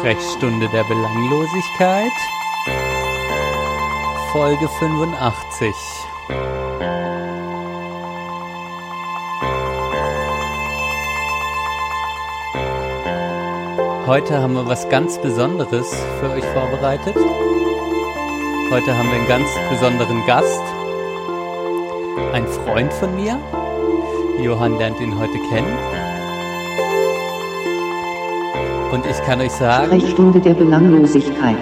[0.00, 2.10] Sprechstunde der Belanglosigkeit,
[4.32, 5.74] Folge 85.
[14.06, 17.16] Heute haben wir was ganz Besonderes für euch vorbereitet.
[18.70, 20.62] Heute haben wir einen ganz besonderen Gast.
[22.32, 23.38] Ein Freund von mir.
[24.40, 26.09] Johann lernt ihn heute kennen.
[28.92, 31.58] Und ich kann euch sagen, Sprechstunde der Belanglosigkeit.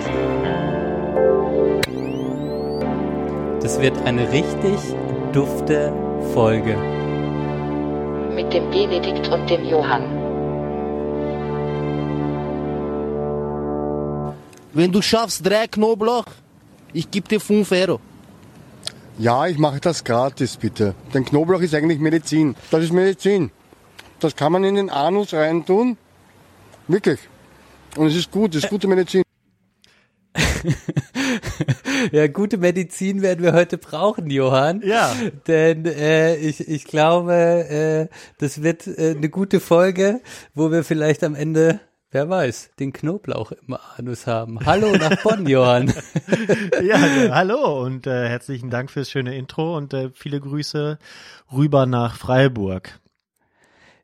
[3.69, 4.79] das wird eine richtig
[5.35, 5.93] dufte
[6.33, 6.75] Folge.
[8.35, 10.05] Mit dem Benedikt und dem Johann.
[14.73, 16.25] Wenn du schaffst drei Knoblauch,
[16.95, 18.01] ich gebe dir 5 Euro.
[19.19, 20.95] Ja, ich mache das gratis, bitte.
[21.13, 22.57] Denn Knoblauch ist eigentlich Medizin.
[22.70, 23.51] Das ist Medizin.
[24.19, 25.98] Das kann man in den Anus reintun.
[26.89, 27.20] Wirklich.
[27.97, 29.22] Und es ist gut, es ist gute Medizin.
[32.12, 34.83] Ja, gute Medizin werden wir heute brauchen, Johann.
[34.83, 35.14] Ja.
[35.47, 40.20] Denn äh, ich, ich glaube, äh, das wird äh, eine gute Folge,
[40.55, 41.80] wo wir vielleicht am Ende,
[42.11, 44.64] wer weiß, den Knoblauch im Anus haben.
[44.64, 45.92] Hallo nach Bonn, Johann.
[46.83, 50.98] Ja, ja, hallo und äh, herzlichen Dank fürs schöne Intro und äh, viele Grüße
[51.52, 53.00] rüber nach Freiburg.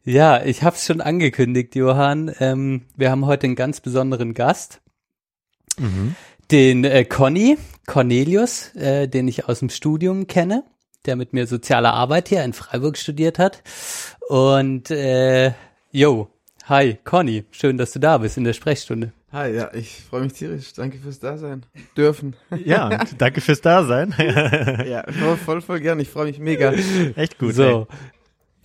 [0.06, 2.30] Ja, ich habe es schon angekündigt, Johann.
[2.38, 4.82] Ähm, wir haben heute einen ganz besonderen Gast.
[6.50, 10.62] Den äh, Conny, Cornelius, äh, den ich aus dem Studium kenne,
[11.06, 13.62] der mit mir soziale Arbeit hier in Freiburg studiert hat.
[14.28, 15.52] Und äh,
[15.90, 16.28] yo,
[16.66, 19.12] hi, Conny, schön, dass du da bist in der Sprechstunde.
[19.32, 20.74] Hi, ja, ich freue mich tierisch.
[20.74, 21.66] Danke fürs Dasein.
[21.96, 22.36] Dürfen.
[22.64, 24.14] Ja, und danke fürs Dasein.
[24.86, 25.98] Ja, voll, voll, voll gern.
[25.98, 26.72] Ich freue mich mega.
[27.16, 27.54] Echt gut.
[27.54, 27.88] so,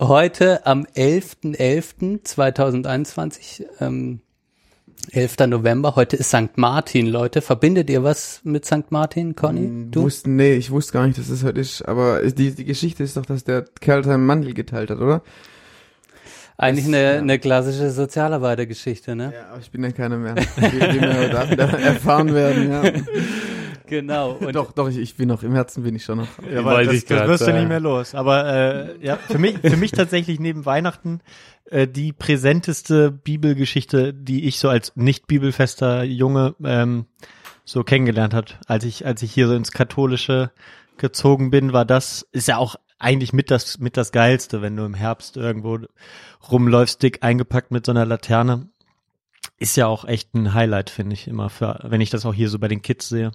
[0.00, 4.20] heute am 11.11.2021, ähm,
[5.12, 5.46] 11.
[5.48, 6.56] November, heute ist St.
[6.56, 7.40] Martin, Leute.
[7.40, 8.90] Verbindet ihr was mit St.
[8.90, 9.88] Martin, Conny?
[9.90, 10.02] Du?
[10.02, 11.82] Wussten, nee, ich wusste gar nicht, dass es heute ist.
[11.82, 15.22] Aber die, die Geschichte ist doch, dass der Kerl seinen Mandel geteilt hat, oder?
[16.58, 17.18] Eigentlich Das- eine, ja.
[17.18, 19.32] eine klassische Sozialarbeitergeschichte, ne?
[19.34, 20.36] Ja, aber ich bin ja keiner mehr.
[20.36, 22.82] Wie, wie wir erfahren werden, ja.
[23.90, 24.32] Genau.
[24.40, 26.28] Und Doch, doch, ich, ich bin noch, im Herzen bin ich schon noch.
[26.50, 28.14] Ja, aber das, ich grad das wirst du nicht mehr los.
[28.14, 31.20] Aber äh, ja, für mich, für mich tatsächlich neben Weihnachten
[31.66, 37.06] äh, die präsenteste Bibelgeschichte, die ich so als nicht bibelfester Junge ähm,
[37.64, 40.52] so kennengelernt hat, als ich als ich hier so ins katholische
[40.96, 44.84] gezogen bin, war das ist ja auch eigentlich mit das mit das geilste, wenn du
[44.84, 45.78] im Herbst irgendwo
[46.50, 48.68] rumläufst, dick eingepackt mit so einer Laterne.
[49.58, 52.48] Ist ja auch echt ein Highlight, finde ich immer für, wenn ich das auch hier
[52.48, 53.32] so bei den Kids sehe.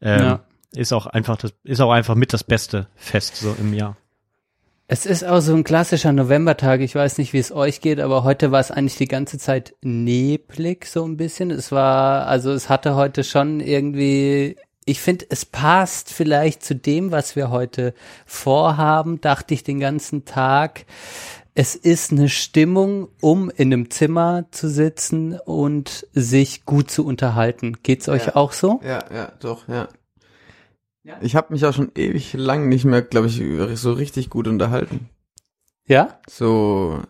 [0.00, 0.40] Ähm, Ja.
[0.74, 3.96] Ist auch einfach das, ist auch einfach mit das beste Fest so im Jahr.
[4.86, 6.80] es ist auch so ein klassischer Novembertag.
[6.80, 9.74] Ich weiß nicht, wie es euch geht, aber heute war es eigentlich die ganze Zeit
[9.82, 11.50] neblig so ein bisschen.
[11.50, 17.12] Es war, also es hatte heute schon irgendwie, ich finde, es passt vielleicht zu dem,
[17.12, 17.94] was wir heute
[18.26, 20.84] vorhaben, dachte ich den ganzen Tag.
[21.60, 27.78] Es ist eine Stimmung, um in einem Zimmer zu sitzen und sich gut zu unterhalten.
[27.82, 28.36] Geht's euch Ja.
[28.36, 28.80] auch so?
[28.84, 29.88] Ja, ja, doch, ja.
[31.20, 33.42] Ich habe mich auch schon ewig lang nicht mehr, glaube ich,
[33.80, 35.08] so richtig gut unterhalten.
[35.84, 36.20] Ja?
[36.30, 37.00] So,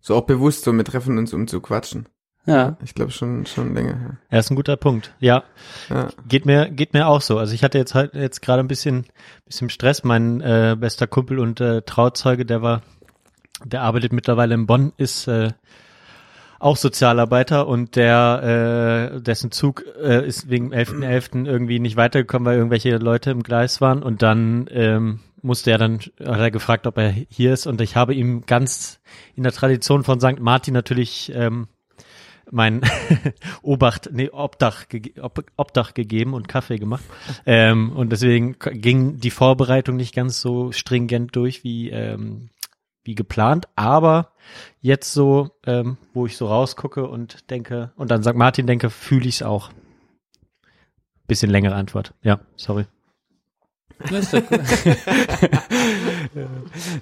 [0.00, 2.08] so auch bewusst so, wir treffen uns, um zu quatschen.
[2.46, 2.78] Ja.
[2.82, 4.16] Ich glaube schon, schon länger her.
[4.30, 5.14] Ja, ist ein guter Punkt.
[5.20, 5.44] Ja,
[5.90, 6.08] Ja.
[6.26, 7.36] geht mir, geht mir auch so.
[7.36, 9.04] Also ich hatte jetzt halt jetzt gerade ein bisschen,
[9.44, 10.02] bisschen Stress.
[10.02, 12.80] Mein äh, bester Kumpel und äh, Trauzeuge, der war,
[13.64, 15.50] der arbeitet mittlerweile in Bonn, ist äh,
[16.58, 21.46] auch Sozialarbeiter und der, äh, dessen Zug äh, ist wegen 11.11.
[21.46, 26.00] irgendwie nicht weitergekommen, weil irgendwelche Leute im Gleis waren und dann ähm, musste er dann,
[26.00, 29.00] hat er gefragt, ob er hier ist und ich habe ihm ganz
[29.34, 30.38] in der Tradition von St.
[30.38, 31.68] Martin natürlich ähm,
[32.50, 32.82] mein
[33.62, 34.84] Obacht, nee, Obdach,
[35.20, 37.04] Ob, Obdach gegeben und Kaffee gemacht.
[37.46, 42.50] Ähm, und deswegen ging die Vorbereitung nicht ganz so stringent durch wie, ähm,
[43.04, 43.68] wie geplant.
[43.76, 44.32] Aber
[44.80, 48.34] jetzt so, ähm, wo ich so rausgucke und denke, und an St.
[48.34, 49.70] Martin denke, fühle ich es auch.
[51.26, 52.14] Bisschen längere Antwort.
[52.22, 52.86] Ja, sorry.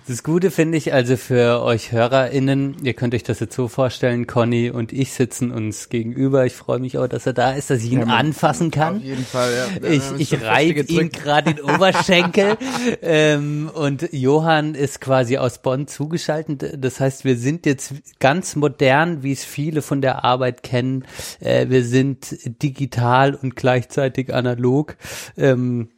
[0.07, 4.27] Das, Gute finde ich also für euch HörerInnen, ihr könnt euch das jetzt so vorstellen,
[4.27, 6.47] Conny und ich sitzen uns gegenüber.
[6.47, 8.97] Ich freue mich auch, dass er da ist, dass ich ihn Ja, anfassen kann.
[8.97, 9.89] Auf jeden Fall, ja.
[9.89, 12.57] Ich, ich reibe ihn gerade den Oberschenkel
[13.03, 16.77] ähm, und Johann ist quasi aus Bonn zugeschaltet.
[16.79, 21.05] Das heißt, wir sind jetzt ganz modern, wie es viele von der Arbeit kennen.
[21.41, 24.97] Äh, wir sind digital und gleichzeitig analog.
[25.37, 25.89] Ähm,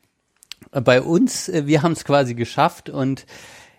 [0.71, 3.27] bei uns, äh, wir haben es quasi geschafft und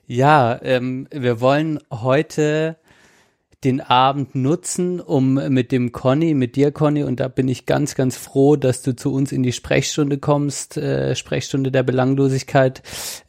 [0.07, 2.77] ja, ähm, wir wollen heute
[3.63, 7.93] den Abend nutzen, um mit dem Conny, mit dir Conny, und da bin ich ganz,
[7.93, 12.81] ganz froh, dass du zu uns in die Sprechstunde kommst, äh, Sprechstunde der Belanglosigkeit,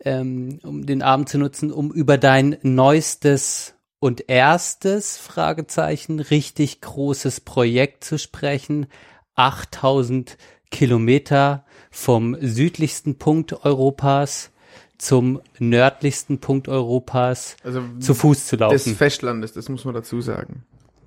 [0.05, 7.43] ähm, um den Abend zu nutzen, um über dein neuestes und erstes Fragezeichen richtig großes
[7.43, 8.87] Projekt zu sprechen.
[9.35, 10.39] 8000
[10.71, 14.51] Kilometer vom südlichsten Punkt Europas
[14.99, 18.97] zum nördlichsten Punkt Europas Also zu Fuß zu des laufen.
[18.97, 20.65] Festlandes, das muss man dazu sagen.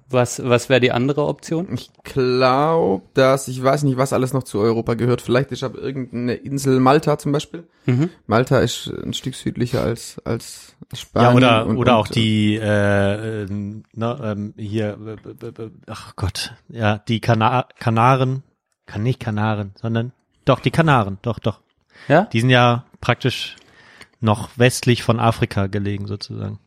[0.07, 1.67] Was, was wäre die andere Option?
[1.73, 5.21] Ich glaube, dass, ich weiß nicht, was alles noch zu Europa gehört.
[5.21, 7.63] Vielleicht ist aber irgendeine Insel, Malta zum Beispiel.
[7.87, 8.11] Mhm.
[8.27, 11.37] Malta ist ein Stück südlicher als, als Ja, Spanien.
[11.37, 14.95] oder, und, oder und, auch die, äh, äh, ne, ähm, hier,
[15.41, 18.43] äh, äh, ach Gott, ja, die Kana Kanaren,
[18.85, 20.11] kann nicht Kanaren, sondern,
[20.45, 21.61] doch, die Kanaren, doch, doch.
[22.07, 22.25] Ja?
[22.25, 23.55] Die sind ja praktisch
[24.21, 26.59] noch westlich von Afrika gelegen, sozusagen.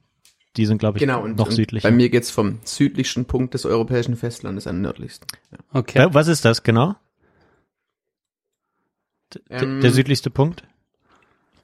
[0.56, 1.88] Die sind, glaube ich, Genau, und, noch und südlicher.
[1.88, 5.26] bei mir geht's vom südlichsten Punkt des europäischen Festlandes an den nördlichsten.
[5.52, 5.58] Ja.
[5.72, 6.08] Okay.
[6.12, 6.96] Was ist das genau?
[9.34, 10.64] D Ähm, der südlichste Punkt?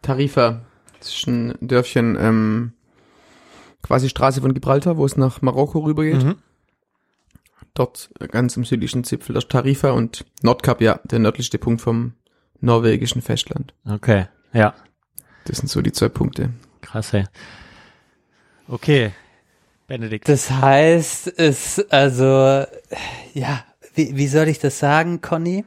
[0.03, 0.61] Tarifa,
[1.01, 2.73] das ist ein Dörfchen, ähm,
[3.83, 6.23] quasi Straße von Gibraltar, wo es nach Marokko rübergeht.
[6.23, 6.37] Mhm.
[7.75, 12.15] Dort ganz am südlichen Zipfel der Tarifa und Nordkap, ja, der nördlichste Punkt vom
[12.61, 13.75] norwegischen Festland.
[13.85, 14.75] Okay, ja,
[15.45, 16.51] Das sind so die zwei Punkte.
[16.81, 17.25] krass, ey.
[18.69, 19.13] Okay,
[19.87, 20.29] Benedikt.
[20.29, 22.65] Das heißt, es, also,
[23.35, 25.65] ja, wie, wie soll ich das sagen, Conny?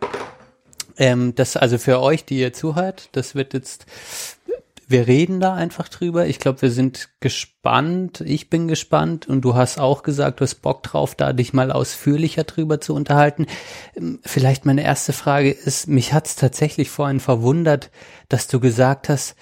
[0.98, 3.86] Ähm, das, also für euch, die ihr zuhört, das wird jetzt,
[4.88, 6.28] wir reden da einfach drüber.
[6.28, 8.22] Ich glaube, wir sind gespannt.
[8.22, 11.72] Ich bin gespannt und du hast auch gesagt, du hast Bock drauf, da dich mal
[11.72, 13.48] ausführlicher drüber zu unterhalten.
[13.96, 17.92] Ähm, Vielleicht meine erste Frage ist, mich hat's tatsächlich vorhin verwundert,
[18.30, 19.36] dass du gesagt hast,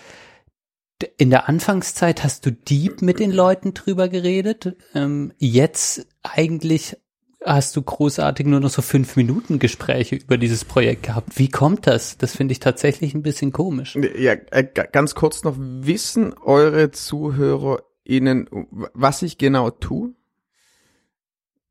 [1.17, 4.75] in der Anfangszeit hast du deep mit den Leuten drüber geredet.
[4.95, 6.97] Ähm, jetzt eigentlich
[7.45, 11.37] hast du großartig nur noch so fünf Minuten Gespräche über dieses Projekt gehabt.
[11.37, 12.17] Wie kommt das?
[12.17, 13.95] Das finde ich tatsächlich ein bisschen komisch.
[14.17, 18.49] Ja, äh, ga- ganz kurz noch, wissen eure ZuhörerInnen,
[18.93, 20.13] was ich genau tue?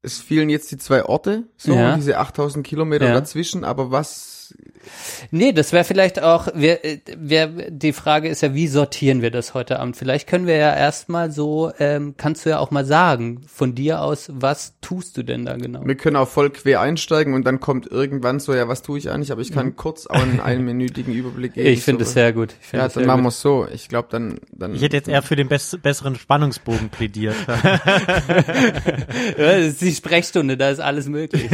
[0.03, 1.97] Es fielen jetzt die zwei Orte, so Ja.
[1.97, 3.15] diese 8000 Kilometer Ja.
[3.15, 4.44] dazwischen, aber was,
[5.31, 9.31] Nee, das wäre vielleicht auch, wir, äh, wir, die Frage ist ja, wie sortieren wir
[9.31, 9.97] das heute Abend?
[9.97, 14.03] Vielleicht können wir ja erstmal so, ähm, kannst du ja auch mal sagen, von dir
[14.03, 15.81] aus, was tust du denn da genau?
[15.85, 19.11] wir können auch voll quer einsteigen und dann kommt irgendwann so, ja, was tue ich
[19.11, 21.69] eigentlich, aber ich kann kurz auch einen einminütigen Überblick geben.
[21.69, 21.75] Mhm.
[21.75, 22.09] Ich finde so.
[22.09, 22.55] es sehr gut.
[22.63, 23.67] Ich Ja, dann machen wir es so.
[23.73, 24.75] Ich glaube, dann, dann.
[24.75, 27.37] Ich hätte jetzt eher für den bess besseren Spannungsbogen plädiert.
[29.39, 31.49] Ja, das ist die Sprechstunde, da ist alles möglich.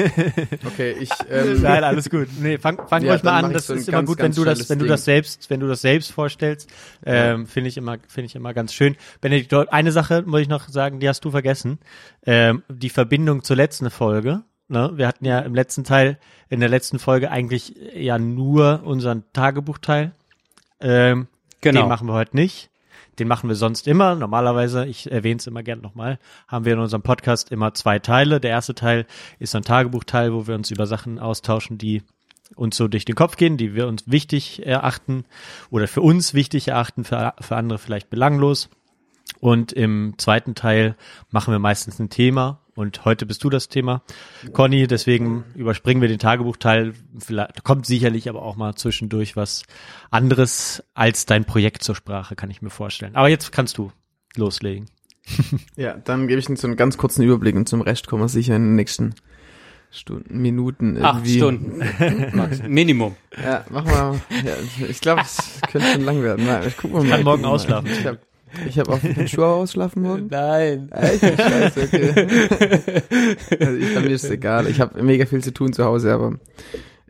[0.67, 2.29] Okay, ich, ähm, Nein, alles gut.
[2.41, 3.53] Nee, fang, fang Ja, ruhig mal an.
[3.53, 5.67] Das so ist immer ganz, gut, wenn du das, wenn du das selbst, wenn du
[5.67, 6.69] das selbst vorstellst.
[7.07, 8.97] Ähm, finde ich immer, finde ich immer ganz schön.
[9.23, 11.79] Benedikt, eine Sache muss ich noch sagen, die hast du vergessen.
[12.27, 14.43] Ähm, die Verbindung zur letzten Folge.
[14.69, 14.93] Ne?
[14.95, 20.13] Wir hatten ja im letzten Teil, in der letzten Folge eigentlich ja nur unseren Tagebuchteil.
[20.81, 21.29] Ähm,
[21.61, 21.83] Genau.
[21.83, 22.71] Den machen wir heute nicht.
[23.19, 24.15] Den machen wir sonst immer.
[24.15, 28.41] Normalerweise, ich erwähne es immer gerne nochmal, haben wir in unserem Podcast immer zwei Teile.
[28.41, 29.07] Der erste Teil
[29.39, 32.03] ist ein Tagebuchteil, wo wir uns über Sachen austauschen, die
[32.56, 35.25] uns so durch den Kopf gehen, die wir uns wichtig erachten
[35.70, 38.69] oder für uns wichtig erachten, für, für andere vielleicht belanglos.
[39.39, 40.96] Und im zweiten Teil
[41.31, 42.60] machen wir meistens ein Thema.
[42.75, 44.03] Und heute bist du das Thema,
[44.53, 44.86] Conny.
[44.86, 46.94] Deswegen überspringen wir den Tagebuchteil.
[47.19, 49.65] Vielleicht kommt sicherlich aber auch mal zwischendurch was
[50.10, 53.17] anderes als dein Projekt zur Sprache, kann ich mir vorstellen.
[53.17, 53.93] Aber jetzt kannst du
[54.34, 54.86] loslegen.
[55.77, 58.29] ja, dann gebe ich Ihnen so einen ganz kurzen Überblick und zum Rest kommen wir
[58.29, 59.15] sicher in den nächsten
[59.91, 61.05] Stunden, Minuten irgendwie.
[61.05, 61.82] Acht Stunden.
[62.69, 63.17] Minimum.
[63.43, 64.20] Ja, mach mal.
[64.44, 64.55] Ja,
[64.89, 66.44] ich glaube, es könnte schon lang werden.
[66.47, 67.01] Na, ich guck mal.
[67.01, 67.49] kann mal, morgen mal.
[67.49, 67.91] ausschlafen.
[67.91, 68.19] Ich habe
[68.67, 70.29] ich hab auch den Schuh ausschlafen morgen.
[70.31, 70.91] Nein.
[70.93, 71.20] Echt?
[71.20, 72.13] Scheiße, okay.
[73.61, 74.67] also ich, mir ist es egal.
[74.67, 76.39] Ich habe mega viel zu tun zu Hause, aber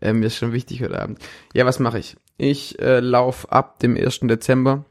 [0.01, 1.19] äh, mir ist schon wichtig heute Abend.
[1.55, 2.17] Ja, was mache ich?
[2.37, 4.21] Ich äh, lauf ab dem 1.
[4.23, 4.85] Dezember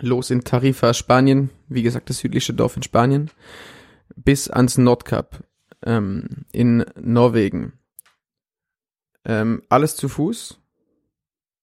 [0.00, 1.50] los in Tarifa, Spanien.
[1.68, 3.30] Wie gesagt, das südlichste Dorf in Spanien.
[4.16, 5.42] Bis ans Nordkap
[5.84, 7.74] ähm, in Norwegen.
[9.24, 10.58] Ähm, alles zu Fuß.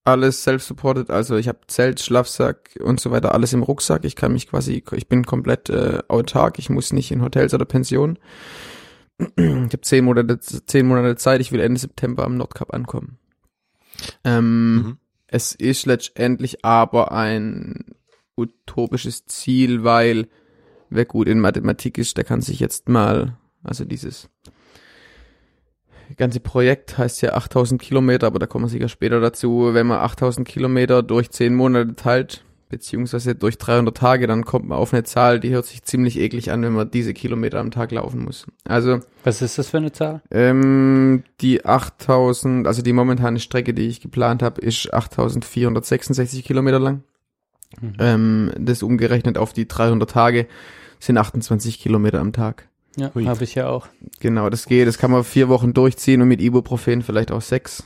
[0.06, 4.06] Alles self-supported, also ich habe Zelt, Schlafsack und so weiter, alles im Rucksack.
[4.06, 7.66] Ich kann mich quasi, ich bin komplett äh, autark, ich muss nicht in Hotels oder
[7.66, 8.18] Pensionen.
[9.38, 13.20] Ich habe zehn Monate, zehn Monate Zeit, ich will Ende September am Nordkap ankommen.
[14.24, 14.98] Ähm, Mhm.
[15.32, 17.94] Es ist letztendlich aber ein
[18.36, 20.28] utopisches Ziel, weil
[20.90, 24.30] wer gut in Mathematik ist, der kann sich jetzt mal, also dieses
[26.18, 29.70] ganze Projekt heißt ja 8000 Kilometer, aber da kommen wir sicher später dazu.
[29.74, 34.78] Wenn man 8000 Kilometer durch 10 Monate teilt, beziehungsweise durch 300 Tage, dann kommt man
[34.78, 37.92] auf eine Zahl, die hört sich ziemlich eklig an, wenn man diese Kilometer am Tag
[37.92, 38.46] laufen muss.
[38.68, 40.22] Also Was ist das für eine Zahl?
[40.32, 47.04] ähm, die 8000, also die momentane Strecke, die ich geplant habe, ist 8466 Kilometer lang.
[48.00, 50.48] Ähm, das umgerechnet auf die 300 Tage
[51.00, 52.68] sind 28 Kilometer am Tag.
[52.96, 53.88] Ja, habe ich ja auch.
[54.20, 54.88] Genau, das geht.
[54.88, 57.84] Das kann man vier Wochen durchziehen und mit Ibuprofen vielleicht auch sechs.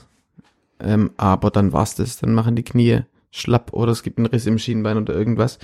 [0.80, 2.18] Ähm, aber dann war's das.
[2.18, 5.60] Dann machen die Knie schlapp oder es gibt einen Riss im Schienbein oder irgendwas.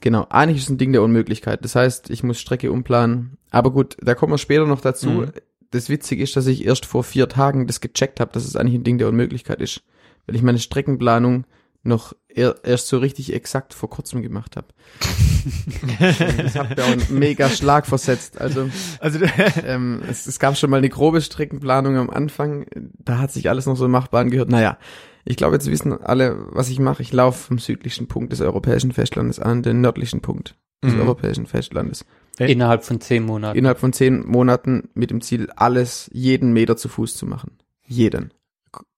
[0.00, 1.64] Genau, eigentlich ist es ein Ding der Unmöglichkeit.
[1.64, 3.38] Das heißt, ich muss Strecke umplanen.
[3.50, 5.08] Aber gut, da kommen wir später noch dazu.
[5.08, 5.32] Mhm.
[5.70, 8.74] Das Witzige ist, dass ich erst vor vier Tagen das gecheckt habe, dass es eigentlich
[8.74, 9.82] ein Ding der Unmöglichkeit ist.
[10.26, 11.44] Weil ich meine Streckenplanung
[11.86, 14.68] noch er, erst so richtig exakt vor kurzem gemacht habe.
[15.98, 18.40] das hat mir auch einen mega Schlag versetzt.
[18.40, 18.68] Also
[19.00, 19.20] Also
[19.64, 22.66] ähm, es, es gab schon mal eine grobe Streckenplanung am Anfang.
[22.98, 24.50] Da hat sich alles noch so machbar angehört.
[24.50, 24.78] Naja,
[25.24, 27.02] ich glaube, jetzt wissen alle, was ich mache.
[27.02, 31.00] Ich laufe vom südlichen Punkt des europäischen Festlandes an den nördlichen Punkt des Mhm.
[31.00, 32.04] europäischen Festlandes.
[32.38, 33.58] Innerhalb von zehn Monaten.
[33.58, 37.58] Innerhalb von zehn Monaten mit dem Ziel, alles, jeden Meter zu Fuß zu machen.
[37.86, 38.32] Jeden.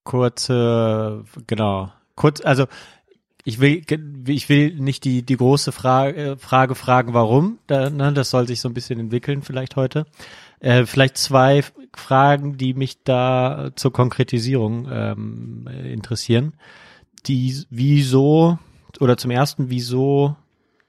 [0.02, 2.66] kurze, genau, kurz, also
[3.44, 3.82] ich will,
[4.26, 7.58] ich will nicht die die große Frage Frage fragen, warum.
[7.66, 10.04] Da, ne, das soll sich so ein bisschen entwickeln vielleicht heute.
[10.60, 16.52] Äh, vielleicht zwei Fragen, die mich da zur Konkretisierung ähm, interessieren.
[17.26, 18.58] Die, wieso
[19.00, 20.36] oder zum ersten, wieso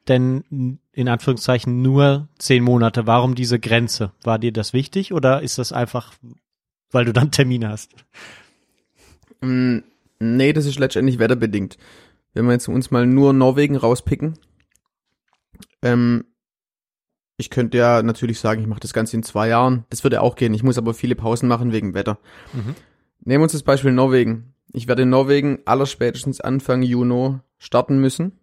[0.08, 3.08] denn in Anführungszeichen nur zehn Monate?
[3.08, 4.12] Warum diese Grenze?
[4.24, 6.14] War dir das wichtig oder ist das einfach,
[6.92, 7.92] weil du dann Termine hast?
[9.42, 9.80] Mm,
[10.20, 11.78] Nee, das ist letztendlich wetterbedingt.
[12.34, 14.38] Wenn wir jetzt uns mal nur Norwegen rauspicken,
[15.82, 16.26] ähm,
[17.38, 19.86] ich könnte ja natürlich sagen, ich mache das Ganze in zwei Jahren.
[19.90, 20.54] Das würde auch gehen.
[20.54, 22.20] Ich muss aber viele Pausen machen wegen Wetter.
[22.54, 22.76] Mhm.
[23.24, 24.54] Nehmen wir uns das Beispiel Norwegen.
[24.74, 28.40] Ich werde in Norwegen allerspätestens Anfang Juni starten müssen,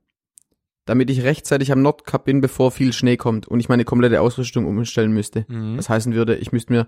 [0.86, 4.66] damit ich rechtzeitig am Nordkap bin, bevor viel Schnee kommt und ich meine komplette Ausrüstung
[4.66, 5.44] umstellen müsste.
[5.48, 5.76] Mhm.
[5.76, 6.86] Das heißen würde, ich müsste mir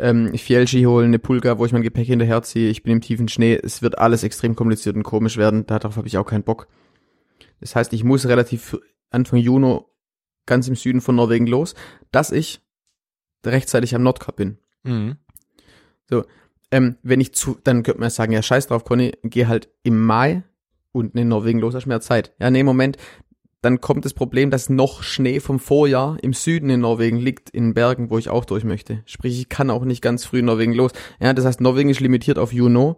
[0.00, 3.58] ähm, Fjellski holen, eine Pulga, wo ich mein Gepäck hinterherziehe, ich bin im tiefen Schnee,
[3.62, 6.68] es wird alles extrem kompliziert und komisch werden, darauf habe ich auch keinen Bock.
[7.60, 8.78] Das heißt, ich muss relativ
[9.10, 9.80] Anfang Juni
[10.46, 11.74] ganz im Süden von Norwegen los,
[12.10, 12.60] dass ich
[13.44, 14.58] rechtzeitig am Nordkap bin.
[14.82, 15.16] Mhm.
[16.72, 19.68] Ähm, wenn ich zu, dann könnte man ja sagen, ja scheiß drauf, Conny, geh halt
[19.82, 20.44] im Mai
[20.92, 22.32] unten in Norwegen los, hast mehr Zeit.
[22.38, 22.96] Ja, nee, Moment,
[23.62, 27.74] dann kommt das Problem, dass noch Schnee vom Vorjahr im Süden in Norwegen liegt, in
[27.74, 29.02] Bergen, wo ich auch durch möchte.
[29.04, 30.92] Sprich, ich kann auch nicht ganz früh in Norwegen los.
[31.20, 32.94] Ja, das heißt, Norwegen ist limitiert auf Juni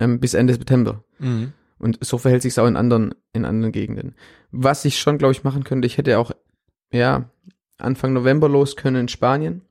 [0.00, 1.02] ähm, bis Ende September.
[1.18, 1.52] Mhm.
[1.78, 4.14] Und so verhält sich auch in anderen, in anderen Gegenden.
[4.50, 6.32] Was ich schon, glaube ich, machen könnte, ich hätte auch,
[6.92, 7.30] ja,
[7.78, 9.62] Anfang November los können in Spanien.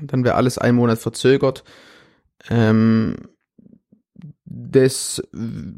[0.00, 1.62] Und dann wäre alles einen Monat verzögert.
[2.50, 3.16] Ähm,
[4.56, 5.20] das,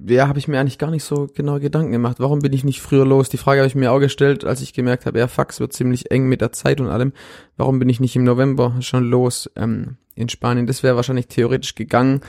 [0.07, 2.21] ja, habe ich mir eigentlich gar nicht so genau Gedanken gemacht.
[2.21, 3.31] Warum bin ich nicht früher los?
[3.31, 6.11] Die Frage habe ich mir auch gestellt, als ich gemerkt habe, ja, Fax wird ziemlich
[6.11, 7.13] eng mit der Zeit und allem.
[7.57, 10.67] Warum bin ich nicht im November schon los ähm, in Spanien?
[10.67, 12.21] Das wäre wahrscheinlich theoretisch gegangen.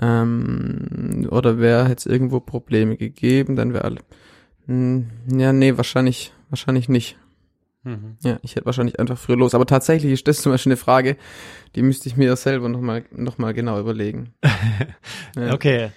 [0.00, 4.00] Ähm, oder wäre jetzt irgendwo Probleme gegeben, dann wäre alle.
[4.66, 7.16] Hm, Ja, nee, wahrscheinlich, wahrscheinlich nicht.
[7.82, 8.18] Mhm.
[8.22, 9.54] Ja, ich hätte wahrscheinlich einfach früher los.
[9.54, 11.16] Aber tatsächlich ist das zum Beispiel eine Frage,
[11.74, 14.34] die müsste ich mir selber nochmal noch mal genau überlegen.
[15.36, 15.54] Ja.
[15.54, 15.92] Okay.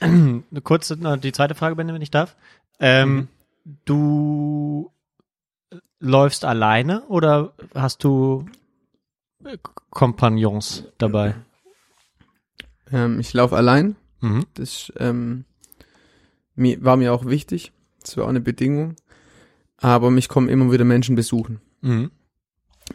[0.62, 2.36] Kurz noch die zweite Frage, wenn ich darf.
[2.78, 3.26] Ähm,
[3.84, 4.92] Du
[5.98, 8.46] läufst alleine oder hast du
[9.44, 9.58] äh,
[9.90, 11.34] Kompagnons dabei?
[12.92, 13.96] Ähm, ich laufe allein.
[14.20, 14.46] Mhm.
[14.54, 15.44] Das ähm,
[16.54, 17.72] mir, war mir auch wichtig.
[18.02, 18.94] Das war auch eine Bedingung.
[19.78, 21.60] Aber mich kommen immer wieder Menschen besuchen.
[21.82, 22.10] Mhm.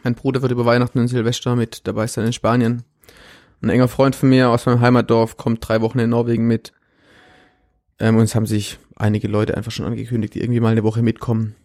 [0.03, 2.83] Mein Bruder wird über Weihnachten und Silvester mit dabei sein in Spanien.
[3.61, 6.73] Ein enger Freund von mir aus meinem Heimatdorf kommt drei Wochen in Norwegen mit.
[7.99, 11.03] Ähm, und es haben sich einige Leute einfach schon angekündigt, die irgendwie mal eine Woche
[11.03, 11.55] mitkommen.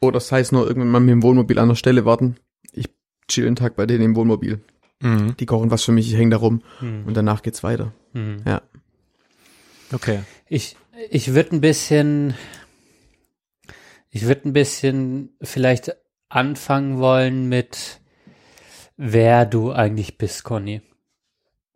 [0.00, 2.36] Oder sei es nur irgendwann mal mit dem Wohnmobil an der Stelle warten.
[2.72, 2.86] Ich
[3.28, 4.60] chill einen Tag bei denen im Wohnmobil.
[5.02, 5.36] Mhm.
[5.38, 7.04] Die kochen was für mich, ich hänge da rum Mhm.
[7.06, 7.92] und danach geht's weiter.
[8.14, 8.38] Mhm.
[8.46, 8.62] Ja.
[9.92, 10.20] Okay.
[10.48, 10.76] Ich,
[11.10, 12.34] ich würde ein bisschen,
[14.10, 15.96] ich würde ein bisschen vielleicht
[16.28, 18.00] anfangen wollen mit,
[18.96, 20.82] wer du eigentlich bist, Conny.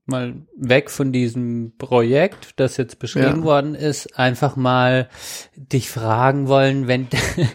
[0.07, 3.43] Mal weg von diesem Projekt, das jetzt beschrieben Ja.
[3.43, 5.09] worden ist, einfach mal
[5.57, 7.09] dich fragen wollen, wenn,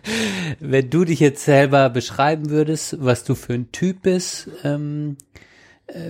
[0.59, 5.39] wenn du dich jetzt selber beschreiben würdest, was du für ein Typ bist, ähm, äh,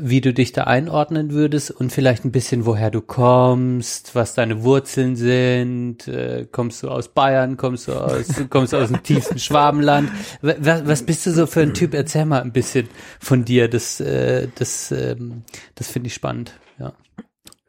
[0.01, 4.63] wie du dich da einordnen würdest und vielleicht ein bisschen, woher du kommst, was deine
[4.63, 6.07] Wurzeln sind.
[6.07, 10.11] Äh, kommst du aus Bayern, kommst du aus, kommst du aus dem tiefsten Schwabenland?
[10.41, 11.93] Was, was bist du so für ein Typ?
[11.93, 13.69] Erzähl mal ein bisschen von dir.
[13.69, 15.43] Das, äh, das, ähm,
[15.75, 16.53] das finde ich spannend.
[16.77, 16.93] Ja.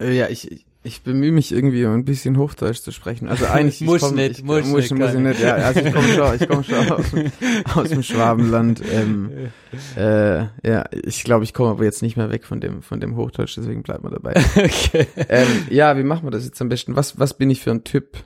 [0.00, 3.28] Äh, ja, ich, Ich bemühe mich irgendwie, um ein bisschen Hochdeutsch zu sprechen.
[3.28, 5.40] Also eigentlich ich Muss komm, nicht, ich, muss muss, nicht, muss ich nicht.
[5.40, 7.32] Ja, also ich komme schon, ich komme schon aus, dem-
[7.74, 8.80] aus dem Schwabenland.
[8.90, 9.50] Ähm,
[9.96, 13.14] äh, ja, ich glaube, ich komme aber jetzt nicht mehr weg von dem von dem
[13.16, 14.32] Hochdeutsch, deswegen bleibt man dabei.
[14.56, 15.06] Okay.
[15.28, 16.96] ähm, ja, wie machen wir das jetzt am besten?
[16.96, 18.16] Was was bin ich für ein Typ?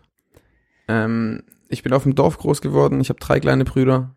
[0.86, 3.00] Ähm, ich bin auf dem Dorf groß geworden.
[3.00, 4.14] Ich habe drei kleine Brüder.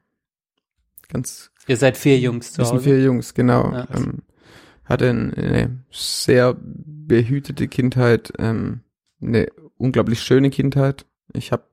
[1.10, 2.84] Ganz Ihr seid vier Jungs zu wir sind Hause.
[2.84, 3.72] vier Jungs, genau.
[3.72, 3.88] Ja.
[3.96, 4.22] Ähm,
[4.88, 8.82] hatte eine, sehr behütete Kindheit, ähm,
[9.22, 11.06] eine unglaublich schöne Kindheit.
[11.34, 11.66] Ich habe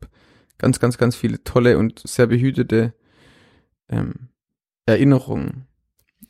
[0.59, 2.93] ganz, ganz, ganz viele tolle und sehr behütete
[3.89, 4.29] ähm,
[4.87, 5.67] Erinnerungen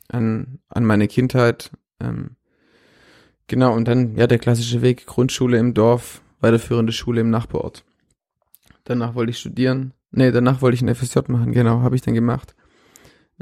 [0.09, 1.71] an, an meine Kindheit.
[1.99, 2.35] Ähm,
[3.47, 7.83] genau, und dann, ja, der klassische Weg, Grundschule im Dorf, weiterführende Schule im Nachbarort.
[8.83, 9.93] Danach wollte ich studieren.
[10.11, 12.55] Nee, danach wollte ich ein FSJ machen, genau, habe ich dann gemacht.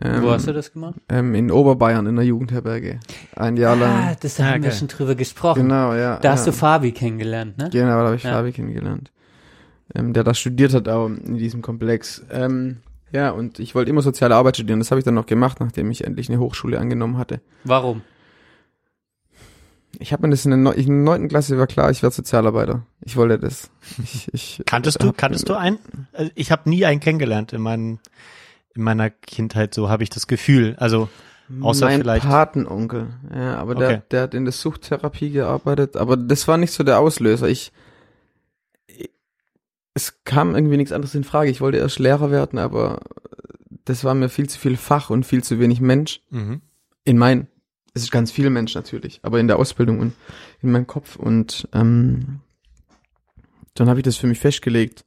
[0.02, 0.96] Ähm, Wo hast du das gemacht?
[1.10, 3.00] ähm, in Oberbayern in der Jugendherberge.
[3.36, 3.92] Ein Jahr lang.
[3.92, 4.78] Ah, das da haben wir geil.
[4.80, 5.64] schon drüber gesprochen.
[5.64, 6.18] Genau, ja.
[6.18, 6.52] Da hast ja.
[6.52, 7.70] du Fabi kennengelernt, ne?
[7.72, 8.32] Genau, da habe ich Ja.
[8.32, 9.12] Fabi kennengelernt.
[9.94, 12.24] Ähm, der da studiert hat auch in diesem Komplex.
[12.32, 12.78] Ähm,
[13.12, 14.80] ja, und ich wollte immer soziale Arbeit studieren.
[14.80, 17.42] Das habe ich dann noch gemacht, nachdem ich endlich eine Hochschule angenommen hatte.
[17.64, 18.02] Warum?
[20.00, 22.16] Ich habe mir das in der, Neu in der neunten Klasse war klar, ich werde
[22.16, 22.82] Sozialarbeiter.
[23.02, 23.70] Ich wollte das.
[24.04, 25.78] Ich, ich, Kanntest du, kanntest du einen?
[26.14, 28.00] Also ich habe nie einen kennengelernt in, meinen,
[28.76, 30.76] in meiner Kindheit, so habe ich das Gefühl.
[30.80, 31.10] Also
[31.62, 33.08] außer mein vielleicht- Patenonkel.
[33.34, 34.02] Ja, aber der, Okay.
[34.12, 35.96] der hat in der Suchttherapie gearbeitet.
[35.98, 37.48] Aber das war nicht so der Auslöser.
[37.50, 37.72] Ich,
[38.88, 39.10] ich
[39.94, 41.52] es kam irgendwie nichts anderes in Frage.
[41.52, 43.02] Ich wollte erst Lehrer werden, aber
[43.86, 46.22] das war mir viel zu viel Fach und viel zu wenig Mensch.
[46.30, 46.62] mhm.
[47.06, 47.48] In mein,
[47.94, 50.14] es ist ganz viel Mensch natürlich, aber in der Ausbildung und
[50.62, 51.18] in meinem Kopf.
[51.18, 52.40] Und ähm,
[53.76, 55.04] dann habe ich das für mich festgelegt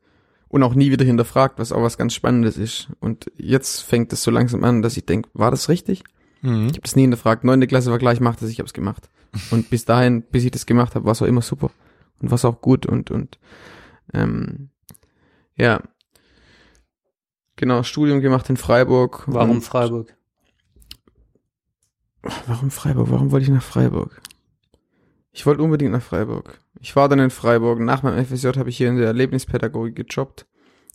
[0.57, 2.89] und auch nie wieder hinterfragt, was auch was ganz Spannendes ist.
[3.01, 6.03] Und jetzt fängt es so langsam an, dass ich denke, war das richtig?
[6.43, 6.67] Mhm.
[6.67, 7.45] Ich habe das nie hinterfragt.
[7.45, 9.09] Neunte Klasse war gleich, mach das, ich habe es gemacht.
[9.51, 11.71] Und bis dahin, bis ich das gemacht habe, war es auch immer super
[12.21, 13.39] und war es auch gut und und
[14.15, 14.71] ähm,
[15.57, 15.83] ja.
[17.57, 19.25] Genau, Studium gemacht in Freiburg.
[19.27, 20.15] Warum Freiburg?
[22.47, 23.11] warum Freiburg?
[23.11, 24.21] Warum wollte ich nach Freiburg?
[25.33, 26.59] Ich wollte unbedingt nach Freiburg.
[26.87, 27.81] Ich war dann in Freiburg.
[27.81, 30.47] Nach meinem FSJ habe ich hier in der Erlebnispädagogik gejobbt.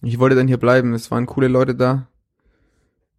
[0.01, 0.93] Ich wollte dann hier bleiben.
[0.93, 2.07] Es waren coole Leute da.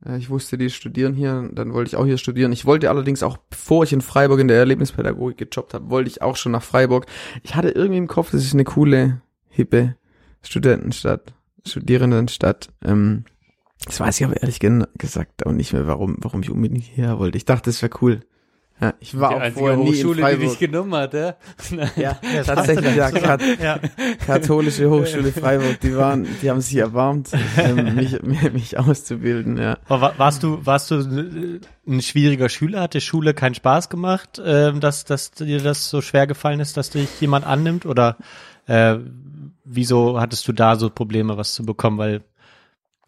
[0.07, 2.51] Äh, Ich wusste, die studieren hier, dann wollte ich auch hier studieren.
[2.51, 6.23] Ich wollte allerdings auch, bevor ich in Freiburg in der Erlebnispädagogik gejobbt habe, wollte ich
[6.23, 7.05] auch schon nach Freiburg.
[7.43, 9.97] Ich hatte irgendwie im Kopf, das ist eine coole, hippe
[10.41, 11.35] Studentenstadt,
[11.67, 12.71] Studierendenstadt.
[12.83, 13.27] Ähm,
[13.85, 17.37] das weiß ich aber ehrlich gesagt auch nicht mehr, warum, warum ich unbedingt hierher wollte.
[17.37, 18.21] Ich dachte, das wäre cool.
[18.83, 20.49] Ja, ich war die auch vorher nie in Hochschule, die Freiburg.
[20.51, 21.35] dich genommen hat, ja?
[21.97, 22.15] Ja,
[22.45, 23.79] tatsächlich, ja, Kat Ja.
[24.27, 29.79] katholische Hochschule Freiburg, die waren, die haben sich erbarmt, ähm, mich, mich auszubilden, ja.
[29.89, 32.81] Aber wa- warst du, warst du äh, ein schwieriger Schüler?
[32.83, 36.77] Hat dir Schule keinen Spaß gemacht, ähm, dass, dass dir das so schwer gefallen ist,
[36.77, 37.87] dass dich jemand annimmt?
[37.87, 38.17] Oder
[38.67, 38.97] äh,
[39.65, 41.99] wieso hattest du da so Probleme, was zu bekommen?
[41.99, 42.23] Weil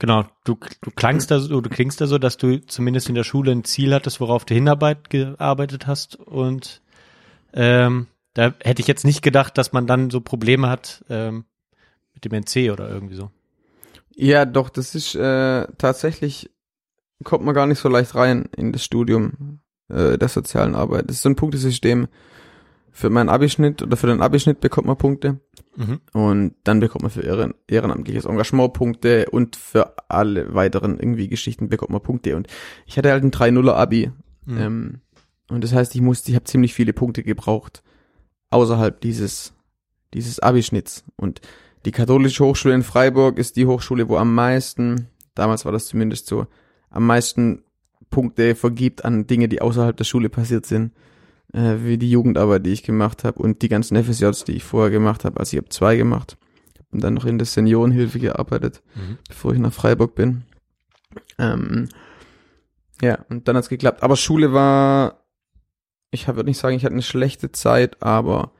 [0.04, 3.24] genau, du, du klangst da so, du klingst da so, dass du zumindest in der
[3.24, 6.16] Schule ein Ziel hattest, worauf du Hinarbeit gearbeitet hast.
[6.16, 6.82] Und
[7.54, 11.46] ähm, da hätte ich jetzt nicht gedacht, dass man dann so Probleme hat ähm,
[12.12, 13.30] mit dem NC oder irgendwie so.
[14.14, 16.50] Ja, doch, das ist äh, tatsächlich,
[17.24, 21.08] kommt man gar nicht so leicht rein in das Studium äh, der sozialen Arbeit.
[21.08, 22.08] Das ist so ein Punktesystem.
[22.92, 25.40] Für meinen Abischnitt oder für den Abischnitt bekommt man Punkte
[25.76, 26.00] Mhm.
[26.12, 31.68] und dann bekommt man für ehren, ehrenamtliches Engagement Punkte und für alle weiteren irgendwie Geschichten
[31.68, 32.36] bekommt man Punkte.
[32.36, 32.46] Und
[32.86, 34.12] ich hatte halt ein 3-0er Abi.
[34.46, 34.58] Mhm.
[34.58, 35.00] Ähm,
[35.48, 37.82] und das heißt, ich musste, ich habe ziemlich viele Punkte gebraucht
[38.50, 39.54] außerhalb dieses
[40.14, 41.04] dieses Abischnitts.
[41.16, 41.40] Und
[41.84, 46.26] die katholische Hochschule in Freiburg ist die Hochschule, wo am meisten, damals war das zumindest
[46.26, 46.46] so,
[46.88, 47.62] am meisten
[48.10, 50.92] Punkte vergibt an Dinge, die außerhalb der Schule passiert sind,
[51.54, 54.90] äh, wie die Jugendarbeit, die ich gemacht habe und die ganzen FSJs, die ich vorher
[54.90, 55.38] gemacht habe.
[55.40, 56.36] Also ich habe zwei gemacht
[56.90, 59.18] und dann noch in der Seniorenhilfe gearbeitet, Mhm.
[59.28, 60.42] bevor ich nach Freiburg bin.
[61.38, 61.88] Ähm,
[63.02, 64.02] ja, und dann hat's geklappt.
[64.02, 65.24] Aber Schule war,
[66.10, 68.52] ich würde nicht sagen, ich hatte eine schlechte Zeit, aber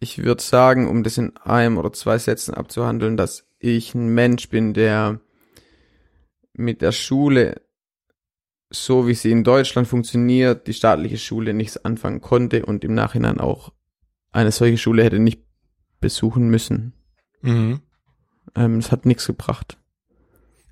[0.00, 4.48] ich würde sagen, um das in einem oder zwei Sätzen abzuhandeln, dass ich ein Mensch
[4.48, 5.20] bin, der
[6.52, 7.60] mit der Schule,
[8.70, 13.40] so wie sie in Deutschland funktioniert, die staatliche Schule nichts anfangen konnte und im Nachhinein
[13.40, 13.72] auch
[14.30, 15.42] eine solche Schule hätte nicht
[16.00, 16.92] besuchen müssen.
[17.40, 17.80] Mhm.
[18.54, 19.78] Ähm, es hat nichts gebracht,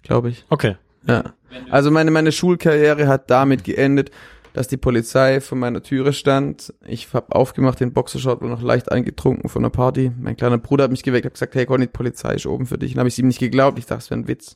[0.02, 0.44] glaube ich.
[0.50, 0.76] Okay.
[1.06, 1.34] Ja.
[1.70, 4.10] Also meine, meine Schulkarriere hat damit geendet,
[4.52, 6.72] dass die Polizei vor meiner Türe stand.
[6.86, 10.10] Ich habe aufgemacht, den Boxershort war noch leicht eingetrunken von einer Party.
[10.18, 12.78] Mein kleiner Bruder hat mich geweckt, hat gesagt, hey Conny, die Polizei ist oben für
[12.78, 12.92] dich.
[12.92, 14.54] Dann habe ich ihm nicht geglaubt, ich dachte, es wäre ein Witz.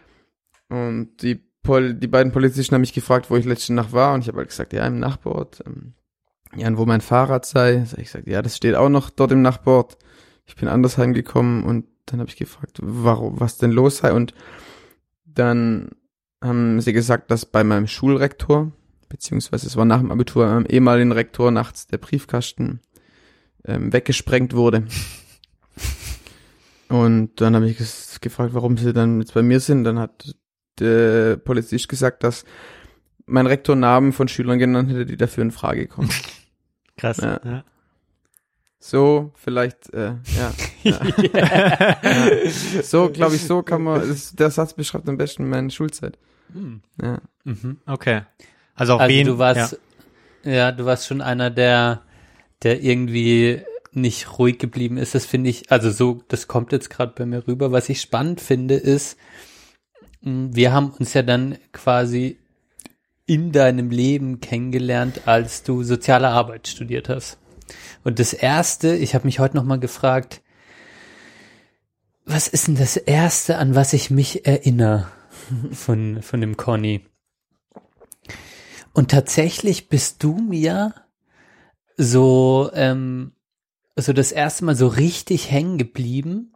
[0.68, 4.22] Und die, Pol die beiden Polizisten haben mich gefragt, wo ich letzte Nacht war und
[4.22, 5.62] ich habe halt gesagt, ja, im Nachbarort.
[5.66, 5.94] Ähm,
[6.56, 7.84] ja, und wo mein Fahrrad sei.
[7.84, 9.96] Sag ich gesagt, ja, das steht auch noch dort im Nachbord.
[10.44, 14.12] Ich bin anders heimgekommen und dann habe ich gefragt, warum, was denn los sei.
[14.12, 14.34] Und
[15.24, 15.90] dann
[16.42, 18.72] haben sie gesagt, dass bei meinem Schulrektor,
[19.08, 22.80] beziehungsweise es war nach dem Abitur, meinem ehemaligen Rektor nachts der Briefkasten
[23.64, 24.84] ähm, weggesprengt wurde.
[26.88, 27.78] Und dann habe ich
[28.20, 29.84] gefragt, warum sie dann jetzt bei mir sind.
[29.84, 30.34] Dann hat
[30.78, 32.44] der Polizist gesagt, dass
[33.26, 36.10] mein Rektor Namen von Schülern genannt hätte, die dafür in Frage kommen.
[36.96, 37.18] Krass.
[37.18, 37.40] Ja.
[37.44, 37.64] Ja.
[38.78, 40.52] So, vielleicht, äh, ja.
[40.82, 41.00] ja.
[41.32, 42.82] ja.
[42.82, 46.18] So, glaube ich, so kann man, das, der Satz beschreibt am besten meine Schulzeit.
[47.00, 47.20] Ja.
[47.44, 47.78] Mhm.
[47.86, 48.22] Okay.
[48.74, 49.78] Also auch Also wen, du warst,
[50.44, 50.52] ja.
[50.52, 50.72] ja.
[50.72, 52.02] du warst schon einer, der,
[52.62, 55.14] der irgendwie nicht ruhig geblieben ist.
[55.14, 57.72] Das finde ich, also so, das kommt jetzt gerade bei mir rüber.
[57.72, 59.16] Was ich spannend finde, ist,
[60.22, 62.38] wir haben uns ja dann quasi
[63.26, 67.38] in deinem Leben kennengelernt, als du soziale Arbeit studiert hast.
[68.04, 70.42] Und das erste, ich habe mich heute noch mal gefragt,
[72.24, 75.08] was ist denn das erste, an was ich mich erinnere
[75.72, 77.04] von von dem Conny?
[78.92, 80.94] Und tatsächlich bist du mir
[81.96, 83.32] so, ähm,
[83.96, 86.52] so das erste Mal so richtig hängen geblieben.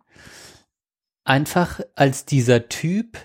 [1.24, 3.18] Einfach als dieser Typ,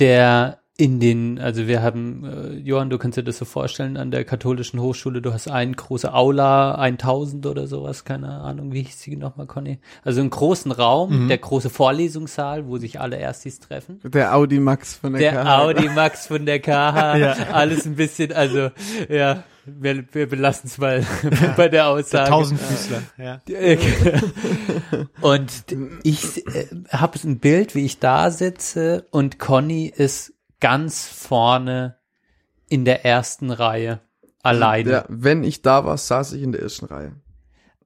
[0.00, 4.12] der in den, also wir haben, äh, Johann, du kannst dir das so vorstellen, an
[4.12, 9.00] der katholischen Hochschule, du hast eine große Aula, 1000 oder sowas, keine Ahnung, wie hieß
[9.00, 9.80] sie nochmal, Conny?
[10.04, 13.98] Also einen großen Raum, der große Vorlesungssaal, wo sich alle Erstis treffen.
[14.04, 15.58] Der Audi Max von der, Der KH.
[15.58, 18.70] Audi Max von der KH, alles ein bisschen, also
[19.08, 21.04] ja, wir, wir belassen es mal
[21.56, 22.30] bei der Aussage.
[22.30, 23.02] Tausendfüßler.
[23.18, 23.40] Ja.
[25.20, 25.50] Und
[26.04, 31.96] ich äh, habe ein Bild, wie ich da sitze und Conny ist ganz vorne
[32.68, 34.00] in der ersten Reihe
[34.42, 34.90] alleine.
[34.90, 37.12] Ja, wenn ich da war, saß ich in der ersten Reihe.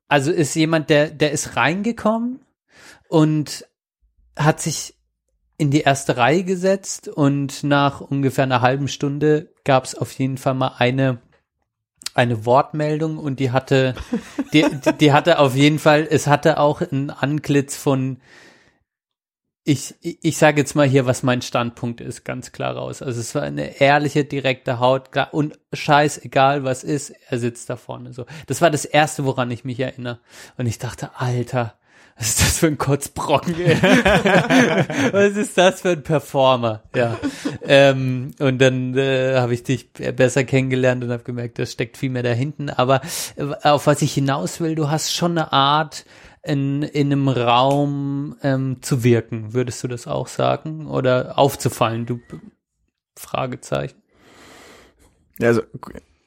[0.09, 2.41] Also ist jemand, der, der ist reingekommen
[3.09, 3.67] und
[4.37, 4.95] hat sich
[5.59, 10.39] in die erste Reihe gesetzt und nach ungefähr einer halben Stunde gab es auf jeden
[10.39, 11.21] Fall mal eine
[12.15, 13.95] eine Wortmeldung und die hatte
[14.53, 14.67] die,
[15.01, 18.19] die, hatte auf jeden Fall es hatte auch ein Antlitz von
[19.65, 23.01] ich, ich, sage jetzt mal hier, was mein Standpunkt ist, ganz klar raus.
[23.01, 28.13] Also es war eine ehrliche, direkte Haut und scheißegal was ist, er sitzt da vorne
[28.13, 28.27] so.
[28.49, 30.19] Das war das Erste, woran ich mich erinnere.
[30.57, 31.75] Und ich dachte, Alter,
[32.19, 33.55] was ist das für ein Kotzbrocken?
[35.13, 36.83] was ist das für ein Performer?
[36.95, 37.19] Ja.
[37.63, 42.11] Ähm, und dann äh, habe ich dich besser kennengelernt und habe gemerkt, das steckt viel
[42.11, 42.69] mehr da hinten.
[42.69, 43.01] Aber
[43.37, 46.05] äh, auf was ich hinaus will, du hast schon eine Art,
[46.45, 49.53] in, in einem Raum ähm, zu wirken.
[49.55, 50.87] Würdest du das auch sagen?
[50.89, 52.07] Oder aufzufallen?
[52.07, 52.21] Du
[53.17, 54.01] Fragezeichen.
[55.39, 55.63] Ja, also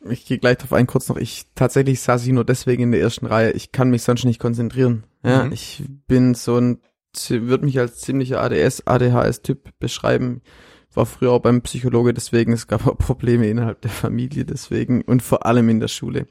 [0.09, 1.17] ich gehe gleich drauf ein, kurz noch.
[1.17, 3.51] Ich tatsächlich saß ich nur deswegen in der ersten Reihe.
[3.51, 5.03] Ich kann mich sonst nicht konzentrieren.
[5.23, 5.51] Ja, Mhm.
[5.51, 6.79] ich bin so ein,
[7.27, 10.41] würde mich als ziemlicher ADS, ADHS-Typ beschreiben.
[10.95, 15.21] War früher auch beim Psychologe, deswegen es gab auch Probleme innerhalb der Familie, deswegen und
[15.21, 16.27] vor allem in der Schule.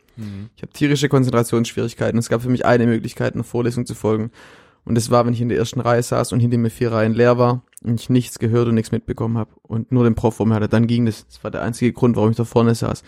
[0.56, 2.18] Ich habe tierische Konzentrationsschwierigkeiten.
[2.18, 4.30] Es gab für mich eine Möglichkeit, einer Vorlesung zu folgen.
[4.84, 7.14] Und das war, wenn ich in der ersten Reihe saß und hinter mir vier Reihen
[7.14, 10.46] leer war und ich nichts gehört und nichts mitbekommen habe und nur den Prof vor
[10.46, 11.26] mir hatte, dann ging das.
[11.26, 13.02] Das war der einzige Grund, warum ich da vorne saß.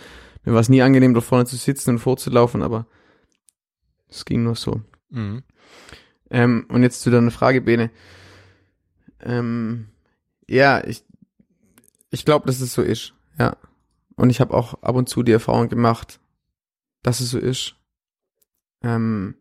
[0.44, 2.86] Mir war es nie angenehm, da vorne zu sitzen und vorzulaufen, aber
[4.08, 4.80] es ging nur so.
[5.10, 5.42] Mhm.
[6.30, 7.90] Ähm, und jetzt zu deiner Frage, Bene.
[9.20, 9.88] Ähm,
[10.48, 11.04] ja, ich,
[12.16, 13.12] ich glaube, dass es so ist.
[13.38, 13.58] Ja.
[14.16, 16.18] Und ich habe auch ab und zu die Erfahrung gemacht,
[17.02, 17.76] dass es so ist.
[18.82, 19.34] Ähm,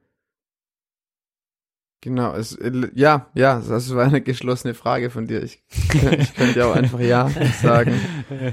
[2.02, 5.42] genau, es, äh, ja, ja, das war eine geschlossene Frage von dir.
[5.42, 7.30] Ich, ich könnte ja auch einfach ja
[7.62, 7.94] sagen.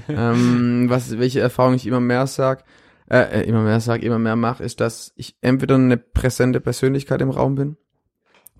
[0.08, 2.64] Ähm, was, welche Erfahrung ich immer mehr sag,
[3.10, 7.22] äh, äh, immer mehr sag, immer mehr mache, ist, dass ich entweder eine präsente Persönlichkeit
[7.22, 7.76] im Raum bin,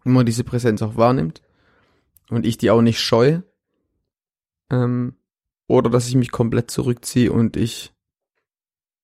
[0.05, 1.42] man diese Präsenz auch wahrnimmt
[2.31, 3.44] und ich die auch nicht scheue,
[4.70, 5.16] ähm,
[5.72, 7.92] oder dass ich mich komplett zurückziehe und ich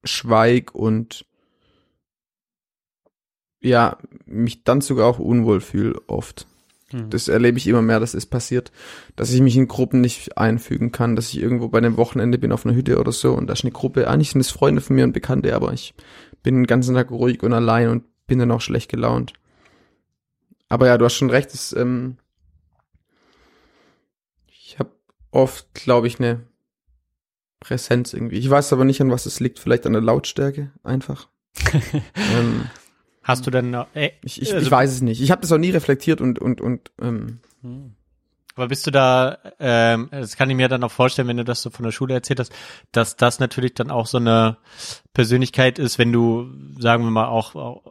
[0.04, 1.24] schweig und
[3.60, 6.46] ja, mich dann sogar auch unwohl fühle oft.
[6.90, 7.08] Hm.
[7.08, 8.70] Das erlebe ich immer mehr, dass es passiert,
[9.16, 12.52] dass ich mich in Gruppen nicht einfügen kann, dass ich irgendwo bei einem Wochenende bin
[12.52, 14.94] auf einer Hütte oder so und da ist eine Gruppe, eigentlich sind es Freunde von
[14.94, 15.94] mir und Bekannte, aber ich
[16.42, 19.32] bin den ganzen Tag ruhig und allein und bin dann auch schlecht gelaunt.
[20.68, 22.18] Aber ja, du hast schon recht, es, ähm,
[24.48, 24.90] ich habe
[25.30, 26.46] oft, glaube ich, eine
[27.60, 28.36] Präsenz irgendwie.
[28.36, 31.28] Ich weiß aber nicht, an was es liegt, vielleicht an der Lautstärke einfach.
[32.34, 32.70] ähm,
[33.22, 35.20] Hast du denn noch, äh, ich, ich, Also- ich weiß es nicht.
[35.20, 37.94] Ich habe das auch nie reflektiert und und und ähm, Hm.
[38.54, 41.62] Aber bist du da, ähm, das kann ich mir dann auch vorstellen, wenn du das
[41.62, 42.52] so von der Schule erzählt hast,
[42.90, 44.56] dass das natürlich dann auch so eine
[45.14, 47.82] Persönlichkeit ist, wenn du, sagen wir mal, auch, auch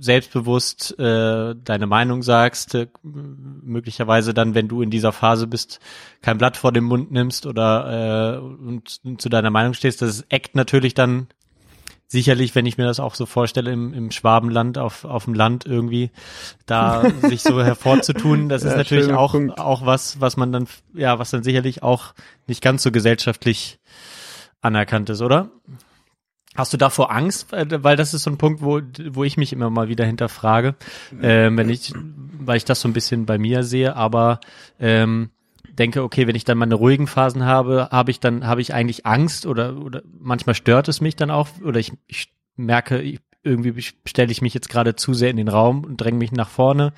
[0.00, 5.80] selbstbewusst äh, deine Meinung sagst, äh, möglicherweise dann, wenn du in dieser Phase bist,
[6.22, 10.24] kein Blatt vor den Mund nimmst oder äh, und, und zu deiner Meinung stehst, das
[10.28, 11.28] eckt natürlich dann
[12.10, 15.66] sicherlich, wenn ich mir das auch so vorstelle, im, im Schwabenland, auf, auf dem Land
[15.66, 16.10] irgendwie,
[16.66, 19.58] da sich so hervorzutun, das ist Ja, natürlich schöner auch, Punkt.
[19.58, 22.14] auch was, was man dann, ja, was dann sicherlich auch
[22.46, 23.78] nicht ganz so gesellschaftlich
[24.62, 25.50] anerkannt ist, oder?
[26.54, 27.48] Hast du davor Angst?
[27.50, 28.80] Weil das ist so ein Punkt, wo,
[29.10, 30.74] wo ich mich immer mal wieder hinterfrage,
[31.22, 34.40] ähm, wenn ich, weil ich das so ein bisschen bei mir sehe, aber
[34.80, 35.30] ähm,
[35.78, 39.06] denke, okay, wenn ich dann meine ruhigen Phasen habe, habe ich dann, habe ich eigentlich
[39.06, 43.82] Angst oder, oder manchmal stört es mich dann auch oder ich, ich merke, ich, irgendwie
[44.04, 46.92] stelle ich mich jetzt gerade zu sehr in den Raum und dränge mich nach vorne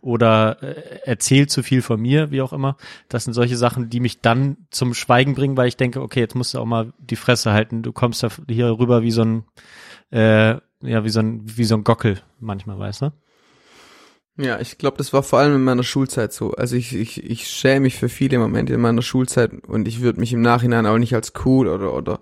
[0.00, 2.76] oder äh, erzähle zu viel von mir, wie auch immer.
[3.08, 6.34] Das sind solche Sachen, die mich dann zum Schweigen bringen, weil ich denke, okay, jetzt
[6.34, 7.82] musst du auch mal die Fresse halten.
[7.82, 9.44] Du kommst da hier rüber wie so ein,
[10.10, 13.12] äh, ja, wie so ein, wie so ein Gockel manchmal, weißt du?
[14.38, 16.52] Ja, ich glaube, das war vor allem in meiner Schulzeit so.
[16.52, 20.20] Also ich, ich, ich schäme mich für viele Momente in meiner Schulzeit und ich würde
[20.20, 22.20] mich im Nachhinein auch nicht als cool oder oder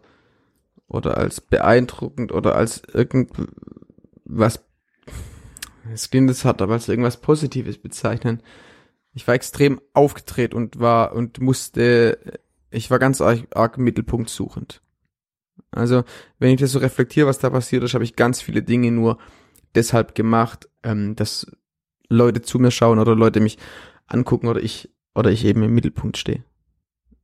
[0.88, 4.64] oder als beeindruckend oder als irgendwas
[5.92, 8.42] es klingt das hart, aber als irgendwas Positives bezeichnen.
[9.12, 14.82] Ich war extrem aufgedreht und war und musste, ich war ganz arg, arg Mittelpunkt suchend.
[15.70, 16.04] Also,
[16.38, 19.18] wenn ich das so reflektiere, was da passiert ist, habe ich ganz viele Dinge nur
[19.74, 21.46] deshalb gemacht, ähm, dass
[22.08, 23.58] Leute zu mir schauen oder Leute mich
[24.06, 26.44] angucken oder ich oder ich eben im Mittelpunkt stehe.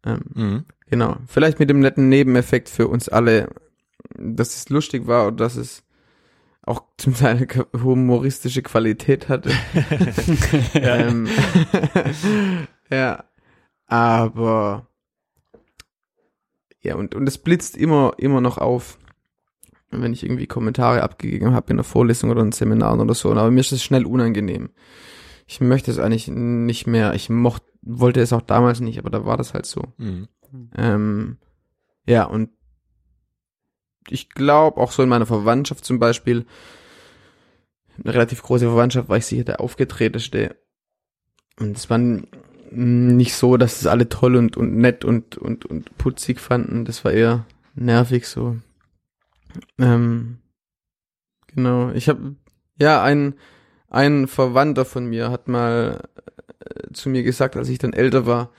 [0.04, 0.64] Ähm, Mhm.
[0.90, 1.16] Genau.
[1.26, 3.48] Vielleicht mit dem netten Nebeneffekt für uns alle,
[4.16, 5.84] dass es lustig war und dass es
[6.62, 9.50] auch zum Teil eine humoristische Qualität hatte.
[10.74, 11.28] ähm,
[12.90, 13.24] ja.
[13.86, 14.86] Aber
[16.82, 18.98] ja, und, und es blitzt immer, immer noch auf,
[19.90, 23.30] wenn ich irgendwie Kommentare abgegeben habe in einer Vorlesung oder in Seminaren oder so.
[23.30, 24.70] Aber mir ist es schnell unangenehm.
[25.46, 27.14] Ich möchte es eigentlich nicht mehr.
[27.14, 29.82] Ich mochte, wollte es auch damals nicht, aber da war das halt so.
[29.98, 30.28] Mhm.
[30.76, 31.38] Ähm,
[32.06, 32.50] ja, und
[34.08, 36.46] ich glaube auch so in meiner Verwandtschaft zum Beispiel,
[38.02, 40.56] eine relativ große Verwandtschaft, war ich sicher der aufgetreteste.
[41.58, 41.98] Und es war
[42.70, 46.84] nicht so, dass es alle toll und, und nett und, und, und putzig fanden.
[46.84, 48.56] Das war eher nervig so.
[49.78, 50.38] Ähm,
[51.48, 51.90] genau.
[51.90, 52.36] Ich habe,
[52.78, 53.34] ja, ein,
[53.88, 56.08] ein Verwandter von mir hat mal
[56.60, 58.50] äh, zu mir gesagt, als ich dann älter war,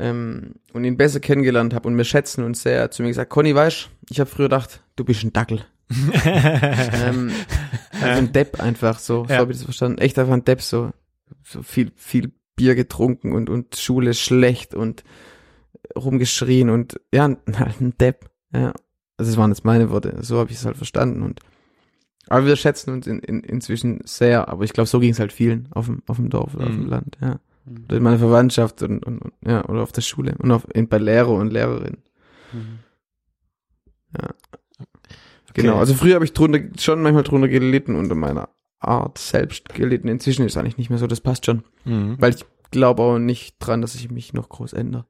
[0.00, 3.54] ähm, und ihn besser kennengelernt habe und wir schätzen uns sehr, zu mir gesagt, Conny,
[3.54, 5.64] weißt, ich habe früher gedacht, du bist ein Dackel.
[6.24, 7.30] ähm,
[8.00, 9.38] also ein Depp einfach so, so Ja.
[9.40, 9.98] habe ich das verstanden.
[9.98, 10.90] Echt einfach ein Depp, so,
[11.44, 15.04] so viel, viel Bier getrunken und, und Schule schlecht und
[15.96, 17.40] rumgeschrien und ja, halt
[17.80, 18.30] ein Depp.
[18.52, 18.72] Ja.
[19.16, 21.40] Also das waren jetzt meine Worte, so habe ich es halt verstanden und
[22.28, 25.32] aber wir schätzen uns in, in, inzwischen sehr, aber ich glaube, so ging es halt
[25.32, 26.88] vielen auf dem, auf dem Dorf oder auf dem Mhm.
[26.90, 27.40] Land, ja.
[27.66, 30.88] Oder in meiner Verwandtschaft und, und, und ja, oder auf der Schule und auf, in,
[30.88, 32.02] bei Lehrer und Lehrerinnen.
[34.16, 34.30] Ja.
[35.54, 40.08] Genau, also früher habe ich drunter, schon manchmal drunter gelitten unter meiner Art selbst gelitten.
[40.08, 41.64] Inzwischen ist es eigentlich nicht mehr so, das passt schon.
[41.84, 42.16] Mhm.
[42.18, 45.06] Weil ich glaube auch nicht dran, dass ich mich noch groß ändere.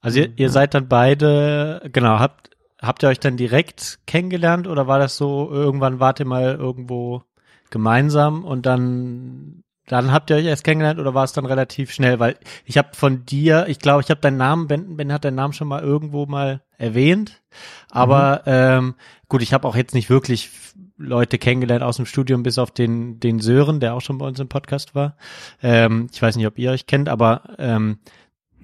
[0.00, 4.86] Also ihr, ihr seid dann beide, genau, habt, habt ihr euch dann direkt kennengelernt oder
[4.86, 7.22] war das so, irgendwann wart ihr mal irgendwo
[7.70, 12.18] gemeinsam und dann, dann habt ihr euch erst kennengelernt oder war es dann relativ schnell?
[12.18, 15.34] Weil ich habe von dir, ich glaube, ich habe deinen Namen, Ben, ben hat deinen
[15.34, 17.42] Namen schon mal irgendwo mal erwähnt,
[17.90, 18.94] aber ähm,
[19.28, 20.50] gut, ich habe auch jetzt nicht wirklich
[20.96, 24.38] Leute kennengelernt aus dem Studium, bis auf den, den Sören, der auch schon bei uns
[24.40, 25.16] im Podcast war.
[25.62, 27.98] Ähm, ich weiß nicht, ob ihr euch kennt, aber ähm,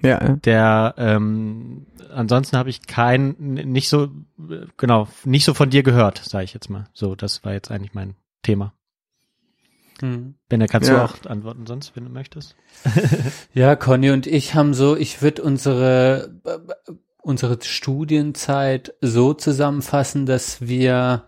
[0.01, 0.35] Ja, ja.
[0.37, 4.09] der ähm, ansonsten habe ich kein nicht so
[4.77, 7.93] genau nicht so von dir gehört sage ich jetzt mal so das war jetzt eigentlich
[7.93, 8.73] mein Thema
[10.01, 10.35] Hm.
[10.49, 10.95] Ben da kannst Ja.
[10.97, 12.55] du auch antworten sonst wenn du möchtest
[13.53, 16.41] Ja, Conny und ich haben so, ich würde unsere
[17.23, 21.25] unsere Studienzeit so zusammenfassen, dass wir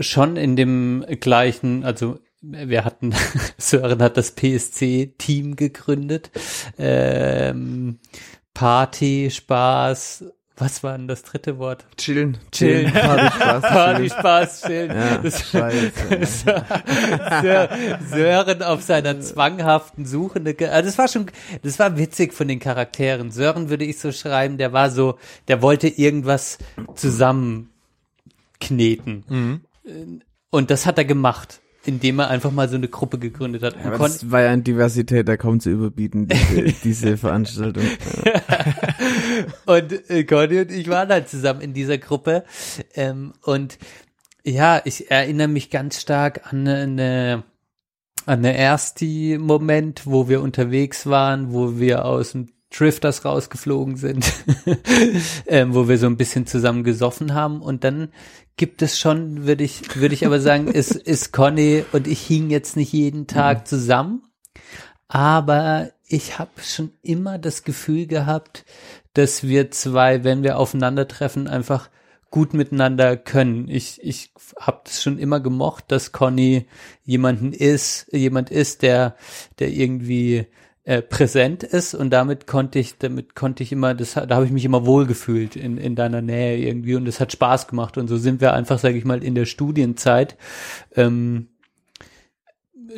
[0.00, 3.12] schon in dem gleichen, also wir hatten,
[3.58, 6.30] Sören hat das PSC-Team gegründet,
[6.78, 7.98] ähm,
[8.52, 10.24] Party, Spaß,
[10.56, 11.84] was war denn das dritte Wort?
[11.96, 12.38] Chillen.
[12.52, 12.92] Chillen.
[12.92, 14.10] Party, Spaß, Party.
[14.10, 14.90] Spaß, chillen.
[14.96, 15.90] Ja, Das- scheiße.
[17.42, 20.40] Sö- Sören auf seiner zwanghaften Suche.
[20.70, 21.26] Also das war schon,
[21.62, 23.30] das war witzig von den Charakteren.
[23.32, 26.58] Sören würde ich so schreiben, der war so, der wollte irgendwas
[26.94, 27.68] zusammenkneten.
[29.28, 29.60] mhm.
[30.50, 31.60] Und das hat er gemacht.
[31.86, 33.80] Indem er einfach mal so eine Gruppe gegründet hat.
[33.82, 37.84] Con- das war ja an Diversität, da kaum zu überbieten, diese, diese Veranstaltung.
[39.66, 42.44] und äh, Conny und ich waren halt zusammen in dieser Gruppe.
[42.94, 43.78] Ähm, und
[44.44, 47.44] ja, ich erinnere mich ganz stark an eine,
[48.26, 54.32] an eine erste Moment, wo wir unterwegs waren, wo wir aus dem Drifters rausgeflogen sind,
[55.46, 58.08] ähm, wo wir so ein bisschen zusammen gesoffen haben und dann
[58.56, 62.50] gibt es schon, würde ich, würde ich aber sagen, ist, ist Conny und ich hingen
[62.50, 64.22] jetzt nicht jeden Tag zusammen,
[65.08, 68.64] aber ich habe schon immer das Gefühl gehabt,
[69.14, 71.88] dass wir zwei, wenn wir aufeinandertreffen, einfach
[72.30, 73.68] gut miteinander können.
[73.68, 76.66] Ich, ich habe das schon immer gemocht, dass Conny
[77.04, 79.16] jemanden ist, jemand ist, der,
[79.60, 80.46] der irgendwie
[80.84, 84.52] äh, präsent ist und damit konnte ich, damit konnte ich immer, das, da habe ich
[84.52, 88.18] mich immer wohlgefühlt in, in deiner Nähe irgendwie und es hat Spaß gemacht und so
[88.18, 90.36] sind wir einfach, sage ich mal, in der Studienzeit
[90.94, 91.48] ähm,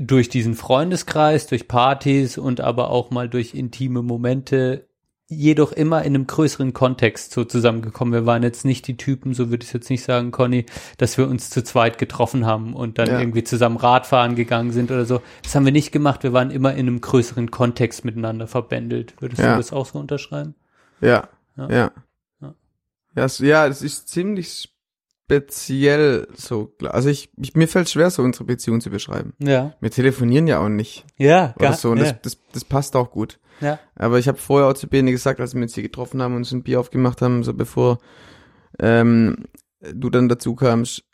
[0.01, 4.86] durch diesen Freundeskreis, durch Partys und aber auch mal durch intime Momente,
[5.29, 8.15] jedoch immer in einem größeren Kontext so zusammengekommen.
[8.15, 10.67] Wir waren jetzt nicht die Typen, so würde ich jetzt nicht sagen, Conny,
[10.99, 13.19] dass wir uns zu zweit getroffen haben und dann Ja.
[13.19, 15.21] irgendwie zusammen Radfahren gegangen sind oder so.
[15.43, 16.23] Das haben wir nicht gemacht.
[16.23, 19.15] Wir waren immer in einem größeren Kontext miteinander verbändelt.
[19.21, 19.53] Würdest Ja.
[19.53, 20.55] du das auch so unterschreiben?
[21.01, 21.69] Ja, Ja.
[21.71, 21.93] ja.
[22.41, 23.25] Ja.
[23.25, 24.71] Es, ja, ist ziemlich
[25.25, 26.67] speziell so.
[26.67, 26.95] klar.
[26.95, 29.33] Also ich, ich mir fällt schwer, so unsere Beziehung zu beschreiben.
[29.39, 29.75] Ja.
[29.81, 31.91] Wir telefonieren ja auch nicht Ja, gar, so.
[31.91, 32.05] Und ja.
[32.12, 33.39] das, das, das passt auch gut.
[33.61, 33.79] Ja.
[33.95, 36.38] Aber ich habe vorher auch zu Bene gesagt, als wir uns hier getroffen haben und
[36.38, 37.99] uns ein Bier aufgemacht haben, so bevor
[38.79, 39.47] ähm,
[39.81, 41.05] du dann dazu kamst,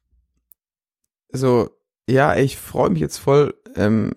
[1.30, 1.70] so,
[2.08, 4.12] ja, ich freue mich jetzt voll, ähm,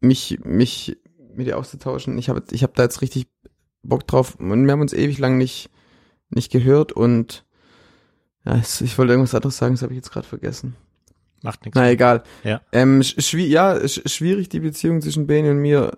[0.00, 0.98] mich, mich
[1.34, 2.18] mit dir auszutauschen.
[2.18, 3.28] Ich habe ich hab da jetzt richtig
[3.82, 5.70] Bock drauf und wir haben uns ewig lang nicht,
[6.30, 7.44] nicht gehört und
[8.44, 10.76] ja, ich wollte irgendwas anderes sagen, das habe ich jetzt gerade vergessen.
[11.42, 11.76] Macht nichts.
[11.76, 12.22] Na egal.
[12.44, 12.60] Ja.
[12.72, 15.92] Ähm, sch schwi ja, sch schwierig die Beziehung zwischen Bene und mir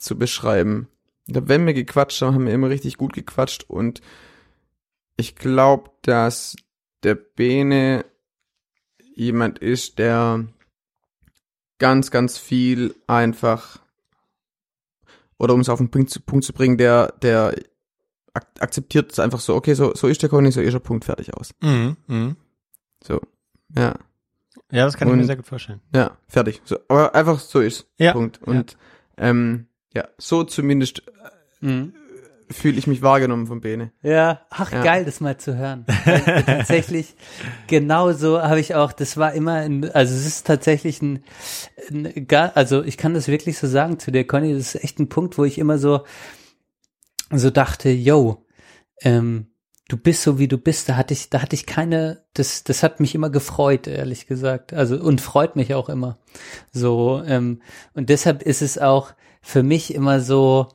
[0.00, 0.88] zu beschreiben.
[1.26, 4.00] Wenn wir gequatscht haben, haben wir immer richtig gut gequatscht und
[5.16, 6.56] ich glaube, dass
[7.02, 8.04] der Bene
[9.14, 10.46] jemand ist, der
[11.78, 13.80] ganz, ganz viel einfach
[15.38, 17.54] oder um es auf den Punkt zu, Punkt zu bringen, der, der
[18.34, 21.04] ak akzeptiert es einfach so, okay, so, so ist der Conny, so ist er, Punkt,
[21.04, 21.52] fertig aus.
[21.62, 22.36] Mhm, mhm.
[23.02, 23.20] So,
[23.76, 23.94] ja.
[24.70, 25.80] Ja, das kann ich mir Und- sehr gut vorstellen.
[25.94, 26.60] Ja, fertig.
[26.64, 27.86] So, aber einfach so ist.
[27.98, 28.12] Ja.
[28.12, 28.40] Punkt.
[28.42, 28.76] Und
[29.16, 31.02] ähm, ja, so zumindest
[31.60, 31.92] Mhm.
[32.50, 33.92] fühle ich mich wahrgenommen von Bene.
[34.02, 34.82] Ja, ach Ja.
[34.82, 35.84] geil, das mal zu hören.
[36.04, 37.14] Weil tatsächlich,
[37.68, 41.22] genau so habe ich auch, das war immer, ein, also es ist tatsächlich ein,
[41.90, 45.08] ein, also ich kann das wirklich so sagen zu dir, Conny, das ist echt ein
[45.08, 46.00] Punkt, wo ich immer so,
[47.32, 48.46] so dachte, yo,
[49.02, 49.46] ähm,
[49.88, 52.82] du bist so wie du bist, da hatte ich, da hatte ich keine, das, das
[52.82, 54.72] hat mich immer gefreut, ehrlich gesagt.
[54.72, 56.18] Also und freut mich auch immer.
[56.72, 57.60] So, ähm,
[57.94, 60.68] und deshalb ist es auch für mich immer so,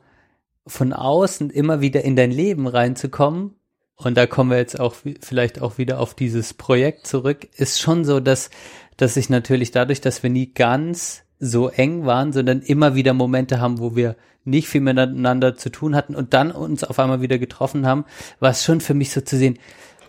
[0.66, 3.54] von außen immer wieder in dein Leben reinzukommen,
[3.96, 8.04] und da kommen wir jetzt auch vielleicht auch wieder auf dieses Projekt zurück, ist schon
[8.04, 8.50] so, dass,
[8.96, 13.60] dass ich natürlich dadurch, dass wir nie ganz so eng waren, sondern immer wieder Momente
[13.60, 17.38] haben, wo wir nicht viel miteinander zu tun hatten und dann uns auf einmal wieder
[17.38, 18.04] getroffen haben,
[18.38, 19.58] war es schon für mich so zu sehen,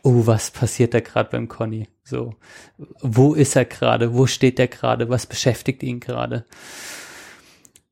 [0.04, 1.88] oh, was passiert da gerade beim Conny?
[2.04, 2.36] So,
[3.02, 4.13] wo ist er gerade?
[4.13, 5.10] Wo steht er gerade?
[5.10, 6.46] Was beschäftigt ihn gerade?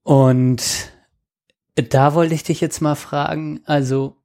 [0.06, 0.92] Und
[1.74, 4.18] da wollte ich dich jetzt mal fragen, also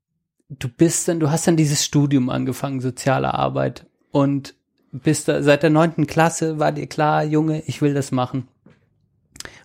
[0.50, 4.54] du bist dann, du hast dann dieses Studium angefangen, soziale Arbeit und
[4.92, 8.46] bist da, seit der neunten Klasse war dir klar, Junge, ich will das machen.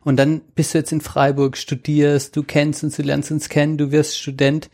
[0.06, 3.78] Und dann bist du jetzt in Freiburg, studierst, du kennst uns, du lernst uns kennen,
[3.78, 4.69] du wirst Student.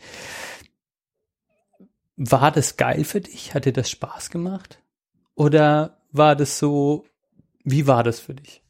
[2.14, 3.52] War das geil für dich?
[3.52, 4.80] Hat dir das Spaß gemacht?
[5.34, 7.04] Oder war das so,
[7.64, 8.62] wie war das für dich?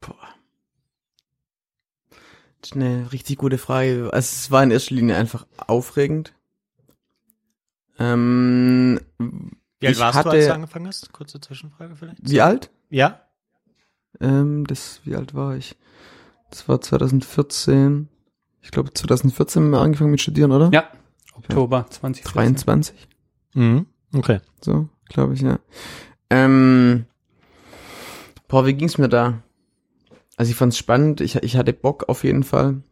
[0.00, 0.28] Das ist
[2.72, 4.10] eine richtig gute Frage.
[4.12, 6.34] Also es war in erster Linie einfach aufregend.
[7.98, 11.12] Ähm, Wie alt ich warst hatte, du, als du angefangen hast?
[11.12, 12.18] Kurze Zwischenfrage vielleicht.
[12.22, 12.70] Wie alt?
[12.88, 13.20] Ja?
[14.20, 15.76] Ähm, das, wie alt war ich?
[16.50, 18.08] Das war 2014.
[18.62, 20.70] Ich glaube 2014 haben wir angefangen mit Studieren, oder?
[20.72, 20.88] Ja,
[21.34, 22.32] Oktober 2014.
[22.32, 23.08] 23.
[23.54, 23.86] Mhm.
[24.14, 24.40] Okay.
[24.60, 25.58] So, glaube ich, ja.
[26.28, 27.06] Ähm,
[28.48, 29.42] boah, wie ging's mir da?
[30.40, 32.82] Also ich fand's spannend, ich, ich hatte Bock auf jeden Fall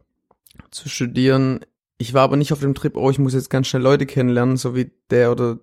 [0.69, 1.61] zu studieren.
[1.97, 4.55] Ich war aber nicht auf dem Trip, oh, ich muss jetzt ganz schnell Leute kennenlernen,
[4.55, 5.57] so wie der oder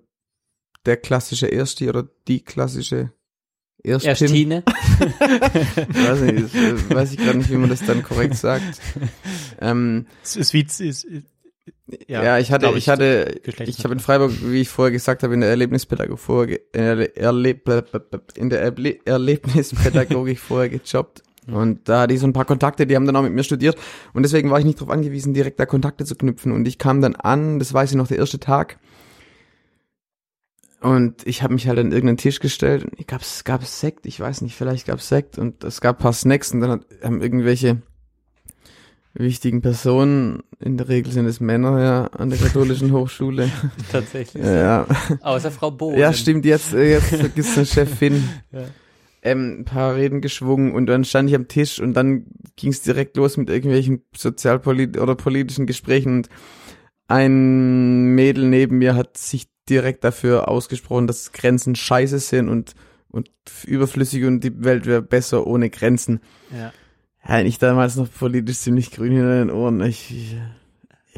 [0.85, 3.13] der klassische Ersti oder die klassische
[3.83, 4.11] Erstin.
[4.11, 4.63] Erstine.
[4.67, 8.81] weiß nicht, das, äh, weiß ich gerade nicht, wie man das dann korrekt sagt.
[9.61, 11.07] Ähm, Es ist wie, es ist,
[12.09, 15.35] Ja, ich hatte, glaub ich, hatte, ich habe in Freiburg, wie ich vorher gesagt habe,
[15.35, 17.61] in der Erlebnispädagogik vorher, ge- Erle- Erleb,
[18.35, 21.23] in der Erble Erlebnispädagogik vorher gejobbt.
[21.47, 23.77] Und da hatte ich so ein paar Kontakte, die haben dann auch mit mir studiert.
[24.13, 26.51] Und deswegen war ich nicht darauf angewiesen, direkt da Kontakte zu knüpfen.
[26.51, 28.79] Und ich kam dann an, das weiß ich noch, der erste Tag.
[30.81, 32.83] Und ich habe mich halt an irgendeinen Tisch gestellt.
[32.85, 35.37] Und gab's, gab's Sekt, ich weiß nicht, vielleicht gab's Sekt.
[35.37, 36.51] Und es gab ein paar Snacks.
[36.51, 37.81] Und dann hat, haben irgendwelche
[39.13, 43.49] wichtigen Personen, in der Regel sind es Männer, ja, an der katholischen Hochschule.
[43.91, 44.43] Tatsächlich.
[44.43, 44.85] ja,
[45.21, 45.97] Außer Frau Bohlen.
[45.97, 48.29] ja, stimmt, jetzt, jetzt vergisst eine Chefin.
[48.51, 48.65] Ja.
[49.23, 52.81] Ähm, ein paar Reden geschwungen und dann stand ich am Tisch und dann ging es
[52.81, 56.29] direkt los mit irgendwelchen sozialpolit oder politischen Gesprächen und
[57.07, 62.75] ein Mädel neben mir hat sich direkt dafür ausgesprochen, dass Grenzen scheiße sind und,
[63.09, 63.29] und
[63.65, 66.19] überflüssig und die Welt wäre besser ohne Grenzen.
[66.51, 66.73] Ja.
[67.27, 69.81] Ja, ich damals noch politisch ziemlich grün hinter den Ohren.
[69.81, 70.37] Ich, ich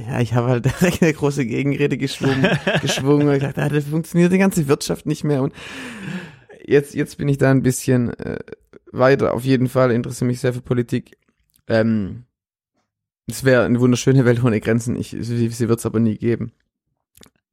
[0.08, 2.48] ja, ich habe halt direkt eine große Gegenrede geschwungen,
[2.82, 5.42] geschwungen und gesagt, ah, das funktioniert die ganze Wirtschaft nicht mehr.
[5.42, 5.54] Und
[6.70, 8.40] jetzt, jetzt bin ich da ein bisschen äh,
[8.92, 9.34] weiter.
[9.34, 11.18] Auf jeden Fall interessiere mich sehr für Politik.
[11.68, 12.26] Ähm,
[13.28, 14.96] es wäre eine wunderschöne Welt ohne Grenzen.
[14.96, 16.52] Ich, sie sie wird es aber nie geben.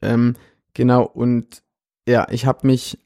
[0.02, 0.36] Ähm,
[0.74, 1.62] genau, und
[2.06, 2.98] ja, ich habe mich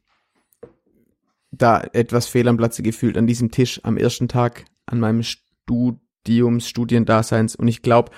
[1.53, 6.69] da etwas fehl am Platze gefühlt an diesem Tisch am ersten Tag an meinem Studiums,
[6.69, 7.57] Studiendaseins.
[7.57, 8.13] Und ich glaube,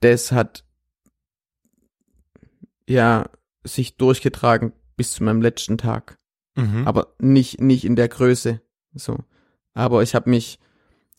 [0.00, 0.64] das hat
[2.88, 3.28] ja
[3.64, 6.18] sich durchgetragen bis zu meinem letzten Tag.
[6.54, 6.86] Mhm.
[6.86, 8.60] Aber nicht, nicht in der Größe.
[8.94, 9.18] So.
[9.74, 10.58] Aber ich habe mich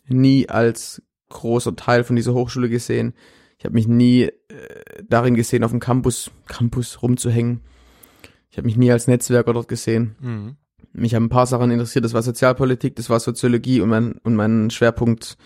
[0.08, 3.14] nie als großer Teil von dieser Hochschule gesehen.
[3.58, 4.32] Ich habe mich nie äh,
[5.08, 7.62] darin gesehen, auf dem Campus, Campus rumzuhängen.
[8.50, 10.16] Ich habe mich nie als Netzwerker dort gesehen.
[10.20, 10.58] Mhm.
[10.92, 12.06] Mich haben ein paar Sachen interessiert.
[12.06, 15.38] Das war Sozialpolitik, das war Soziologie und mein, und mein Schwerpunkt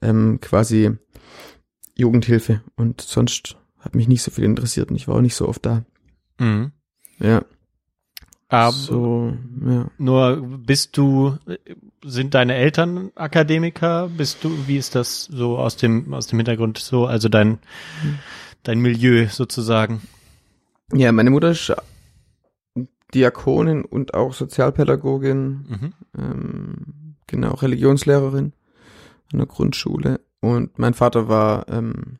[0.00, 0.92] ähm, quasi
[1.96, 2.62] Jugendhilfe.
[2.76, 5.66] Und sonst hat mich nicht so viel interessiert und ich war auch nicht so oft
[5.66, 5.84] da.
[6.38, 6.72] Mhm.
[7.18, 7.44] Ja.
[8.48, 9.32] Aber so,
[9.66, 9.86] ja.
[9.98, 11.36] nur bist du,
[12.04, 14.08] sind deine Eltern Akademiker?
[14.08, 17.58] Bist du, wie ist das so aus dem, aus dem Hintergrund so, also dein,
[18.62, 20.02] dein Milieu sozusagen?
[20.92, 21.72] Ja, meine Mutter ist
[23.14, 25.92] Diakonin und auch Sozialpädagogin, Mhm.
[26.16, 26.76] ähm,
[27.26, 28.52] genau, Religionslehrerin
[29.32, 30.20] an der Grundschule.
[30.40, 32.18] Und mein Vater war ähm,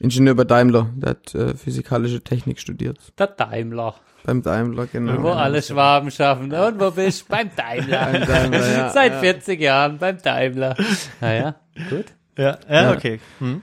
[0.00, 2.98] Ingenieur bei Daimler, der hat äh, physikalische Technik studiert.
[3.18, 3.94] Der Daimler.
[4.24, 5.22] Beim Daimler, genau.
[5.22, 6.50] Wo alle Schwaben schaffen.
[6.52, 7.26] Und wo bist du?
[7.28, 8.08] Beim Daimler.
[8.10, 9.18] Beim Daimler, ja, Seit ja.
[9.20, 10.74] 40 Jahren beim Daimler.
[11.20, 11.56] Naja,
[11.90, 12.06] gut.
[12.38, 12.92] Ja, ja, Ja.
[12.92, 13.20] okay.
[13.38, 13.60] Mhm.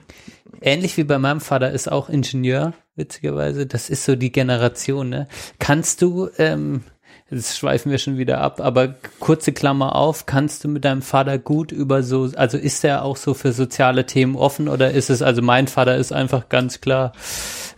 [0.60, 3.66] Ähnlich wie bei meinem Vater ist auch Ingenieur, witzigerweise.
[3.66, 5.26] Das ist so die Generation, ne?
[5.58, 6.84] Kannst du, ähm,
[7.28, 11.38] jetzt schweifen wir schon wieder ab, aber kurze Klammer auf, kannst du mit deinem Vater
[11.38, 15.22] gut über so, also ist er auch so für soziale Themen offen oder ist es,
[15.22, 17.12] also mein Vater ist einfach ganz klar,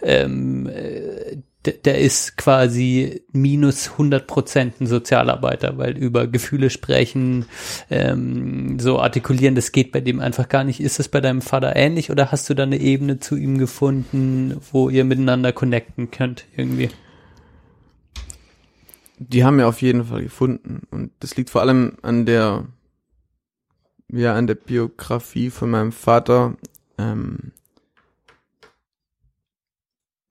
[0.03, 7.47] ähm, äh, der ist quasi minus 100 Prozent ein Sozialarbeiter, weil über Gefühle sprechen,
[7.91, 10.81] ähm, so artikulieren, das geht bei dem einfach gar nicht.
[10.81, 14.61] Ist es bei deinem Vater ähnlich oder hast du da eine Ebene zu ihm gefunden,
[14.73, 16.91] wo ihr miteinander connecten könnt irgendwie?
[19.19, 20.83] Die haben wir auf jeden Fall gefunden.
[20.91, 22.67] Und das liegt vor allem an der,
[24.09, 26.57] ja, an der Biografie von meinem Vater.
[26.99, 27.53] Ähm,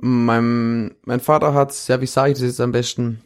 [0.03, 3.21] mein, mein Vater hat, ja, wie sage ich das jetzt am besten?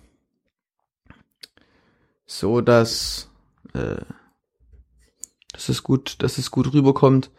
[2.27, 3.31] So, dass,
[3.73, 4.01] äh,
[5.53, 7.31] dass es gut, dass es gut rüberkommt.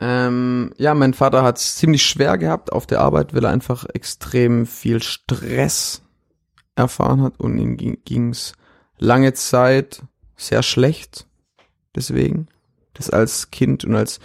[0.00, 3.84] Ähm, ja, mein Vater hat es ziemlich schwer gehabt auf der Arbeit, weil er einfach
[3.92, 6.02] extrem viel Stress
[6.74, 8.54] erfahren hat und ihm ging es
[8.96, 10.02] lange Zeit
[10.36, 11.26] sehr schlecht.
[11.94, 12.48] Deswegen.
[12.94, 14.20] Das als Kind und als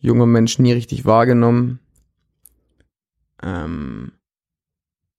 [0.00, 1.80] junger Mensch nie richtig wahrgenommen.
[3.44, 4.12] Ähm,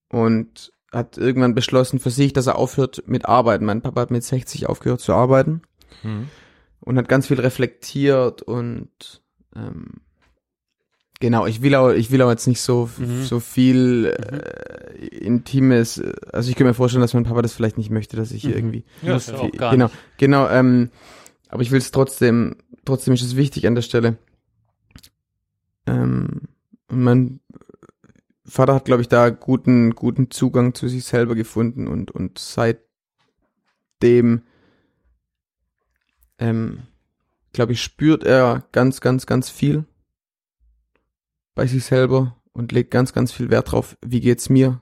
[0.09, 3.65] und hat irgendwann beschlossen für sich, dass er aufhört mit Arbeiten.
[3.65, 5.61] Mein Papa hat mit 60 aufgehört zu arbeiten
[6.03, 6.29] Mhm.
[6.79, 9.21] und hat ganz viel reflektiert und
[9.55, 10.01] ähm,
[11.19, 13.23] genau, ich will auch, ich will auch jetzt nicht so Mhm.
[13.23, 16.01] so viel äh, Intimes,
[16.31, 18.51] also ich kann mir vorstellen, dass mein Papa das vielleicht nicht möchte, dass ich hier
[18.51, 18.57] Mhm.
[18.57, 19.97] irgendwie Ja, ja auch gar genau, nicht.
[20.17, 20.91] genau, ähm,
[21.49, 22.55] aber ich will es trotzdem,
[22.85, 24.17] trotzdem ist es wichtig an der Stelle.
[25.87, 26.41] Ähm,
[26.87, 27.39] und mein
[28.45, 32.83] Vater hat, glaube ich, da guten, guten Zugang zu sich selber gefunden und, und seitdem,
[36.37, 36.83] ähm,
[37.53, 39.85] glaube ich, spürt er ganz, ganz, ganz viel
[41.55, 44.81] bei sich selber und legt ganz, ganz viel Wert drauf, wie geht's mir?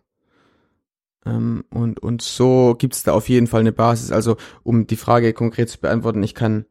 [1.25, 4.11] Ähm, und, und so gibt's da auf jeden Fall eine Basis.
[4.11, 6.65] Also, um die Frage konkret zu beantworten, ich kann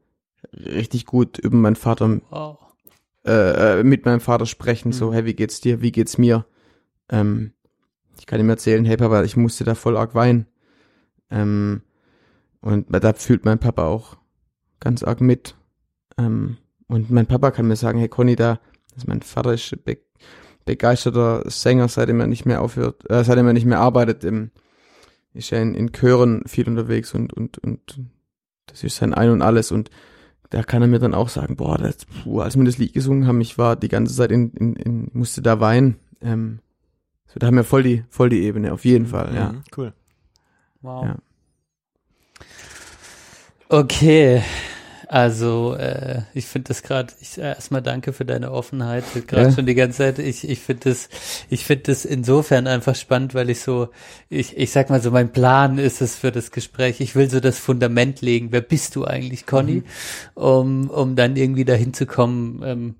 [0.52, 2.58] richtig gut über meinen Vater Wow.
[3.24, 6.44] äh, äh, mit meinem Vater sprechen, so, hey, wie geht's dir, wie geht's mir?
[7.12, 7.52] Ähm,
[8.18, 10.46] ich kann ihm erzählen, hey Papa, ich musste da voll arg weinen.
[11.30, 11.82] Ähm,
[12.60, 14.16] und da fühlt mein Papa auch
[14.80, 15.54] ganz arg mit.
[16.18, 16.56] Ähm,
[16.88, 18.60] und mein Papa kann mir sagen, hey Conny, da,
[18.94, 19.98] also mein Vater ist be
[20.64, 24.52] begeisterter Sänger, seitdem er nicht mehr aufhört, äh, seitdem er nicht mehr arbeitet, im,
[25.34, 27.98] ist er in, in Chören viel unterwegs und, und, und
[28.66, 29.90] das ist sein Ein und Alles und
[30.50, 33.26] da kann er mir dann auch sagen, boah, das, puh, als wir das Lied gesungen
[33.26, 35.96] haben, ich war die ganze Zeit in, in, in musste da weinen.
[36.20, 36.60] Ähm,
[37.36, 39.52] da haben wir voll die, voll die Ebene, auf jeden Fall, ja.
[39.52, 39.92] Mhm, Cool.
[40.82, 41.04] Wow.
[41.06, 41.16] Ja.
[43.68, 44.42] Okay.
[45.08, 49.52] Also, äh, ich finde das gerade, ich äh, erstmal danke für deine Offenheit, gerade Ja.
[49.52, 50.18] schon die ganze Zeit.
[50.18, 51.10] Ich, ich finde das,
[51.50, 53.90] ich finde das insofern einfach spannend, weil ich so,
[54.30, 57.00] ich, ich sag mal so, mein Plan ist es für das Gespräch.
[57.02, 58.48] Ich will so das Fundament legen.
[58.52, 59.82] Wer bist du eigentlich, Conny?
[60.34, 62.94] Um, um dann irgendwie dahin zu kommen, ähm,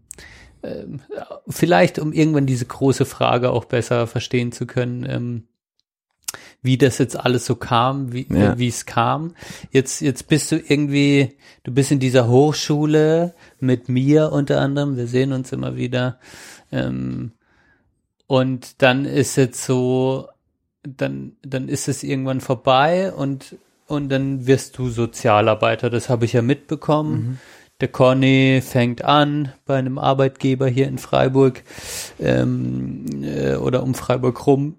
[0.62, 1.00] ähm,
[1.48, 5.06] vielleicht um irgendwann diese große Frage auch besser verstehen zu können.
[5.08, 5.44] Ähm,
[6.64, 8.52] wie das jetzt alles so kam, wie Ja.
[8.52, 9.34] äh, es kam.
[9.72, 14.96] Jetzt jetzt bist du irgendwie, du bist in dieser Hochschule mit mir unter anderem.
[14.96, 16.18] Wir sehen uns immer wieder.
[16.70, 17.32] Ähm,
[18.28, 20.28] und dann ist jetzt so,
[20.84, 23.56] dann dann ist es irgendwann vorbei und
[23.88, 25.90] und dann wirst du Sozialarbeiter.
[25.90, 27.40] Das habe ich ja mitbekommen.
[27.82, 31.64] Der Conny fängt an bei einem Arbeitgeber hier in Freiburg
[32.20, 34.76] ähm, äh, oder um Freiburg rum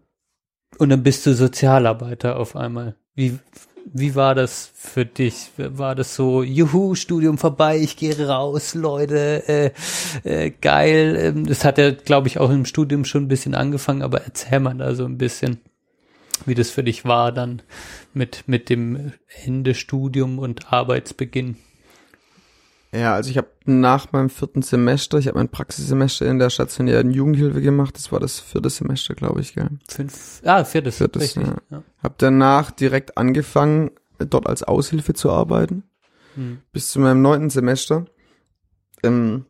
[0.77, 2.95] und dann bist du Sozialarbeiter auf einmal.
[3.13, 3.39] Wie,
[3.93, 5.49] wie war das für dich?
[5.57, 9.71] War das so, juhu, Studium vorbei, ich gehe raus, Leute, äh,
[10.23, 11.17] äh, geil.
[11.19, 14.61] Ähm, Das hat ja, glaube ich, auch im Studium schon ein bisschen angefangen, aber erzähl
[14.61, 15.59] mal da so ein bisschen,
[16.45, 17.63] wie das für dich war dann
[18.13, 19.11] mit, mit dem
[19.43, 21.57] Ende Studium und Arbeitsbeginn.
[22.93, 27.09] Ja, also ich habe nach meinem vierten Semester, ich habe mein Praxissemester in der stationären
[27.09, 27.95] Jugendhilfe gemacht.
[27.95, 29.69] Das war das vierte Semester, glaube ich, gell.
[29.89, 31.43] Fünf, ah, viertes, Viertes, richtig.
[31.43, 31.55] ja.
[31.71, 31.83] Ja.
[32.03, 35.83] Hab danach direkt angefangen, dort als Aushilfe zu arbeiten.
[36.35, 36.59] Hm.
[36.71, 38.05] Bis zu meinem neunten Semester.
[39.01, 39.45] Ähm,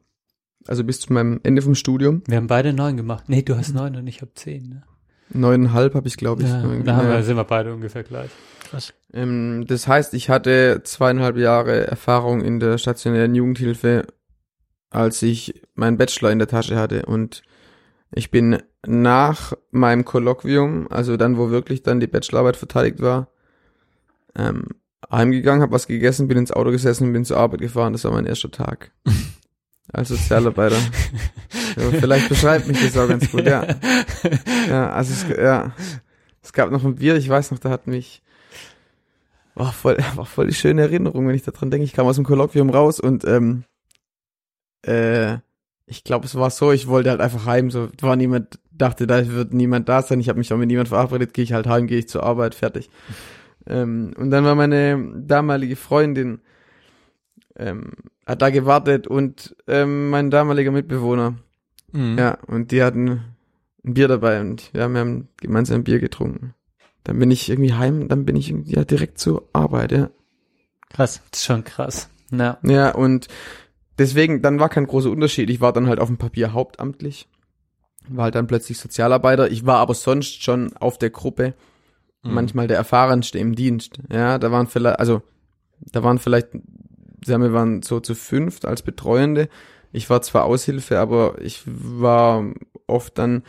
[0.65, 2.23] also bis zu meinem Ende vom Studium.
[2.27, 3.25] Wir haben beide neun gemacht.
[3.27, 4.69] Nee, du hast neun und ich habe zehn.
[4.69, 4.83] Ne?
[5.29, 6.49] Neuneinhalb habe ich, glaube ich.
[6.49, 8.29] Ja, da haben wir, sind wir beide ungefähr gleich.
[9.13, 14.07] Ähm, das heißt, ich hatte zweieinhalb Jahre Erfahrung in der stationären Jugendhilfe,
[14.89, 17.05] als ich meinen Bachelor in der Tasche hatte.
[17.05, 17.43] Und
[18.11, 23.29] ich bin nach meinem Kolloquium, also dann, wo wirklich dann die Bachelorarbeit verteidigt war,
[24.35, 24.67] ähm,
[25.11, 27.93] heimgegangen, habe was gegessen, bin ins Auto gesessen und bin zur Arbeit gefahren.
[27.93, 28.91] Das war mein erster Tag.
[29.91, 30.77] Als Sozialarbeiter.
[31.77, 33.67] ja, vielleicht beschreibt mich das auch ganz gut, ja.
[34.67, 35.73] Ja, also es, ja.
[36.41, 38.23] Es gab noch ein Bier, ich weiß noch, da hat mich
[39.55, 41.85] war voll, war voll die schöne Erinnerung, wenn ich daran denke.
[41.85, 43.63] Ich kam aus dem Kolloquium raus und ähm,
[44.85, 45.37] äh,
[45.85, 47.69] ich glaube, es war so, ich wollte halt einfach heim.
[47.69, 50.19] So war niemand, dachte, da wird niemand da sein.
[50.19, 52.55] Ich habe mich auch mit niemand verabredet, gehe ich halt heim, gehe ich zur Arbeit,
[52.55, 52.89] fertig.
[53.67, 56.41] Ähm, und dann war meine damalige Freundin
[57.57, 57.91] ähm,
[58.25, 61.35] hat da gewartet und ähm, mein damaliger Mitbewohner.
[61.91, 62.17] Mhm.
[62.17, 63.21] Ja, und die hatten
[63.85, 66.53] ein Bier dabei und ja, wir haben gemeinsam ein Bier getrunken.
[67.03, 70.09] Dann bin ich irgendwie heim, dann bin ich ja direkt zur Arbeit, ja.
[70.89, 71.21] Krass.
[71.31, 72.09] Das ist schon krass.
[72.31, 72.57] Ja.
[72.63, 73.27] Ja, und
[73.97, 75.49] deswegen, dann war kein großer Unterschied.
[75.49, 77.27] Ich war dann halt auf dem Papier hauptamtlich,
[78.07, 79.51] war halt dann plötzlich Sozialarbeiter.
[79.51, 81.53] Ich war aber sonst schon auf der Gruppe,
[82.25, 82.33] Mhm.
[82.35, 83.99] manchmal der erfahrenste im Dienst.
[84.09, 85.21] Ja, da waren vielleicht, also
[85.91, 86.49] da waren vielleicht,
[87.25, 89.49] sagen wir, waren so zu fünft als Betreuende.
[89.91, 92.45] Ich war zwar Aushilfe, aber ich war
[92.87, 93.43] oft dann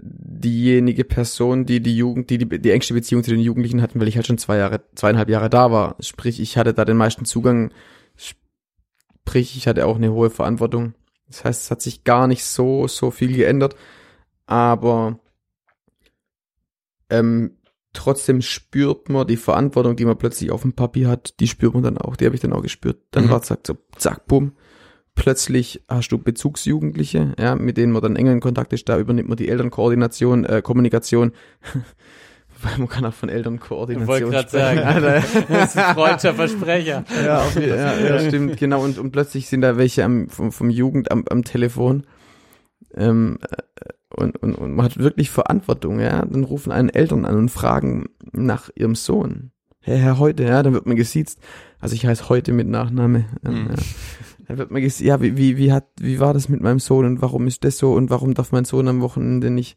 [0.00, 4.08] diejenige Person, die die Jugend, die, die die engste Beziehung zu den Jugendlichen hatten, weil
[4.08, 5.96] ich halt schon zwei Jahre, zweieinhalb Jahre da war.
[6.00, 7.72] Sprich, ich hatte da den meisten Zugang.
[8.16, 10.94] Sprich, ich hatte auch eine hohe Verantwortung.
[11.26, 13.76] Das heißt, es hat sich gar nicht so, so viel geändert.
[14.46, 15.18] Aber
[17.10, 17.56] ähm,
[17.92, 21.82] trotzdem spürt man die Verantwortung, die man plötzlich auf dem Papier hat, die spürt man
[21.82, 22.16] dann auch.
[22.16, 23.02] Die habe ich dann auch gespürt.
[23.10, 23.30] Dann Mhm.
[23.30, 24.52] war zack, so, zack, bumm.
[25.18, 28.88] Plötzlich hast du Bezugsjugendliche, ja, mit denen man dann enger in Kontakt ist.
[28.88, 31.32] Da übernimmt man die Elternkoordination, äh, Kommunikation.
[32.62, 34.78] Weil man kann auch von Elternkoordination Ich wollte gerade sagen.
[34.84, 35.22] Alter.
[35.48, 37.04] Das ist ein freudscher Versprecher.
[37.24, 38.82] Ja, auf, ja, ja, stimmt, genau.
[38.82, 42.04] Und, und plötzlich sind da welche am, vom, vom Jugend am, am Telefon.
[42.94, 43.56] Ähm, äh,
[44.16, 46.24] und, und, und man hat wirklich Verantwortung, ja.
[46.24, 49.52] Dann rufen einen Eltern an und fragen nach ihrem Sohn.
[49.80, 51.38] Hey, Herr Heute, ja, dann wird man gesiezt.
[51.80, 53.26] Also ich heiße Heute mit Nachname.
[53.44, 53.68] Ähm, Mhm.
[53.70, 53.76] ja.
[54.48, 57.04] Dann wird man gesiezt, ja, wie, wie, wie hat, wie war das mit meinem Sohn
[57.04, 59.76] und warum ist das so und warum darf mein Sohn am Wochenende nicht?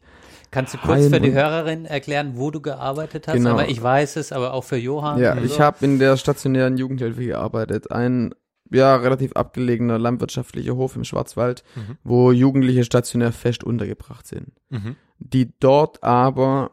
[0.50, 3.34] Kannst du kurz für die Hörerin erklären, wo du gearbeitet hast?
[3.34, 3.50] Genau.
[3.50, 5.18] Aber ich weiß es, aber auch für Johann.
[5.18, 5.60] Ja, ich so.
[5.60, 7.90] habe in der stationären Jugendhilfe gearbeitet.
[7.90, 8.34] Ein
[8.70, 11.98] ja, relativ abgelegener landwirtschaftlicher Hof im Schwarzwald, Mhm.
[12.04, 14.52] wo Jugendliche stationär fest untergebracht sind.
[14.70, 14.96] Mhm.
[15.18, 16.70] Die dort aber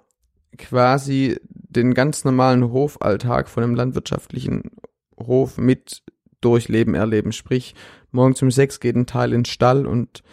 [0.58, 4.72] quasi den ganz normalen Hofalltag von einem landwirtschaftlichen
[5.18, 6.02] Hof mit
[6.42, 7.32] durchleben, erleben.
[7.32, 7.76] Sprich,
[8.12, 10.24] morgens um sechs geht ein Teil ins Stall und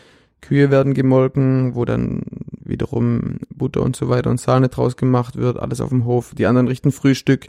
[0.41, 2.23] Kühe werden gemolken, wo dann
[2.61, 6.35] wiederum Butter und so weiter und Sahne draus gemacht wird, alles auf dem Hof.
[6.35, 7.49] Die anderen richten Frühstück.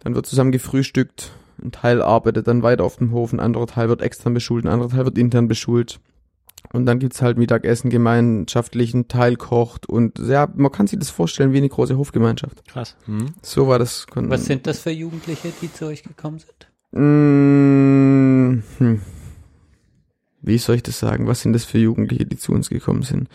[0.00, 1.32] Dann wird zusammen gefrühstückt.
[1.62, 4.68] Ein Teil arbeitet dann weiter auf dem Hof, ein anderer Teil wird extern beschult, ein
[4.68, 6.00] anderer Teil wird intern beschult.
[6.72, 11.10] Und dann gibt's halt Mittagessen gemeinschaftlich, ein Teil kocht und ja, man kann sich das
[11.10, 12.66] vorstellen wie eine große Hofgemeinschaft.
[12.68, 12.96] Krass.
[13.06, 13.34] Mhm.
[13.42, 14.06] So war das.
[14.14, 16.68] Was sind das für Jugendliche, die zu euch gekommen sind?
[16.92, 19.02] Mm, hm.
[20.40, 21.26] Wie soll ich das sagen?
[21.26, 23.28] Was sind das für Jugendliche, die zu uns gekommen sind?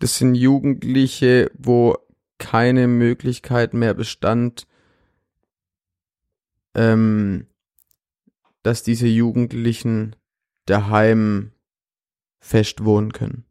[0.00, 1.96] Das sind Jugendliche, wo
[2.38, 4.66] keine Möglichkeit mehr bestand,
[6.74, 7.46] ähm,
[8.62, 10.14] dass diese Jugendlichen
[10.66, 11.52] daheim
[12.40, 13.44] fest wohnen können.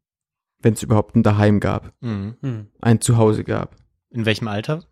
[0.60, 2.38] Wenn es überhaupt ein Daheim gab, Mhm.
[2.42, 2.68] Hm.
[2.82, 3.76] ein Zuhause gab.
[4.10, 4.84] In welchem Alter?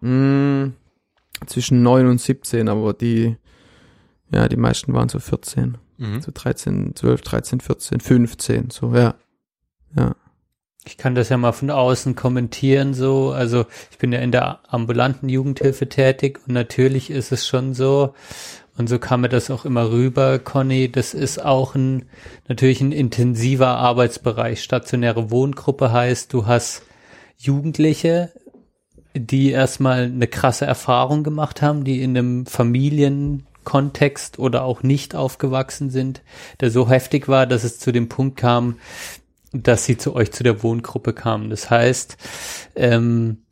[0.00, 0.72] Mm,
[1.46, 3.36] zwischen 9 und 17, aber die,
[4.32, 5.78] ja, die meisten waren so 14.
[5.98, 6.20] Mhm.
[6.20, 9.14] So 13, 12, 13, 14, 15, so, ja.
[9.96, 10.14] Ja.
[10.84, 13.32] Ich kann das ja mal von außen kommentieren, so.
[13.32, 18.14] Also, ich bin ja in der ambulanten Jugendhilfe tätig und natürlich ist es schon so,
[18.78, 22.08] und so kam mir das auch immer rüber, Conny, das ist auch ein,
[22.48, 24.62] natürlich ein intensiver Arbeitsbereich.
[24.62, 26.82] Stationäre Wohngruppe heißt, du hast
[27.36, 28.32] Jugendliche,
[29.14, 35.90] die erstmal eine krasse Erfahrung gemacht haben, die in einem Familienkontext oder auch nicht aufgewachsen
[35.90, 36.22] sind,
[36.60, 38.78] der so heftig war, dass es zu dem Punkt kam,
[39.52, 41.50] dass sie zu euch zu der Wohngruppe kamen.
[41.50, 42.16] Das heißt,
[42.76, 43.44] ähm,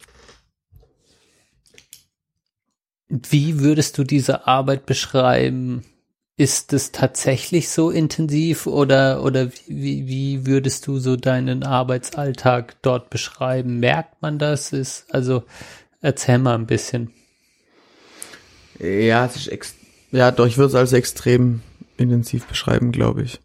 [3.08, 5.82] wie würdest du diese Arbeit beschreiben?
[6.38, 13.10] Ist es tatsächlich so intensiv oder, oder wie, wie würdest du so deinen Arbeitsalltag dort
[13.10, 13.80] beschreiben?
[13.80, 14.72] Merkt man das?
[14.72, 15.42] Ist, also,
[16.00, 17.10] erzähl mal ein bisschen.
[18.78, 19.74] Ja, es ist ex
[20.10, 21.60] ja, doch, ich würde es als extrem
[21.96, 23.40] intensiv beschreiben, glaube ich.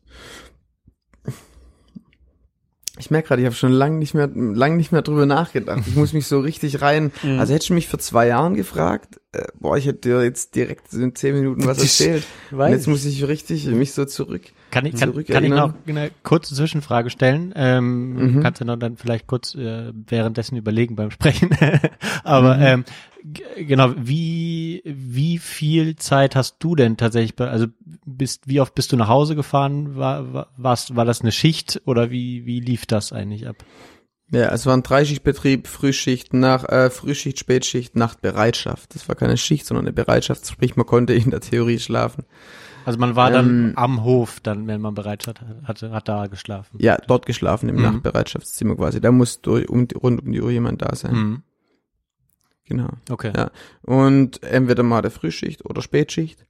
[3.00, 5.82] Ich merke gerade, ich habe schon lange nicht mehr, lang nicht mehr drüber nachgedacht.
[5.88, 7.12] Ich muss mich so richtig rein.
[7.24, 7.40] Mhm.
[7.40, 10.94] Also hättest du mich vor zwei Jahren gefragt, äh, boah, ich hätte dir jetzt direkt
[10.94, 12.24] in zehn Minuten was erzählt.
[12.52, 14.42] Und jetzt muss ich richtig mich so zurück.
[14.72, 17.52] Kann ich, kann, kann ich noch eine kurze Zwischenfrage stellen?
[17.56, 18.44] Ähm, Mhm.
[18.44, 21.50] Kannst du noch dann vielleicht kurz äh, währenddessen überlegen beim Sprechen.
[22.24, 22.64] Aber Mhm.
[22.64, 22.86] ähm,
[23.58, 27.36] genau, wie wie viel Zeit hast du denn tatsächlich?
[27.36, 27.68] Bei, also
[28.06, 29.96] bist wie oft bist du nach Hause gefahren?
[29.96, 33.58] War war warst, war das eine Schicht oder wie wie lief das eigentlich ab?
[34.32, 38.96] Ja, es war ein Dreischichtbetrieb, Frühschicht, nach, äh, Frühschicht, Spätschicht, Nachtbereitschaft.
[38.96, 42.26] Das war keine Schicht, sondern eine Bereitschaft, sprich man konnte in der Theorie schlafen.
[42.86, 46.78] Also man war dann Ähm, am Hof, dann wenn man Bereitschaft hatte, hat da geschlafen.
[46.82, 47.82] Ja, dort geschlafen, im Mhm.
[47.84, 49.00] Nachtbereitschaftszimmer quasi.
[49.00, 51.14] Da muss durch, um, rund um die Uhr jemand da sein.
[51.16, 51.44] Mhm.
[52.66, 52.90] Genau.
[53.10, 53.34] Okay.
[53.36, 53.52] Ja.
[53.82, 56.46] Und entweder mal der Frühschicht oder Spätschicht.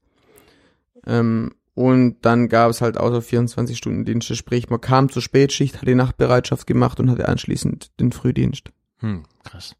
[1.05, 5.82] Ähm, und dann gab es halt außer 24 Stunden Dienste, sprich man kam zur Spätschicht,
[5.82, 8.72] hat die Nachtbereitschaft gemacht und hatte anschließend den Frühdienst.
[8.99, 9.76] Hm, krass.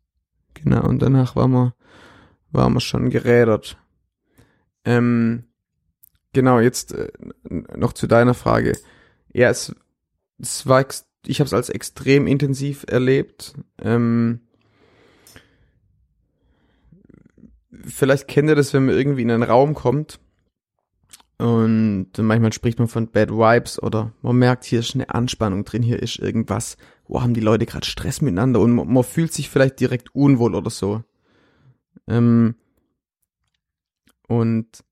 [0.56, 1.76] Genau, und danach waren wir,
[2.52, 3.78] waren wir schon gerädert.
[4.86, 5.44] Ähm,
[6.34, 7.12] genau, jetzt äh,
[7.50, 8.74] noch zu deiner Frage.
[9.32, 9.76] Ja, es,
[10.40, 10.86] es war,
[11.26, 13.54] ich habe es als extrem intensiv erlebt.
[13.80, 14.42] Ähm,
[17.86, 20.20] vielleicht kennt ihr das, wenn man irgendwie in einen Raum kommt
[21.38, 25.84] und manchmal spricht man von Bad Vibes oder man merkt, hier ist eine Anspannung drin,
[25.84, 26.78] hier ist irgendwas,
[27.08, 30.56] wo haben die Leute gerade Stress miteinander und man, man fühlt sich vielleicht direkt unwohl
[30.56, 31.04] oder so.
[32.08, 32.56] Ähm,
[34.28, 34.84] und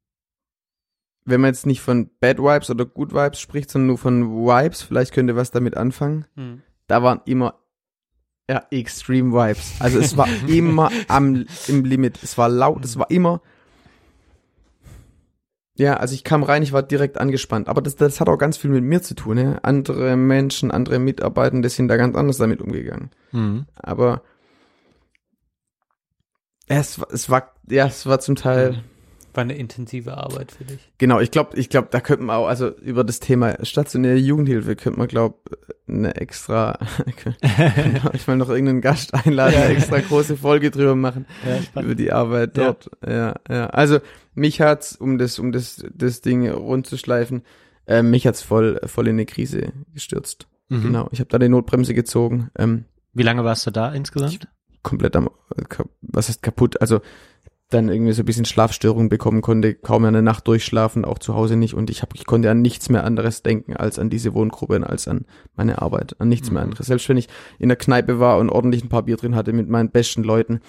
[1.24, 4.82] wenn man jetzt nicht von Bad Vibes oder Good Vibes spricht, sondern nur von Vibes,
[4.82, 6.26] vielleicht könnt ihr was damit anfangen.
[6.36, 6.62] Hm.
[6.88, 7.61] Da waren immer
[8.52, 9.74] ja, Extreme Vibes.
[9.80, 12.20] Also es war immer am im Limit.
[12.22, 13.42] Es war laut, es war immer
[15.78, 17.68] ja, also ich kam rein, ich war direkt angespannt.
[17.68, 19.38] Aber das, das hat auch ganz viel mit mir zu tun.
[19.38, 19.60] Ja?
[19.64, 23.10] Andere Menschen, andere Mitarbeitende sind da ganz anders damit umgegangen.
[23.32, 23.66] Mhm.
[23.76, 24.22] Aber
[26.68, 28.84] es, es war, ja, es war zum Teil,
[29.34, 30.92] War eine intensive Arbeit für dich.
[30.98, 34.76] genau, ich glaube, ich glaube, da könnte man auch, also über das Thema stationäre Jugendhilfe
[34.76, 35.36] könnte man, glaube
[35.88, 36.78] eine extra,
[38.14, 41.26] ich mal noch irgendeinen Gast einladen, eine extra große Folge drüber machen,
[41.76, 42.66] Ja, über die Arbeit Ja.
[42.66, 42.90] dort.
[43.06, 43.68] Ja, ja.
[43.68, 44.00] Also
[44.34, 47.44] mich hat's, um das, um das, das Ding rund zu schleifen,
[47.88, 50.48] äh, mich hat's voll, voll in eine Krise gestürzt.
[50.70, 50.84] Mhm.
[50.84, 52.50] Genau, ich habe da die Notbremse gezogen.
[52.58, 54.48] Ähm, Wie lange warst du da insgesamt?
[54.84, 55.30] komplett am,
[56.02, 56.82] was heißt kaputt?
[56.82, 57.02] Also
[57.74, 61.56] dann irgendwie so ein bisschen Schlafstörungen bekommen konnte, kaum eine Nacht durchschlafen, auch zu Hause
[61.56, 64.76] nicht und ich hab, ich konnte an nichts mehr anderes denken als an diese Wohngruppe
[64.76, 66.88] und als an meine Arbeit, an nichts mehr anderes.
[66.88, 67.28] Selbst wenn ich
[67.60, 70.60] in der Kneipe war und ordentlich ein paar Bier drin hatte mit meinen besten Leuten,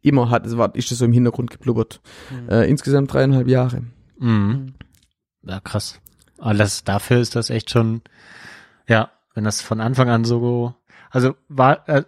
[0.00, 2.00] immer hat es war, ist das so im Hintergrund geblubbert.
[2.48, 3.82] Äh, insgesamt dreieinhalb Jahre.
[4.18, 4.74] Mhm.
[5.42, 6.00] Ja, krass.
[6.38, 8.02] Aber das, dafür ist das echt schon,
[8.86, 10.74] ja, wenn das von Anfang an so,
[11.10, 12.04] also war, äh,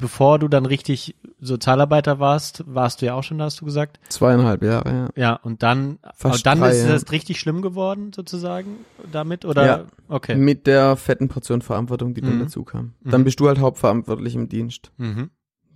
[0.00, 4.00] bevor du dann richtig Sozialarbeiter warst, warst du ja auch schon, da hast du gesagt.
[4.08, 5.08] Zweieinhalb Jahre, ja.
[5.16, 6.88] Ja, und dann, Fast dann drei, ist ja.
[6.92, 8.78] das richtig schlimm geworden, sozusagen,
[9.10, 9.66] damit, oder?
[9.66, 9.84] Ja.
[10.08, 10.34] Okay.
[10.36, 12.40] Mit der fetten Portion Verantwortung, die dann Mhm.
[12.40, 12.94] dazu kam.
[13.02, 13.24] Dann Mhm.
[13.24, 14.92] bist du halt hauptverantwortlich im Dienst.
[14.98, 15.30] Mhm.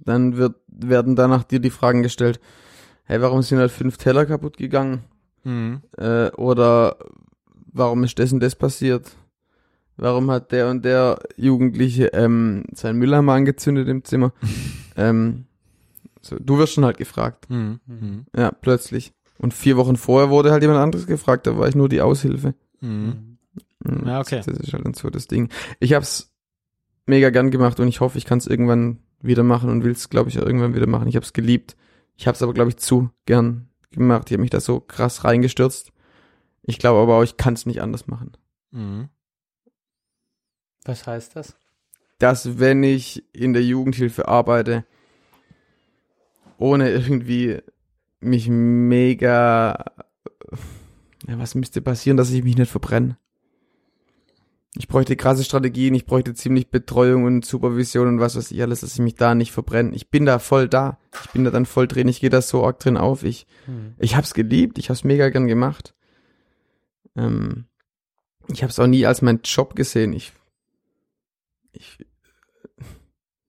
[0.05, 2.41] Dann wird, werden danach dir die Fragen gestellt,
[3.05, 5.05] hey, warum sind halt fünf Teller kaputt gegangen?
[5.45, 5.83] Mhm.
[5.97, 6.97] Äh, oder
[7.72, 9.11] warum ist das und das passiert?
[9.97, 14.32] Warum hat der und der Jugendliche ähm, seinen Mülleimer angezündet im Zimmer?
[14.97, 15.45] ähm,
[16.20, 17.49] so, du wirst schon halt gefragt.
[17.51, 17.80] Mhm.
[17.86, 18.26] Mhm.
[18.36, 19.12] Ja, plötzlich.
[19.38, 22.55] Und vier Wochen vorher wurde halt jemand anderes gefragt, da war ich nur die Aushilfe.
[22.80, 23.38] Mhm.
[23.84, 24.36] Mhm, Ja, okay.
[24.38, 25.49] Das, das ist halt so das Ding.
[25.80, 26.32] Ich hab's
[27.07, 30.11] mega gern gemacht und ich hoffe, ich kann es irgendwann wieder machen und will es,
[30.11, 31.09] glaube ich, auch irgendwann wieder machen.
[31.09, 31.76] Ich hab's geliebt.
[32.16, 34.30] Ich hab's aber, glaube ich, zu gern gemacht.
[34.30, 35.92] Ich habe mich da so krass reingestürzt.
[36.62, 38.32] Ich glaube aber auch, ich kann es nicht anders machen.
[38.70, 39.09] Mhm.
[40.85, 41.57] Was heißt das?
[42.18, 44.85] Dass, wenn ich in der Jugendhilfe arbeite,
[46.59, 47.59] ohne irgendwie
[48.20, 49.85] mich mega,
[51.26, 53.16] ja, was müsste passieren, dass ich mich nicht verbrenne?
[54.76, 58.80] Ich bräuchte krasse Strategien, ich bräuchte ziemlich Betreuung und Supervision und was weiß ich alles,
[58.80, 59.95] dass ich mich da nicht verbrenne.
[59.95, 60.99] Ich bin da voll da.
[61.24, 63.22] Ich bin da dann voll drin, ich gehe da so arg drin auf.
[63.22, 63.95] Ich, Hm.
[63.99, 65.95] ich hab's geliebt, ich hab's mega gern gemacht.
[67.16, 67.66] Ähm,
[68.49, 70.12] ich hab's auch nie als mein Job gesehen.
[70.12, 70.32] Ich,
[71.75, 71.99] ich,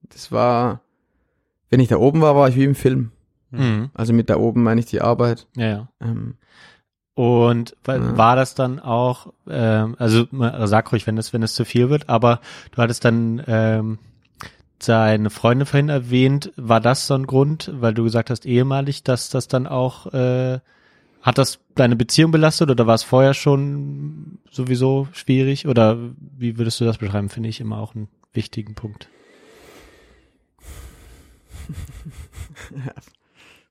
[0.02, 0.82] das war,
[1.70, 3.12] wenn ich da oben war, war ich wie im Film.
[3.52, 3.90] Mhm.
[3.94, 5.48] Also mit da oben meine ich die Arbeit.
[5.56, 5.90] Ja, ja.
[6.02, 6.36] Ähm,
[7.14, 8.18] Und Ja.
[8.18, 10.28] war das dann auch, ähm, also
[10.66, 14.00] sag ruhig, wenn es wenn es zu viel wird, aber du hattest dann ähm,
[14.82, 19.30] seine Freunde vorhin erwähnt, war das so ein Grund, weil du gesagt hast ehemalig, dass
[19.30, 20.60] das dann auch äh,
[21.26, 25.98] hat das deine Beziehung belastet oder war es vorher schon sowieso schwierig oder
[26.38, 27.30] wie würdest du das beschreiben?
[27.30, 29.10] Finde ich immer auch einen wichtigen Punkt.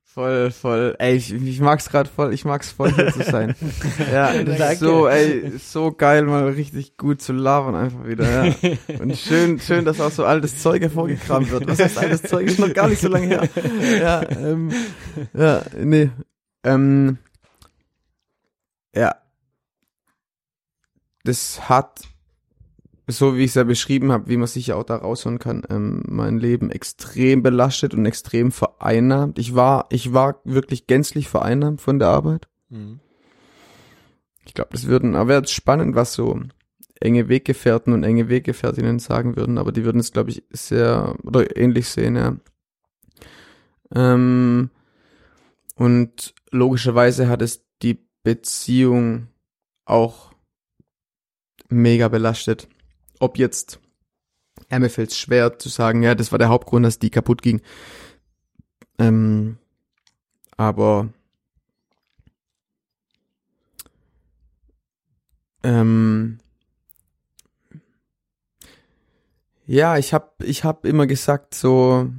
[0.03, 0.95] Voll, voll.
[0.97, 3.53] Ey, ich, ich mag's gerade voll, ich mag's voll hier zu sein.
[4.13, 8.55] Ja, das ist so, ey, so geil, mal richtig gut zu labern einfach wieder, ja.
[9.01, 11.67] Und schön, schön, dass auch so altes Zeug hervorgekramt wird.
[11.67, 12.47] Was heißt altes Zeug?
[12.47, 13.49] Ist noch gar nicht so lange her.
[13.99, 14.71] Ja, ähm,
[15.33, 16.09] ja, nee.
[16.63, 17.17] Ähm,
[18.95, 19.15] ja.
[21.23, 22.01] Das hat,
[23.07, 25.63] so wie ich es ja beschrieben habe, wie man sich ja auch da raushören kann,
[25.69, 29.39] ähm, mein Leben extrem belastet und extrem vereinnahmt.
[29.39, 32.47] Ich war, ich war wirklich gänzlich vereinnahmt von der Arbeit.
[32.69, 32.99] Mhm.
[34.45, 36.39] Ich glaube, das würden, aber wäre jetzt spannend, was so
[37.01, 41.57] enge Weggefährten und enge Weggefährtinnen sagen würden, aber die würden es, glaube ich, sehr oder
[41.57, 42.37] ähnlich sehen, ja.
[43.93, 44.69] Ähm,
[45.75, 47.64] und logischerweise hat es
[48.25, 49.27] Beziehung
[49.85, 50.33] auch
[51.69, 52.67] mega belastet.
[53.19, 53.79] Ob jetzt,
[54.71, 57.61] ja, mir fällt schwer zu sagen, ja, das war der Hauptgrund, dass die kaputt ging.
[58.97, 59.59] Ähm,
[60.57, 61.09] aber
[65.61, 66.39] ähm,
[69.67, 72.09] ja, ich hab, ich hab immer gesagt so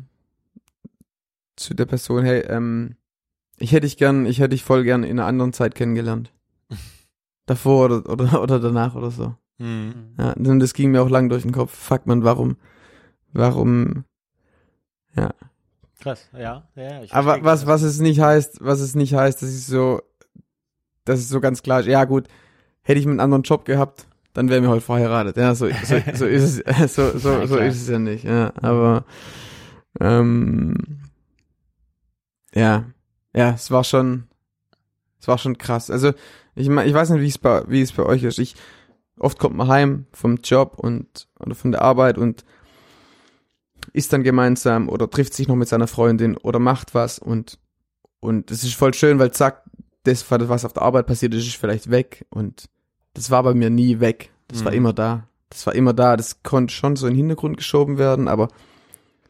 [1.56, 2.96] zu der Person, hey, ähm,
[3.58, 6.32] ich hätte dich gern, ich hätte dich voll gern in einer anderen Zeit kennengelernt.
[7.46, 9.34] Davor oder, oder, oder danach oder so.
[9.58, 10.14] Mhm.
[10.18, 11.74] Ja, und das ging mir auch lang durch den Kopf.
[11.74, 12.56] Fuck man, warum,
[13.32, 14.04] warum,
[15.16, 15.32] ja.
[16.00, 17.02] Krass, ja, ja.
[17.02, 20.02] Ich Aber was, was es nicht heißt, was es nicht heißt, dass ich so,
[21.04, 22.28] dass es so ganz klar ist, ja gut,
[22.82, 25.38] hätte ich einen anderen Job gehabt, dann wären wir heute verheiratet.
[25.38, 28.52] Ja, so, so, so ist es, so, so, Ja, so ist es ja nicht, ja.
[28.60, 29.04] Aber,
[29.98, 30.74] ähm,
[32.54, 32.84] ja,
[33.36, 34.24] ja, es war schon,
[35.20, 35.90] es war schon krass.
[35.90, 36.12] Also,
[36.54, 38.38] ich ich weiß nicht, wie es bei, wie es bei euch ist.
[38.38, 38.56] Ich,
[39.18, 42.44] oft kommt man heim vom Job und, oder von der Arbeit und
[43.92, 47.58] isst dann gemeinsam oder trifft sich noch mit seiner Freundin oder macht was und,
[48.20, 49.62] und es ist voll schön, weil zack,
[50.04, 52.66] das, was auf der Arbeit passiert ist, ist vielleicht weg und
[53.14, 54.30] das war bei mir nie weg.
[54.48, 54.78] Das war Mhm.
[54.78, 55.28] immer da.
[55.50, 56.16] Das war immer da.
[56.16, 58.48] Das konnte schon so in den Hintergrund geschoben werden, aber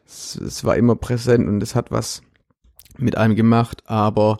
[0.07, 2.23] es, es war immer präsent und es hat was
[2.99, 4.38] mit einem gemacht, aber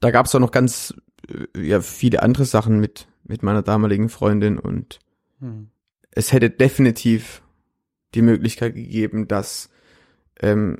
[0.00, 0.94] da gab es auch noch ganz
[1.28, 5.00] äh, ja, viele andere Sachen mit, mit meiner damaligen Freundin und
[5.40, 5.70] Hm.
[6.10, 7.42] es hätte definitiv
[8.14, 9.70] die Möglichkeit gegeben, dass
[10.40, 10.78] ähm,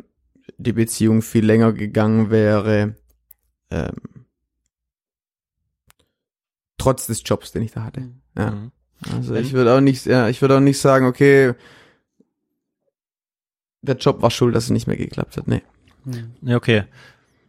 [0.56, 2.96] die Beziehung viel länger gegangen wäre,
[3.70, 3.94] ähm,
[6.76, 8.08] trotz des Jobs, den ich da hatte.
[8.36, 8.50] Ja.
[8.52, 8.72] Mhm.
[9.12, 11.54] Also ich würde auch nicht, ja, ich würde auch nicht sagen, okay,
[13.82, 15.46] der Job war schuld, dass es nicht mehr geklappt hat.
[15.46, 15.62] Nee.
[16.42, 16.84] Ja, okay.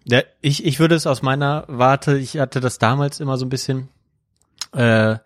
[0.05, 3.49] Ja, ich, ich würde es aus meiner Warte, ich hatte das damals immer so ein
[3.49, 3.89] bisschen
[4.74, 5.18] äh,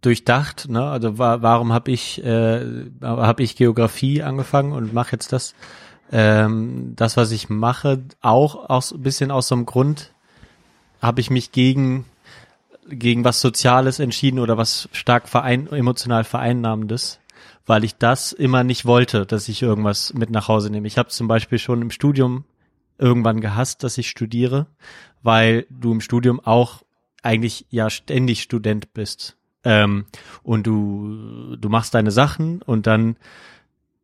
[0.00, 0.84] durchdacht, ne?
[0.84, 5.54] Also wa warum habe ich äh, habe ich Geografie angefangen und mache jetzt das
[6.12, 10.12] ähm, das was ich mache auch aus ein bisschen aus so einem Grund
[11.02, 12.04] habe ich mich gegen
[12.88, 17.20] gegen was Soziales entschieden oder was stark verein emotional vereinnahmendes,
[17.66, 20.86] weil ich das immer nicht wollte, dass ich irgendwas mit nach Hause nehme.
[20.86, 22.44] Ich habe zum Beispiel schon im Studium
[22.98, 24.66] irgendwann gehasst, dass ich studiere,
[25.22, 26.82] weil du im Studium auch
[27.22, 29.36] eigentlich ja ständig Student bist.
[29.64, 30.06] Ähm,
[30.42, 33.16] und du, du machst deine Sachen und dann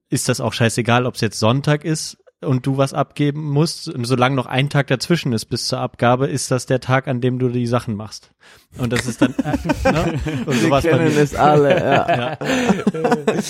[0.09, 3.93] ist das auch scheißegal, ob es jetzt Sonntag ist und du was abgeben musst.
[4.03, 7.39] Solange noch ein Tag dazwischen ist bis zur Abgabe, ist das der Tag, an dem
[7.39, 8.31] du die Sachen machst.
[8.79, 10.21] Und das ist dann, äh, ne?
[10.47, 11.17] Und sowas bei mir.
[11.17, 12.17] es alle, ja.
[12.17, 12.39] Ja.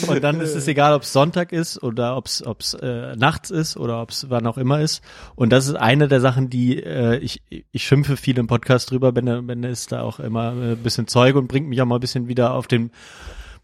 [0.09, 3.76] Und dann ist es egal, ob es Sonntag ist oder ob es äh, nachts ist
[3.76, 5.03] oder ob es wann auch immer ist.
[5.34, 9.12] Und das ist eine der Sachen, die äh, ich, ich schimpfe viel im Podcast drüber.
[9.12, 11.97] Benne, Benne ist da auch immer äh, ein bisschen Zeuge und bringt mich auch mal
[11.97, 12.90] ein bisschen wieder auf den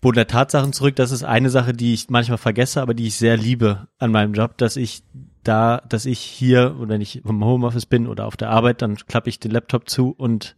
[0.01, 0.97] Boden der Tatsachen zurück.
[0.97, 4.33] Das ist eine Sache, die ich manchmal vergesse, aber die ich sehr liebe an meinem
[4.33, 5.03] Job, dass ich
[5.45, 9.29] da, dass ich hier, wenn ich im Homeoffice bin oder auf der Arbeit, dann klappe
[9.29, 10.57] ich den Laptop zu und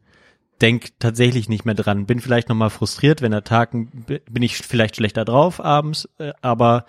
[0.60, 2.06] denk tatsächlich nicht mehr dran.
[2.06, 6.86] Bin vielleicht nochmal frustriert, wenn der Tag, bin ich vielleicht schlechter drauf abends, äh, aber,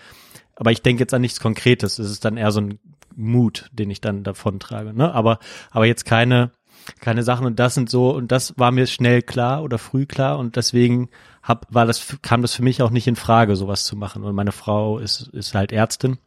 [0.56, 1.98] aber ich denke jetzt an nichts Konkretes.
[2.00, 2.80] Es ist dann eher so ein
[3.16, 4.94] Mut, den ich dann davon trage.
[4.94, 5.14] Ne?
[5.14, 5.40] Aber,
[5.72, 6.52] aber jetzt keine,
[7.00, 10.38] keine Sachen und das sind so, und das war mir schnell klar oder früh klar
[10.38, 11.10] und deswegen
[11.44, 14.24] hab, war das, kam das für mich auch nicht in Frage, sowas zu machen.
[14.24, 16.18] Und meine Frau ist, ist halt Ärztin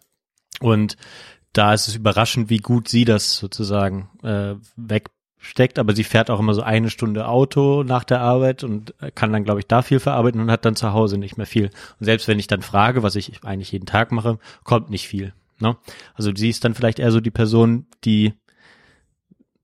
[0.60, 0.96] und
[1.52, 6.38] da ist es überraschend, wie gut sie das sozusagen äh, wegsteckt, aber sie fährt auch
[6.38, 9.98] immer so eine Stunde Auto nach der Arbeit und kann dann, glaube ich, da viel
[9.98, 11.70] verarbeiten und hat dann zu Hause nicht mehr viel.
[11.98, 15.32] Und selbst wenn ich dann frage, was ich eigentlich jeden Tag mache, kommt nicht viel.
[15.58, 15.78] Ne?
[16.14, 18.34] Also sie ist dann vielleicht eher so die Person, die,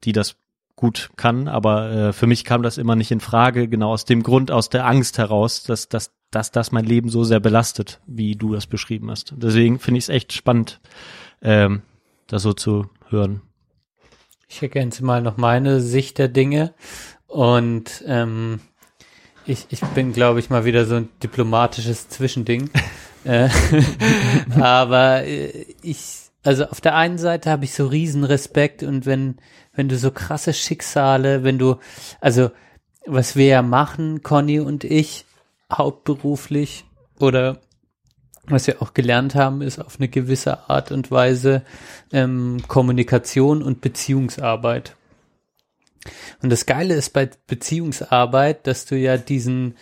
[0.05, 0.37] die das
[0.83, 4.25] gut kann, aber äh, für mich kam das immer nicht in Frage, genau aus dem
[4.25, 8.35] Grund, aus der Angst heraus, dass, dass, dass das mein Leben so sehr belastet, wie
[8.35, 9.33] du das beschrieben hast.
[9.37, 10.81] Deswegen finde ich es echt spannend,
[11.41, 11.83] ähm,
[12.27, 13.43] das so zu hören.
[14.49, 16.75] Ich ergänze mal noch meine Sicht der Dinge
[17.29, 18.59] und ähm,
[19.47, 22.71] ich, ich bin, glaube ich, mal wieder so ein diplomatisches Zwischending.
[23.25, 23.49] äh,
[24.61, 29.37] aber äh, ich, also auf der einen Seite habe ich so riesen Respekt und wenn,
[29.75, 31.77] wenn du so krasse Schicksale, wenn du,
[32.21, 32.51] also
[33.07, 35.25] was wir ja machen, Conny und ich,
[35.73, 36.85] hauptberuflich
[37.19, 37.61] oder
[38.47, 41.63] was wir auch gelernt haben, ist auf eine gewisse Art und Weise
[42.13, 44.97] ähm, Kommunikation und Beziehungsarbeit.
[46.43, 49.77] Und das Geile ist bei Beziehungsarbeit, dass du ja diesen,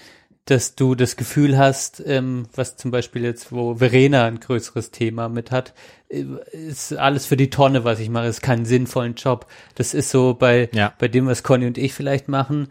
[0.50, 5.28] dass du das Gefühl hast, ähm, was zum Beispiel jetzt, wo Verena ein größeres Thema
[5.28, 5.72] mit hat,
[6.08, 9.46] äh, ist alles für die Tonne, was ich mache, ist keinen sinnvollen Job.
[9.76, 10.92] Das ist so bei, Ja.
[10.98, 12.68] bei dem, was Conny und ich vielleicht machen.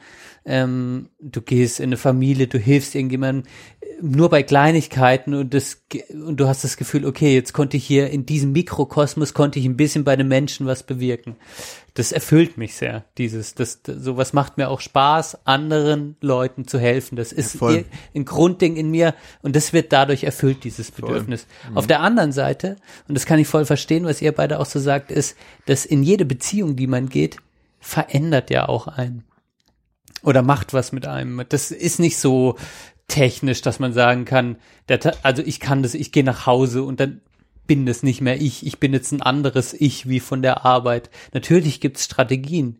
[0.52, 3.46] Ähm, du gehst in eine Familie, du hilfst irgendjemandem,
[3.82, 7.86] äh, nur bei Kleinigkeiten und das, und du hast das Gefühl, okay, jetzt konnte ich
[7.86, 11.36] hier in diesem Mikrokosmos konnte ich ein bisschen bei einem Menschen was bewirken.
[11.94, 16.80] Das erfüllt mich sehr, dieses, das, das sowas macht mir auch Spaß, anderen Leuten zu
[16.80, 17.16] helfen.
[17.16, 17.86] Das ist ir-
[18.16, 21.46] ein Grundding in mir und das wird dadurch erfüllt, dieses Bedürfnis.
[21.76, 22.78] Auf der anderen Seite,
[23.08, 25.36] und das kann ich voll verstehen, was ihr beide auch so sagt, ist,
[25.68, 27.38] dass in jede Beziehung, die man geht,
[27.82, 29.24] verändert ja auch einen.
[30.24, 31.44] Oder macht was mit einem.
[31.50, 32.56] Das ist nicht so
[33.08, 34.58] technisch, dass man sagen kann,
[34.88, 37.22] der, also ich kann das, ich gehe nach Hause und dann
[37.70, 41.12] bin das nicht mehr ich, ich bin jetzt ein anderes Ich wie von der Arbeit.
[41.34, 42.80] Natürlich gibt's Strategien,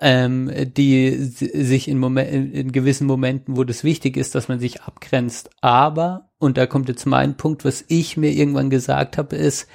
[0.00, 4.58] ähm, die sich in, Momen in, in gewissen Momenten, wo das wichtig ist, dass man
[4.58, 5.50] sich abgrenzt.
[5.60, 9.68] Aber, und da kommt jetzt mein Punkt, was ich mir irgendwann gesagt habe, ist,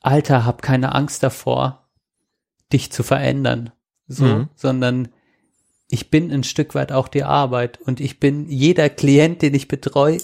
[0.00, 1.88] Alter, hab keine Angst davor,
[2.72, 3.70] dich zu verändern.
[4.08, 4.48] So, Mhm.
[4.56, 5.08] sondern
[5.90, 9.68] ich bin ein Stück weit auch die Arbeit und ich bin jeder Klient, den ich
[9.68, 10.18] betreue,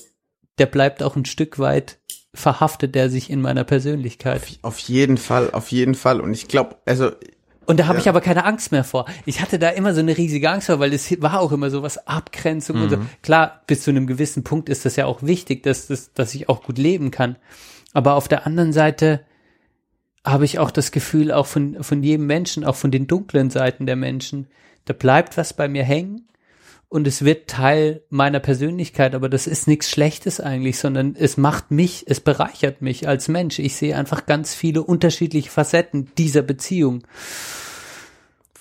[0.58, 1.98] der bleibt auch ein Stück weit
[2.32, 4.40] verhaftet der sich in meiner Persönlichkeit.
[4.62, 6.20] Auf jeden Fall, auf jeden Fall.
[6.20, 7.10] Und ich glaube, also
[7.66, 8.02] Und da habe Ja.
[8.02, 9.06] ich aber keine Angst mehr vor.
[9.26, 11.82] Ich hatte da immer so eine riesige Angst vor, weil es war auch immer so
[11.82, 12.98] was Abgrenzung und so.
[13.22, 16.48] Klar, bis zu einem gewissen Punkt ist das ja auch wichtig, dass, das, dass ich
[16.48, 17.36] auch gut leben kann.
[17.92, 19.24] Aber auf der anderen Seite
[20.24, 23.86] habe ich auch das Gefühl, auch von, von jedem Menschen, auch von den dunklen Seiten
[23.86, 24.46] der Menschen,
[24.84, 26.26] da bleibt was bei mir hängen.
[26.92, 31.70] und es wird Teil meiner Persönlichkeit, aber das ist nichts Schlechtes eigentlich, sondern es macht
[31.70, 33.60] mich, es bereichert mich als Mensch.
[33.60, 37.04] Ich sehe einfach ganz viele unterschiedliche Facetten dieser Beziehung.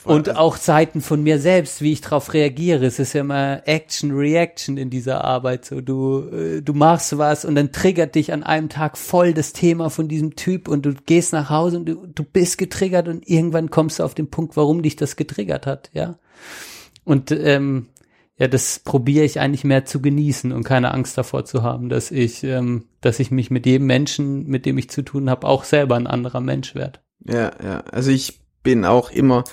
[0.05, 2.85] Und auch Seiten von mir selbst, wie ich darauf reagiere.
[2.85, 5.65] Es ist ja immer Action, Reaction in dieser Arbeit.
[5.65, 9.51] So, du, äh, du machst was und dann triggert dich an einem Tag voll das
[9.51, 13.27] Thema von diesem Typ und du gehst nach Hause und du, du bist getriggert und
[13.27, 16.17] irgendwann kommst du auf den Punkt, warum dich das getriggert hat, ja.
[17.03, 17.87] Und ähm,
[18.37, 22.09] ja, das probiere ich eigentlich mehr zu genießen und keine Angst davor zu haben, dass
[22.09, 25.65] ich, ähm, dass ich mich mit jedem Menschen, mit dem ich zu tun habe, auch
[25.65, 26.99] selber ein anderer Mensch werde.
[27.25, 27.83] Ja, ja.
[27.91, 29.43] Also ich bin auch immer,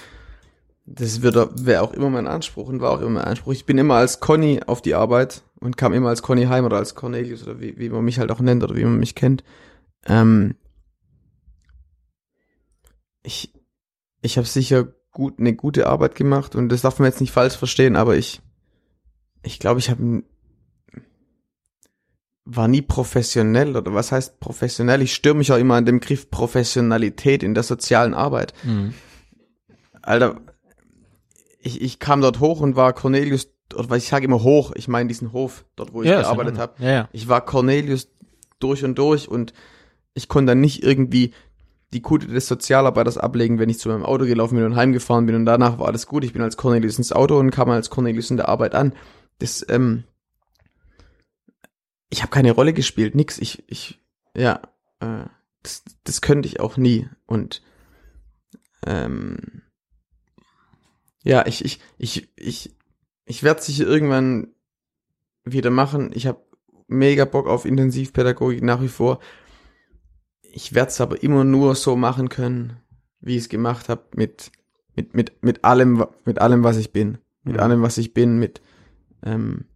[0.87, 3.53] das wird wäre auch immer mein Anspruch und war auch immer mein Anspruch.
[3.53, 6.76] Ich bin immer als Conny auf die Arbeit und kam immer als Conny heim oder
[6.76, 9.43] als Cornelius oder wie, wie man mich halt auch nennt oder wie man mich kennt.
[10.07, 10.55] Ähm,
[13.24, 13.53] ich
[14.22, 17.57] ich habe sicher gut eine gute Arbeit gemacht und das darf man jetzt nicht falsch
[17.57, 18.41] verstehen, aber ich
[19.43, 20.22] ich glaube, ich habe
[22.45, 25.03] war nie professionell oder was heißt professionell?
[25.03, 28.55] Ich störe mich auch immer an dem Griff Professionalität in der sozialen Arbeit.
[28.62, 28.95] Mhm.
[30.01, 30.41] Alter,
[31.67, 35.09] ich, ich kam dort hoch und war Cornelius, oder ich sage immer hoch, ich meine
[35.09, 36.83] diesen Hof, dort wo ich Ja, gearbeitet habe.
[36.83, 37.09] Ja, ja.
[37.12, 38.09] Ich war Cornelius
[38.61, 39.53] durch und durch und
[40.14, 41.35] ich konnte dann nicht irgendwie
[41.93, 45.35] die Kute des Sozialarbeiters ablegen, wenn ich zu meinem Auto gelaufen bin und heimgefahren bin
[45.35, 46.25] und danach war alles gut.
[46.25, 48.93] Ich bin als Cornelius ins Auto und kam als Cornelius in der Arbeit an.
[49.39, 50.05] Das, ähm,
[52.11, 53.39] ich habe keine Rolle gespielt, nix.
[53.39, 54.01] Ich, ich,
[54.37, 54.61] ja,
[55.01, 55.25] äh,
[55.62, 57.09] das, das könnte ich auch nie.
[57.27, 57.62] Und
[58.87, 59.62] ähm,
[61.27, 62.70] ja, ich, ich, ich, ich,
[63.24, 64.49] ich werde sicher irgendwann
[65.45, 66.11] wieder machen.
[66.14, 66.41] Ich habe
[66.87, 69.18] mega Bock auf Intensivpädagogik nach wie vor.
[70.43, 72.77] Ich werde es aber immer nur so machen können,
[73.20, 74.53] wie ich es gemacht habe, mit,
[74.95, 77.18] mit, mit, mit allem, mit allem, was ich bin.
[77.43, 77.61] Mit Mhm.
[77.61, 78.61] allem, was ich bin, mit,
[79.24, 79.66] ähm,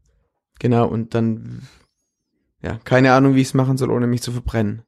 [0.58, 1.66] genau, und dann,
[2.62, 4.82] ja, keine Ahnung, wie ich es machen soll, ohne mich zu verbrennen.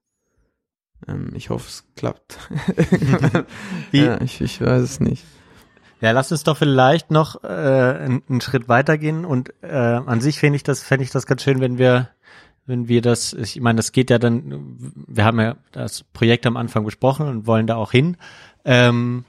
[1.08, 2.38] Ähm, ich hoffe, es klappt.
[3.90, 5.24] Wie- ja, ich, ich weiß es nicht.
[6.02, 10.40] Ja, lass uns doch vielleicht noch äh, einen, einen Schritt weitergehen und äh, an sich
[10.40, 12.10] fände ich das fände ich das ganz schön, wenn wir
[12.66, 16.56] wenn wir das ich meine, das geht ja dann wir haben ja das Projekt am
[16.56, 18.16] Anfang besprochen und wollen da auch hin.
[18.64, 19.24] Ähm,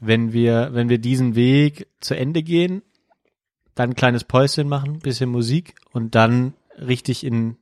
[0.00, 2.80] wenn wir wenn wir diesen Weg zu Ende gehen,
[3.74, 7.58] dann ein kleines Päuschen machen, bisschen Musik und dann richtig in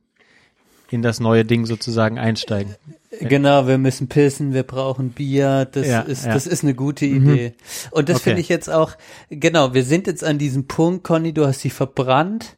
[0.91, 2.75] in das neue Ding sozusagen einsteigen.
[3.19, 6.33] Genau, wir müssen pissen, wir brauchen Bier, das Ja, ist, ja.
[6.33, 7.53] das ist eine gute Idee.
[7.91, 8.23] Und das Okay.
[8.25, 8.91] finde ich jetzt auch,
[9.29, 12.57] genau, wir sind jetzt an diesem Punkt, Conny, du hast sie verbrannt.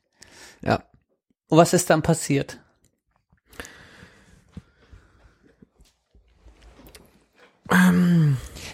[0.64, 0.84] Ja.
[1.48, 2.60] Und was ist dann passiert?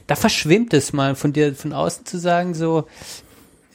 [0.07, 2.87] Da verschwimmt es mal von dir von außen zu sagen, so,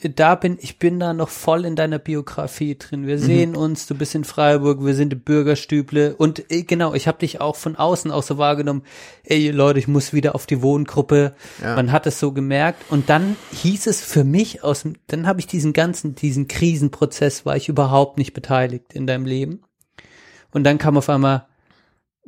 [0.03, 3.03] da bin, ich bin da noch voll in deiner Biografie drin.
[3.03, 3.07] Mhm.
[3.07, 7.19] Wir sehen uns, du bist in Freiburg, wir sind Bürgerstüble und äh, genau, ich habe
[7.19, 8.83] dich auch von außen auch so wahrgenommen,
[9.25, 11.35] ey Leute, ich muss wieder auf die Wohngruppe.
[11.63, 11.77] Ja.
[11.77, 15.41] Man hat es so gemerkt und dann hieß es für mich aus dem, dann habe
[15.41, 19.63] ich diesen ganzen, diesen Krisenprozess, war ich überhaupt nicht beteiligt in deinem Leben.
[20.51, 21.47] Und dann kam auf einmal,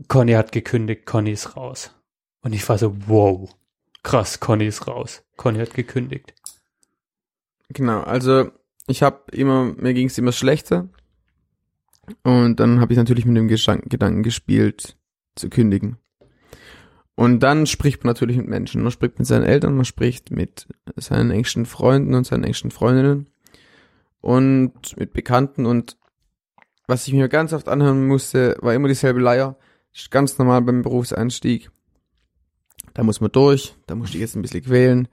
[0.09, 1.93] Conny hat gekündigt, Conny ist raus.
[2.43, 3.51] Und ich war so, wow,
[4.03, 5.23] krass, Conny ist raus.
[5.37, 6.35] Conny hat gekündigt.
[7.73, 8.51] Genau, also
[8.87, 10.89] ich habe immer, mir ging es immer schlechter.
[12.25, 14.97] Und dann habe ich natürlich mit dem Gedanken gespielt,
[15.37, 15.97] zu kündigen.
[17.15, 18.83] Und dann spricht man natürlich mit Menschen.
[18.83, 20.67] Man spricht mit seinen Eltern, man spricht mit
[20.97, 23.27] seinen engsten Freunden und seinen engsten Freundinnen
[24.21, 25.67] und mit Bekannten.
[25.67, 25.97] Und
[26.89, 29.57] was ich mir ganz oft anhören musste, war immer dieselbe Leier.
[30.11, 31.71] Ganz normal beim Berufseinstieg.
[32.95, 35.07] Da muss man durch, da muss ich jetzt ein bisschen quälen.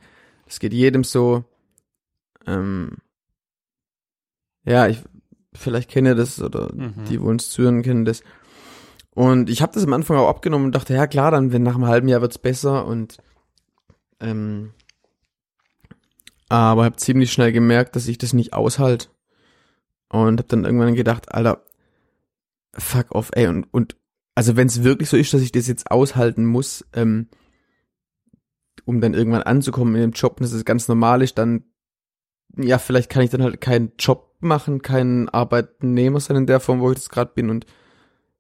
[0.45, 1.43] Das geht jedem so.
[2.47, 2.97] Ähm,
[4.65, 5.03] ja, ich
[5.53, 7.05] vielleicht kennt ihr das oder Mhm.
[7.09, 8.21] die, wo uns zuhören, kennen das.
[9.11, 11.75] Und ich habe das am Anfang auch abgenommen und dachte, ja klar, dann wenn nach
[11.75, 13.17] einem halben Jahr wird's besser und
[14.19, 14.71] ähm,
[16.49, 19.09] aber habe ziemlich schnell gemerkt, dass ich das nicht aushalt
[20.09, 21.63] und habe dann irgendwann gedacht, Alter,
[22.73, 23.97] fuck off, ey und und
[24.35, 27.27] also wenn es wirklich so ist, dass ich das jetzt aushalten muss, ähm,
[28.85, 31.63] um dann irgendwann anzukommen in dem Job und dass es ganz normal ist, dann
[32.58, 36.80] ja, vielleicht kann ich dann halt keinen Job machen, keinen Arbeitnehmer sein in der Form,
[36.80, 37.66] wo ich das gerade bin und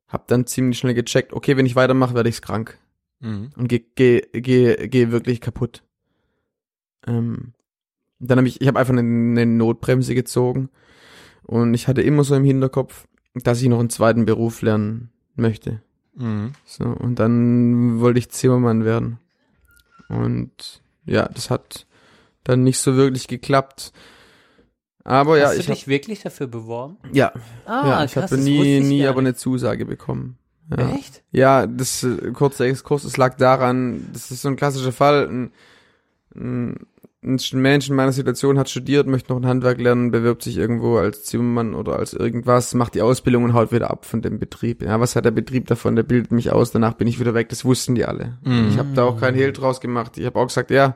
[0.07, 2.77] hab dann ziemlich schnell gecheckt, okay, wenn ich weitermache, werde ich krank
[3.19, 3.49] Mhm.
[3.55, 5.81] und geh, geh, geh, geh wirklich kaputt.
[7.07, 7.53] Ähm,
[8.19, 10.69] dann habe ich, ich habe einfach eine, eine Notbremse gezogen
[11.43, 15.81] und ich hatte immer so im Hinterkopf, dass ich noch einen zweiten Beruf lernen möchte.
[16.15, 16.53] Mhm.
[16.65, 19.19] So, und dann wollte ich Zimmermann werden.
[20.09, 21.87] Und ja, das hat
[22.47, 23.91] dann nicht so wirklich geklappt.
[25.03, 26.97] aber ja, Hast du ich hab, dich wirklich dafür beworben?
[27.11, 27.31] ja,
[27.65, 29.27] Ah, ja, ich krass, habe nie, ich nie aber nicht.
[29.29, 30.37] eine Zusage bekommen.
[30.75, 30.89] Ja.
[30.95, 31.23] Echt?
[31.31, 35.27] Ja, das äh, kurzer Exkurs, es lag daran, das ist so ein klassischer Fall.
[35.29, 35.51] Ein,
[36.35, 36.87] ein,
[37.23, 40.97] ein Mensch in meiner Situation hat studiert, möchte noch ein Handwerk lernen, bewirbt sich irgendwo
[40.97, 44.81] als Zimmermann oder als irgendwas, macht die Ausbildung und haut wieder ab von dem Betrieb.
[44.83, 45.95] Ja, was hat der Betrieb davon?
[45.95, 47.47] Der bildet mich aus, danach bin ich wieder weg.
[47.49, 48.37] Das wussten die alle.
[48.43, 48.67] Mhm.
[48.69, 50.17] Ich habe da auch kein Hehl draus gemacht.
[50.17, 50.95] Ich habe auch gesagt, ja,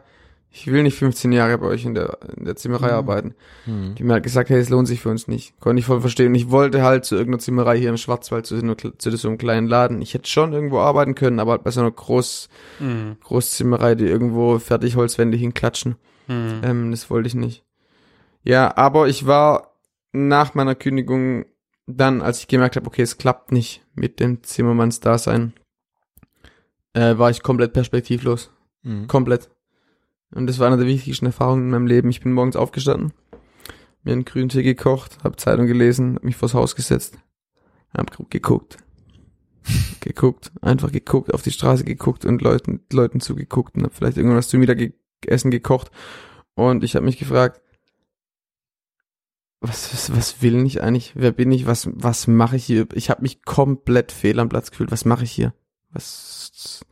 [0.54, 3.36] ich will nicht 15 Jahre bei euch in der, in der Zimmerei arbeiten.
[3.66, 3.96] Mhm.
[3.96, 5.58] Die mir halt gesagt, hey, es lohnt sich für uns nicht.
[5.62, 6.28] Konnte ich voll verstehen.
[6.28, 9.68] Und ich wollte halt zu irgendeiner Zimmerei hier im Schwarzwald, zu, zu so einem kleinen
[9.68, 10.02] Laden.
[10.02, 12.50] Ich hätte schon irgendwo arbeiten können, aber halt bei so einer Groß,
[12.80, 13.18] Mhm.
[13.24, 15.96] Großzimmerei, die irgendwo Fertigholzwände hinklatschen.
[16.28, 16.62] Mhm.
[16.64, 17.64] Ähm, das wollte ich nicht.
[18.44, 19.78] Ja, aber ich war
[20.12, 21.46] nach meiner Kündigung
[21.88, 25.54] dann, als ich gemerkt habe, okay, es klappt nicht mit dem Zimmermannsdasein,
[26.94, 28.52] äh, war ich komplett perspektivlos.
[28.84, 29.08] Mhm.
[29.08, 29.50] Komplett.
[30.34, 32.10] Und das war eine der wichtigsten Erfahrungen in meinem Leben.
[32.10, 33.14] Ich bin morgens aufgestanden,
[34.04, 37.18] mir einen grünen Tee gekocht, habe Zeitung gelesen, hab mich vors Haus gesetzt,
[37.96, 38.78] hab geguckt.
[40.00, 44.48] geguckt, einfach geguckt, auf die Straße geguckt und Leuten, Leuten zugeguckt und hab vielleicht irgendwas
[44.48, 45.92] zum Mittagessen gekocht.
[46.56, 47.62] Und ich habe mich gefragt,
[49.60, 51.14] was, was, was will ich eigentlich?
[51.16, 51.68] Wer bin ich?
[51.68, 52.88] Was, was mache ich hier?
[52.94, 54.92] Ich habe mich komplett fehl am Platz gefühlt.
[54.92, 55.54] Was mache ich hier?
[55.92, 56.84] Was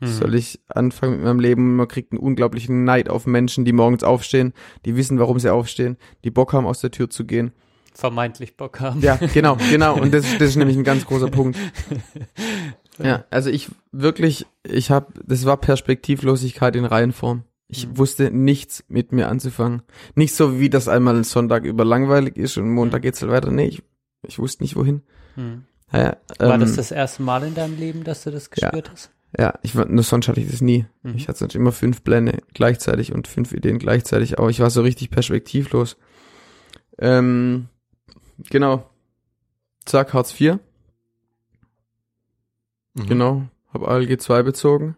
[0.00, 0.06] Mhm.
[0.06, 1.76] soll ich anfangen mit meinem Leben?
[1.76, 4.52] Man kriegt einen unglaublichen Neid auf Menschen, die morgens aufstehen,
[4.84, 7.52] die wissen, warum sie aufstehen, die Bock haben, aus der Tür zu gehen.
[7.92, 9.00] Vermeintlich Bock haben.
[9.02, 10.00] Ja, genau, genau.
[10.00, 11.58] Und das, das ist nämlich ein ganz großer Punkt.
[13.02, 17.44] Ja, also ich wirklich, ich habe, das war Perspektivlosigkeit in Reihenform.
[17.66, 17.96] Ich Mhm.
[17.98, 19.82] wusste nichts mit mir anzufangen.
[20.16, 23.02] Nicht so wie das einmal ein Sonntag über langweilig ist und Montag Mhm.
[23.04, 23.50] geht's halt weiter.
[23.50, 23.82] Nee, ich,
[24.26, 25.02] ich wusste nicht wohin.
[25.36, 25.64] Mhm.
[25.92, 29.10] Ja, War ähm, das das erste Mal in deinem Leben, dass du das gespürt hast?
[29.38, 30.86] Ja, ich war, nur sonst hatte ich das nie.
[31.02, 31.14] Mhm.
[31.14, 34.82] Ich hatte sonst immer fünf Pläne gleichzeitig und fünf Ideen gleichzeitig, aber ich war so
[34.82, 35.96] richtig perspektivlos.
[36.98, 37.68] Ähm,
[38.50, 38.90] genau.
[39.84, 40.58] Zack, Hartz IV,
[42.94, 43.06] Mhm.
[43.06, 43.42] genau.
[43.72, 44.96] Hab ALG 2 bezogen.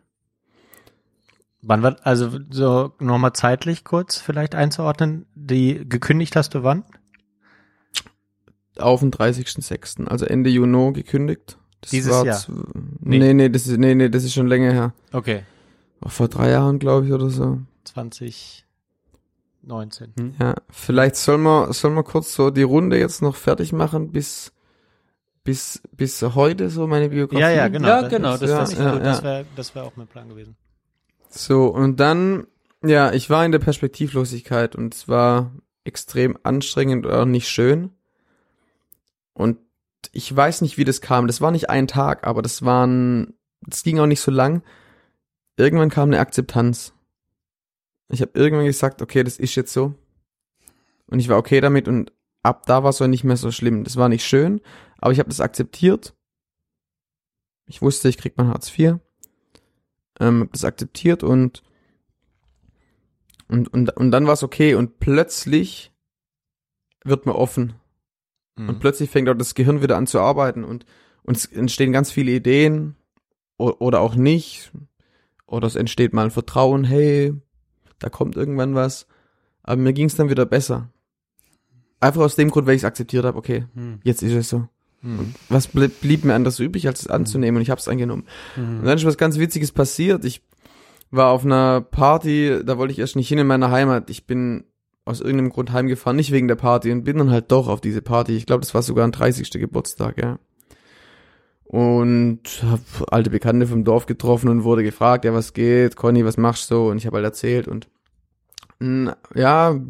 [1.61, 6.85] Wann war, also so nochmal zeitlich kurz vielleicht einzuordnen, die gekündigt hast du wann?
[8.79, 11.59] Auf den 30.06., also Ende Juni gekündigt.
[11.83, 12.39] Das Dieses war Jahr?
[12.39, 12.65] zw-
[13.01, 13.35] Nee.
[13.35, 14.95] nee, das ist, nee, nee, das ist schon länger her.
[15.13, 15.43] Okay.
[16.07, 17.59] Vor drei Jahren, glaube ich, oder so.
[17.85, 18.65] 2019.
[20.19, 20.35] Hm?
[20.41, 24.53] Ja, vielleicht soll man, soll man kurz so die Runde jetzt noch fertig machen bis,
[25.45, 27.41] bis, bis heute so meine Biografie.
[27.43, 27.89] Ja, ja, genau.
[27.89, 29.01] Ja, genau, das ich ja, gut.
[29.01, 29.05] ja.
[29.05, 30.57] Das wäre das wär auch mein Plan gewesen.
[31.29, 32.47] So, und dann,
[32.85, 35.53] ja, ich war in der Perspektivlosigkeit und es war
[35.85, 37.91] extrem anstrengend oder nicht schön.
[39.35, 39.59] Und
[40.13, 41.27] ich weiß nicht, wie das kam.
[41.27, 44.63] Das war nicht ein Tag, aber das waren, das ging auch nicht so lang.
[45.57, 46.95] Irgendwann kam eine Akzeptanz.
[48.09, 49.95] Ich habe irgendwann gesagt, okay, das ist jetzt so.
[51.07, 53.85] Und ich war okay damit und ab da war es auch nicht mehr so schlimm.
[53.85, 54.61] Das war nicht schön,
[54.99, 56.15] aber ich habe das akzeptiert.
[57.67, 58.99] Ich wusste, ich krieg mein Hartz IV
[60.21, 61.63] ähm, hab das akzeptiert und
[63.49, 65.93] und und, und dann war es okay und plötzlich
[67.05, 67.75] wird man offen
[68.57, 68.69] Mhm.
[68.69, 70.85] und plötzlich fängt auch das Gehirn wieder an zu arbeiten und
[71.25, 72.97] und es entstehen ganz viele Ideen
[73.57, 74.73] oder auch nicht
[75.47, 77.33] oder es entsteht mal ein Vertrauen, hey,
[78.01, 79.07] da kommt irgendwann was,
[79.63, 80.91] aber mir ging es dann wieder besser.
[82.01, 84.01] Einfach aus dem Grund, weil ich es akzeptiert habe, okay, Hm.
[84.03, 84.67] jetzt ist es so.
[85.03, 85.35] Mhm.
[85.49, 88.25] Was blieb, blieb mir anders übrig, als es anzunehmen und ich habe es angenommen.
[88.57, 88.85] Und Mhm.
[88.85, 90.25] dann ist was ganz Witziges passiert.
[90.25, 90.43] Ich
[91.13, 94.11] war auf einer Party, da wollte ich erst nicht hin in meiner Heimat.
[94.11, 94.65] Ich bin
[95.05, 98.03] aus irgendeinem Grund heimgefahren, nicht wegen der Party und bin dann halt doch auf diese
[98.03, 98.37] Party.
[98.37, 99.51] Ich glaube, das war sogar ein 30.
[99.51, 100.39] Geburtstag, ja.
[101.65, 102.81] Und hab
[103.13, 105.97] alte Bekannte vom Dorf getroffen und wurde gefragt, ja, was geht?
[105.97, 106.91] Conny, was machst du?
[106.91, 107.89] Und ich habe halt erzählt und
[108.79, 109.81] n- ja,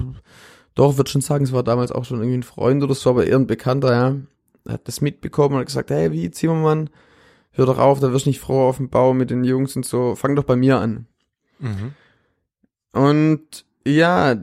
[0.74, 3.26] doch, würde schon sagen, es war damals auch schon irgendwie ein Freund oder so, aber
[3.26, 4.16] eher ein Bekannter, ja.
[4.64, 6.88] Er hat das mitbekommen und hat gesagt, hey, wie, Zimmermann,
[7.50, 9.84] hör doch auf, da wirst du nicht froh auf dem Bau mit den Jungs und
[9.84, 11.06] so, fang doch bei mir an.
[11.58, 11.92] Mhm.
[12.92, 14.36] Und ja,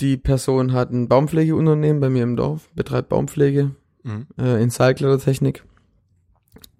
[0.00, 3.72] die Person hat ein Baumpflegeunternehmen bei mir im Dorf, betreibt Baumpflege
[4.04, 4.26] Mhm.
[4.38, 5.64] äh, in Seilklettertechnik.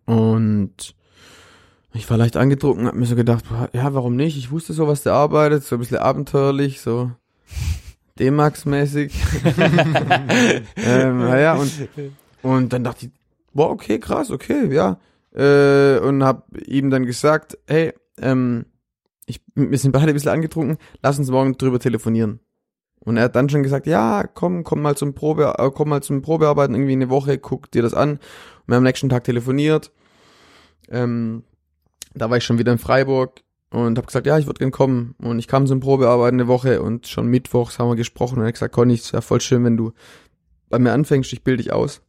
[0.06, 0.94] Und
[1.92, 4.36] ich war leicht angedruckt und hab mir so gedacht, boah, ja, warum nicht?
[4.38, 7.10] Ich wusste so, was der arbeitet, so ein bisschen abenteuerlich, so
[8.18, 9.12] D-Max-mäßig.
[10.76, 11.88] ähm, naja, und,
[12.42, 13.12] und dann dachte ich,
[13.52, 14.98] boah, okay, krass, okay, ja.
[15.34, 18.64] Äh, und hab ihm dann gesagt, hey, ähm,
[19.26, 22.40] ich, wir sind beide ein bisschen angetrunken, lass uns morgen drüber telefonieren.
[23.08, 26.02] Und er hat dann schon gesagt, ja, komm, komm mal zum Probe, äh, komm mal
[26.02, 28.10] zum Probearbeiten irgendwie eine Woche, guck dir das an.
[28.12, 28.20] Und
[28.66, 29.90] wir haben am nächsten Tag telefoniert.
[30.90, 31.42] Ähm,
[32.14, 33.40] da war ich schon wieder in Freiburg
[33.70, 35.14] und habe gesagt, ja, ich würde gern kommen.
[35.22, 38.48] Und ich kam zum Probearbeiten eine Woche und schon mittwochs haben wir gesprochen und er
[38.48, 39.92] hat gesagt, Conny, es wäre voll schön, wenn du
[40.68, 42.02] bei mir anfängst, ich bilde dich aus.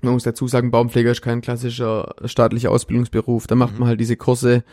[0.00, 3.46] Man muss dazu sagen, Baumpfleger ist kein klassischer staatlicher Ausbildungsberuf.
[3.46, 3.80] Da macht Mhm.
[3.80, 4.64] man halt diese Kurse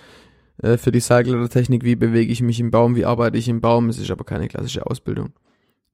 [0.61, 3.90] äh, für die Seilklettertechnik, wie bewege ich mich im Baum, wie arbeite ich im Baum.
[3.90, 5.34] Es ist aber keine klassische Ausbildung.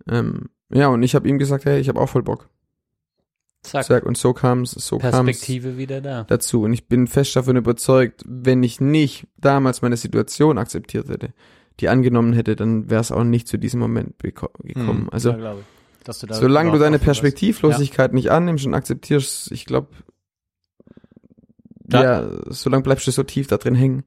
[0.10, 2.50] Ähm, ja, und ich habe ihm gesagt, hey, ich habe auch voll Bock.
[3.62, 6.24] Zack, Sag, und so kam's, so kam's Perspektive wieder da.
[6.26, 6.62] dazu.
[6.64, 11.34] Und ich bin fest davon überzeugt, wenn ich nicht damals meine Situation akzeptiert hätte,
[11.80, 15.04] die angenommen hätte, dann wäre es auch nicht zu diesem Moment beko- gekommen.
[15.04, 15.10] Mhm.
[15.12, 15.56] Also Ja.
[16.04, 17.00] Dass du da solange du deine.
[17.00, 19.88] Perspektivlosigkeit nicht annimmst und akzeptierst, ich glaube,
[21.92, 24.04] ja, solange bleibst du so tief da drin hängen.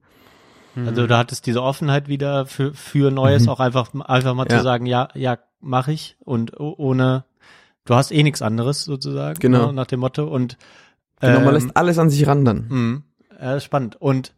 [0.85, 3.49] Also du hattest diese Offenheit wieder für, für Neues, Mhm.
[3.49, 4.57] auch einfach, einfach mal Ja.
[4.57, 7.25] zu sagen, ja, ja, mache ich und ohne,
[7.85, 9.67] du hast eh nichts anderes sozusagen, Genau.
[9.67, 10.57] ne, nach dem Motto und
[11.21, 12.65] Genau, man ähm, lässt alles an sich ran dann.
[12.69, 13.01] mh,
[13.41, 13.97] ja, spannend.
[14.01, 14.33] Und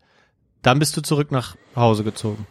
[0.63, 2.47] dann bist du zurück nach Hause gezogen.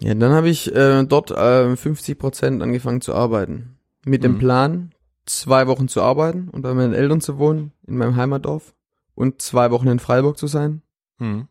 [0.00, 3.76] Ja, dann habe ich äh, dort äh, 50 Prozent angefangen zu arbeiten.
[4.04, 4.38] Mit dem Mhm.
[4.38, 4.90] Plan,
[5.26, 8.74] zwei Wochen zu arbeiten und bei meinen Eltern zu wohnen, in meinem Heimatdorf
[9.14, 10.82] und zwei Wochen in Freiburg zu sein.
[11.18, 11.48] Mhm.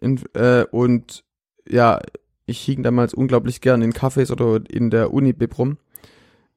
[0.00, 1.24] In, äh, und
[1.68, 2.00] ja,
[2.46, 5.78] ich hing damals unglaublich gern in Cafés oder in der Uni Bibrum,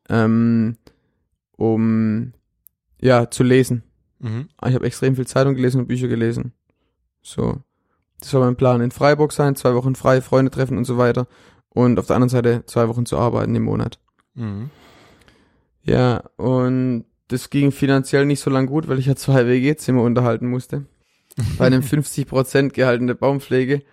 [0.09, 0.77] ähm,
[1.55, 2.33] um
[2.99, 3.83] ja zu lesen.
[4.19, 4.49] Mhm.
[4.65, 6.53] Ich habe extrem viel Zeitung gelesen und Bücher gelesen.
[7.21, 7.61] So,
[8.19, 8.81] das war mein Plan.
[8.81, 11.27] In Freiburg sein, zwei Wochen frei, Freunde treffen und so weiter.
[11.69, 13.99] Und auf der anderen Seite zwei Wochen zu arbeiten im Monat.
[14.33, 14.71] Mhm.
[15.83, 20.49] Ja, und das ging finanziell nicht so lang gut, weil ich ja zwei WG-Zimmer unterhalten
[20.49, 20.85] musste.
[21.57, 23.83] Bei einem 50% Gehalt in der Baumpflege.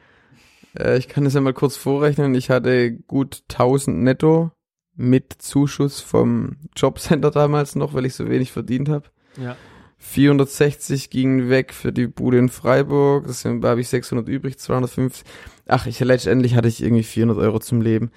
[0.78, 2.34] Äh, ich kann das ja mal kurz vorrechnen.
[2.34, 4.50] Ich hatte gut 1000 netto
[4.96, 9.08] mit Zuschuss vom Jobcenter damals noch, weil ich so wenig verdient habe.
[9.36, 9.56] Ja.
[9.98, 13.26] 460 gingen weg für die Bude in Freiburg.
[13.26, 15.24] Das sind, da habe ich 600 übrig, 250.
[15.66, 18.10] Ach, ich letztendlich hatte ich irgendwie 400 Euro zum Leben.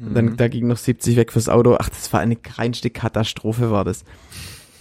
[0.00, 0.36] Und dann, Mhm.
[0.36, 1.76] da ging noch 70 weg fürs Auto.
[1.78, 4.04] Ach, das war eine reinste Katastrophe, war das.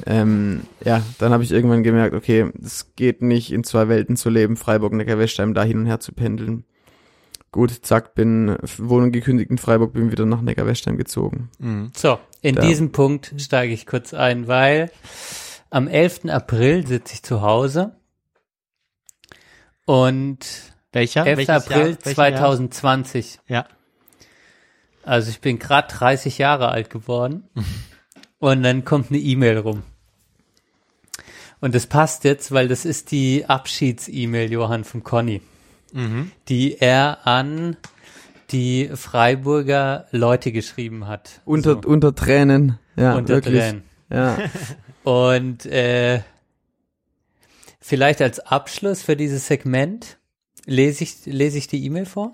[0.06, 4.30] Ähm, ja, dann habe ich irgendwann gemerkt, okay, es geht nicht, in zwei Welten zu
[4.30, 6.66] leben, Freiburg, Neckarwestheim, da hin und her zu pendeln.
[7.52, 11.50] Gut, zack, bin Wohnung gekündigt in Freiburg, bin wieder nach Neckarwestheim gezogen.
[11.60, 11.92] Mhm.
[11.96, 12.62] So, in Da.
[12.62, 14.90] diesem Punkt steige ich kurz ein, weil
[15.70, 16.26] am 11.
[16.30, 17.96] April sitze ich zu Hause
[19.86, 20.40] und
[20.94, 21.26] Welcher?
[21.26, 21.38] 11.
[21.38, 21.86] Welches April Jahr?
[21.88, 22.36] Welches Jahr?
[22.36, 23.40] 2020.
[23.48, 23.66] Ja.
[25.04, 27.50] Also ich bin gerade 30 Jahre alt geworden
[28.40, 29.84] und dann kommt eine E-Mail rum.
[31.62, 35.42] Und das passt jetzt, weil das ist die Abschieds-E-Mail, Johann, von Conny,
[35.94, 36.32] Mhm.
[36.50, 37.78] die er an
[38.52, 41.42] die Freiburger Leute geschrieben hat.
[41.46, 42.80] Unter, So, unter Tränen.
[42.96, 43.60] Ja, unter wirklich.
[43.62, 43.84] Tränen.
[44.10, 44.38] Ja.
[45.04, 46.22] Und äh,
[47.80, 50.18] vielleicht als Abschluss für dieses Segment
[50.66, 52.34] lese ich, lese ich die E-Mail vor.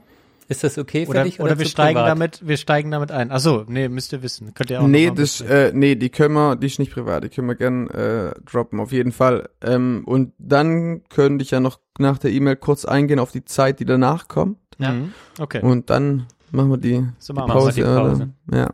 [0.50, 1.40] Ist das okay für Oder, dich?
[1.42, 2.10] oder wir zu steigen privat?
[2.10, 3.32] damit, wir steigen damit ein.
[3.32, 4.54] Ach so, nee, müsst ihr wissen.
[4.54, 7.30] Könnt ihr auch nee, das, äh, nee, die können wir, die ist nicht privat, die
[7.30, 9.50] können wir gern äh, droppen, auf jeden Fall.
[9.62, 13.80] Ähm, und dann könnte ich ja noch nach der E-Mail kurz eingehen auf die Zeit,
[13.82, 14.58] die danach kommt.
[14.78, 14.92] ja.
[14.94, 15.12] Mhm.
[15.40, 15.62] Okay.
[15.62, 17.72] Und dann machen wir die, So die machen wir Pause.
[17.74, 18.30] die Pause.
[18.48, 18.58] Oder?
[18.58, 18.70] Ja.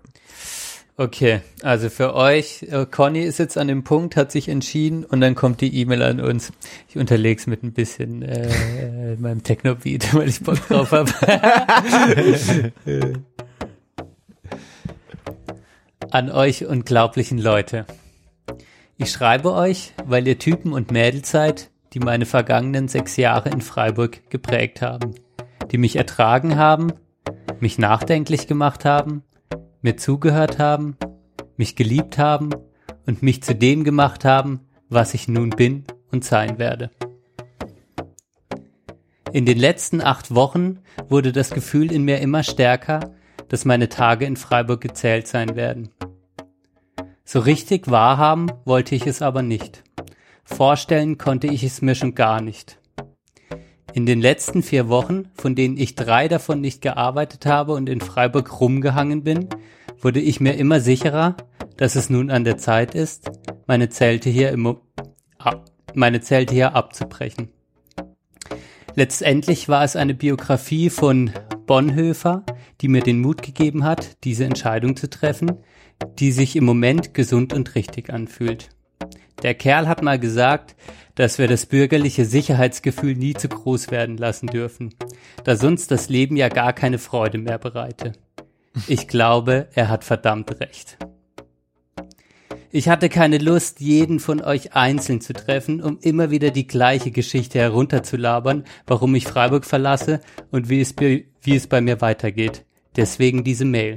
[0.95, 5.22] Okay, also für euch, äh, Conny ist jetzt an dem Punkt, hat sich entschieden und
[5.22, 6.53] dann kommt die E-Mail an uns.
[6.88, 11.11] Ich unterlege es mit ein bisschen äh, meinem Techno-Beat, weil ich Bock drauf habe.
[16.11, 17.88] an euch unglaublichen Leute.
[18.98, 23.61] Ich schreibe euch, weil ihr Typen und Mädels seid, die meine vergangenen sechs Jahre in
[23.61, 25.15] Freiburg geprägt haben,
[25.72, 26.94] die mich ertragen haben,
[27.60, 29.24] mich nachdenklich gemacht haben,
[29.84, 30.97] mir zugehört haben,
[31.57, 32.49] mich geliebt haben
[33.05, 36.89] und mich zu dem gemacht haben, was ich nun bin und sein werde.
[39.31, 40.80] In den letzten acht Wochen
[41.10, 43.14] wurde das Gefühl in mir immer stärker,
[43.49, 45.89] dass meine Tage in Freiburg gezählt sein werden.
[47.26, 49.84] So richtig wahrhaben wollte ich es aber nicht.
[50.43, 52.80] Vorstellen konnte ich es mir schon gar nicht.
[53.94, 58.02] In den letzten vier Wochen, von denen ich drei davon nicht gearbeitet habe und in
[58.02, 59.49] Freiburg rumgehangen bin,
[60.02, 61.38] wurde ich mir immer sicherer,
[61.78, 63.30] dass es nun an der Zeit ist,
[63.68, 64.78] meine Zelte hier im,
[65.94, 67.49] meine Zelte hier abzubrechen.
[68.95, 71.30] Letztendlich war es eine Biografie von
[71.68, 72.44] Bonhoeffer,
[72.82, 75.60] die mir den Mut gegeben hat, diese Entscheidung zu treffen,
[76.18, 78.70] die sich im Moment gesund und richtig anfühlt.
[79.44, 80.76] Der Kerl hat mal gesagt,
[81.15, 84.94] dass wir das bürgerliche Sicherheitsgefühl nie zu groß werden lassen dürfen,
[85.44, 88.14] da sonst das Leben ja gar keine Freude mehr bereite.
[88.88, 90.98] Ich glaube, er hat verdammt recht.
[92.76, 97.11] Ich hatte keine Lust, jeden von euch einzeln zu treffen, um immer wieder die gleiche
[97.11, 102.65] Geschichte herunterzulabern, warum ich Freiburg verlasse und wie es, wie es bei mir weitergeht.
[102.95, 103.95] Deswegen diese Mail.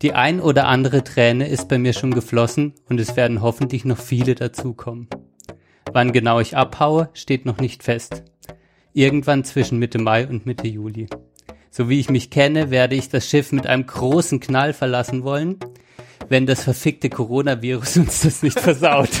[0.00, 3.98] Die ein oder andere Träne ist bei mir schon geflossen und es werden hoffentlich noch
[3.98, 5.08] viele dazukommen.
[5.94, 8.24] Wann genau ich abhaue, steht noch nicht fest.
[8.94, 11.06] Irgendwann zwischen Mitte Mai und Mitte Juli.
[11.70, 15.60] So wie ich mich kenne, werde ich das Schiff mit einem großen Knall verlassen wollen,
[16.28, 19.08] wenn das verfickte Coronavirus uns das nicht versaut.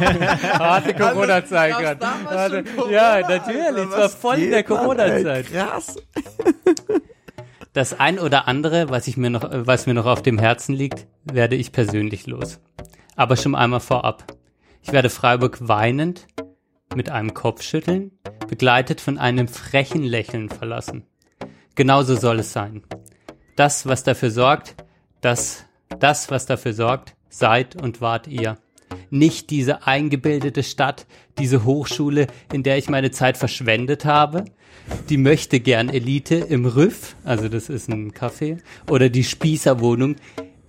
[0.00, 2.64] Harte Corona-Zeit gab's gerade.
[2.64, 3.84] Corona, Ja, natürlich.
[3.84, 5.52] Es war voll in der Corona-Zeit.
[5.52, 5.96] Krass.
[7.74, 11.06] Das ein oder andere, was ich mir noch, was mir noch auf dem Herzen liegt,
[11.24, 12.60] werde ich persönlich los.
[13.14, 14.24] Aber schon einmal vorab.
[14.86, 16.26] Ich werde Freiburg weinend,
[16.94, 18.12] mit einem Kopfschütteln,
[18.46, 21.04] begleitet von einem frechen Lächeln verlassen.
[21.74, 22.82] Genauso soll es sein.
[23.56, 24.76] Das, was dafür sorgt,
[25.22, 25.64] das,
[25.98, 28.58] das, was dafür sorgt, seid und wart ihr.
[29.08, 31.06] Nicht diese eingebildete Stadt,
[31.38, 34.44] diese Hochschule, in der ich meine Zeit verschwendet habe,
[35.08, 38.58] die möchte gern Elite im Rüff, also das ist ein Café,
[38.90, 40.16] oder die Spießerwohnung,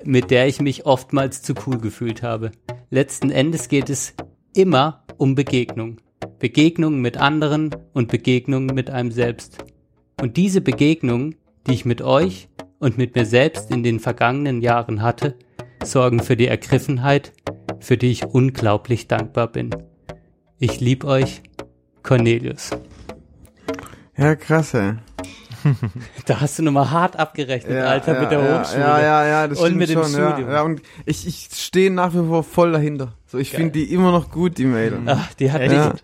[0.05, 2.51] mit der ich mich oftmals zu cool gefühlt habe.
[2.89, 4.13] Letzten Endes geht es
[4.55, 5.97] immer um Begegnung.
[6.39, 9.57] Begegnungen mit anderen und Begegnungen mit einem selbst.
[10.21, 11.35] Und diese Begegnungen,
[11.67, 12.49] die ich mit euch
[12.79, 15.35] und mit mir selbst in den vergangenen Jahren hatte,
[15.83, 17.33] sorgen für die Ergriffenheit,
[17.79, 19.71] für die ich unglaublich dankbar bin.
[20.59, 21.41] Ich lieb euch,
[22.03, 22.71] Cornelius.
[24.17, 24.93] Ja, krass, ey.
[26.25, 28.79] Da hast du nochmal hart abgerechnet, Alter, ja, mit der ja, Hochschule.
[28.81, 30.51] Ja, ja, ja, das Und stimmt mit dem schon, ja, Studium.
[30.51, 33.13] ja, und ich, ich stehe nach wie vor voll dahinter.
[33.27, 34.99] So, ich finde die immer noch gut, die Mail.
[35.05, 35.93] Ach, die hat Ja.
[35.93, 36.01] mich.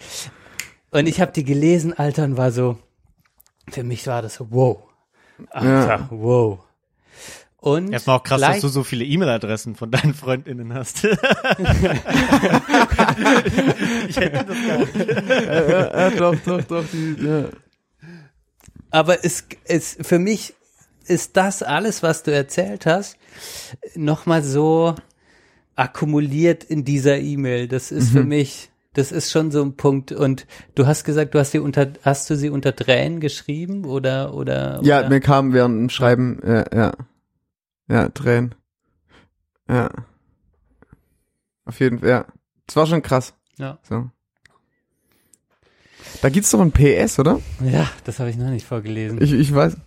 [0.91, 2.77] Und ich habe die gelesen, Alter, und war so,
[3.69, 4.79] für mich war das so, wow.
[5.49, 6.59] Alter, wow.
[7.57, 11.03] Und Erstmal auch krass, gleich- dass du so viele E-Mail-Adressen von deinen FreundInnen hast.
[14.07, 14.95] ich hätte das gar nicht.
[14.95, 16.83] ja, ja, doch, doch, doch.
[16.91, 17.45] Die, ja.
[18.91, 20.53] Aber es, es, für mich
[21.05, 23.17] ist das alles, was du erzählt hast,
[23.95, 24.95] nochmal so
[25.75, 27.67] akkumuliert in dieser E-Mail.
[27.67, 28.17] Das ist Mhm.
[28.17, 30.11] für mich, das ist schon so ein Punkt.
[30.11, 30.45] Und
[30.75, 34.79] du hast gesagt, du hast sie unter, hast du sie unter Tränen geschrieben oder, oder?
[34.83, 35.09] ja, oder?
[35.09, 36.91] mir kam während dem Schreiben, ja, ja.
[37.87, 38.55] Ja, Tränen.
[39.69, 39.89] Ja.
[41.65, 42.25] Auf jeden Fall, ja.
[42.67, 43.33] Das war schon krass.
[43.57, 43.79] ja.
[43.83, 44.09] So.
[46.21, 47.39] Da gibt's doch ein PS, oder?
[47.63, 49.21] ja, das habe ich noch nicht vorgelesen.
[49.21, 49.77] Ich, ich weiß.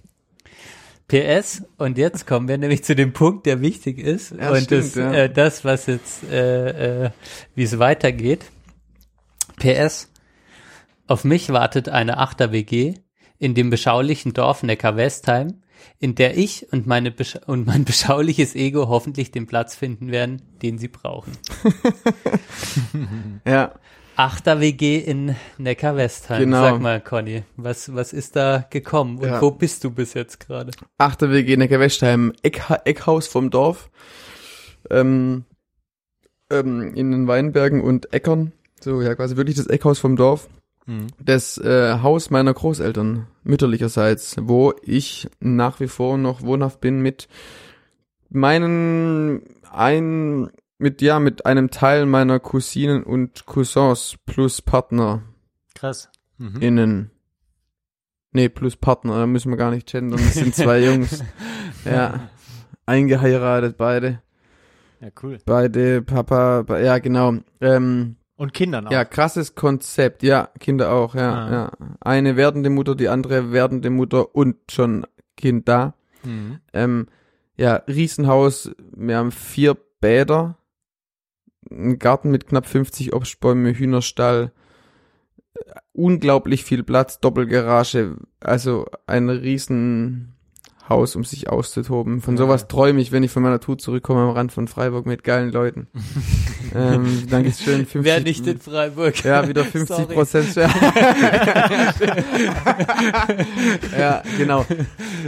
[1.06, 4.32] PS, und jetzt kommen wir nämlich zu dem Punkt, der wichtig ist.
[4.32, 5.12] Ja, und stimmt, das, ja.
[5.12, 7.11] äh, das, was jetzt, äh, äh,
[7.55, 8.47] wie es weitergeht.
[9.56, 10.11] PS,
[11.06, 12.94] auf mich wartet eine Achter-WG
[13.39, 15.62] in dem beschaulichen Dorf Neckar-Westheim,
[16.01, 20.43] in der ich und, meine besch und mein beschauliches Ego hoffentlich den Platz finden werden,
[20.62, 21.32] den sie brauchen.
[23.47, 23.74] Ja.
[24.16, 26.40] Achter-WG in Neckar-Westheim.
[26.40, 26.62] Genau.
[26.62, 29.40] Sag mal, Conny, was, was ist da gekommen und Ja.
[29.42, 30.70] wo bist du bis jetzt gerade?
[30.98, 33.90] Achter WG Neckar-Westheim, Eckha Eckhaus vom Dorf.
[34.90, 35.44] Ähm,
[36.50, 38.52] ähm, in den Weinbergen und Äckern.
[38.80, 40.48] So, ja, quasi wirklich das Eckhaus vom Dorf.
[40.86, 41.06] Mhm.
[41.18, 47.28] Das äh, Haus meiner Großeltern, mütterlicherseits, wo ich nach wie vor noch wohnhaft bin mit
[48.28, 49.42] meinen
[49.72, 55.22] ein mit ja mit einem Teil meiner Cousinen und Cousins plus Partner
[55.74, 56.10] Krass.
[56.38, 56.60] Mhm.
[56.60, 57.10] innen.
[58.32, 60.18] Nee, plus Partner, da müssen wir gar nicht gendern.
[60.18, 61.22] Das sind zwei Jungs.
[61.84, 62.28] Ja.
[62.86, 64.22] Eingeheiratet, beide.
[65.01, 65.38] Ja, cool.
[65.44, 67.34] Beide, Papa, be- ja, genau.
[67.60, 68.90] Ähm, Und Kindern auch.
[68.90, 70.22] ja, krasses Konzept.
[70.22, 71.51] Ja, Kinder auch, ja, Ah.
[71.52, 71.72] ja.
[72.01, 75.06] Eine werdende Mutter, die andere werdende Mutter und schon
[75.36, 75.94] Kind da.
[76.24, 76.59] Mhm.
[76.72, 77.06] Ähm,
[77.56, 78.70] ja, Riesenhaus.
[78.96, 80.56] Wir haben vier Bäder.
[81.70, 84.52] Ein Garten mit knapp 50 Obstbäume, Hühnerstall.
[85.92, 88.16] Unglaublich viel Platz, Doppelgarage.
[88.40, 92.20] Also ein Riesenhaus, um sich auszutoben.
[92.20, 95.22] Von sowas träume ich, wenn ich von meiner Tour zurückkomme am Rand von Freiburg mit
[95.22, 95.86] geilen Leuten.
[96.74, 97.86] ähm, Dankeschön.
[97.86, 99.22] 50, Wer nicht in Freiburg?
[99.24, 100.14] ja, wieder 50 Sorry.
[100.14, 100.54] Prozent.
[103.96, 104.66] ja, genau.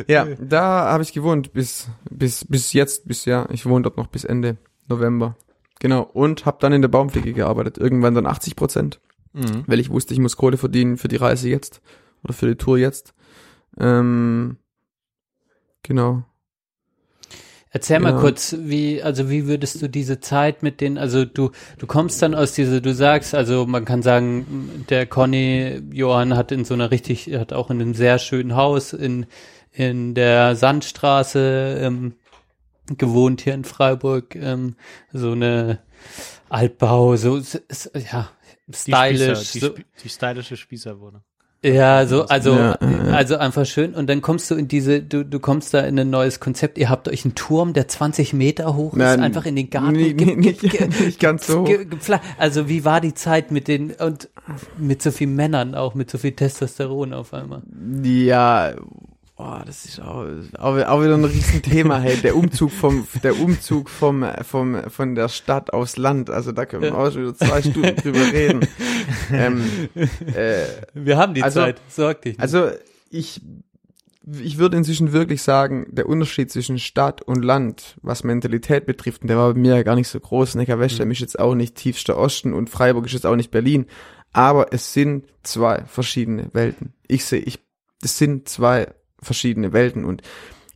[0.08, 4.08] Ja, da habe ich gewohnt bis bis bis jetzt, bis ja, ich wohne dort noch
[4.08, 4.56] bis Ende
[4.88, 5.36] November.
[5.80, 6.02] Genau.
[6.02, 7.78] Und habe dann in der Baumpflege gearbeitet.
[7.78, 9.00] Irgendwann dann 80 Prozent,
[9.32, 9.64] Mhm.
[9.66, 11.80] weil ich wusste, ich muss Kohle verdienen für die Reise jetzt
[12.24, 13.12] oder für die Tour jetzt.
[13.78, 14.56] Ähm,
[15.82, 16.24] genau.
[17.70, 18.20] Erzähl mal Ja.
[18.20, 22.34] kurz, wie, also wie würdest du diese Zeit mit den, also du, du kommst dann
[22.34, 26.90] aus dieser, du sagst, also man kann sagen, der Conny Johann hat in so einer
[26.90, 29.26] richtig, hat auch in einem sehr schönen Haus in,
[29.72, 32.14] in der Sandstraße, ähm,
[32.96, 34.76] gewohnt hier in Freiburg, ähm,
[35.12, 35.80] so eine
[36.48, 38.28] Altbau, so, ja,
[38.68, 41.22] Die stylisch, Spießer, die, so, Sp die stylische Spießerwohnung.
[41.64, 42.72] ja, so, also, Ja,
[43.12, 43.94] also einfach schön.
[43.94, 46.78] Und dann kommst du in diese, du, du kommst da in ein neues Konzept.
[46.78, 49.92] Ihr habt euch einen Turm, der 20 Meter hoch ist, Nein, einfach in den Garten.
[49.92, 50.62] nee, ge- nicht-
[51.00, 51.86] nicht ganz so ge-
[52.38, 54.28] Also wie war die Zeit mit den, und
[54.78, 57.62] mit so vielen Männern auch, mit so viel Testosteron auf einmal?
[58.04, 58.74] Ja,
[59.36, 60.24] boah, das ist auch,
[60.58, 65.28] auch, auch wieder ein Riesenthema, hey, der Umzug vom, der Umzug vom, vom, von der
[65.28, 68.66] Stadt aufs Land, also da können wir auch schon wieder zwei Stunden drüber reden.
[69.30, 69.62] Ähm,
[70.34, 70.64] äh,
[70.94, 72.32] Wir haben die Also- Zeit, sorg dich.
[72.34, 72.40] nicht.
[72.40, 72.70] also,
[73.10, 73.40] ich,
[74.40, 79.28] ich würde inzwischen wirklich sagen, der Unterschied zwischen Stadt und Land, was Mentalität betrifft, und
[79.28, 80.54] der war bei mir ja gar nicht so groß.
[80.56, 83.86] Neckar-Westheim ist jetzt auch nicht tiefster Osten und Freiburg ist jetzt auch nicht Berlin.
[84.32, 86.92] Aber es sind zwei verschiedene Welten.
[87.06, 87.60] Ich sehe, ich,
[88.02, 88.88] es sind zwei
[89.20, 90.22] verschiedene Welten und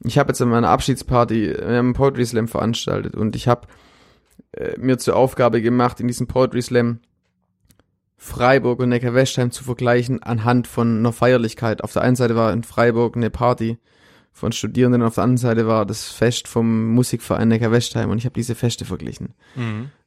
[0.03, 3.69] ich habe jetzt an meiner Abschiedsparty einen Poetry Slam veranstaltet und ich habe
[4.53, 7.01] äh, mir zur Aufgabe gemacht, in diesem Poetry Slam
[8.17, 11.83] Freiburg und Neckar-Westheim zu vergleichen anhand von einer Feierlichkeit.
[11.83, 13.79] Auf der einen Seite war in Freiburg eine Party
[14.31, 18.35] von Studierenden, auf der anderen Seite war das Fest vom Musikverein Neckar-Westheim und ich habe
[18.35, 19.35] diese Feste verglichen.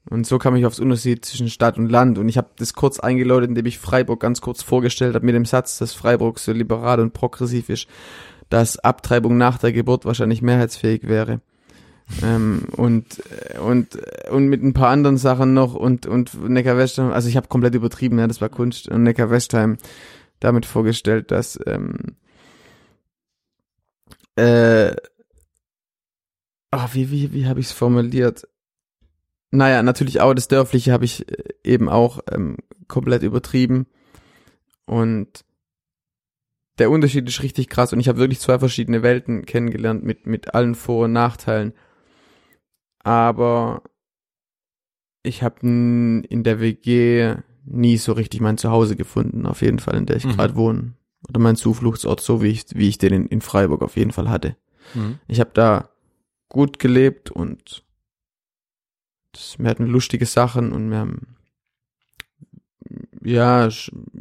[0.10, 3.00] Und so kam ich aufs Unterschied zwischen Stadt und Land und ich habe das kurz
[3.00, 7.00] eingeläutet, indem ich Freiburg ganz kurz vorgestellt habe mit dem Satz, dass Freiburg so liberal
[7.00, 7.88] und progressiv ist,
[8.50, 11.42] dass Abtreibung nach der Geburt wahrscheinlich mehrheitsfähig wäre.
[12.22, 13.24] ähm, und
[13.62, 13.98] und
[14.30, 18.20] und mit ein paar anderen Sachen noch und und Neckar-Westheim, also ich habe komplett übertrieben,
[18.20, 19.78] ja, das war Kunst und Neckar-Westheim
[20.42, 22.18] damit vorgestellt, dass ähm,
[24.36, 24.94] äh,
[26.72, 28.48] ach, wie wie wie habe ich es formuliert?
[29.56, 32.58] Naja, natürlich auch das Dörfliche habe ich äh, eben auch ähm,
[32.88, 33.86] komplett übertrieben
[34.86, 35.46] und
[36.80, 40.56] der Unterschied ist richtig krass und ich habe wirklich zwei verschiedene Welten kennengelernt mit mit
[40.56, 41.74] allen Vor- und Nachteilen.
[43.04, 43.84] Aber
[45.24, 47.36] ich habe in der WG
[47.66, 50.32] nie so richtig mein Zuhause gefunden, auf jeden Fall, in der ich Mhm.
[50.32, 50.94] gerade wohne.
[51.30, 54.30] Oder mein Zufluchtsort, so wie ich, wie ich den in, in Freiburg auf jeden Fall
[54.30, 54.58] hatte.
[54.96, 55.20] Mhm.
[55.28, 55.90] Ich habe da
[56.50, 57.86] gut gelebt und
[59.34, 61.36] das, wir hatten lustige Sachen und wir haben
[63.24, 63.70] ja,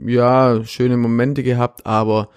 [0.05, 2.31] ja, schöne Momente gehabt, aber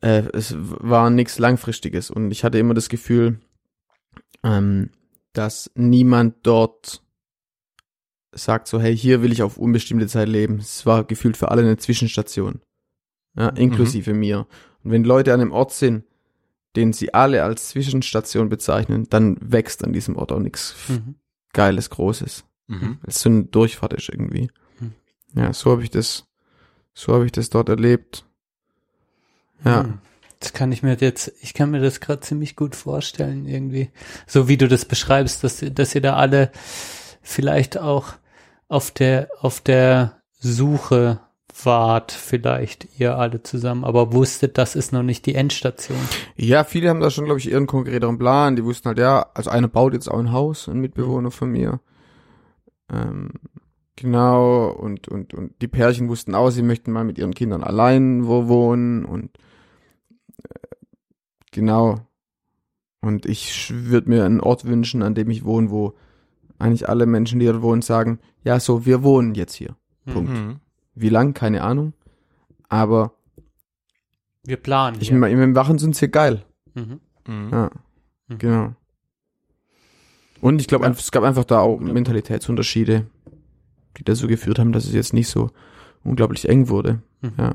[0.00, 3.40] äh, es war nichts Langfristiges und ich hatte immer das Gefühl,
[4.42, 4.90] ähm,
[5.32, 7.02] dass niemand dort
[8.32, 10.58] sagt so, hey, hier will ich auf unbestimmte Zeit leben.
[10.58, 12.60] Es war gefühlt für alle eine Zwischenstation.
[13.36, 14.46] Ja, inklusive mir.
[14.82, 16.04] Und wenn Leute an einem Ort sind,
[16.76, 21.14] den sie alle als Zwischenstation bezeichnen, dann wächst an diesem Ort auch nichts Mhm.
[21.52, 22.44] Geiles, Großes.
[22.66, 22.98] Mhm.
[23.06, 24.50] Es so eine Durchfahrt ist irgendwie.
[24.78, 24.92] Hm.
[25.34, 26.26] Ja, so habe ich das,
[26.94, 28.24] so habe ich das dort erlebt.
[29.64, 29.84] Ja.
[29.84, 29.98] Hm.
[30.40, 33.90] Das kann ich mir jetzt, ich kann mir das gerade ziemlich gut vorstellen, irgendwie.
[34.26, 36.50] So wie du das beschreibst, dass, dass ihr da alle
[37.22, 38.14] vielleicht auch
[38.66, 41.20] auf der, auf der Suche
[41.64, 45.98] wart, vielleicht ihr alle zusammen, aber wusstet, das ist noch nicht die Endstation.
[46.36, 48.56] Ja, viele haben da schon, glaube ich, ihren konkreteren Plan.
[48.56, 51.80] Die wussten halt, ja, also einer baut jetzt auch ein Haus, ein Mitbewohner von mir.
[52.90, 53.30] Ähm,
[53.96, 58.26] genau, und, und, und die Pärchen wussten auch, sie möchten mal mit ihren Kindern allein
[58.26, 59.30] wo wohnen und
[60.42, 60.58] äh,
[61.50, 62.00] genau.
[63.00, 65.94] Und ich würde mir einen Ort wünschen, an dem ich wohne, wo
[66.58, 69.76] eigentlich alle Menschen, die dort wohnen, sagen, ja, so, wir wohnen jetzt hier.
[70.06, 70.30] Punkt.
[70.30, 70.60] Mhm.
[70.94, 71.34] Wie lang?
[71.34, 71.92] Keine Ahnung.
[72.68, 73.12] Aber
[74.44, 74.98] Wir planen.
[75.00, 76.44] ich meine, im Wachen sind hier geil.
[76.74, 77.00] Mhm.
[77.26, 77.48] Mhm.
[77.52, 77.70] Ja,
[78.28, 78.38] Mhm.
[78.38, 78.72] genau.
[80.40, 80.90] Und ich glaube, Ja.
[80.90, 83.06] es gab einfach da auch Mentalitätsunterschiede,
[83.96, 85.50] die dazu geführt haben, dass es jetzt nicht so
[86.02, 87.00] unglaublich eng wurde.
[87.20, 87.32] Mhm.
[87.38, 87.54] Ja.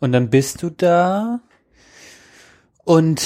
[0.00, 1.40] Und dann bist du da
[2.84, 3.22] und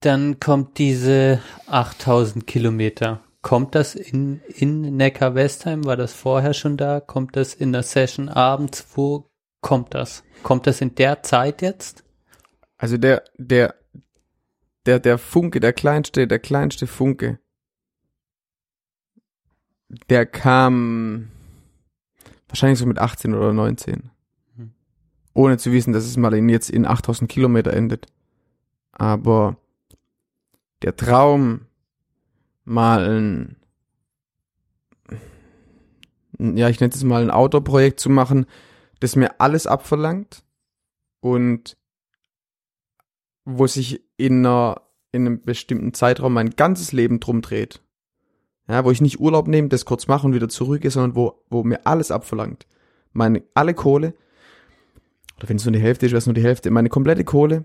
[0.00, 3.20] dann kommt diese 8000 Kilometer.
[3.48, 5.86] Kommt das in, in Neckar-Westheim?
[5.86, 7.00] War das vorher schon da?
[7.00, 8.86] Kommt das in der Session abends?
[8.94, 9.30] Wo
[9.62, 10.22] kommt das?
[10.42, 12.04] Kommt das in der Zeit jetzt?
[12.76, 13.74] Also der, der,
[14.84, 17.38] der, der Funke, der kleinste, der kleinste Funke,
[20.10, 21.30] der kam
[22.48, 24.10] wahrscheinlich so mit 18 oder 19.
[24.56, 24.72] Mhm.
[25.32, 28.08] Ohne zu wissen, dass es mal in, jetzt in 8000 Kilometer endet.
[28.92, 29.56] Aber
[30.82, 31.67] der Traum,
[32.68, 33.56] mal ein,
[36.38, 38.46] ja, ich nenne es mal ein Outdoor-Projekt zu machen,
[39.00, 40.44] das mir alles abverlangt
[41.20, 41.76] und
[43.44, 44.82] wo sich in, einer,
[45.12, 47.82] in einem bestimmten Zeitraum mein ganzes Leben drum dreht.
[48.68, 51.64] Ja, wo ich nicht Urlaub nehme, das kurz mache und wieder zurückgehe, sondern wo, wo
[51.64, 52.66] mir alles abverlangt.
[53.12, 54.12] Meine, alle Kohle,
[55.38, 57.64] oder wenn es nur die Hälfte ist, wäre es nur die Hälfte, meine komplette Kohle,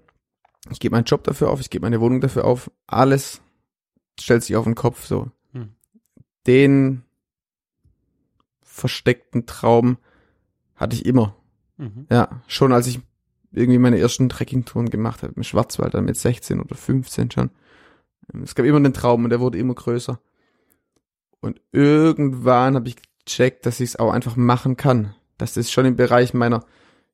[0.71, 2.71] Ich gebe meinen Job dafür auf, ich gebe meine Wohnung dafür auf.
[2.87, 3.41] Alles
[4.19, 5.31] stellt sich auf den Kopf so.
[5.51, 5.69] Hm.
[6.47, 7.03] Den
[8.61, 9.97] versteckten Traum
[10.75, 11.35] hatte ich immer.
[11.77, 12.07] Mhm.
[12.09, 12.99] Ja, schon als ich
[13.51, 17.51] irgendwie meine ersten Trekkingtouren gemacht habe, im Schwarzwald, dann mit 16 oder 15 schon.
[18.43, 20.19] Es gab immer den Traum und der wurde immer größer.
[21.39, 22.95] Und irgendwann habe ich
[23.25, 25.13] gecheckt, dass ich es auch einfach machen kann.
[25.37, 26.65] Dass das schon im Bereich meiner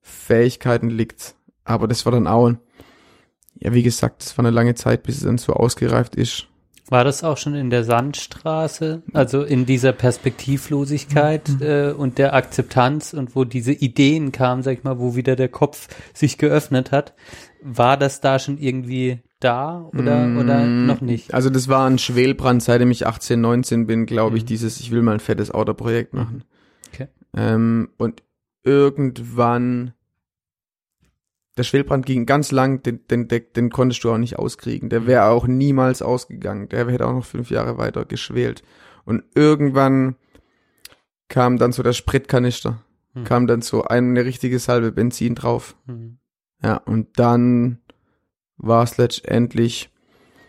[0.02, 1.36] Fähigkeiten liegt.
[1.64, 2.54] Aber das war dann auch,
[3.56, 6.48] ja, wie gesagt, das war eine lange Zeit, bis es dann so ausgereift ist.
[6.90, 11.62] War das auch schon in der Sandstraße, also in dieser Perspektivlosigkeit Mhm.
[11.62, 15.50] äh, und der Akzeptanz und wo diese Ideen kamen, sag ich mal, wo wieder der
[15.50, 17.14] Kopf sich geöffnet hat?
[17.62, 21.34] War das da schon irgendwie da oder, oder Mm, noch nicht?
[21.34, 24.48] Also das war ein Schwelbrand, seitdem ich 18, 19 bin, glaube ich, Mhm.
[24.48, 26.44] dieses, ich will mal ein fettes Autoprojekt machen.
[26.94, 27.08] Okay.
[27.36, 28.24] Ähm, und
[28.64, 29.94] irgendwann,
[31.60, 34.90] der Schwelbrand ging ganz lang, den, den, den, den konntest du auch nicht auskriegen.
[34.90, 36.70] Der wäre auch niemals ausgegangen.
[36.70, 38.64] Der hätte auch noch fünf Jahre weiter geschwelt.
[39.06, 40.16] Und irgendwann
[41.28, 42.82] kam dann so der Spritkanister,
[43.14, 43.24] Mhm.
[43.24, 45.76] kam dann so eine richtige Salbe Benzin drauf.
[45.88, 46.18] Hm.
[46.64, 47.80] Ja, und dann
[48.58, 49.90] war es letztendlich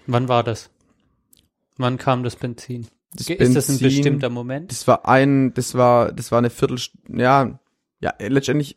[0.07, 0.71] Wann war das?
[1.79, 2.87] Wann kam das Benzin?
[3.15, 4.71] das Ist das ein Benzin- bestimmter Moment?
[4.71, 7.59] Das war ein, das war, das war eine Viertelstunde, ja,
[8.01, 8.77] ja, letztendlich,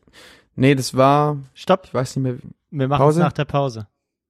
[0.55, 2.35] nee, das war, Stopp, ich weiß nicht mehr,
[2.71, 3.19] wir machen Pause?
[3.19, 3.87] es nach der Pause.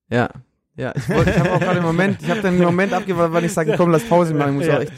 [0.10, 0.30] ja,
[0.76, 3.32] ja, ich, wollte- ich habe auch gerade einen Moment, ich habe dann einen Moment abgewartet,
[3.34, 4.78] wann ich sage, komm, lass Pause machen, ich muss Ja.
[4.78, 4.94] auch echt,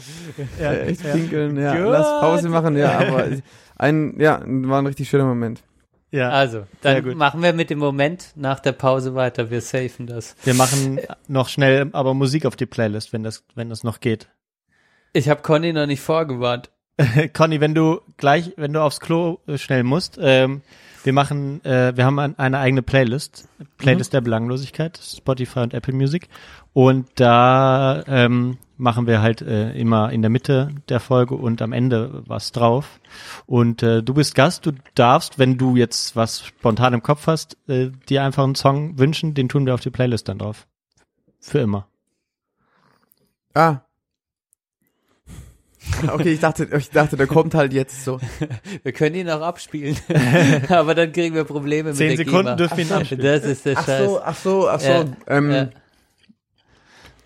[0.58, 1.12] Ja, äh, echt ja.
[1.12, 1.92] pinkeln, ja, Gut.
[1.92, 3.28] lass Pause machen, ja, aber
[3.76, 5.62] ein, ja, war ein richtig schöner Moment.
[6.10, 6.30] ja.
[6.30, 7.16] Also, dann gut.
[7.16, 9.50] machen wir mit dem Moment nach der Pause weiter.
[9.50, 10.34] Wir safen das.
[10.44, 10.98] Wir machen
[11.28, 14.28] noch schnell aber Musik auf die Playlist, wenn das, wenn das noch geht.
[15.12, 16.70] Ich habe Conny noch nicht vorgewarnt.
[17.34, 20.62] Conny, wenn du gleich, wenn du aufs Klo schnell musst, ähm,
[21.06, 25.94] wir machen, äh, wir haben ein, eine eigene Playlist, Playlist der Belanglosigkeit, Spotify und Apple
[25.94, 26.28] Music.
[26.72, 31.72] Und da ähm, machen wir halt äh, immer in der Mitte der Folge und am
[31.72, 33.00] Ende was drauf.
[33.46, 37.56] Und äh, du bist Gast, du darfst, wenn du jetzt was spontan im Kopf hast,
[37.68, 40.66] äh, dir einfach einen Song wünschen, den tun wir auf die Playlist dann drauf.
[41.40, 41.86] Für immer.
[43.54, 43.85] Ah.
[46.08, 48.20] Okay, ich dachte, ich dachte, der kommt halt jetzt so.
[48.82, 49.96] Wir können ihn auch abspielen.
[50.68, 52.56] Aber dann kriegen wir Probleme mit Zehn der Sekunden GEMA.
[52.56, 53.24] dürfen wir ihn abspielen.
[53.24, 54.04] Das ist der Ach Scheiß.
[54.04, 55.68] so, ach so, ach so, Ja, ähm, ja.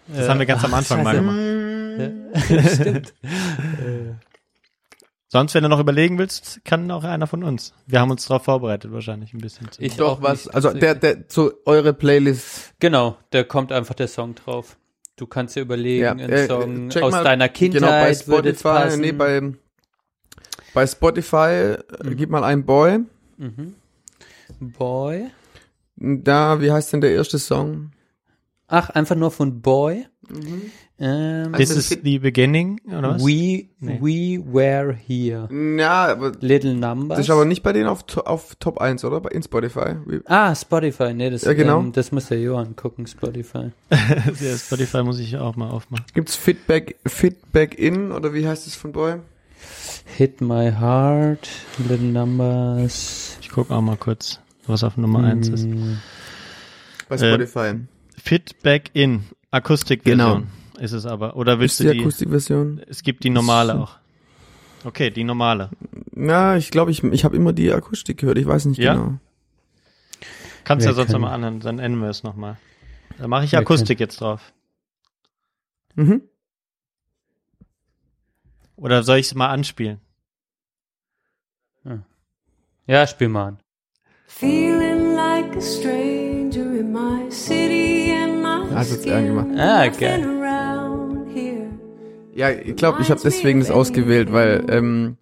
[0.08, 2.74] Das haben wir ganz am Anfang mal gemacht.
[2.74, 3.14] Stimmt.
[5.32, 7.72] Sonst, wenn du noch überlegen willst, kann auch einer von uns.
[7.86, 9.68] Wir haben uns darauf vorbereitet, wahrscheinlich ein bisschen.
[9.78, 13.94] Ich doch auch was, nicht, also der, der, so eure Playlist, Genau, da kommt einfach
[13.94, 14.76] der Song drauf.
[15.20, 18.96] Du kannst dir überlegen, Ja, einen äh, Song aus mal, deiner Kindheit genau, bei Spotify,
[18.96, 19.52] nee, bei,
[20.72, 23.00] bei Spotify, äh, gib mal ein Boy,
[23.36, 23.74] mhm.
[24.60, 25.26] Boy.
[25.96, 27.90] da, wie heißt denn der erste Song?
[28.66, 30.06] Ach, einfach nur von Boy.
[30.26, 30.72] Mhm.
[31.02, 33.22] Ähm, This Also is the beginning, oder was?
[33.24, 33.98] we, Nee.
[34.02, 35.48] we were here.
[35.78, 37.16] Ja, aber Little Numbers.
[37.16, 39.20] das ist aber nicht bei denen auf, auf Top 1, oder?
[39.20, 39.94] Bei- In Spotify.
[40.26, 41.80] Ah, Spotify, nee, das, Ja, genau.
[41.80, 43.70] ähm, das muss der Johann gucken, Spotify.
[43.90, 46.04] ja, Spotify muss ich auch mal aufmachen.
[46.12, 49.14] Gibt's Feedback, Feedback in, oder wie heißt es von Boy?
[50.18, 51.48] Hit My Heart,
[51.88, 53.38] Little Numbers.
[53.40, 55.64] Ich gucke auch mal kurz, was auf Nummer eins ist.
[55.66, 55.94] Mm,
[57.08, 57.74] Bei Äh, Spotify.
[58.22, 60.48] Feedback in Akustikversion
[60.80, 61.36] ist es aber.
[61.36, 62.00] Oder willst Ist die du die?
[62.00, 62.80] Akustikversion?
[62.88, 63.96] es gibt die normale auch.
[64.84, 65.70] Okay, die normale.
[66.16, 68.94] Ja, ich glaube, ich, ich habe immer die Akustik gehört, ich weiß nicht Ja?
[68.94, 69.18] genau.
[70.64, 72.56] Kannst Wir ja sonst können- nochmal anhören, dann ändern wir es nochmal.
[73.18, 74.52] Da mache ich Wir Akustik jetzt drauf.
[75.96, 76.22] Mhm.
[78.76, 80.00] Oder soll ich es mal anspielen?
[82.86, 83.58] Ja, spiel mal an.
[84.26, 88.66] Feeling like a stranger in my city and my
[89.04, 89.48] gemacht.
[89.58, 90.39] Ah, here.
[92.34, 95.16] Ja, ich glaube, ich habe deswegen das ausgewählt, weil ähm,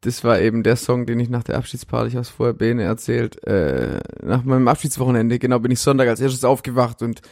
[0.00, 3.42] das war eben der Song, den ich nach der Abschiedsparty, ich habe vorher Bene erzählt,
[3.44, 7.22] äh, nach meinem Abschiedswochenende, genau, bin ich Sonntag als erstes aufgewacht und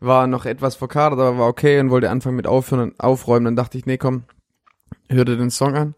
[0.00, 3.46] war noch etwas verkadert, aber war okay und wollte anfangen mit aufhören und aufräumen.
[3.46, 4.24] Dann dachte ich, nee, komm,
[5.08, 5.94] hör dir den Song an.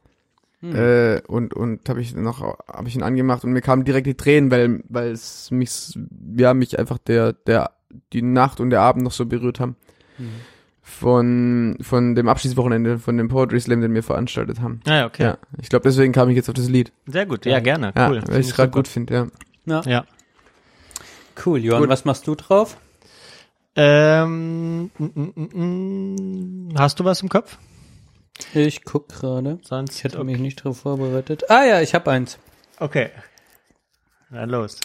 [0.60, 0.74] Hm.
[0.74, 4.16] Äh, und und habe ich noch habe ich ihn angemacht und mir kamen direkt die
[4.16, 5.96] Tränen, weil weil es mich
[6.36, 7.70] ja mich einfach der der
[8.12, 9.76] die Nacht und der Abend noch so berührt haben
[10.18, 10.40] Mhm.
[10.88, 14.80] Von von dem Abschiedswochenende von dem Poetry Slam, den wir veranstaltet haben.
[14.86, 15.22] Ah, ja, okay.
[15.22, 16.92] Ja, ich glaube deswegen kam ich jetzt auf das Lied.
[17.06, 17.92] Sehr gut, ja, gerne.
[17.94, 18.22] Ja, cool.
[18.26, 19.30] weil ich es gerade gut finde.
[19.66, 19.82] Ja.
[19.84, 20.04] Ja.
[21.44, 21.90] Cool, Johann, Gut.
[21.90, 22.78] was machst du drauf?
[23.76, 26.74] Ähm, mm, mm, mm.
[26.76, 27.58] hast du was im Kopf?
[28.54, 29.58] Ich guck gerade.
[29.62, 31.48] Sonst Ich hätte mich nicht darauf vorbereitet.
[31.50, 32.38] Ah ja, ich habe eins.
[32.80, 33.10] Okay.
[34.30, 34.78] Na los.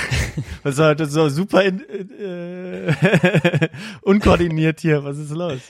[0.62, 1.80] Was war das so super in,
[2.18, 2.92] äh,
[4.02, 5.04] unkoordiniert hier?
[5.04, 5.60] Was ist los?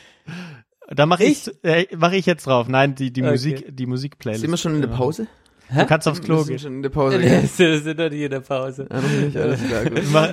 [0.88, 2.68] Da mache ich, äh, mache ich jetzt drauf.
[2.68, 3.30] Nein, die die Okay.
[3.32, 4.42] Musik, die Musikplaylist.
[4.42, 5.26] Sind wir schon in der Pause?
[5.74, 6.58] Du kannst aufs Klo Wir sind gehen.
[6.60, 7.20] schon in der Pause.
[7.20, 7.80] Wir gell?
[7.82, 8.86] sind doch nicht in der Pause.
[8.88, 9.98] Ja, noch nicht, alles klar, gut.
[9.98, 10.28] Ich mach,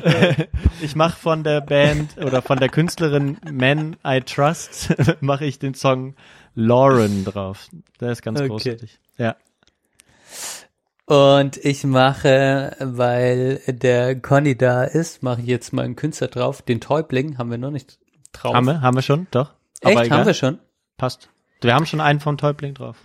[0.81, 5.73] ich mach von der Band oder von der Künstlerin Man I Trust mache ich den
[5.73, 6.13] Song
[6.53, 7.67] Lauren drauf.
[7.99, 8.49] Der ist ganz Okay.
[8.49, 8.99] großartig.
[9.17, 9.35] Ja.
[11.13, 16.63] Und ich mache, weil der Conny da ist, mache ich jetzt mal einen Künstler drauf.
[16.63, 17.99] Den Täubling haben wir noch nicht
[18.31, 18.55] drauf.
[18.55, 19.53] Haben wir, haben wir schon, doch.
[19.81, 20.09] Echt, egal.
[20.09, 20.57] haben wir schon?
[20.97, 21.29] Passt.
[21.61, 22.97] Wir haben schon einen vom Täubling drauf.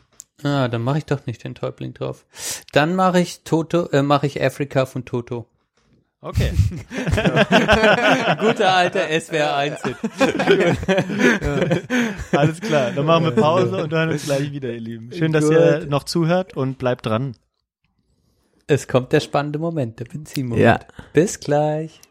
[0.43, 2.25] Ah, dann mache ich doch nicht den Täubling drauf.
[2.73, 5.47] Dann mache ich Toto, äh, mache ich Afrika von Toto.
[6.23, 6.51] Okay.
[8.41, 9.97] Guter alter SWR 1 Hit.
[12.33, 12.93] Alles klar.
[12.93, 15.13] Dann machen wir Pause und hören uns gleich wieder, ihr Lieben.
[15.13, 17.35] Schön, dass ihr noch zuhört und bleibt dran.
[18.71, 20.63] Es kommt der spannende Moment, der Benzinmoment.
[20.63, 20.79] Ja.
[21.15, 22.03] Bis gleich.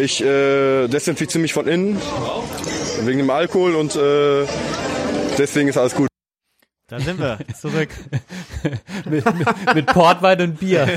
[0.00, 2.00] Ich äh, desinfiziere mich von innen
[3.02, 4.44] wegen dem Alkohol und äh,
[5.38, 6.08] deswegen ist alles gut.
[6.88, 7.38] Da sind wir.
[7.60, 7.88] Zurück.
[9.08, 10.88] Mit, mit, mit Portwein und Bier.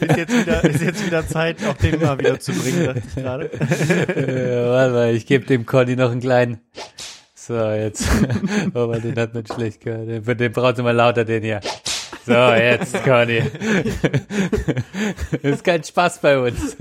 [0.00, 3.14] Ist jetzt wieder, ist jetzt wieder Zeit, auch den mal wieder zu bringen, dachte ich
[3.14, 3.44] gerade.
[3.52, 6.60] äh, warte mal, ich gebe dem Conny noch einen kleinen.
[7.34, 8.08] So, jetzt.
[8.74, 10.08] Aber den hat man schlecht gehört.
[10.26, 11.60] Den, den braucht mal lauter, den hier.
[12.24, 13.38] So, jetzt, Conny.
[15.42, 16.76] ist kein Spaß bei uns.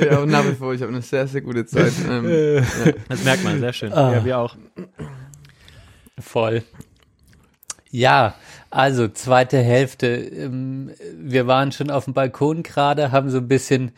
[0.00, 1.92] Ja, und nach wie vor, ich habe eine sehr, sehr gute Zeit.
[2.08, 2.64] Ähm,
[3.08, 3.92] Das merkt man, sehr schön.
[3.92, 4.12] Ah.
[4.14, 4.56] Ja, wir auch.
[6.18, 6.62] Voll.
[7.90, 8.34] Ja,
[8.70, 10.06] also zweite Hälfte.
[10.08, 13.92] Ähm, Wir waren schon auf dem Balkon gerade, haben so ein bisschen,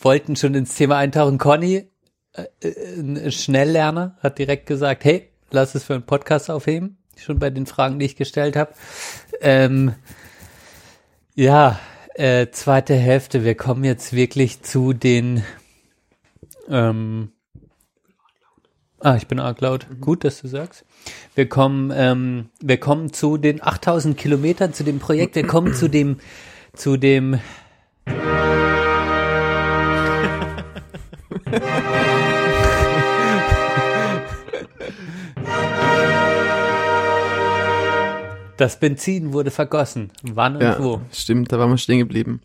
[0.00, 1.38] wollten schon ins Thema eintauchen.
[1.38, 1.88] Conny,
[2.32, 6.98] äh, äh, ein Schnelllerner, hat direkt gesagt, hey, lass es für einen Podcast aufheben.
[7.16, 8.72] Schon bei den Fragen, die ich gestellt habe.
[9.42, 9.94] Ähm,
[11.34, 11.78] ja,
[12.14, 13.44] äh, zweite Hälfte.
[13.44, 15.44] Wir kommen jetzt wirklich zu den
[16.68, 17.32] ähm,
[19.04, 19.88] Ah, ich bin arg laut.
[20.00, 20.84] Gut, dass du sagst.
[21.34, 25.34] Wir kommen, ähm, wir kommen zu den 8000 Kilometern, zu dem Projekt.
[25.34, 26.18] Wir kommen zu dem,
[26.72, 27.40] zu dem.
[38.56, 40.12] Das Benzin wurde vergossen.
[40.22, 41.00] Wann und ja, wo?
[41.12, 42.40] stimmt, da waren wir stehen geblieben.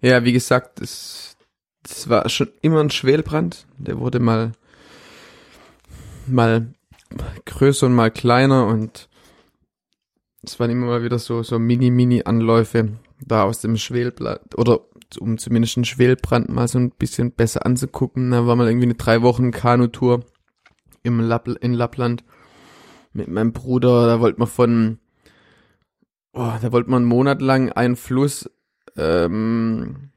[0.00, 1.36] Ja, wie gesagt, es,
[1.84, 3.66] es war schon immer ein Schwelbrand.
[3.78, 4.52] Der wurde mal,
[6.26, 6.72] mal
[7.44, 9.08] größer und mal kleiner und
[10.42, 12.90] es waren immer mal wieder so, so Mini-Mini-Anläufe
[13.26, 14.80] da aus dem Schwelbrand oder
[15.18, 18.30] um zumindest einen Schwelbrand mal so ein bisschen besser anzugucken.
[18.30, 20.24] Da war mal irgendwie eine drei Wochen Kanutour
[21.02, 22.24] im Lapp, in Lappland
[23.12, 24.06] mit meinem Bruder.
[24.06, 24.98] Da wollte man von,
[26.34, 28.50] oh, da wollte man einen Monat lang einen Fluss
[28.96, 30.10] ähm,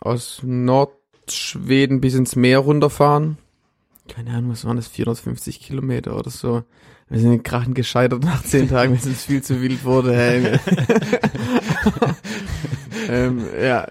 [0.00, 3.38] aus Nordschweden bis ins Meer runterfahren.
[4.08, 4.88] Keine Ahnung, was waren das?
[4.88, 6.64] 450 Kilometer oder so.
[7.08, 10.16] Wir sind in Krachen gescheitert nach zehn Tagen, weil es viel zu wild wurde.
[10.16, 10.58] Hey.
[13.08, 13.86] ähm, ja,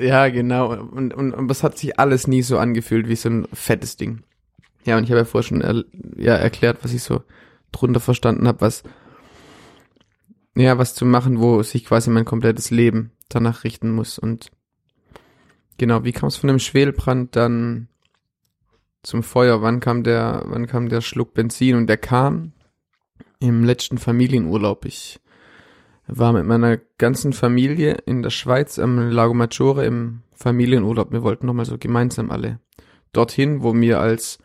[0.00, 0.72] ja, genau.
[0.72, 4.22] Und, und, und das hat sich alles nie so angefühlt wie so ein fettes Ding.
[4.84, 5.84] Ja, und ich habe ja vorher schon er,
[6.16, 7.22] ja, erklärt, was ich so
[7.70, 8.82] drunter verstanden habe, was
[10.54, 14.18] ja, was zu machen, wo sich quasi mein komplettes Leben danach richten muss.
[14.18, 14.50] Und
[15.78, 17.88] genau, wie kam es von dem Schwelbrand dann
[19.02, 19.62] zum Feuer?
[19.62, 21.76] Wann kam der, wann kam der Schluck Benzin?
[21.76, 22.52] Und der kam
[23.40, 24.84] im letzten Familienurlaub.
[24.84, 25.20] Ich
[26.06, 31.12] war mit meiner ganzen Familie in der Schweiz am Lago Maggiore im Familienurlaub.
[31.12, 32.60] Wir wollten nochmal so gemeinsam alle
[33.12, 34.38] dorthin, wo wir als,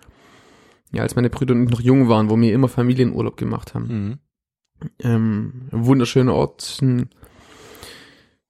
[0.92, 3.88] ja, als meine Brüder und ich noch jung waren, wo wir immer Familienurlaub gemacht haben.
[3.88, 4.20] Mhm.
[5.00, 7.10] Ähm, wunderschöner Ort, ein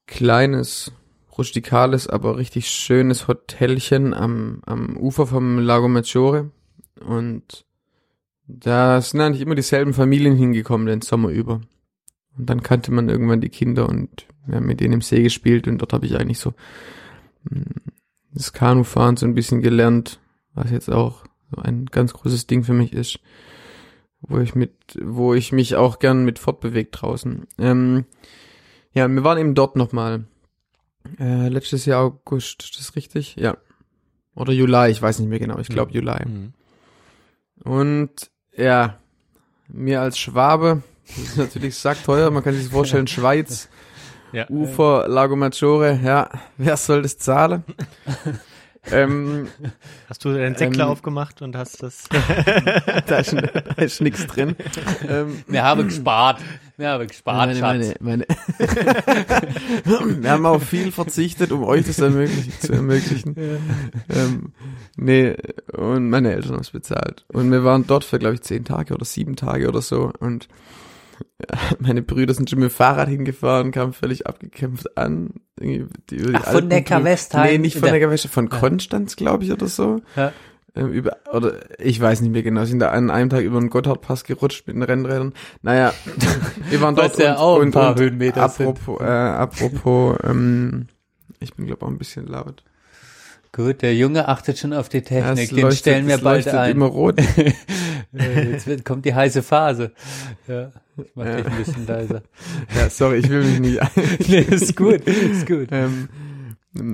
[0.06, 0.92] kleines,
[1.38, 6.52] rustikales, aber richtig schönes Hotelchen am, am Ufer vom Lago Maggiore.
[7.00, 7.66] Und
[8.48, 11.62] da sind eigentlich immer dieselben Familien hingekommen den Sommer über.
[12.38, 15.68] Und dann kannte man irgendwann die Kinder und wir haben mit denen im See gespielt
[15.68, 16.54] und dort habe ich eigentlich so
[17.44, 17.66] mh,
[18.34, 20.20] das Kanufahren so ein bisschen gelernt,
[20.54, 23.20] was jetzt auch so ein ganz großes Ding für mich ist
[24.30, 27.48] wo ich mit, wo ich mich auch gern mit fortbewegt draußen.
[27.58, 28.06] Ähm,
[28.94, 30.26] ja, wir waren eben dort nochmal.
[31.20, 33.36] Äh, letztes Jahr August, ist das richtig?
[33.36, 33.58] Ja.
[34.36, 35.58] Oder Juli, ich weiß nicht mehr genau.
[35.58, 36.26] Ich glaube Juli.
[36.26, 36.54] Mhm.
[37.64, 39.00] Und ja,
[39.68, 43.70] mir als Schwabe, das ist natürlich sackteuer, man kann sich vorstellen, Schweiz,
[44.32, 44.48] Ja.
[44.50, 47.64] Ufer, Lago Maggiore, ja, wer soll das zahlen?
[48.92, 49.48] ähm,
[50.08, 52.04] Hast du den Säckler Ähm, aufgemacht und hast das?
[53.08, 54.56] da ist, da ist nichts drin.
[55.08, 56.40] Ähm, Wir haben gespart.
[56.78, 57.96] Wir haben gespart, meine, Schatz.
[58.00, 58.26] meine, meine
[60.22, 63.36] Wir haben auf viel verzichtet, um euch das ermöglichen, zu ermöglichen.
[64.10, 64.54] Ähm,
[64.96, 65.36] nee,
[65.74, 67.26] und meine Eltern haben es bezahlt.
[67.28, 70.14] Und wir waren dort für, glaube ich, zehn Tage oder sieben Tage oder so.
[70.20, 70.48] Und
[71.80, 75.36] meine Brüder sind schon mit dem Fahrrad hingefahren, kamen völlig abgekämpft an.
[75.60, 77.52] Die- die Ach, von Neckar-Westheim?
[77.52, 80.02] Nee, nicht von Der- Neckar-Westheim, von Konstanz, glaube ich, oder so.
[80.16, 80.34] Ja.
[80.76, 83.70] Ähm, über, oder ich weiß nicht mehr genau, sind da an einem Tag über den
[83.72, 85.34] Gotthardpass gerutscht mit den Rennrädern.
[85.64, 85.94] Naja,
[86.70, 90.86] wir waren dort ja und, auch ein paar und Höhenmeter apropos, äh, apropos, ähm,
[91.40, 92.64] ich bin glaube auch ein bisschen laut.
[93.52, 95.40] Gut, der Junge achtet schon auf die Ja, Technik.
[95.46, 96.70] es Den leuchtet- stellen wir bald ein.
[96.72, 97.20] immer rot.
[98.12, 99.92] Jetzt wird, kommt die heiße Phase.
[100.48, 100.72] Ja,
[101.16, 102.24] mach dich ein bisschen leiser.
[102.76, 103.82] Ja, sorry, ich will mich nicht.
[104.28, 105.68] nee, ist gut, ist gut.
[105.72, 106.10] ähm,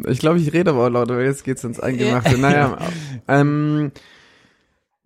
[0.07, 2.37] ich glaube, ich rede aber auch lauter, weil jetzt geht's ins Eingemachte.
[2.37, 2.77] Naja,
[3.27, 3.91] ähm,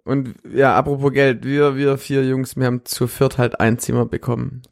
[0.04, 4.06] und ja, apropos Geld, wir, wir vier Jungs, wir haben zu viert halt ein Zimmer
[4.06, 4.64] bekommen.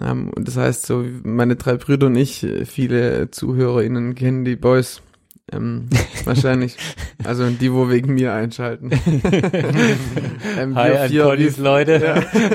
[0.00, 5.02] Ähm, und das heißt so, meine drei Brüder und ich, viele ZuhörerInnen kennen die Boys.
[5.52, 5.88] Ähm,
[6.24, 6.76] wahrscheinlich.
[7.24, 8.90] Also die, wo wegen mir einschalten.
[10.58, 12.00] ähm, Hi an Connys Leute.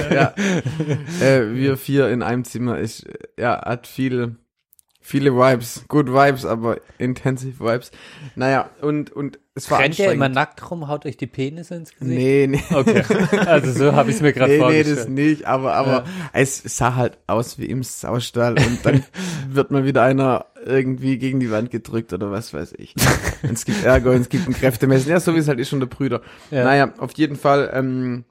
[0.09, 0.35] Ja, ja.
[1.19, 2.87] Äh, wir vier in einem Zimmer äh,
[3.37, 4.37] ja, hat viel,
[5.01, 7.91] viele Vibes, good Vibes, aber intensive Vibes.
[8.35, 10.13] Naja, und, und es war Rennt ihr anstrengend.
[10.15, 12.17] immer nackt rum, haut euch die Penisse ins Gesicht?
[12.17, 12.63] Nee, nee.
[12.73, 13.03] Okay,
[13.45, 14.97] also so habe ich es mir gerade Nee, nee, vorgestellt.
[14.99, 19.03] das nicht, aber, aber es sah halt aus wie im Saustall und dann
[19.49, 22.93] wird mal wieder einer irgendwie gegen die Wand gedrückt oder was weiß ich.
[23.43, 25.09] Und es gibt Ärger und es gibt ein Kräftemessen.
[25.09, 26.21] Ja, so wie es halt ist schon der Brüder.
[26.51, 26.63] Ja.
[26.63, 28.23] Naja, auf jeden Fall ähm,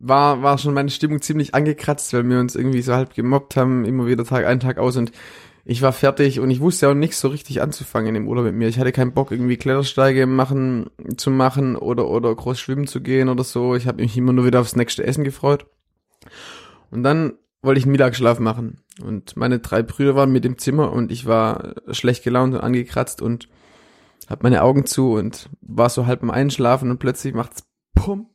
[0.00, 3.84] war, war schon meine Stimmung ziemlich angekratzt, weil wir uns irgendwie so halb gemobbt haben,
[3.84, 5.12] immer wieder Tag ein, Tag aus und
[5.64, 8.68] ich war fertig und ich wusste auch nichts so richtig anzufangen im Urlaub mit mir.
[8.68, 13.28] Ich hatte keinen Bock, irgendwie Klettersteige machen, zu machen oder, oder groß schwimmen zu gehen
[13.28, 13.74] oder so.
[13.74, 15.66] Ich habe mich immer nur wieder aufs nächste Essen gefreut.
[16.90, 18.80] Und dann wollte ich einen Mittagsschlaf machen.
[19.04, 23.20] Und meine drei Brüder waren mit im Zimmer und ich war schlecht gelaunt und angekratzt
[23.20, 23.48] und
[24.28, 27.64] hab meine Augen zu und war so halb am Einschlafen und plötzlich macht's
[27.94, 28.30] Pum.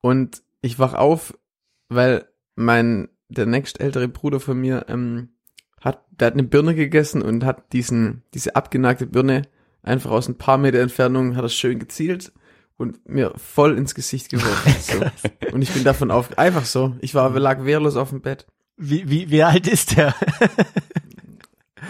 [0.00, 1.38] Und ich wach auf,
[1.88, 5.30] weil mein, der nächstältere Bruder von mir, ähm,
[5.80, 9.42] hat, der hat eine Birne gegessen und hat diesen, diese abgenagte Birne
[9.82, 12.32] einfach aus ein paar Meter Entfernung, hat er schön gezielt
[12.76, 14.74] und mir voll ins Gesicht geworfen.
[14.80, 15.52] so.
[15.52, 16.96] Und ich bin davon auf, einfach so.
[17.00, 18.46] Ich war, lag wehrlos auf dem Bett.
[18.76, 20.14] Wie, wie, wie alt ist der?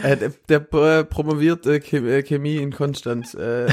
[0.03, 3.35] Äh, der, der äh, promoviert äh, Chem äh, Chemie in Konstanz.
[3.35, 3.66] Äh,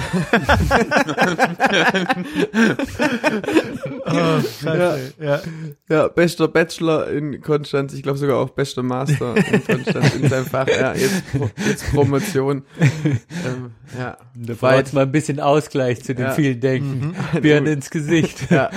[4.07, 5.13] Oh, scheiße.
[5.19, 5.41] Ja.
[5.89, 10.45] ja, bester Bachelor in Konstanz, ich glaube sogar auch bester Master in Konstanz in seinem
[10.45, 10.67] Fach.
[10.67, 11.23] Ja, jetzt,
[11.67, 12.63] jetzt Promotion.
[13.45, 16.31] Ähm, ja, Da braucht jetzt mal ein bisschen Ausgleich zu den Ja.
[16.31, 17.15] vielen Denken.
[17.41, 18.49] Birne ins Gesicht.
[18.49, 18.69] ja,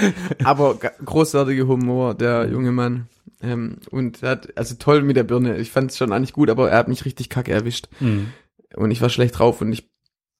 [0.44, 3.06] aber großartiger Humor, der junge Mann.
[3.42, 5.58] Ähm, und er hat, also toll mit der Birne.
[5.58, 7.88] Ich fand es schon eigentlich gut, aber er hat mich richtig kacke erwischt.
[8.00, 8.32] Mhm.
[8.74, 9.90] Und ich war schlecht drauf und ich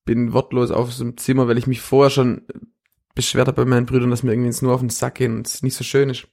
[0.04, 2.42] bin wortlos auf so einem Zimmer, weil ich mich vorher schon
[3.14, 5.46] beschwert habe bei meinen Brüdern, dass mir irgendwie jetzt nur auf den Sack gehen und
[5.46, 6.28] es nicht so schön ist.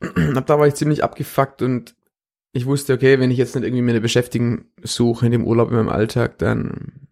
[0.34, 1.94] Ab da war ich ziemlich abgefuckt und
[2.52, 5.70] ich wusste, okay, wenn ich jetzt nicht irgendwie mir eine Beschäftigung suche in dem Urlaub,
[5.70, 7.08] in meinem Alltag, dann,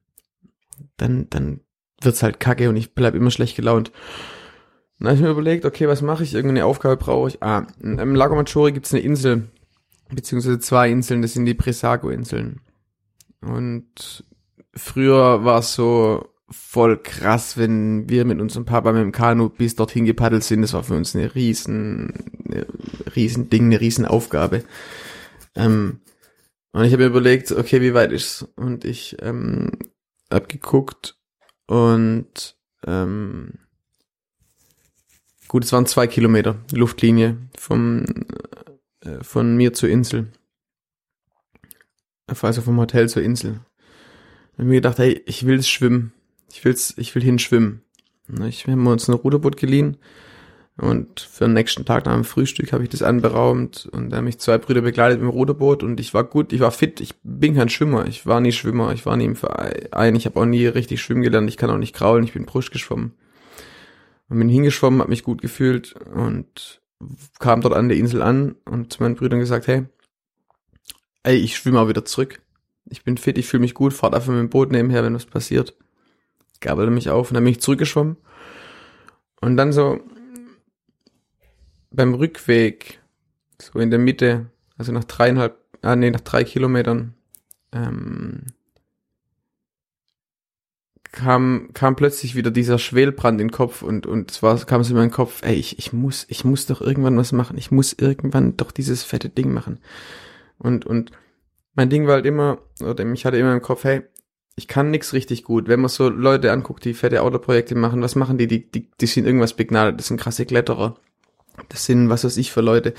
[0.96, 1.60] dann, dann
[2.00, 3.92] wird's halt kacke und ich bleib immer schlecht gelaunt.
[4.98, 6.34] Dann habe ich mir überlegt, okay, was mache ich?
[6.34, 7.42] Irgendeine Aufgabe brauche ich.
[7.42, 9.48] Ah, im Lago Maggiore gibt's eine Insel,
[10.08, 12.60] beziehungsweise zwei Inseln, das sind die Presago-Inseln.
[13.40, 14.24] Und
[14.74, 19.76] früher war es so voll krass, wenn wir mit unserem Papa mit dem Kanu bis
[19.76, 20.62] dorthin gepaddelt sind.
[20.62, 22.14] Das war für uns eine riesen,
[22.46, 22.66] eine
[23.14, 24.64] riesen Ding, eine riesen Aufgabe.
[25.54, 26.00] Ähm,
[26.72, 28.46] und ich habe mir überlegt, okay, wie weit ist's?
[28.56, 29.72] Und ich ähm,
[30.30, 31.18] hab geguckt
[31.66, 32.56] und
[32.86, 33.54] ähm,
[35.48, 38.04] gut, es waren zwei Kilometer Luftlinie vom
[39.00, 40.28] äh, von mir zur Insel.
[42.26, 43.60] Also vom Hotel zur Insel.
[44.58, 46.12] Ich mir gedacht, hey, ich will schwimmen.
[46.52, 47.82] Ich will's, ich will hinschwimmen.
[48.46, 49.96] Ich wir haben uns ein Ruderboot geliehen
[50.80, 54.24] und für den nächsten Tag nach dem Frühstück habe ich das anberaumt und da haben
[54.24, 57.14] mich zwei Brüder begleitet mit dem Ruderboot und ich war gut, ich war fit, ich
[57.24, 60.44] bin kein Schwimmer, ich war nie Schwimmer, ich war nie im Verein, ich habe auch
[60.44, 63.12] nie richtig schwimmen gelernt, ich kann auch nicht kraulen, ich bin Brust geschwommen.
[64.28, 66.82] Und bin hingeschwommen, habe mich gut gefühlt und
[67.38, 69.86] kam dort an der Insel an und zu meinen Brüdern gesagt, hey,
[71.22, 72.42] ey, ich schwimme auch wieder zurück.
[72.90, 75.26] Ich bin fit, ich fühle mich gut, fahrt einfach mit dem Boot nebenher, wenn was
[75.26, 75.74] passiert.
[76.60, 78.16] Gabelte mich auf und dann bin ich zurückgeschwommen.
[79.40, 80.00] Und dann so
[81.90, 83.00] beim Rückweg,
[83.60, 87.14] so in der Mitte, also nach dreieinhalb, ah nee, nach drei Kilometern,
[87.72, 88.46] ähm,
[91.12, 94.90] kam, kam plötzlich wieder dieser Schwelbrand in den Kopf und, und es war, kam es
[94.90, 97.56] in meinen Kopf, ey, ich, ich muss, ich muss doch irgendwann was machen.
[97.58, 99.80] Ich muss irgendwann doch dieses fette Ding machen.
[100.58, 101.12] Und, und
[101.74, 104.02] mein Ding war halt immer, oder ich hatte immer im Kopf, hey,
[104.56, 105.68] ich kann nix richtig gut.
[105.68, 108.48] Wenn man so Leute anguckt, die fette Autoprojekte machen, was machen die?
[108.48, 110.00] Die, die, die sind irgendwas begnadet.
[110.00, 110.96] Das sind krasse Kletterer.
[111.68, 112.94] Das sind, was weiß ich für Leute.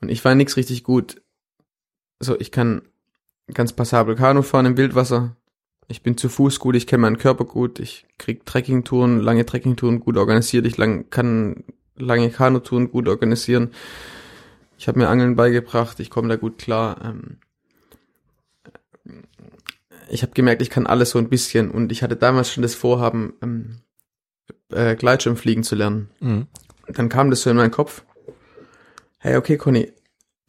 [0.00, 1.20] Und ich war nix richtig gut.
[2.18, 2.82] So, ich kann
[3.52, 5.36] ganz passabel Kanu fahren im Wildwasser.
[5.88, 10.00] Ich bin zu Fuß gut, ich kenne meinen Körper gut, ich krieg Trekkingtouren, lange Trekkingtouren
[10.00, 11.64] gut organisiert, ich lang, kann
[11.96, 13.72] lange Kanutouren gut organisieren.
[14.78, 16.98] Ich habe mir Angeln beigebracht, ich komme da gut klar.
[17.04, 17.38] Ähm,
[20.08, 22.74] ich habe gemerkt, ich kann alles so ein bisschen und ich hatte damals schon das
[22.74, 23.80] Vorhaben, ähm,
[24.70, 26.10] äh, Gleitschirmfliegen zu lernen.
[26.20, 26.46] Mhm.
[26.88, 28.04] Dann kam das so in meinen Kopf.
[29.18, 29.92] Hey, okay, Conny,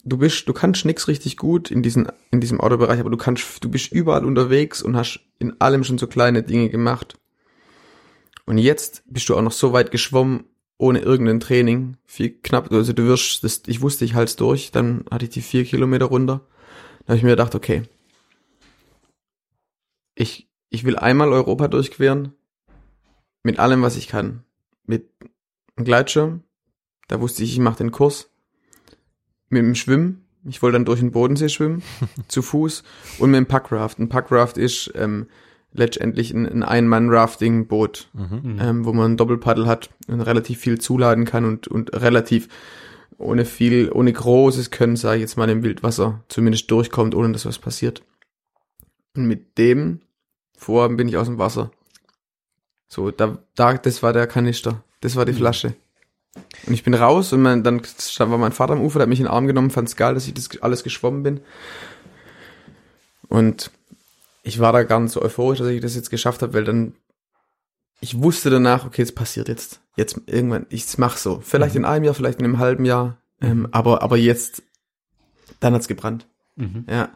[0.06, 3.64] du bist, du kannst nix richtig gut in diesem, in diesem Autobereich, aber du kannst,
[3.64, 7.18] du bist überall unterwegs und hast in allem schon so kleine Dinge gemacht.
[8.46, 10.46] Und jetzt bist du auch noch so weit geschwommen,
[10.78, 11.98] ohne irgendein Training.
[12.06, 15.42] Viel knapp, also du wirst, das, ich wusste, ich halt's durch, dann hatte ich die
[15.42, 16.42] vier Kilometer runter.
[17.00, 17.84] Da habe ich mir gedacht, okay,
[20.14, 22.34] ich, ich will einmal Europa durchqueren,
[23.44, 24.44] mit allem, was ich kann.
[24.86, 25.10] Mit
[25.76, 26.44] einem Gleitschirm,
[27.08, 28.30] da wusste ich, ich mache den Kurs.
[29.56, 31.82] Mit dem Schwimmen, ich wollte dann durch den Bodensee schwimmen,
[32.28, 32.84] zu Fuß.
[33.20, 34.00] Und mit dem Packraft.
[34.00, 35.28] Ein Packraft ist ähm,
[35.74, 38.60] letztendlich ein, ein Ein-Mann-Rafting-Boot, Mhm.
[38.62, 42.48] ähm, wo man ein Doppelpaddel hat und relativ viel zuladen kann und, und relativ
[43.18, 47.46] ohne viel, ohne großes Können, sage ich jetzt mal, im Wildwasser zumindest durchkommt, ohne dass
[47.46, 48.04] was passiert.
[49.16, 50.02] Und mit dem
[50.58, 51.72] Vorhaben bin ich aus dem Wasser.
[52.88, 54.84] So, da, da, das war der Kanister.
[55.02, 55.76] Das war die Flasche.
[56.68, 59.10] Und ich bin raus und mein, dann stand, war mein Vater am Ufer, der hat
[59.10, 61.42] mich in den Arm genommen, fand's geil, dass ich das alles geschwommen bin.
[63.28, 63.72] Und
[64.44, 66.94] ich war da gar nicht so euphorisch, dass ich das jetzt geschafft habe, weil dann
[68.02, 69.82] ich wusste danach, okay, es passiert jetzt.
[69.96, 71.40] Jetzt irgendwann, ich mach so.
[71.42, 74.62] Vielleicht in einem Jahr, vielleicht in einem halben Jahr, ähm, aber aber jetzt,
[75.60, 76.28] dann hat's gebrannt.
[76.56, 76.86] Mhm.
[76.90, 77.10] Ja.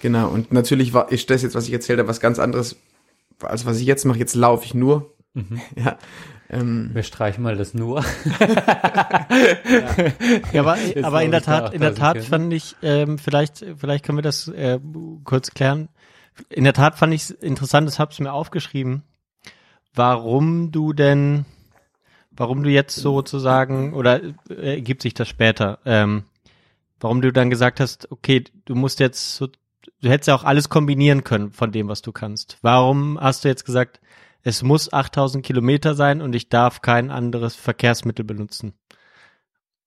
[0.00, 0.28] Genau.
[0.30, 2.76] Und natürlich war ist das jetzt, was ich erzählt habe, was ganz anderes,
[3.40, 4.18] als was ich jetzt mache.
[4.18, 5.14] Jetzt laufe ich nur.
[5.34, 5.60] Mhm.
[5.76, 5.98] Ja.
[6.52, 8.04] Ähm, Wir streichen mal das nur.
[10.52, 12.28] Ja, aber, aber in der Tat, in der Tat Kinder.
[12.28, 14.78] fand ich, ähm, vielleicht, vielleicht können wir das äh,
[15.24, 15.88] kurz klären.
[16.50, 19.02] In der Tat fand ich es interessant, das hab's mir aufgeschrieben,
[19.94, 21.46] warum du denn,
[22.30, 26.24] warum du jetzt sozusagen, oder äh, ergibt sich das später, ähm,
[27.00, 30.68] warum du dann gesagt hast, okay, du musst jetzt so, du hättest ja auch alles
[30.68, 32.58] kombinieren können von dem, was du kannst.
[32.60, 34.00] Warum hast du jetzt gesagt,
[34.42, 38.74] es muss 8000 Kilometer sein und ich darf kein anderes Verkehrsmittel benutzen?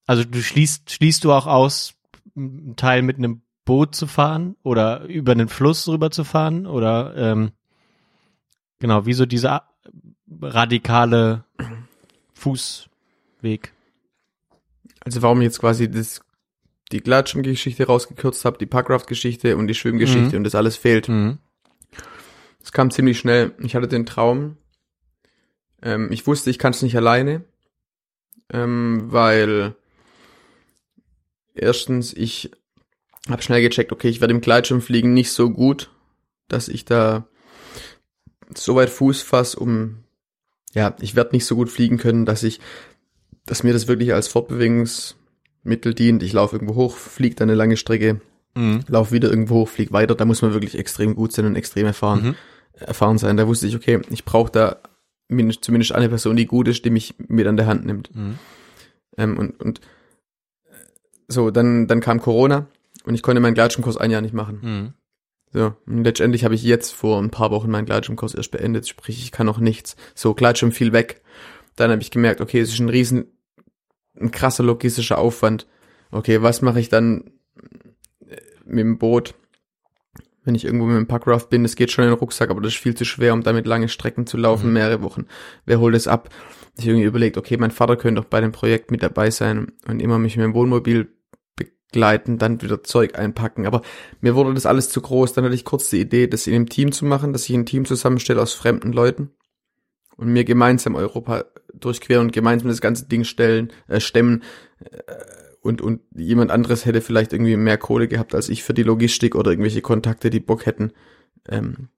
[0.06, 1.95] Also du schließt, schließt du auch aus,
[2.36, 7.15] einen Teil mit einem Boot zu fahren oder über einen Fluss rüber zu fahren oder
[7.18, 7.52] ähm,
[8.80, 9.64] genau, wie so dieser
[10.41, 11.45] radikale
[12.34, 13.73] Fußweg.
[15.03, 16.22] also warum ich jetzt quasi das,
[16.91, 20.38] die Gleitschirmgeschichte rausgekürzt habe, die Parkraft-Geschichte und die Schwimmgeschichte Mhm.
[20.38, 21.10] und das alles fehlt.
[21.10, 21.40] Mhm.
[22.66, 23.54] Es kam ziemlich schnell.
[23.60, 24.58] Ich hatte den Traum.
[25.84, 27.44] Ähm, ich wusste, ich kann es nicht alleine,
[28.52, 29.76] ähm, weil
[31.54, 32.50] erstens ich
[33.30, 35.92] habe schnell gecheckt, okay, ich werde im Gleitschirmfliegen nicht so gut,
[36.48, 37.28] dass ich da
[38.56, 40.04] so weit Fuß fass, um
[40.74, 42.60] ja, ich werde nicht so gut fliegen können, dass ich,
[43.46, 46.22] dass mir das wirklich als Fortbewegungsmittel dient.
[46.24, 48.22] Ich laufe irgendwo hoch, fliege dann eine lange Strecke,
[48.56, 48.82] Mhm.
[48.88, 50.16] lauf wieder irgendwo hoch, flieg weiter.
[50.16, 52.36] Da muss man wirklich extrem gut sein und extrem erfahren, Mhm.
[52.80, 53.38] Erfahren sein.
[53.38, 54.77] Da wusste ich, okay, ich brauche da
[55.27, 58.15] mindest, zumindest eine Person, die gut ist, die mich mit an der Hand nimmt.
[58.15, 58.39] Mhm.
[59.18, 59.81] Ähm, und, und
[61.27, 62.68] so, dann, dann kam Corona
[63.06, 64.60] und ich konnte meinen Gleitschirmkurs ein Jahr nicht machen.
[64.61, 64.93] Mhm.
[65.52, 69.19] So, und letztendlich habe ich jetzt vor ein paar Wochen meinen Gleitschirmkurs erst beendet, sprich,
[69.19, 69.95] ich kann noch nichts.
[70.14, 71.22] So, Gleitschirm fiel weg.
[71.76, 73.27] Dann habe ich gemerkt, okay, es ist ein riesen,
[74.19, 75.65] ein krasser logistischer Aufwand.
[76.11, 77.31] Okay, was mache ich dann
[78.27, 78.35] äh,
[78.65, 79.34] mit dem Boot,
[80.46, 81.66] wenn ich irgendwo mit dem Packraft bin?
[81.66, 83.90] Es geht schon in den Rucksack, aber das ist viel zu schwer, um damit lange
[83.90, 84.74] Strecken zu laufen, Mhm.
[84.74, 85.26] mehrere Wochen.
[85.66, 86.30] Wer holt es ab?
[86.78, 90.02] Ich irgendwie überlegt, okay, mein Vater könnte doch bei dem Projekt mit dabei sein und
[90.02, 91.10] immer mich mit dem Wohnmobil
[91.56, 93.66] begleiten, dann wieder Zeug einpacken.
[93.66, 93.82] Aber
[94.22, 95.34] mir wurde das alles zu groß.
[95.34, 97.66] Dann hatte ich kurz die Idee, das in einem Team zu machen, dass ich ein
[97.66, 99.32] Team zusammenstelle aus fremden Leuten
[100.18, 104.44] und mir gemeinsam Europa durchqueren und gemeinsam das ganze Ding stellen, äh, stemmen.
[104.80, 105.02] Äh,
[105.66, 109.36] und, und jemand anderes hätte vielleicht irgendwie mehr Kohle gehabt als ich für die Logistik
[109.36, 110.92] oder irgendwelche Kontakte, die Bock hätten.
[111.50, 111.90] Ähm,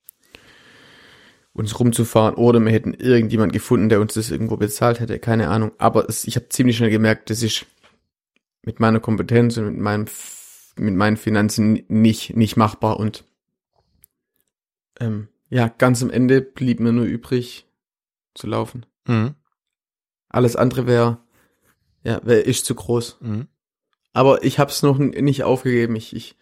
[1.51, 5.71] uns rumzufahren oder wir hätten irgendjemand gefunden, der uns das irgendwo bezahlt hätte, keine Ahnung.
[5.79, 7.65] Aber es, ich habe ziemlich schnell gemerkt, das ist
[8.63, 10.05] mit meiner Kompetenz und mit meinem
[10.75, 13.23] mit meinen Finanzen nicht nicht machbar und
[14.99, 17.67] ähm, ja, ganz am Ende blieb mir nur übrig
[18.35, 18.85] zu laufen.
[19.07, 19.33] Mhm.
[20.29, 21.17] Alles andere wäre
[22.03, 23.17] ja, wäre ist zu groß.
[23.21, 23.47] Mhm.
[24.17, 25.95] Aber ich habe es noch nicht aufgegeben.
[25.95, 26.35] Ich, ich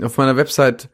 [0.00, 0.88] auf meiner Website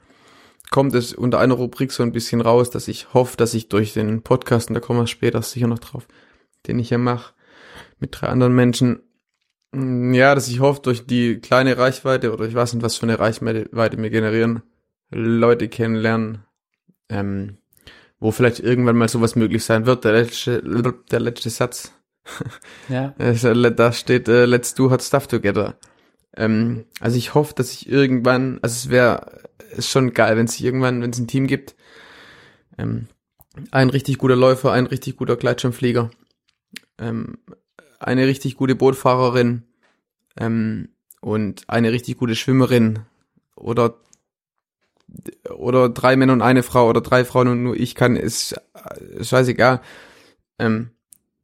[0.70, 3.92] kommt es unter einer Rubrik so ein bisschen raus, dass ich hoffe, dass ich durch
[3.92, 6.08] den Podcast, und da kommen wir später sicher noch drauf,
[6.66, 7.34] den ich ja mache,
[7.98, 9.02] mit drei anderen Menschen,
[9.72, 13.04] mm, ja, dass ich hoffe, durch die kleine Reichweite oder ich weiß nicht, was für
[13.04, 14.62] eine Reichweite mir generieren,
[15.10, 16.42] Leute kennenlernen,
[17.10, 17.58] ähm,
[18.18, 20.04] wo vielleicht irgendwann mal sowas möglich sein wird.
[20.04, 20.62] Der letzte,
[21.10, 21.92] der letzte Satz
[22.88, 23.14] Ja.
[23.18, 25.76] also, le- da steht, äh, let's do hot stuff together.
[26.36, 29.42] Ähm, also ich hoffe, dass ich irgendwann, also es wäre
[29.78, 31.74] schon geil, wenn es irgendwann, wenn es ein Team gibt,
[32.76, 33.08] ähm,
[33.70, 36.10] ein richtig guter Läufer, ein richtig guter Gleitschirmflieger,
[36.98, 37.38] ähm,
[37.98, 39.64] eine richtig gute Bootfahrerin
[40.38, 40.90] ähm,
[41.20, 43.00] und eine richtig gute Schwimmerin
[43.56, 43.96] oder
[45.50, 48.60] oder drei Männer und eine Frau oder drei Frauen und nur ich kann, äh, ist
[49.22, 49.80] scheißegal.
[50.58, 50.90] Ähm,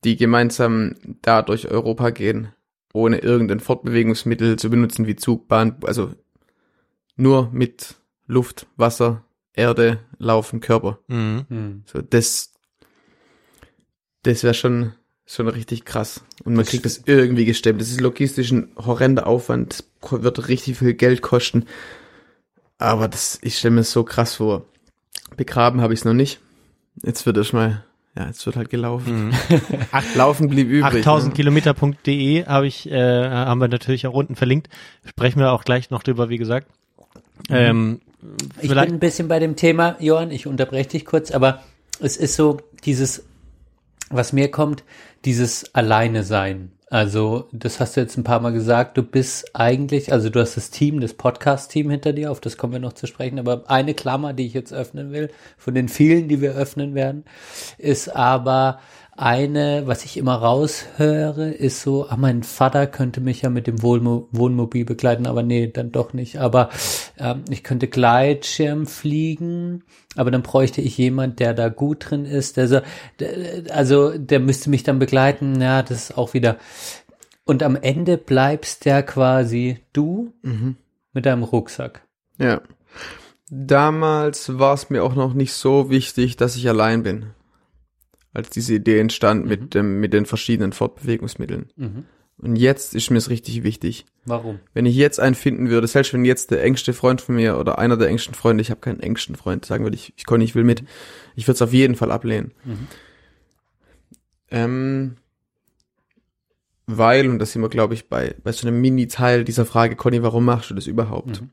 [0.05, 2.49] die gemeinsam da durch Europa gehen,
[2.93, 6.13] ohne irgendein Fortbewegungsmittel zu benutzen wie Zug, Bahn, also
[7.17, 10.99] nur mit Luft, Wasser, Erde, Laufen, Körper.
[11.09, 11.47] Mhm.
[11.49, 11.83] Hm.
[11.87, 12.53] So, das,
[14.23, 14.93] das wäre schon,
[15.27, 16.25] schon richtig krass.
[16.45, 17.81] Und man kriegt das irgendwie gestemmt.
[17.81, 21.67] Das ist logistisch ein horrender Aufwand, das wird richtig viel Geld kosten.
[22.79, 24.67] Aber das, ich stelle mir das so krass vor.
[25.37, 26.41] Begraben habe ich es noch nicht.
[27.03, 27.85] Jetzt wird erstmal,
[28.17, 29.29] ja, jetzt wird halt gelaufen.
[29.29, 29.33] Mhm.
[30.15, 31.01] Laufen blieb übrig.
[31.01, 31.35] 8000 ne?
[32.47, 34.69] Habe ich, äh, haben wir natürlich auch unten verlinkt.
[35.05, 36.69] Sprechen wir auch gleich noch drüber, wie gesagt.
[37.51, 38.01] Ähm,
[38.61, 41.63] Ich bin ein bisschen bei dem Thema, Johann, ich unterbreche dich kurz, aber
[42.01, 43.25] es ist so dieses,
[44.11, 44.85] was mir kommt,
[45.25, 46.73] dieses Alleine sein.
[46.91, 50.57] Also, das hast du jetzt ein paar Mal gesagt, du bist eigentlich, also du hast
[50.57, 53.95] das Team, das Podcast-Team hinter dir, auf das kommen wir noch zu sprechen, aber eine
[53.95, 57.25] Klammer, die ich jetzt öffnen will, von den vielen, die wir öffnen werden,
[57.79, 58.81] ist aber
[59.17, 63.83] eine, was ich immer raushöre, ist so, ah, mein Vater könnte mich ja mit dem
[63.83, 66.39] Wohnmo Wohnmobil begleiten, aber nee, dann doch nicht.
[66.41, 66.71] Aber
[67.19, 69.85] ähm, ich könnte Gleitschirm fliegen,
[70.17, 72.57] aber dann bräuchte ich jemand, der da gut drin ist.
[72.57, 72.81] Der so,
[73.21, 75.61] der, also der müsste mich dann begleiten.
[75.61, 76.57] Ja, das ist auch wieder.
[77.45, 80.33] Und am Ende bleibst der quasi du
[81.13, 82.03] mit deinem Rucksack.
[82.39, 82.63] Ja.
[83.51, 87.27] Damals war es mir auch noch nicht so wichtig, dass ich allein bin.
[88.35, 91.71] Als diese Idee entstand mit dem, mit den verschiedenen Fortbewegungsmitteln.
[91.77, 92.05] Mhm.
[92.37, 94.07] Und jetzt ist mir es richtig wichtig.
[94.25, 94.59] Warum?
[94.73, 97.79] Wenn ich jetzt einen finden würde, selbst wenn jetzt der engste Freund von mir oder
[97.79, 100.55] einer der engsten Freunde, ich habe keinen engsten Freund, sagen würde ich, ich Conny, ich
[100.55, 100.83] will mit,
[101.37, 102.53] ich würde es auf jeden Fall ablehnen.
[102.65, 102.89] Mhm.
[104.51, 105.17] Ähm,
[106.87, 110.23] weil, und das sind wir, glaube ich, bei, bei so einem Mini-Teil dieser Frage, Conny,
[110.23, 111.41] warum machst du das überhaupt?
[111.41, 111.51] Mhm.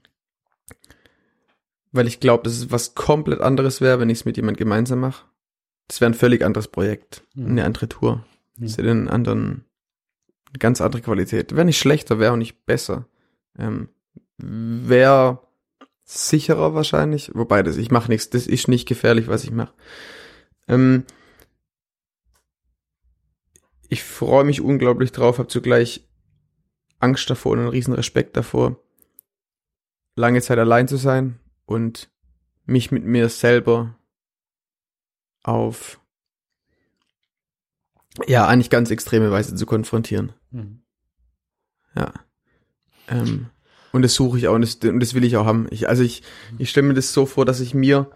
[1.92, 5.00] Weil ich glaube, dass es was komplett anderes wäre, wenn ich es mit jemand gemeinsam
[5.00, 5.26] mache.
[5.88, 7.48] Das wäre ein völlig anderes Projekt, Mhm.
[7.48, 8.26] eine andere Tour.
[8.58, 8.64] Mhm.
[8.64, 9.66] Das hätte einen anderen,
[10.50, 11.56] eine ganz andere Qualität.
[11.56, 13.08] Wäre nicht schlechter, wäre auch nicht besser.
[13.58, 13.90] Ähm,
[14.38, 15.40] wäre
[16.04, 19.74] sicherer wahrscheinlich, wobei das, ich mache nichts, das ist nicht gefährlich, was ich mache.
[20.68, 21.06] Ähm,
[23.88, 26.08] ich freue mich unglaublich drauf, habe zugleich
[27.00, 28.80] Angst davor und einen riesen Respekt davor,
[30.16, 32.10] lange Zeit allein zu sein und
[32.66, 33.98] mich mit mir selber
[35.44, 36.00] auf
[38.28, 40.34] ja, eigentlich ganz extreme Weise zu konfrontieren.
[40.52, 40.82] Mhm.
[41.96, 42.14] Ja.
[43.08, 43.48] Ähm,
[43.94, 45.68] und das suche ich auch und das, und das will ich auch haben.
[45.72, 46.24] Ich, also ich,
[46.58, 48.10] ich stelle mir das so vor, dass ich mir,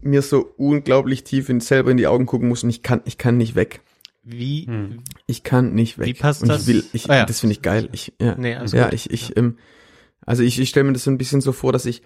[0.00, 3.18] mir so unglaublich tief in, selber in die Augen gucken muss und ich kann, ich
[3.18, 3.82] kann nicht weg.
[4.22, 5.02] Wie, Hm.
[5.26, 6.06] Ich kann nicht weg.
[6.06, 6.62] Wie passt und das?
[6.62, 7.24] Ich will, ich, Ah ja.
[7.26, 7.90] Das finde ich geil.
[7.92, 8.94] Ich, ja, Nee, alles ja gut.
[8.94, 9.58] ich, ich, ähm,
[10.24, 12.02] also ich, ich stelle mir das so ein bisschen so vor, dass ich,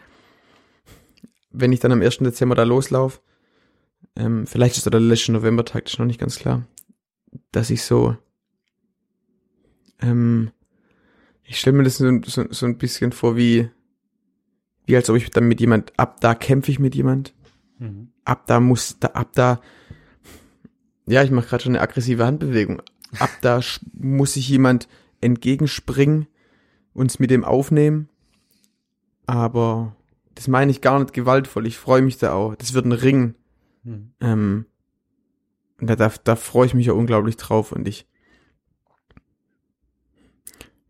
[1.50, 2.18] wenn ich dann am 1.
[2.18, 3.20] Dezember da loslaufe,
[4.16, 6.66] ähm, vielleicht ist der letzte Novembertag, das ist noch nicht ganz klar,
[7.52, 8.16] dass ich so,
[10.00, 10.50] ähm,
[11.44, 13.70] ich stelle mir das so, so, so ein bisschen vor, wie,
[14.86, 17.34] wie als ob ich dann mit jemand, ab da kämpfe ich mit jemand,
[17.80, 18.08] Mhm.
[18.24, 19.60] ab da muss, da, ab da,
[21.06, 22.82] ja, ich mache gerade schon eine aggressive Handbewegung.
[23.20, 23.60] Ab da
[23.92, 24.88] muss sich jemand
[25.20, 26.26] entgegenspringen,
[26.92, 28.08] uns mit dem aufnehmen.
[29.26, 29.94] Aber
[30.34, 31.66] das meine ich gar nicht gewaltvoll.
[31.66, 32.56] Ich freue mich da auch.
[32.56, 33.36] Das wird ein Ring.
[33.88, 34.12] Mhm.
[34.20, 34.66] Ähm,
[35.80, 37.72] da, da, da freue ich mich ja unglaublich drauf.
[37.72, 38.06] Und ich,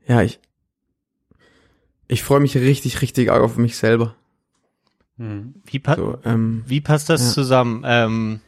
[0.07, 0.41] ja, ich,
[2.09, 4.17] ich freue mich richtig, richtig arg auf mich selber.
[5.17, 7.33] Wie, pa So, ähm, wie passt das Ja.
[7.33, 7.83] zusammen?
[7.85, 8.41] Ähm,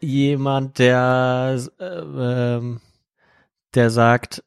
[0.00, 2.80] jemand, der, äh, ähm,
[3.74, 4.42] der sagt,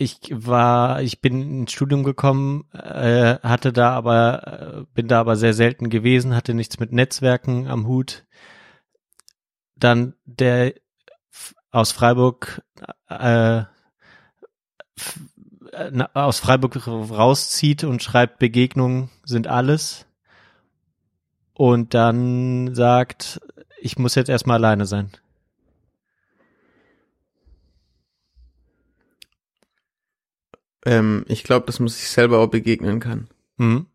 [0.00, 4.46] ich war, ich bin ins Studium gekommen, äh, hatte da aber,
[4.78, 8.24] äh, bin da aber sehr selten gewesen, hatte nichts mit Netzwerken am Hut.
[9.76, 10.72] Dann der
[11.70, 12.62] aus Freiburg,
[13.10, 13.64] äh,
[16.14, 20.06] aus Freiburg rauszieht und schreibt Begegnungen sind alles
[21.52, 23.38] und dann sagt,
[23.78, 25.10] ich muss jetzt erstmal alleine sein.
[30.84, 33.28] Ähm, ich glaube, dass man sich selber auch begegnen kann.
[33.56, 33.86] Mhm.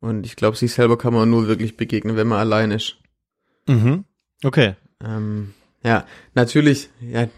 [0.00, 2.98] Und ich glaube, sich selber kann man nur wirklich begegnen, wenn man allein ist.
[3.66, 4.04] Mhm.
[4.42, 4.74] Okay.
[5.02, 7.28] Ähm, ja, natürlich, ja,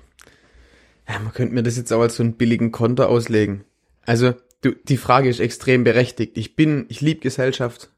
[1.08, 3.64] ja, man könnte mir das jetzt auch als so einen billigen Konter auslegen.
[4.02, 6.36] Also, du, die Frage ist extrem berechtigt.
[6.36, 7.90] Ich bin, ich liebe Gesellschaft.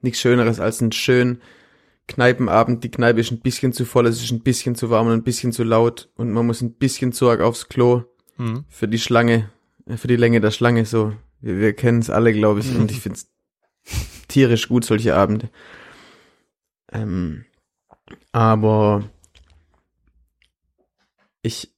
[0.00, 1.42] Nichts Schöneres als einen schönen
[2.08, 2.84] Kneipenabend.
[2.84, 5.22] Die Kneipe ist ein bisschen zu voll, es ist ein bisschen zu warm und ein
[5.22, 8.04] bisschen zu laut und man muss ein bisschen zu arg aufs Klo
[8.36, 8.64] Mhm.
[8.68, 9.50] für die Schlange,
[9.96, 11.14] für die Länge der Schlange so.
[11.40, 13.30] Wir, wir kennen es alle, glaube ich, und ich find's
[14.28, 15.50] tierisch gut, solche Abende.
[16.92, 17.44] Ähm,
[18.32, 19.04] aber
[21.42, 21.74] ich,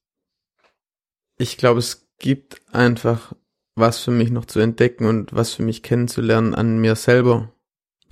[1.37, 3.33] ich glaube, es gibt einfach
[3.75, 7.53] was für mich noch zu entdecken und was für mich kennenzulernen an mir selber,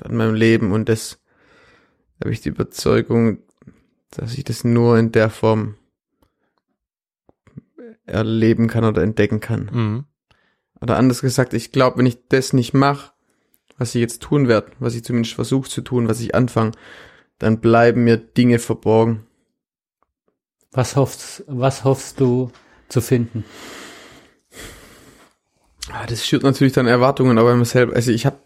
[0.03, 1.19] an meinem Leben und das
[2.19, 3.39] habe ich die Überzeugung,
[4.11, 5.75] dass ich das nur in der Form
[8.05, 9.69] erleben kann oder entdecken kann.
[9.71, 10.05] Mhm.
[10.81, 13.11] Oder anders gesagt, ich glaube, wenn ich das nicht mache,
[13.77, 16.71] was ich jetzt tun werde, was ich zumindest versuche zu tun, was ich anfange,
[17.39, 19.25] dann bleiben mir Dinge verborgen.
[20.71, 22.51] Was hoffst, was hoffst du
[22.89, 23.45] zu finden?
[25.91, 28.37] Ah, Das schürt natürlich dann Erwartungen, aber mir selber, also ich habe,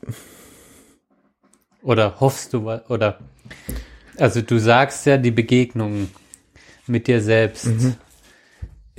[1.82, 3.20] Oder hoffst du, oder,
[4.18, 6.10] also du sagst ja, die Begegnung
[6.88, 7.96] mit dir selbst Mhm.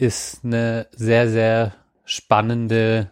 [0.00, 1.74] Ist eine sehr, sehr
[2.04, 3.10] spannende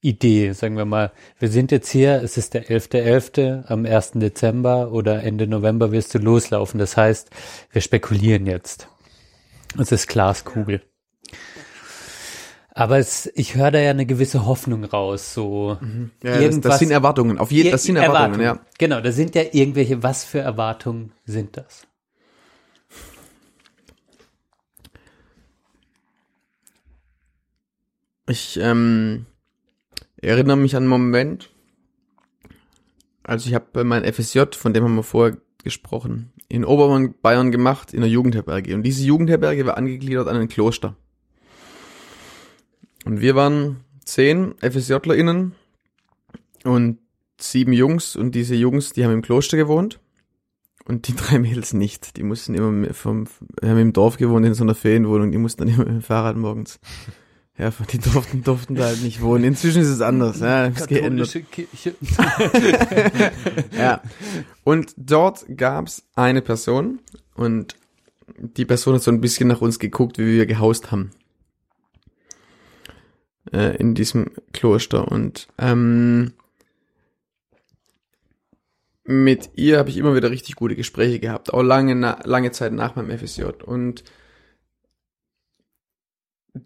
[0.00, 1.12] Idee, sagen wir mal.
[1.38, 4.12] Wir sind jetzt hier, es ist der 11.11., am 1.
[4.14, 6.78] Dezember oder Ende November wirst du loslaufen.
[6.78, 7.30] Das heißt,
[7.72, 8.88] wir spekulieren jetzt.
[9.78, 10.82] Es ist Glaskugel.
[12.70, 15.88] Aber es, ich höre da ja eine gewisse Hoffnung raus, so ja,
[16.22, 18.60] das, das irgendwas- sind Erwartungen, auf jeden, das sind Erwartungen, ja.
[18.78, 21.88] Genau, da sind ja irgendwelche, was für Erwartungen sind das?
[28.28, 29.24] Ich ähm,
[30.20, 31.50] erinnere mich an einen Moment,
[33.22, 38.00] also ich habe mein FSJ, von dem haben wir vorher gesprochen, in Oberbayern gemacht, in
[38.00, 38.74] einer Jugendherberge.
[38.74, 40.96] Und diese Jugendherberge war angegliedert an ein Kloster.
[43.04, 45.54] Und wir waren zehn FSJlerInnen
[46.64, 46.98] und
[47.40, 48.16] sieben Jungs.
[48.16, 50.00] Und diese Jungs, die haben im Kloster gewohnt.
[50.84, 52.16] Und die drei Mädels nicht.
[52.16, 53.26] Die mussten immer vom,
[53.62, 55.32] haben im Dorf gewohnt, in so einer Ferienwohnung.
[55.32, 56.78] Die mussten dann immer mit dem Fahrrad morgens.
[57.58, 59.44] Ja, die durften, durften da halt nicht wohnen.
[59.44, 60.40] Inzwischen ist es anders.
[60.40, 61.36] Ja, ist geändert.
[61.50, 61.94] Kirche.
[63.76, 64.02] Ja.
[64.64, 67.00] Und dort gab's eine Person
[67.34, 67.76] und
[68.36, 71.10] die Person hat so ein bisschen nach uns geguckt, wie wir gehaust haben.
[73.52, 75.10] Äh, in diesem Kloster.
[75.10, 76.34] Und ähm,
[79.04, 82.94] mit ihr habe ich immer wieder richtig gute Gespräche gehabt, auch lange, lange Zeit nach
[82.94, 83.44] meinem FSJ.
[83.64, 84.04] Und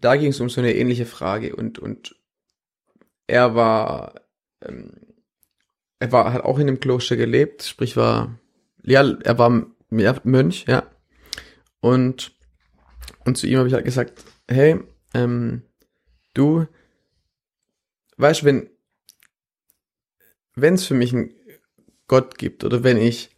[0.01, 2.15] da ging es um so eine ähnliche Frage und, und
[3.27, 4.21] er war,
[4.61, 4.91] ähm,
[5.99, 8.39] er war, hat auch in dem Kloster gelebt, sprich war,
[8.83, 10.89] ja, er war ja, Mönch, ja.
[11.79, 12.35] Und,
[13.25, 14.79] und zu ihm habe ich halt gesagt, hey,
[15.13, 15.63] ähm,
[16.33, 16.67] du,
[18.17, 18.69] weißt wenn,
[20.55, 21.33] wenn es für mich einen
[22.07, 23.32] Gott gibt oder wenn ich,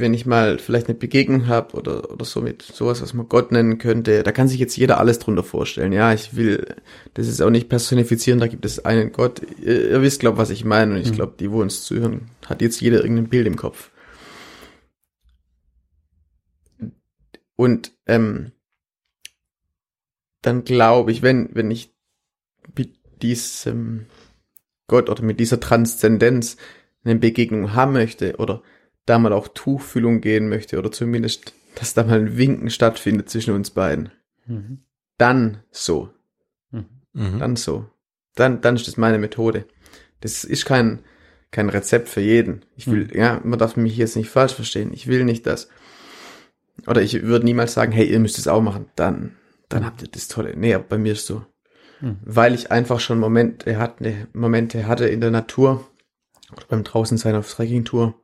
[0.00, 3.52] wenn ich mal vielleicht eine Begegnung habe oder, oder so mit sowas, was man Gott
[3.52, 5.92] nennen könnte, da kann sich jetzt jeder alles drunter vorstellen.
[5.92, 6.74] Ja, ich will,
[7.14, 9.42] das ist auch nicht personifizieren, da gibt es einen Gott.
[9.60, 12.62] Ihr, ihr wisst, glaube was ich meine und ich glaube, die, wo uns zuhören, hat
[12.62, 13.90] jetzt jeder irgendein Bild im Kopf.
[17.56, 18.52] Und ähm,
[20.42, 21.92] dann glaube ich, wenn, wenn ich
[22.76, 24.06] mit diesem
[24.86, 26.56] Gott oder mit dieser Transzendenz
[27.04, 28.62] eine Begegnung haben möchte oder
[29.08, 33.54] da mal auch Tuchfühlung gehen möchte oder zumindest, dass da mal ein Winken stattfindet zwischen
[33.54, 34.10] uns beiden,
[34.46, 34.80] Mhm.
[35.18, 36.10] dann so,
[36.70, 37.38] Mhm.
[37.38, 37.86] dann so.
[38.34, 39.64] Dann, dann ist das meine Methode.
[40.20, 41.00] Das ist kein,
[41.50, 42.64] kein Rezept für jeden.
[42.76, 44.92] Ich will, ja, man darf mich jetzt nicht falsch verstehen.
[44.92, 45.68] Ich will nicht das.
[46.86, 48.86] Oder ich würde niemals sagen, hey, ihr müsst es auch machen.
[48.96, 49.36] Dann,
[49.68, 50.54] dann habt ihr das Tolle.
[50.56, 51.44] Nee, aber bei mir ist so.
[52.24, 55.84] weil ich einfach schon Momente hatte, Momente hatte in der Natur
[56.52, 58.14] oder beim draußen sein auf Trekkingtour,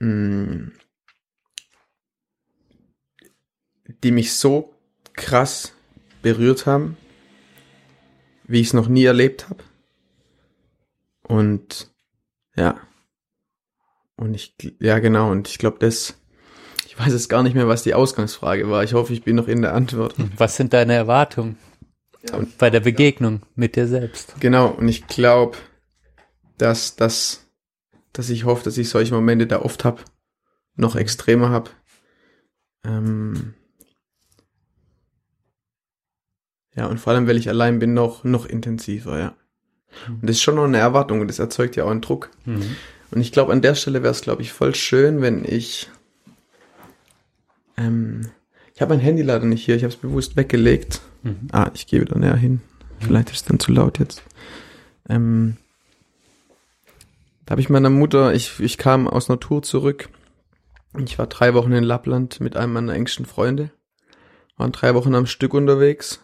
[0.00, 0.70] die
[4.10, 4.74] mich so
[5.14, 5.72] krass
[6.22, 6.96] berührt haben,
[8.44, 9.62] wie ich es noch nie erlebt habe.
[11.22, 11.90] Und
[12.56, 12.80] ja.
[14.16, 16.14] Und ich, ja genau, und ich glaube, das,
[16.86, 18.82] ich weiß jetzt gar nicht mehr, was die Ausgangsfrage war.
[18.82, 20.14] Ich hoffe, ich bin noch in der Antwort.
[20.36, 21.56] Was sind deine Erwartungen
[22.58, 24.34] bei der Begegnung mit dir selbst?
[24.40, 25.56] Genau, und ich glaube,
[26.56, 27.47] dass, dass,
[28.18, 30.04] dass ich hoffe, dass ich solche Momente da oft hab,
[30.74, 31.70] noch extremer hab.
[32.84, 33.54] Ähm
[36.74, 39.36] ja, und vor allem, weil ich allein bin, noch, noch intensiver, ja.
[40.08, 42.30] Und das ist schon noch eine Erwartung und das erzeugt ja auch einen Druck.
[42.44, 42.74] Mhm.
[43.12, 45.88] Und ich glaube, an der Stelle wäre es, glaube ich, voll schön, wenn ich.
[47.76, 48.30] Ähm,
[48.74, 51.02] ich habe mein Handy leider nicht hier, ich habe es bewusst weggelegt.
[51.22, 51.46] Mhm.
[51.52, 52.62] Ah, ich gehe wieder näher hin.
[52.98, 54.24] Vielleicht ist es dann zu laut jetzt.
[55.08, 55.56] Ähm,
[57.48, 60.10] da habe ich meiner Mutter, ich, ich kam aus einer Tour zurück.
[60.98, 63.70] Ich war drei Wochen in Lappland mit einem meiner engsten Freunde.
[64.58, 66.20] Waren drei Wochen am Stück unterwegs.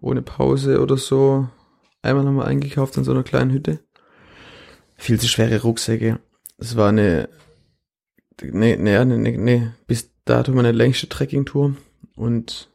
[0.00, 1.50] Ohne Pause oder so.
[2.00, 3.80] Einmal haben wir eingekauft in so einer kleinen Hütte.
[4.96, 6.18] Viel zu schwere Rucksäcke.
[6.56, 7.28] Es war eine,
[8.40, 11.76] nee, nee, nee, nee, bis dato meine längste Trekkingtour.
[12.16, 12.70] Und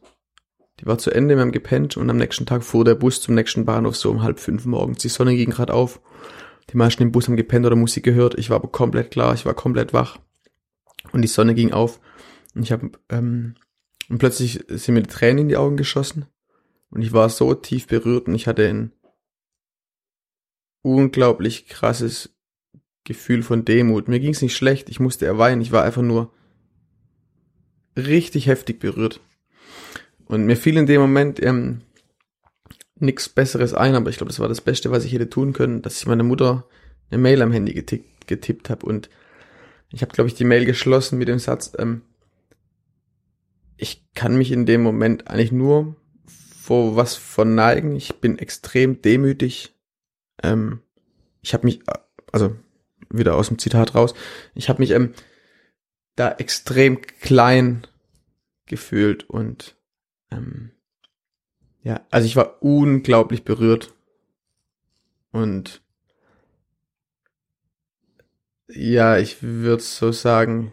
[0.78, 3.34] die war zu Ende, wir haben gepennt und am nächsten Tag fuhr der Bus zum
[3.34, 4.98] nächsten Bahnhof so um halb fünf morgens.
[4.98, 6.00] Die Sonne ging gerade auf.
[6.72, 8.38] Die meisten im Bus haben gepennt oder Musik gehört.
[8.38, 10.18] Ich war aber komplett klar, ich war komplett wach.
[11.12, 12.00] Und die Sonne ging auf.
[12.54, 13.54] Und ich habe ähm,
[14.10, 16.26] und plötzlich sind mir die Tränen in die Augen geschossen.
[16.90, 18.92] Und ich war so tief berührt und ich hatte ein
[20.82, 22.34] unglaublich krasses
[23.04, 24.08] Gefühl von Demut.
[24.08, 26.32] Mir ging's nicht schlecht, ich musste erweinen, ich war einfach nur
[27.96, 29.20] richtig heftig berührt.
[30.26, 31.82] Und mir fiel in dem Moment ähm,
[33.00, 35.82] nichts Besseres ein, aber ich glaube, das war das Beste, was ich hätte tun können,
[35.82, 36.66] dass ich meiner Mutter
[37.10, 39.10] eine Mail am Handy getippt, getippt habe und
[39.92, 42.02] ich habe, glaube ich, die Mail geschlossen mit dem Satz, ähm,
[43.76, 45.96] ich kann mich in dem Moment eigentlich nur
[46.26, 47.96] vor was verneigen.
[47.96, 49.74] Ich bin extrem demütig.
[50.42, 50.82] Ähm,
[51.40, 51.80] ich habe mich,
[52.30, 52.54] also
[53.08, 54.14] wieder aus dem Zitat raus,
[54.54, 55.14] ich habe mich ähm,
[56.14, 57.86] da extrem klein
[58.66, 59.76] gefühlt und
[60.30, 60.70] ähm,
[61.82, 63.94] ja, also ich war unglaublich berührt
[65.32, 65.82] und
[68.68, 70.72] ja, ich würde so sagen,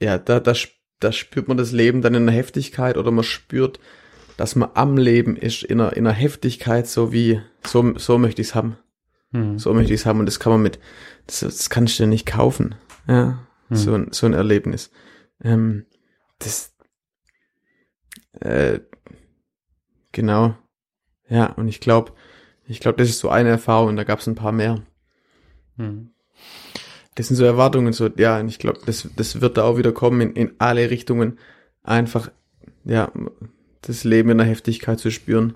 [0.00, 0.54] ja, da, da,
[1.00, 3.80] da spürt man das Leben dann in der Heftigkeit oder man spürt,
[4.36, 8.40] dass man am Leben ist in einer, in einer Heftigkeit, so wie, so, so möchte
[8.40, 8.76] ich's haben.
[9.32, 9.58] Mhm.
[9.58, 10.78] So möchte ich's haben und das kann man mit,
[11.26, 12.74] das, das kannst du nicht kaufen.
[13.06, 13.76] Ja, Mhm.
[13.76, 14.90] so, ein, so ein Erlebnis.
[15.44, 15.86] Ähm,
[16.40, 16.74] das,
[18.38, 18.80] äh,
[20.12, 20.56] genau.
[21.28, 22.12] Ja, und ich glaube,
[22.66, 24.82] ich glaube, das ist so eine Erfahrung da gab es ein paar mehr.
[25.76, 26.10] Mhm.
[27.14, 29.92] Das sind so Erwartungen, so, ja, und ich glaube, das, das wird da auch wieder
[29.92, 31.38] kommen, in, in alle Richtungen
[31.82, 32.30] einfach,
[32.84, 33.10] ja,
[33.82, 35.54] das Leben in der Heftigkeit zu spüren.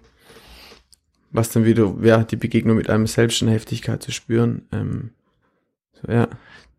[1.30, 4.68] Was dann wieder, ja, die Begegnung mit einem selbst in der Heftigkeit zu spüren.
[4.72, 5.10] Ähm,
[5.92, 6.28] so, ja.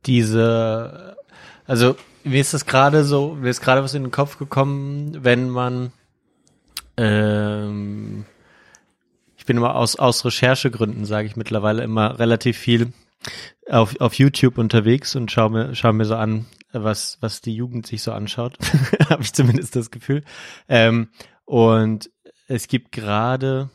[0.06, 1.18] Diese,
[1.66, 5.50] also mir ist das gerade so, mir ist gerade was in den Kopf gekommen, wenn
[5.50, 5.92] man,
[6.98, 8.26] ähm,
[9.38, 12.94] ich bin immer aus, aus Recherchegründen, sage ich mittlerweile immer relativ viel
[13.70, 17.88] auf, auf YouTube unterwegs und schaue mir, schau mir so an, was, was die Jugend
[17.88, 18.58] sich so anschaut.
[19.10, 20.24] Habe ich zumindest das Gefühl.
[20.68, 21.10] Ähm,
[21.46, 22.12] und
[22.48, 23.70] es gibt gerade,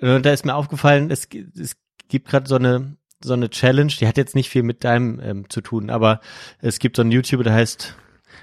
[0.00, 1.76] da ist mir aufgefallen, es, es
[2.08, 5.50] gibt gerade so eine, so eine Challenge, die hat jetzt nicht viel mit deinem ähm,
[5.50, 6.20] zu tun, aber
[6.60, 7.96] es gibt so einen YouTuber, der heißt,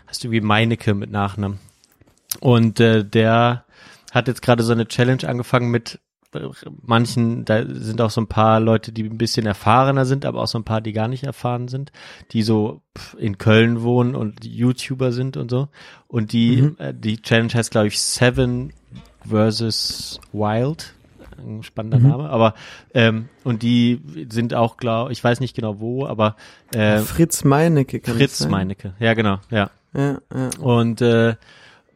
[0.09, 1.59] heißt irgendwie Meinecke mit Nachnamen.
[2.39, 3.65] Und äh, der
[4.11, 5.99] hat jetzt gerade so eine Challenge angefangen mit
[6.33, 6.41] äh,
[6.83, 10.47] manchen, da sind auch so ein paar Leute, die ein bisschen erfahrener sind, aber auch
[10.47, 11.91] so ein paar, die gar nicht erfahren sind,
[12.31, 12.81] die so
[13.17, 15.69] in Köln wohnen und YouTuber sind und so.
[16.07, 16.75] Und die, Mhm.
[16.77, 18.73] äh, die Challenge heißt, glaube ich, Seven
[19.27, 20.93] versus Wild.
[21.45, 22.07] Ein spannender Mhm.
[22.07, 22.53] Name, aber
[22.93, 26.35] ähm, und die sind auch, glaube ich, weiß nicht genau wo, aber
[26.73, 28.47] äh, Fritz Meinecke kann Fritz?
[28.47, 29.69] Meinecke, ja genau, ja.
[29.93, 30.49] Ja, ja.
[30.59, 31.35] Und äh,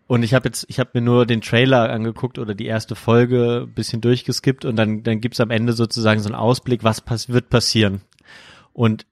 [0.07, 3.65] und ich habe jetzt, ich habe mir nur den Trailer angeguckt oder die erste Folge
[3.67, 7.29] ein bisschen durchgeskippt und dann dann gibt's am Ende sozusagen so einen Ausblick, was pass
[7.29, 8.01] wird passieren.
[8.73, 9.05] Und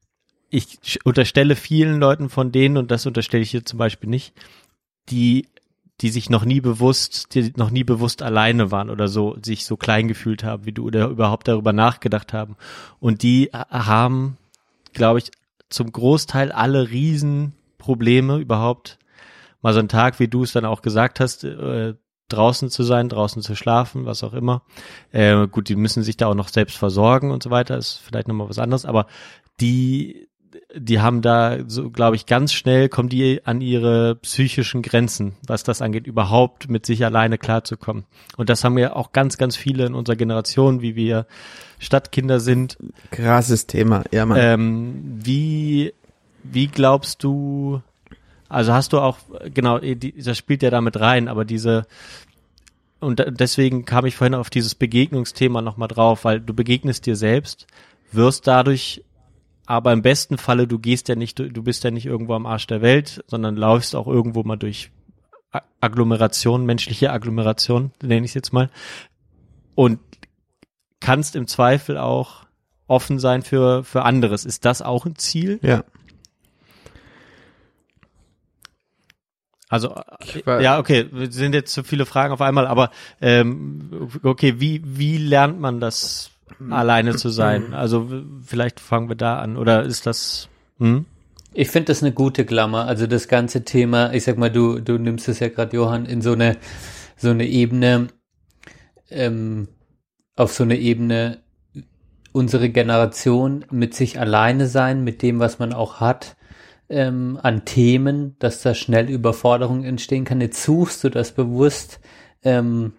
[0.50, 4.34] ich unterstelle vielen Leuten von denen und das unterstelle ich hier zum Beispiel nicht,
[5.10, 5.48] die
[6.02, 9.78] die sich noch nie bewusst, die noch nie bewusst alleine waren oder so, sich so
[9.78, 12.56] klein gefühlt haben, wie du oder überhaupt darüber nachgedacht haben.
[13.00, 14.38] Und die ha- haben,
[14.94, 15.32] glaube ich,
[15.70, 18.98] zum Großteil alle Riesenprobleme überhaupt
[19.62, 21.94] mal so ein Tag, wie du es dann auch gesagt hast, äh,
[22.30, 24.64] draußen zu sein, draußen zu schlafen, was auch immer.
[25.12, 28.28] Äh, gut, die müssen sich da auch noch selbst versorgen und so weiter, ist vielleicht
[28.28, 29.06] nochmal was anderes, aber
[29.60, 30.30] die,
[30.76, 35.64] die haben da, so glaube ich, ganz schnell kommen die an ihre psychischen Grenzen, was
[35.64, 38.06] das angeht, überhaupt mit sich alleine klarzukommen.
[38.38, 41.26] Und das haben ja auch ganz, ganz viele in unserer Generation, wie wir
[41.80, 42.78] Stadtkinder sind.
[43.12, 44.38] Krasses Thema, ja, Mann.
[44.40, 45.94] Ähm, wie,
[46.44, 47.82] wie glaubst du,
[48.50, 49.18] also hast du auch,
[49.54, 51.86] genau, die, das spielt ja damit rein, aber diese,
[53.00, 57.68] und deswegen kam ich vorhin auf dieses Begegnungsthema nochmal drauf, weil du begegnest dir selbst,
[58.12, 59.04] wirst dadurch,
[59.66, 62.68] aber im besten Falle, du gehst ja nicht, du bist ja nicht irgendwo am Arsch
[62.68, 64.92] der Welt, sondern läufst auch irgendwo mal durch
[65.82, 68.70] Agglomeration, menschliche Agglomeration, nenne ich es jetzt mal,
[69.76, 70.00] und
[71.00, 72.46] kannst im Zweifel auch
[72.88, 74.46] offen sein für, für anderes.
[74.46, 75.60] Ist das auch ein Ziel?
[75.62, 75.84] ja.
[79.70, 79.96] Also
[80.46, 85.18] ja, okay, es sind jetzt zu viele Fragen auf einmal, aber ähm, okay, wie wie
[85.18, 86.32] lernt man das
[86.70, 87.74] alleine zu sein?
[87.74, 90.50] Also w- vielleicht fangen wir da an oder ist das
[90.80, 91.06] hm?
[91.54, 92.86] Ich finde das eine gute Klammer.
[92.86, 96.22] Also das ganze Thema, ich sag mal, du, du nimmst es ja gerade, Johann, in
[96.22, 96.58] so eine,
[97.18, 98.08] so eine Ebene,
[99.10, 99.68] ähm,
[100.38, 101.40] auf so eine Ebene,
[102.32, 106.38] unsere Generation mit sich alleine sein, mit dem, was man auch hat,
[106.88, 110.40] ähm, an Themen, dass da schnell Überforderung entstehen kann.
[110.40, 112.00] Jetzt suchst du das bewusst.
[112.44, 112.94] Ähm,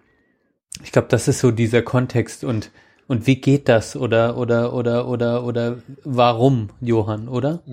[0.83, 2.69] ich glaube, das ist so dieser Kontext und
[3.07, 7.63] und wie geht das oder oder oder oder oder warum, Johann, oder?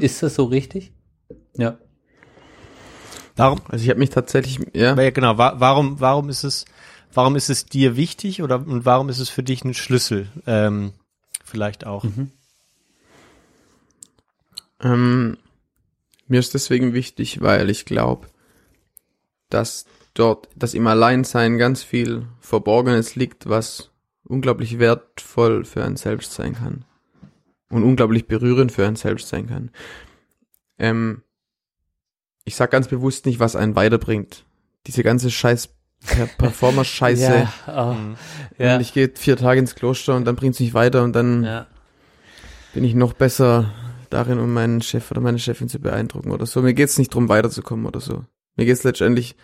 [0.00, 0.92] Ist das so richtig?
[1.56, 1.78] Ja.
[3.36, 3.60] Warum?
[3.68, 5.38] Also ich habe mich tatsächlich, ja, Ja, genau.
[5.38, 6.64] Wa warum warum ist es
[7.12, 10.28] warum ist es dir wichtig oder und warum ist es für dich ein Schlüssel?
[10.46, 10.92] Ähm,
[11.44, 12.04] vielleicht auch.
[14.80, 15.38] Ähm,
[16.26, 18.28] mir ist deswegen wichtig, weil ich glaube,
[19.50, 23.90] dass dort, dass im Alleinsein ganz viel Verborgenes liegt, was
[24.28, 26.84] unglaublich wertvoll für ein selbst sein kann.
[27.70, 29.70] Und unglaublich berührend für ein selbst sein kann.
[30.78, 31.22] Ähm,
[32.44, 34.46] ich sag ganz bewusst nicht, was einen weiterbringt.
[34.86, 35.68] Diese ganze scheiß
[36.06, 37.48] Per- Performer-Scheiße.
[37.66, 37.96] Ja, oh,
[38.62, 41.66] ja, ich gehe vier Tage ins Kloster und dann bringt's mich weiter und dann ja.
[42.72, 43.74] bin ich noch besser
[44.08, 46.62] darin, um meinen Chef oder meine Chefin zu beeindrucken oder so.
[46.62, 48.24] Mir geht's nicht drum, weiterzukommen oder so.
[48.56, 49.36] Mir geht's letztendlich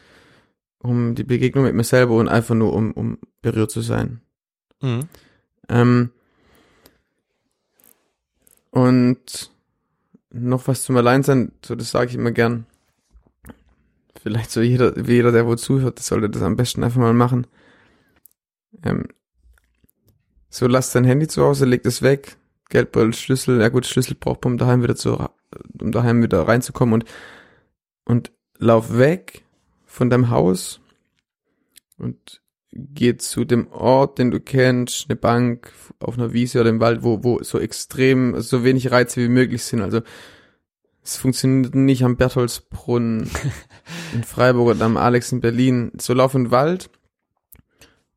[0.79, 4.21] um die Begegnung mit mir selber und einfach nur um, um berührt zu sein.
[4.81, 5.09] Mhm.
[5.69, 6.11] Ähm,
[8.71, 9.51] und
[10.31, 12.67] noch was zum Alleinsein, so das sage ich immer gern.
[14.21, 17.47] Vielleicht so jeder, jeder, der wo zuhört, sollte das am besten einfach mal machen.
[18.83, 19.09] Ähm,
[20.49, 22.37] so lass dein Handy zu Hause, leg es weg,
[22.69, 25.29] Geldbeutel, Schlüssel, ja gut, Schlüssel braucht man, um daheim wieder zu,
[25.81, 27.05] um daheim wieder reinzukommen und,
[28.05, 29.45] und lauf weg
[29.85, 30.81] von deinem Haus
[31.99, 32.41] und
[32.75, 37.03] geh zu dem Ort, den du kennst, eine Bank auf einer Wiese oder im Wald,
[37.03, 39.81] wo, wo so extrem, so wenig Reize wie möglich sind.
[39.81, 40.01] Also
[41.03, 43.31] es funktioniert nicht am Bertholdsbrunnen
[44.15, 45.93] in Freiburg oder am Alex in Berlin.
[46.01, 46.91] So lauf in den Wald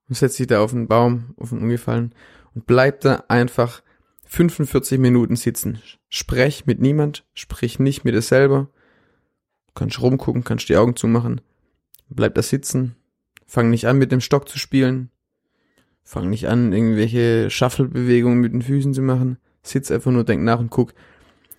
[0.09, 2.15] und setz dich da auf einen Baum, auf einen umgefallen
[2.55, 3.83] und bleib da einfach
[4.25, 5.81] 45 Minuten sitzen.
[6.09, 8.69] Sprech mit niemand, sprich nicht mit dir selber.
[9.75, 11.41] Kannst rumgucken, kannst die Augen zumachen.
[12.09, 12.95] Bleib da sitzen,
[13.47, 15.09] Fang nicht an, mit dem Stock zu spielen.
[16.03, 19.37] Fang nicht an, irgendwelche Shuffle-Bewegungen mit den Füßen zu machen.
[19.63, 20.93] Sitz einfach nur, denk nach und guck.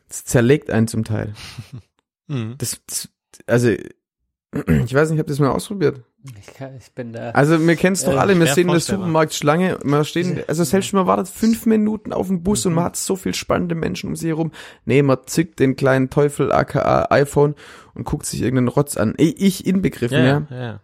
[0.09, 1.35] Das zerlegt einen zum Teil.
[2.31, 2.57] Mhm.
[2.59, 3.09] Das, das
[3.47, 3.71] also,
[4.53, 6.03] ich weiß nicht, ich habe das mal ausprobiert.
[6.39, 7.31] Ich, kann, ich bin da.
[7.31, 9.07] Also, wir kennen es doch Äh, alle, wir stehen in der vorstellbar.
[9.07, 12.97] Supermarktschlange, man stehen, also selbst man wartet fünf Minuten auf den Bus und man hat
[12.97, 14.53] so viel spannende Menschen um sich herum.
[14.85, 17.55] Nee, man zückt den kleinen Teufel aka iPhone
[17.95, 19.15] und guckt sich irgendeinen Rotz an.
[19.17, 20.47] Ich, ich inbegriffen, ja.
[20.51, 20.81] ja, ja.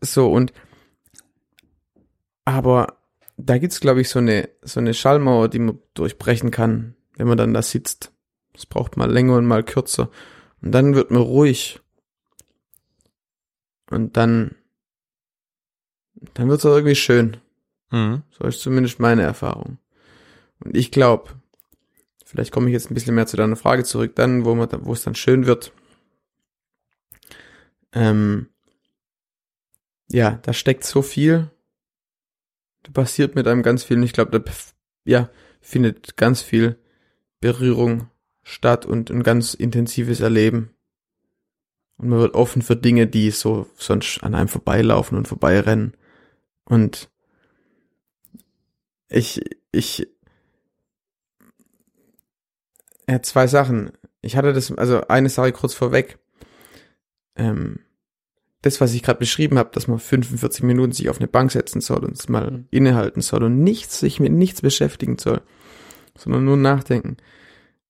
[0.00, 0.52] So, und
[2.44, 2.98] aber
[3.36, 7.38] da gibt's glaube ich, so eine, so eine Schallmauer, die man durchbrechen kann, wenn man
[7.38, 8.12] dann da sitzt.
[8.54, 10.10] Es braucht mal länger und mal kürzer.
[10.62, 11.80] Und dann wird man ruhig.
[13.90, 14.54] Und dann,
[16.34, 17.38] dann wird's auch irgendwie schön.
[17.90, 18.22] Mhm.
[18.30, 19.78] So ist zumindest meine Erfahrung.
[20.60, 21.30] Und ich glaube,
[22.24, 24.92] vielleicht komme ich jetzt ein bisschen mehr zu deiner Frage zurück, dann, wo man, wo
[24.92, 25.72] es dann schön wird.
[27.92, 28.48] Ähm,
[30.10, 31.50] ja, da steckt so viel.
[32.82, 33.96] Da passiert mit einem ganz viel.
[33.96, 34.52] Und ich glaube, da,
[35.04, 35.30] ja,
[35.60, 36.78] findet ganz viel
[37.40, 38.08] Berührung
[38.42, 40.74] statt und ein ganz intensives Erleben.
[41.96, 45.96] Und man wird offen für Dinge, die so sonst an einem vorbeilaufen und vorbeirennen.
[46.64, 47.10] Und
[49.08, 50.08] ich, ich,
[53.08, 53.92] ja, zwei Sachen.
[54.22, 56.18] ich hatte das, also eine Sache kurz vorweg.
[57.36, 57.80] Ähm,
[58.62, 61.80] das, was ich gerade beschrieben habe, dass man 45 Minuten sich auf eine Bank setzen
[61.80, 62.66] soll und es mal Mhm.
[62.70, 65.40] innehalten soll und nichts, sich mit nichts beschäftigen soll,
[66.16, 67.16] sondern nur nachdenken.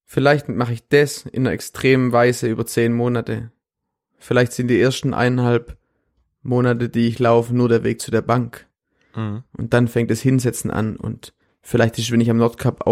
[0.05, 3.53] Vielleicht mache ich das in einer extremen Weise über zehn Monate.
[4.19, 5.77] Vielleicht sind die ersten eineinhalb
[6.43, 8.67] Monate, die ich laufe, nur der Weg zu der Bank.
[9.15, 9.45] Mhm.
[9.57, 11.33] Und dann fängt das Hinsetzen an und
[11.63, 12.87] vielleicht ist, wenn ich am Nordkap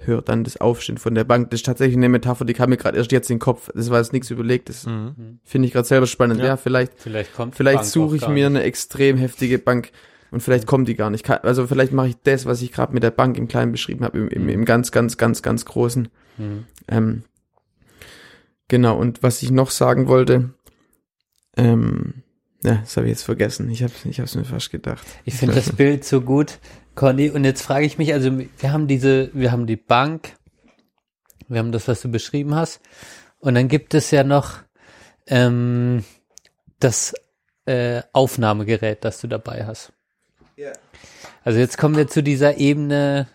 [0.00, 1.50] aufhöre, dann das Aufstehen von der Bank.
[1.50, 3.70] Das ist tatsächlich eine Metapher, die kam mir gerade erst jetzt in den Kopf.
[3.74, 4.68] Das war jetzt nichts überlegt.
[4.68, 5.40] Das Mhm.
[5.44, 6.40] finde ich gerade selber spannend.
[6.40, 6.46] Ja.
[6.46, 8.58] Ja, vielleicht, Vielleicht kommt vielleicht suche ich mir nicht.
[8.58, 9.90] eine extrem heftige Bank
[10.30, 11.28] und vielleicht kommt die gar nicht.
[11.44, 14.18] Also vielleicht mache ich das, was ich gerade mit der Bank im Kleinen beschrieben habe,
[14.18, 16.08] im, im, im ganz, ganz, ganz, ganz Großen.
[16.36, 16.64] Mhm.
[16.88, 17.22] Ähm,
[18.68, 20.50] genau, und was ich noch sagen wollte,
[21.56, 22.22] ähm,
[22.62, 23.70] ja, das habe ich jetzt vergessen.
[23.70, 25.06] Ich habe ich hab's mir fast gedacht.
[25.24, 26.58] Ich finde das Bild so gut,
[26.98, 27.30] Conny.
[27.30, 30.36] Und jetzt frage ich mich, also wir haben diese, wir haben die Bank,
[31.46, 32.80] wir haben das, was du beschrieben hast.
[33.38, 34.56] Und dann gibt es ja noch
[35.28, 36.04] ähm,
[36.80, 37.14] das
[37.66, 39.92] äh, Aufnahmegerät, das du dabei hast.
[41.44, 43.28] Also jetzt kommen wir zu dieser Ebene,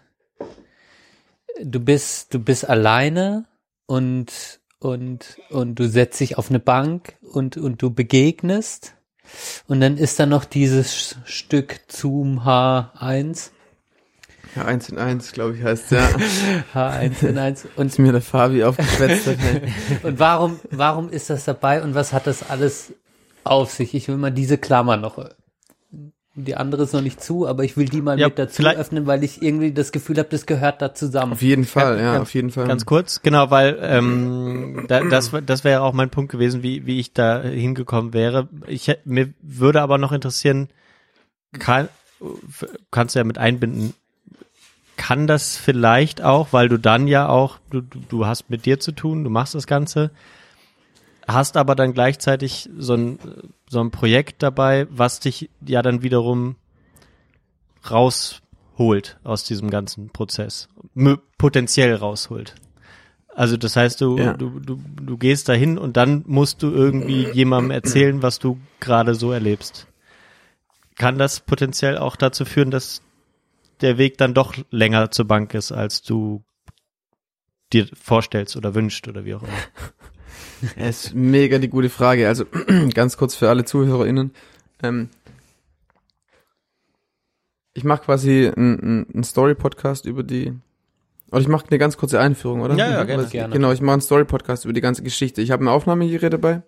[1.61, 3.45] du bist, du bist alleine
[3.85, 8.95] und, und, und du setzt dich auf eine Bank und, und du begegnest.
[9.67, 13.52] Und dann ist da noch dieses Stück Zoom H1,
[14.55, 16.07] Ja, eins in eins, glaube ich, heißt ja.
[16.73, 17.67] H1 in 1.
[17.75, 19.37] Und, Ist mir der Fabi aufgeschwätzt hat.
[20.03, 22.93] und warum, warum ist das dabei und was hat das alles
[23.43, 23.93] auf sich?
[23.95, 25.29] Ich will mal diese Klammer noch, äh,
[26.35, 29.05] die andere ist noch nicht zu, aber ich will die mal Ja, mit dazu öffnen,
[29.05, 31.33] weil ich irgendwie das Gefühl habe, das gehört da zusammen.
[31.33, 32.67] Auf jeden Fall, ja, ganz- auf jeden Fall.
[32.67, 36.99] Ganz kurz, genau, weil ähm, da, das, das wäre auch mein Punkt gewesen, wie, wie
[36.99, 38.49] ich da hingekommen wäre.
[38.67, 40.69] Ich, mir würde aber noch interessieren,
[41.59, 41.87] kann,
[42.89, 43.93] kannst du ja mit einbinden,
[44.95, 48.91] kann das vielleicht auch, weil du dann ja auch, du, du, hast mit dir zu
[48.91, 50.11] tun, du machst das Ganze,
[51.27, 53.19] hast aber dann gleichzeitig so ein,
[53.67, 56.55] so ein Projekt dabei, was dich ja dann wiederum
[57.89, 60.69] rausholt aus diesem ganzen Prozess,
[61.37, 62.55] potenziell rausholt.
[63.35, 64.33] Also das heißt, du, Ja.
[64.33, 69.15] du, du, du gehst dahin und dann musst du irgendwie jemandem erzählen, was du gerade
[69.15, 69.87] so erlebst.
[70.97, 73.01] Kann das potenziell auch dazu führen, dass
[73.81, 76.43] der Weg dann doch länger zur Bank ist, als du
[77.71, 79.51] dir vorstellst oder wünscht oder wie auch immer?
[80.77, 82.27] Ja, ist mega die gute Frage.
[82.27, 82.45] Also
[82.93, 84.31] ganz kurz für alle ZuhörerInnen.
[84.81, 85.09] Ähm,
[87.73, 90.53] ich mache quasi einen ein Story-Podcast über die.
[91.31, 92.75] Oder ich mache eine ganz kurze Einführung, oder?
[92.75, 93.53] Ja, ja, gerne, Was- gerne.
[93.53, 95.41] Genau, ich mache einen Story-Podcast über die ganze Geschichte.
[95.41, 96.61] Ich habe ein Aufnahmegerät dabei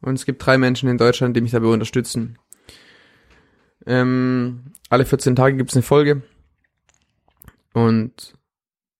[0.00, 2.38] und es gibt drei Menschen in Deutschland, die mich dabei unterstützen.
[3.88, 6.22] Ähm, alle 14 Tage gibt's eine Folge
[7.72, 8.34] und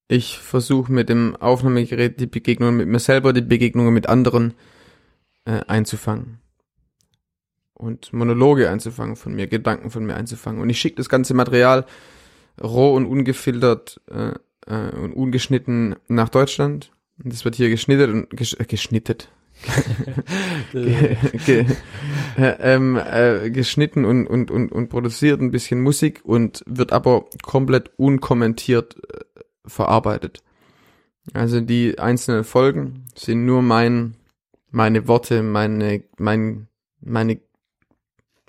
[0.08, 4.54] ich versuche mit dem Aufnahmegerät die Begegnungen mit mir selber, die Begegnungen mit anderen
[5.44, 6.38] äh, einzufangen.
[7.74, 10.62] Und Monologe einzufangen von mir, Gedanken von mir einzufangen.
[10.62, 11.84] Und ich schicke das ganze Material
[12.60, 14.32] roh und ungefiltert äh,
[14.66, 16.90] äh, und ungeschnitten nach Deutschland.
[17.22, 19.28] Und das wird hier geschnittet und gesch äh, geschnittet.
[20.72, 21.66] ge, ge,
[22.36, 27.26] äh, ähm, äh, geschnitten und, und, und, und produziert ein bisschen Musik und wird aber
[27.42, 30.42] komplett unkommentiert äh, verarbeitet.
[31.34, 34.14] Also die einzelnen Folgen sind nur mein,
[34.70, 36.68] meine Worte, meine, mein,
[37.00, 37.40] meine,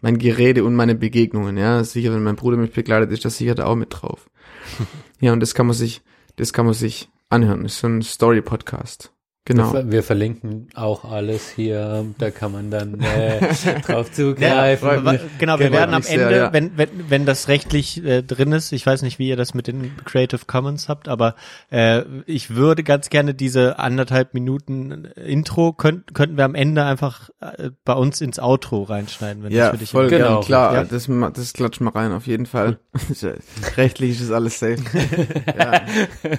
[0.01, 1.57] mein Gerede und meine Begegnungen.
[1.57, 4.29] Ja, sicher, wenn mein Bruder mich begleitet, ist das sicher da auch mit drauf.
[5.19, 6.01] ja, und das kann man sich,
[6.37, 7.63] das kann man sich anhören.
[7.63, 9.11] Das ist so ein Story-Podcast.
[9.49, 9.73] Genau.
[9.73, 13.39] Wir, wir verlinken auch alles hier, da kann man dann äh,
[13.85, 15.03] drauf Ja, zugreifen.
[15.03, 15.19] mich.
[15.39, 16.53] genau, wir Freut werden am mich sehr, Ende, ja.
[16.53, 19.65] wenn, wenn, wenn das rechtlich äh, drin ist, ich weiß nicht, wie ihr das mit
[19.65, 21.33] den Creative Commons habt, aber
[21.71, 27.31] äh, ich würde ganz gerne diese anderthalb Minuten Intro, könnt, könnten wir am Ende einfach
[27.41, 30.35] äh, bei uns ins Outro reinschneiden, wenn Ja, das für dich voll Genau.
[30.35, 30.73] gern, klar.
[30.75, 30.83] Ja.
[30.83, 32.77] Das, das klatschen wir rein, auf jeden Fall.
[33.77, 34.77] Rechtlich ist es alles safe.
[35.57, 35.81] ja.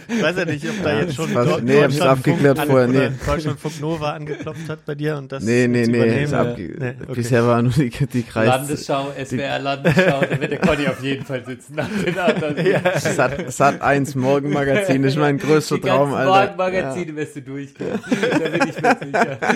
[0.09, 2.89] Ich weiß ja nicht, ob da Ja, jetzt schon was- nee, hab's Deutschlandfunk abgeklärt vorher,
[3.01, 3.16] oder nee.
[3.27, 5.97] Deutschlandfunk Nova angeklopft hat bei dir und das Nee, nee, jetzt nee.
[5.98, 6.24] übernehmen.
[6.24, 7.14] Ist abge nee, okay.
[7.14, 8.47] Bisher war nur die, die Kreis.
[8.48, 11.78] Landesschau, SWR Landesschau, da wird der Conny auf jeden Fall sitzen.
[11.78, 12.56] Anderen.
[12.98, 16.31] Sat, Sat 1 Morgenmagazin, ist mein größter Die Traum, Alter.
[16.56, 17.98] Morgenmagazine wirst du durchgehen.
[18.09, 19.39] Da bin ich mir sicher.
[19.40, 19.55] Ja.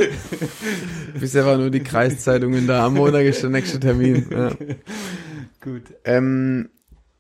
[1.21, 2.87] Bisher war nur die Kreiszeitungen da.
[2.87, 4.27] Am Montag ist der nächste Termin.
[4.31, 4.51] Ja.
[5.61, 5.83] Gut.
[6.05, 6.69] Ähm,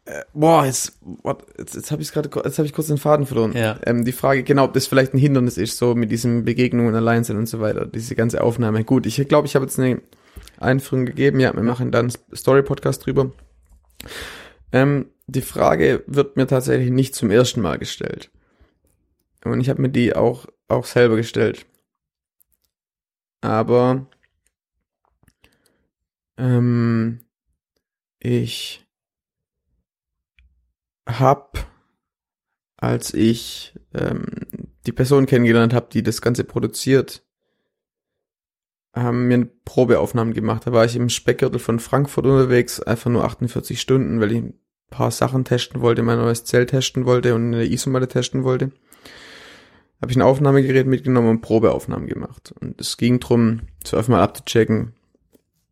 [0.06, 3.26] äh, boah, jetzt, what, jetzt, jetzt habe ich gerade, jetzt habe ich kurz den Faden
[3.26, 3.52] verloren.
[3.56, 3.78] Ja.
[3.86, 7.24] Ähm, die Frage, genau, ob das vielleicht ein Hindernis ist, so mit diesen Begegnungen allein
[7.24, 8.84] sein und so weiter, diese ganze Aufnahme.
[8.84, 10.02] Gut, ich glaube, ich habe jetzt eine
[10.58, 11.40] Einführung gegeben.
[11.40, 13.32] Ja, wir machen dann Story-Podcast drüber.
[14.72, 18.30] Ähm, die Frage wird mir tatsächlich nicht zum ersten Mal gestellt.
[19.44, 21.64] Und ich habe mir die auch, auch selber gestellt.
[23.40, 24.06] Aber
[26.36, 27.20] ähm,
[28.18, 28.83] ich
[31.06, 31.66] hab,
[32.76, 34.24] als ich ähm,
[34.86, 37.22] die Person kennengelernt habe, die das Ganze produziert,
[38.94, 40.66] haben eine Probeaufnahmen gemacht.
[40.66, 44.54] Da war ich im Speckgürtel von Frankfurt unterwegs, einfach nur 48 Stunden, weil ich ein
[44.90, 48.70] paar Sachen testen wollte, mein neues Zelt testen wollte und eine Isomatte testen wollte.
[50.00, 52.54] Habe ich ein Aufnahmegerät mitgenommen und Probeaufnahmen gemacht.
[52.60, 54.92] Und es ging drum, zuerst mal abzuchecken,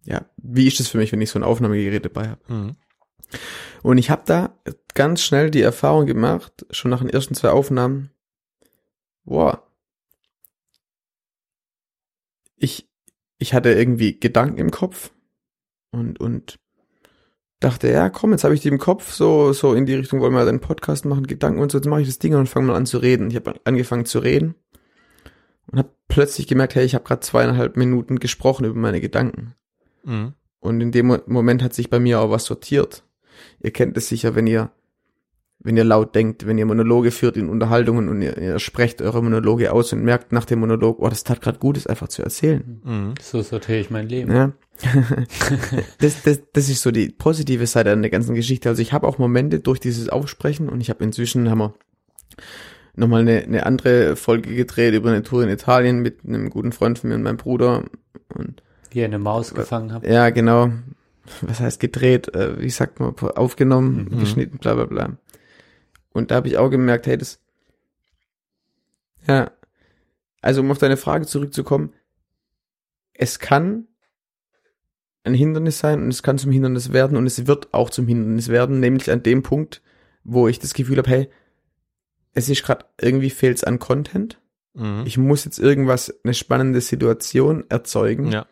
[0.05, 2.53] ja, wie ist es für mich, wenn ich so ein Aufnahmegerät dabei habe.
[2.53, 2.77] Mhm.
[3.83, 4.57] Und ich habe da
[4.95, 8.11] ganz schnell die Erfahrung gemacht, schon nach den ersten zwei Aufnahmen,
[9.25, 9.67] boah,
[12.57, 12.89] ich,
[13.39, 15.13] ich hatte irgendwie Gedanken im Kopf
[15.91, 16.61] und, und
[17.59, 20.33] dachte, ja, komm, jetzt habe ich die im Kopf, so, so in die Richtung wollen
[20.33, 22.77] wir einen Podcast machen, Gedanken und so, jetzt mache ich das Ding und fange mal
[22.77, 23.31] an zu reden.
[23.31, 24.55] Ich habe angefangen zu reden
[25.67, 29.55] und habe plötzlich gemerkt, hey, ich habe gerade zweieinhalb Minuten gesprochen über meine Gedanken.
[30.05, 30.35] Mhm.
[30.61, 33.05] Und in dem Mo- Moment hat sich bei mir auch was sortiert.
[33.61, 34.71] Ihr kennt es sicher, wenn ihr,
[35.61, 39.23] wenn ihr laut denkt, wenn ihr Monologe führt in Unterhaltungen und ihr, ihr sprecht eure
[39.23, 42.23] Monologe aus und merkt nach dem Monolog, oh, das tat gerade gut, es einfach zu
[42.23, 42.81] erzählen.
[42.85, 43.15] Mhm.
[43.21, 44.33] So sortiere ich mein Leben.
[44.33, 44.53] Ja.
[46.01, 48.69] das, das, das ist so die positive Seite an der ganzen Geschichte.
[48.69, 51.75] Also ich habe auch Momente durch dieses Aufsprechen und ich habe inzwischen haben wir
[52.95, 56.99] nochmal eine, eine andere Folge gedreht über eine Tour in Italien mit einem guten Freund
[56.99, 57.85] von mir und meinem Bruder.
[58.35, 60.07] Und Wie ihr eine Maus gefangen habt.
[60.07, 60.71] ja, genau.
[61.43, 62.35] Was heißt gedreht?
[62.35, 63.15] Äh, wie sagt man?
[63.17, 64.19] Aufgenommen, Mhm.
[64.21, 65.17] geschnitten, bla bla bla.
[66.13, 67.41] Und da habe ich auch gemerkt, hey, das.
[69.27, 69.51] Ja.
[70.41, 71.93] Also um auf deine Frage zurückzukommen,
[73.15, 73.87] es kann
[75.25, 78.49] ein Hindernis sein und es kann zum Hindernis werden und es wird auch zum Hindernis
[78.49, 79.81] werden, nämlich an dem Punkt,
[80.25, 81.31] wo ich das Gefühl habe, hey,
[82.35, 84.41] es ist gerade irgendwie fehlt's an Content.
[84.75, 85.05] Mhm.
[85.07, 88.47] Ich muss jetzt irgendwas, eine spannende Situation erzeugen ja.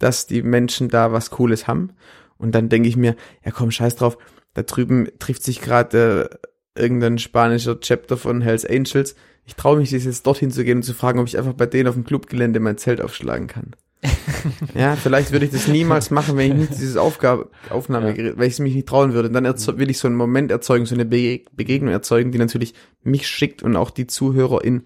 [0.00, 1.90] Dass die Menschen da was Cooles haben.
[2.36, 3.14] Und dann denke ich mir,
[3.44, 4.18] ja komm, scheiß drauf,
[4.54, 6.30] da drüben trifft sich gerade
[6.74, 9.14] äh, irgendein spanischer Chapter von Hells Angels.
[9.44, 11.88] Ich traue mich jetzt dorthin zu gehen und zu fragen, ob ich einfach bei denen
[11.88, 13.76] auf dem Clubgelände mein Zelt aufschlagen kann.
[14.74, 18.54] ja, vielleicht würde ich das niemals machen, wenn ich nicht dieses Aufgabe, Aufnahmegerät, weil ich
[18.54, 19.30] es mich nicht trauen würde.
[19.30, 22.72] Dann erzo- will ich so einen Moment erzeugen, so eine Be Begegnung erzeugen, die natürlich
[23.02, 24.84] mich schickt und auch die Zuhörerin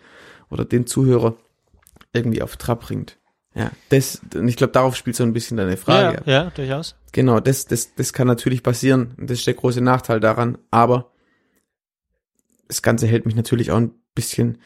[0.50, 1.36] oder den Zuhörer
[2.12, 3.18] irgendwie auf Trab bringt.
[3.54, 6.22] Ja, das, und ich glaube, darauf spielt so ein bisschen deine Frage.
[6.26, 6.96] Ja, ja, durchaus.
[7.12, 9.14] Genau, das, das, das kann natürlich passieren.
[9.16, 10.58] Und das ist der große Nachteil daran.
[10.72, 11.12] Aber
[12.66, 14.58] das Ganze hält mich natürlich auch ein bisschen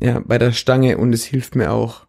[0.00, 2.06] ja, bei der Stange und es hilft mir auch,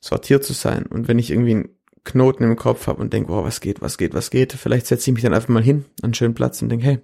[0.00, 0.84] sortiert zu sein.
[0.84, 1.68] Und wenn ich irgendwie einen
[2.04, 5.10] Knoten im Kopf habe und denke, wow, was geht, was geht, was geht, vielleicht setze
[5.10, 6.98] ich mich dann einfach mal hin an einen schönen Platz und denke, hey,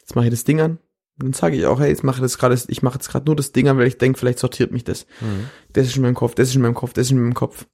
[0.00, 0.78] jetzt mache ich das Ding an.
[1.18, 3.36] Dann sage ich auch, hey, jetzt mache ich das gerade, ich mache jetzt gerade nur
[3.36, 5.06] das Ding an, weil ich denke, vielleicht sortiert mich das.
[5.20, 5.48] Mhm.
[5.72, 7.66] Das ist in meinem Kopf, das ist in meinem Kopf, das ist in meinem Kopf.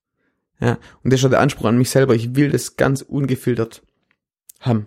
[0.60, 2.14] Ja, und das ist auch der Anspruch an mich selber.
[2.14, 3.82] Ich will das ganz ungefiltert
[4.60, 4.86] haben.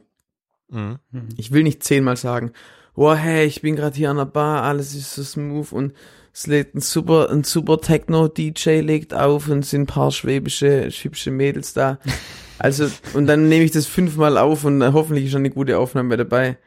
[0.69, 0.99] Mhm.
[1.35, 2.51] Ich will nicht zehnmal sagen,
[2.95, 5.93] oh hey, ich bin gerade hier an der Bar, alles ist so smooth und
[6.33, 10.89] es legt ein super, ein super Techno-DJ legt auf und es sind ein paar schwäbische,
[10.89, 11.99] hübsche Mädels da.
[12.57, 15.77] Also, und dann nehme ich das fünfmal auf und dann hoffentlich ist schon eine gute
[15.77, 16.57] Aufnahme dabei.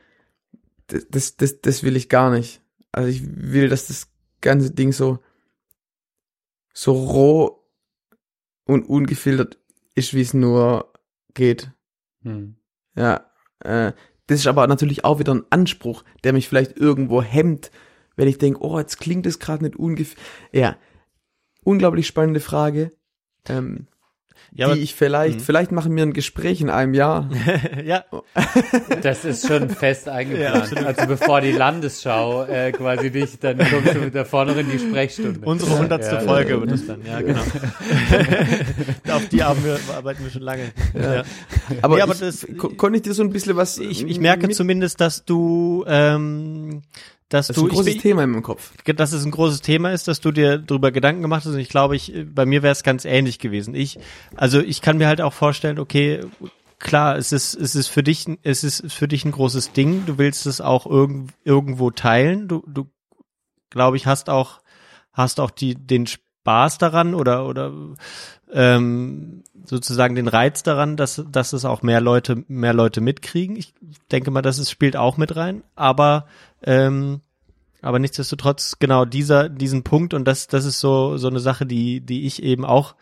[0.89, 2.63] Das, das, das, das will ich gar nicht.
[2.93, 4.09] Also ich will, dass das
[4.41, 5.19] ganze Ding so,
[6.75, 7.65] so roh
[8.65, 9.59] und ungefiltert
[9.95, 10.93] ist, wie es nur
[11.35, 11.71] geht.
[12.23, 12.57] Hm.
[12.97, 13.93] Ja, äh,
[14.27, 17.71] das ist aber natürlich auch wieder ein Anspruch, der mich vielleicht irgendwo hemmt,
[18.17, 20.19] wenn ich denke, oh, jetzt klingt es gerade nicht ungefähr.
[20.53, 20.77] Ja,
[21.65, 22.93] unglaublich spannende Frage,
[23.47, 23.87] ähm,
[24.55, 25.43] Ja, aber, die ich vielleicht, Mhm.
[25.43, 27.29] vielleicht machen wir ein Gespräch in einem Jahr.
[27.85, 28.05] ja,
[29.03, 30.75] Das ist schon fest eingeplant.
[30.87, 34.79] also bevor die Landesschau äh, quasi dich, dann kommst du mit der vorne in die
[34.79, 35.41] Sprechstunde.
[35.45, 37.41] unsere hundertste Ja, Folge wird es dann, ja, genau.
[39.13, 40.73] Auf die haben wir, arbeiten wir schon lange.
[40.95, 41.25] Ja.
[41.83, 43.79] Aber, Nee, aber ich, das- ko- konnte ich dir so ein bisschen was.
[43.79, 46.83] Ich, äh, ich merke zumindest, dass du, ähm,
[47.29, 48.73] dass Das ist du, ein großes ich, Thema in meinem Kopf.
[48.85, 51.69] dass es ein großes Thema ist, dass du dir darüber Gedanken gemacht hast und ich
[51.69, 53.75] glaube, ich, bei mir wäre es ganz ähnlich gewesen.
[53.75, 53.99] Ich,
[54.35, 56.21] also ich kann mir halt auch vorstellen, okay,
[56.79, 60.07] klar, es ist, es ist für dich, es ist für dich ein großes Ding.
[60.07, 62.49] Du willst es auch irgend, irgendwo teilen.
[62.49, 62.91] Du, du,
[63.71, 64.61] glaube ich, hast auch,
[65.13, 66.07] hast auch die, den
[66.49, 67.75] Spaß daran oder, oder,
[68.51, 73.55] ähm, sozusagen den Reiz daran, dass, dass es auch mehr Leute, mehr Leute mitkriegen.
[73.57, 73.75] Ich
[74.11, 75.63] denke mal, das ist, spielt auch mit rein.
[75.77, 76.25] Aber,
[76.63, 77.21] ähm,
[77.83, 82.01] aber nichtsdestotrotz, genau, dieser, diesen Punkt, und das, das ist so, so eine Sache, die,
[82.01, 82.95] die ich eben auch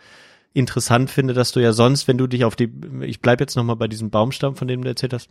[0.52, 3.76] interessant finde, dass du ja sonst, wenn du dich auf die, ich bleib jetzt nochmal
[3.76, 5.30] bei diesem Baumstamm, von dem du erzählt hast,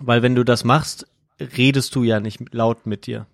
[0.00, 1.06] weil wenn du das machst,
[1.38, 3.26] redest du ja nicht laut mit dir.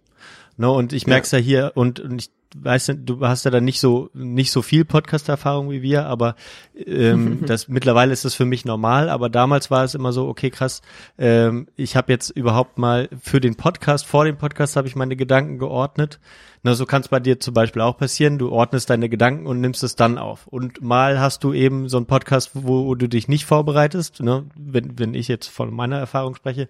[0.59, 3.65] Ne, und ich merk's ja hier und, und ich weiß nicht, du hast ja dann
[3.65, 6.37] nicht so nicht so viel Podcast-Erfahrung wie wir, aber
[6.75, 9.09] ähm, das mittlerweile ist das für mich normal.
[9.09, 10.83] Aber damals war es immer so, okay, krass.
[11.19, 15.17] Ähm, ich habe jetzt überhaupt mal für den Podcast, vor dem Podcast habe ich meine
[15.17, 16.21] Gedanken geordnet.
[16.65, 18.39] Na, so kann es bei dir zum Beispiel auch passieren.
[18.39, 20.47] Du ordnest deine Gedanken und nimmst es dann auf.
[20.47, 24.21] Und mal hast du eben so einen Podcast, wo, wo du dich nicht vorbereitest.
[24.21, 24.45] Ne?
[24.55, 26.69] Wenn, wenn ich jetzt von meiner Erfahrung spreche,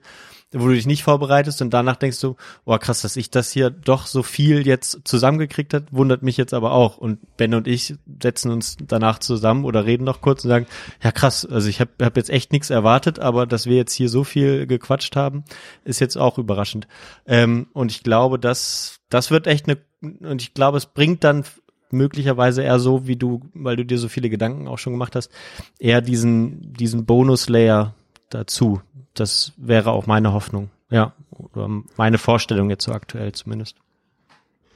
[0.50, 3.70] wo du dich nicht vorbereitest und danach denkst du, oh krass, dass ich das hier
[3.70, 6.98] doch so viel jetzt zusammengekriegt hat, wundert mich jetzt aber auch.
[6.98, 10.66] Und Ben und ich setzen uns danach zusammen oder reden noch kurz und sagen,
[11.02, 14.08] ja krass, also ich habe hab jetzt echt nichts erwartet, aber dass wir jetzt hier
[14.08, 15.44] so viel gequatscht haben,
[15.84, 16.86] ist jetzt auch überraschend.
[17.26, 21.44] Ähm, und ich glaube, dass das wird echt eine, und ich glaube, es bringt dann
[21.90, 25.30] möglicherweise eher so, wie du, weil du dir so viele Gedanken auch schon gemacht hast,
[25.78, 27.94] eher diesen, diesen Bonus-Layer
[28.30, 28.80] dazu.
[29.14, 30.70] Das wäre auch meine Hoffnung.
[30.90, 33.76] Ja, oder meine Vorstellung jetzt so aktuell zumindest.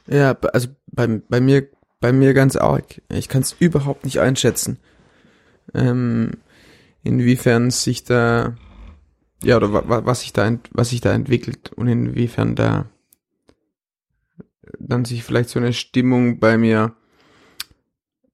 [0.06, 1.66] Ja, also bei, bei mir,
[2.00, 3.00] bei mir ganz arg.
[3.08, 4.78] Ich kann es überhaupt nicht einschätzen.
[5.74, 6.32] Ähm,
[7.02, 8.54] inwiefern sich da,
[9.42, 12.86] ja, oder wa, wa, was sich da, was sich da entwickelt und inwiefern da
[14.78, 16.94] dann sich vielleicht so eine Stimmung bei mir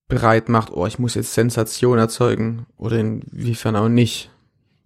[0.09, 4.31] bereit macht, oh, ich muss jetzt Sensation erzeugen oder inwiefern auch nicht.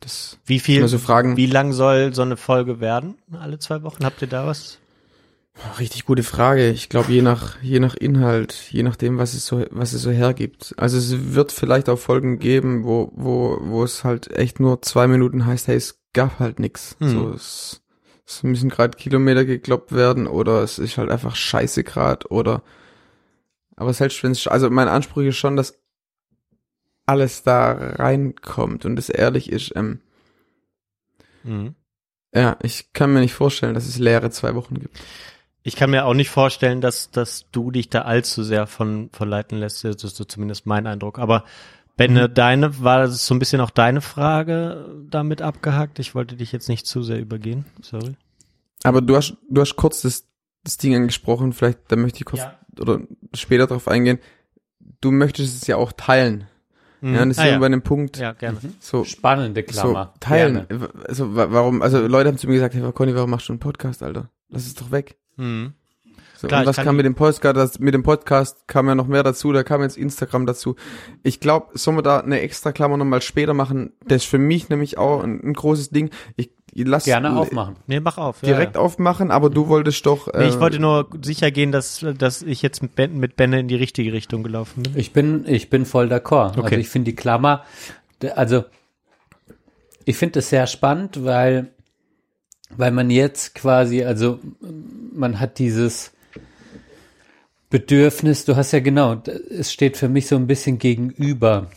[0.00, 1.36] Das Wie viel, so Fragen.
[1.36, 3.16] wie lang soll so eine Folge werden?
[3.32, 4.04] Alle zwei Wochen?
[4.04, 4.78] Habt ihr da was?
[5.78, 6.68] Richtig gute Frage.
[6.70, 10.10] Ich glaube, je nach, je nach Inhalt, je nachdem, was es so, was es so
[10.10, 10.74] hergibt.
[10.76, 15.06] Also es wird vielleicht auch Folgen geben, wo, wo, wo es halt echt nur zwei
[15.06, 16.94] Minuten heißt, hey, es gab halt nix.
[17.00, 17.08] Hm.
[17.08, 17.82] So, es,
[18.26, 22.62] es müssen gerade Kilometer gekloppt werden oder es ist halt einfach scheiße grad oder,
[23.76, 25.78] aber selbst wenn es, also mein Anspruch ist schon, dass
[27.06, 30.00] alles da reinkommt und es ehrlich ist, ähm,
[31.44, 31.76] Mhm.
[32.34, 34.98] ja, ich kann mir nicht vorstellen, dass es leere zwei Wochen gibt.
[35.62, 39.28] Ich kann mir auch nicht vorstellen, dass, dass du dich da allzu sehr von, von
[39.28, 39.84] leiten lässt.
[39.84, 41.18] Das ist so zumindest mein Eindruck.
[41.18, 41.44] Aber
[41.96, 45.98] Benne, deine, war das so ein bisschen auch deine Frage damit abgehakt?
[45.98, 47.64] Ich wollte dich jetzt nicht zu sehr übergehen.
[47.80, 48.16] Sorry.
[48.84, 50.26] Aber du hast, du hast kurz das,
[50.62, 52.58] das Ding angesprochen, vielleicht, da möchte ich kurz Ja.
[52.80, 53.00] oder
[53.34, 54.18] später drauf eingehen.
[55.00, 56.46] Du möchtest es ja auch teilen.
[57.02, 57.58] Ja, und das Ah, ist ja ja.
[57.58, 58.58] bei einem Punkt, Ja, gerne.
[58.80, 60.14] so, Spannende so Klammer.
[60.20, 60.66] teilen.
[60.68, 60.88] Gerne.
[61.06, 63.60] Also, wa- warum, also Leute haben zu mir gesagt, hey, Conny, warum machst du einen
[63.60, 64.30] Podcast, Alter?
[64.48, 65.16] Lass es doch weg.
[65.36, 65.74] Mhm.
[66.38, 69.06] So, Klar, und was kam mit dem Podcast, das, mit dem Podcast kam ja noch
[69.06, 70.76] mehr dazu, da kam jetzt Instagram dazu.
[71.22, 73.92] Ich glaube, sollen wir da eine extra Klammer nochmal später machen?
[74.06, 76.10] Das ist für mich nämlich auch ein, ein großes Ding.
[76.36, 77.76] Ich, lass Gerne aufmachen.
[77.86, 78.42] Nee, mach auf.
[78.42, 78.82] Ja, direkt ja.
[78.82, 80.32] aufmachen, aber du wolltest doch.
[80.34, 83.60] Nee, ich äh, wollte nur sicher gehen, dass, dass ich jetzt mit, ben, mit Benne
[83.60, 84.92] in die richtige Richtung gelaufen bin.
[84.94, 86.48] Ich bin, ich bin voll d'accord.
[86.50, 86.76] Also Okay.
[86.76, 87.64] ich finde die Klammer,
[88.34, 88.64] also
[90.04, 91.68] ich finde es sehr spannend, weil,
[92.76, 94.38] weil man jetzt quasi, also
[95.14, 96.12] man hat dieses
[97.76, 101.70] Bedürfnis, du hast ja genau, es steht für mich so ein bisschen gegenüber,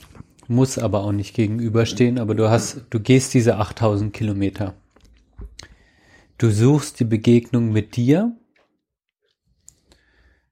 [0.48, 4.76] muss aber auch nicht gegenüberstehen, aber du hast, du gehst diese 8000 Kilometer.
[6.38, 8.34] Du suchst die Begegnung mit dir,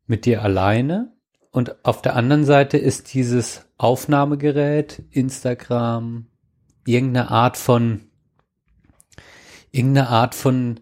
[0.06, 1.14] mit dir alleine
[1.52, 6.28] und auf der anderen Seite ist dieses Aufnahmegerät, Instagram,
[6.86, 8.02] irgendeine Art von,
[9.72, 10.82] irgendeine Art von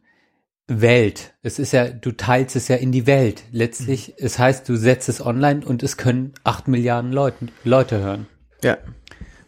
[0.68, 1.35] Welt.
[1.44, 3.44] Es ist ja, du teilst es ja in die Welt.
[3.52, 8.27] Letztlich, es heißt, du setzt es online und es können acht Milliarden Leute, Leute hören.
[8.64, 8.77] ja.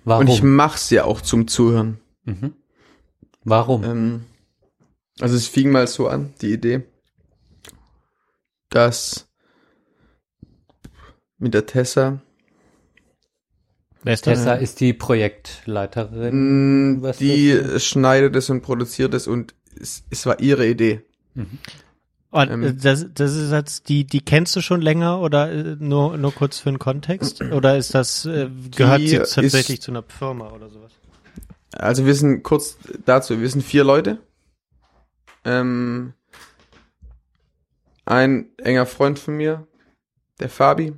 [0.04, 0.28] Warum?
[0.28, 2.00] Und ich mach's ja auch zum Zuhören.
[3.44, 3.84] Warum?
[3.84, 4.24] Ähm,
[5.20, 6.84] also es fing mal so an, die Idee,
[8.70, 9.28] dass
[11.38, 12.22] mit der Tessa,
[14.04, 14.64] Wer ist Tessa das?
[14.64, 17.00] ist die Projektleiterin.
[17.02, 21.02] Was die schneidet es und produziert es und es, es war ihre Idee.
[22.30, 25.75] Und, ähm, äh, das, das ist jetzt, die, die kennst du schon länger oder äh,
[25.80, 27.41] nur, nur kurz für den Kontext?
[27.41, 30.91] Oder ist das, äh, gehört sie tatsächlich ist- zu einer Firma oder sowas?
[31.74, 34.19] Also wir sind kurz dazu, wir sind vier Leute.
[35.45, 36.14] Ähm,
[38.06, 39.67] ein enger Freund von mir,
[40.40, 40.93] der Fabi,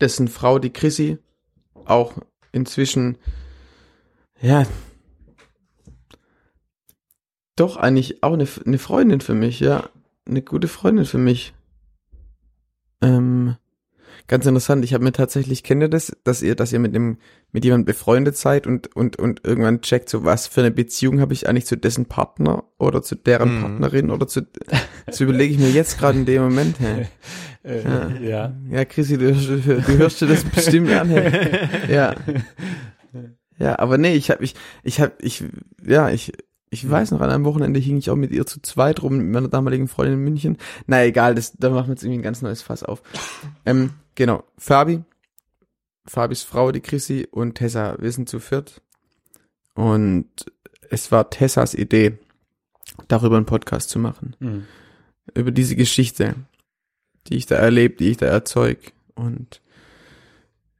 [0.00, 1.18] dessen Frau, die Chrissy,
[1.84, 2.14] auch
[2.52, 3.18] inzwischen,
[4.40, 4.64] ja,
[7.60, 9.88] doch eigentlich auch eine, eine Freundin für mich, ja,
[10.26, 11.54] eine gute Freundin für mich.
[13.00, 13.56] Ähm,
[14.26, 17.18] ganz interessant, ich habe mir tatsächlich, kennt ihr das, dass ihr, dass ihr mit dem
[17.50, 21.32] mit jemandem befreundet seid und, und, und irgendwann checkt, so was für eine Beziehung habe
[21.32, 23.60] ich eigentlich zu dessen Partner oder zu deren Mhm.
[23.62, 24.42] Partnerin oder zu,
[25.06, 27.06] das überlege ich mir jetzt gerade in dem Moment, hey.
[27.64, 28.08] Ja.
[28.20, 28.52] ja.
[28.70, 31.68] Ja, Chrissy, du, du, du hörst dir das bestimmt an, hey.
[31.92, 32.14] Ja.
[33.58, 34.54] Ja, aber nee, ich habe ich
[34.84, 35.44] ich habe ich
[35.84, 36.32] ja, ich
[36.70, 39.26] Ich weiß noch, an einem Wochenende hing ich auch mit ihr zu zweit rum, mit
[39.26, 40.58] meiner damaligen Freundin in München.
[40.86, 43.02] Na egal, das, da machen wir jetzt irgendwie ein ganz neues Fass auf.
[43.64, 45.02] Ähm, genau, Fabi,
[46.06, 48.82] Fabis Frau, die Chrissy und Tessa, wir sind zu viert.
[49.74, 50.28] Und
[50.90, 52.18] es war Tessas Idee,
[53.08, 54.36] darüber einen Podcast zu machen.
[54.40, 54.64] Mhm.
[55.34, 56.34] Über diese Geschichte,
[57.26, 58.92] die ich da erlebt, die ich da erzeug.
[59.14, 59.60] Und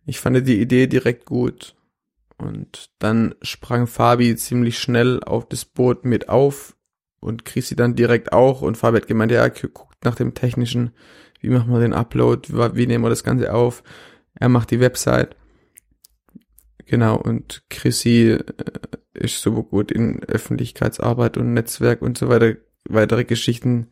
[0.05, 1.75] ich fand die Idee direkt gut.
[2.39, 6.76] Und dann sprang Fabi ziemlich schnell auf das Boot mit auf
[7.20, 8.62] und Chrissy dann direkt auch.
[8.62, 10.92] Und Fabi hat gemeint, ja, guckt nach dem technischen,
[11.41, 13.83] wie machen wir den Upload, wie, nehmen wir das Ganze auf.
[14.34, 15.36] Er macht die Website.
[16.86, 18.44] Genau, und Chrissy äh,
[19.12, 22.55] ist so gut in Öffentlichkeitsarbeit und Netzwerk und so weiter,
[22.89, 23.89] weitere Geschichten.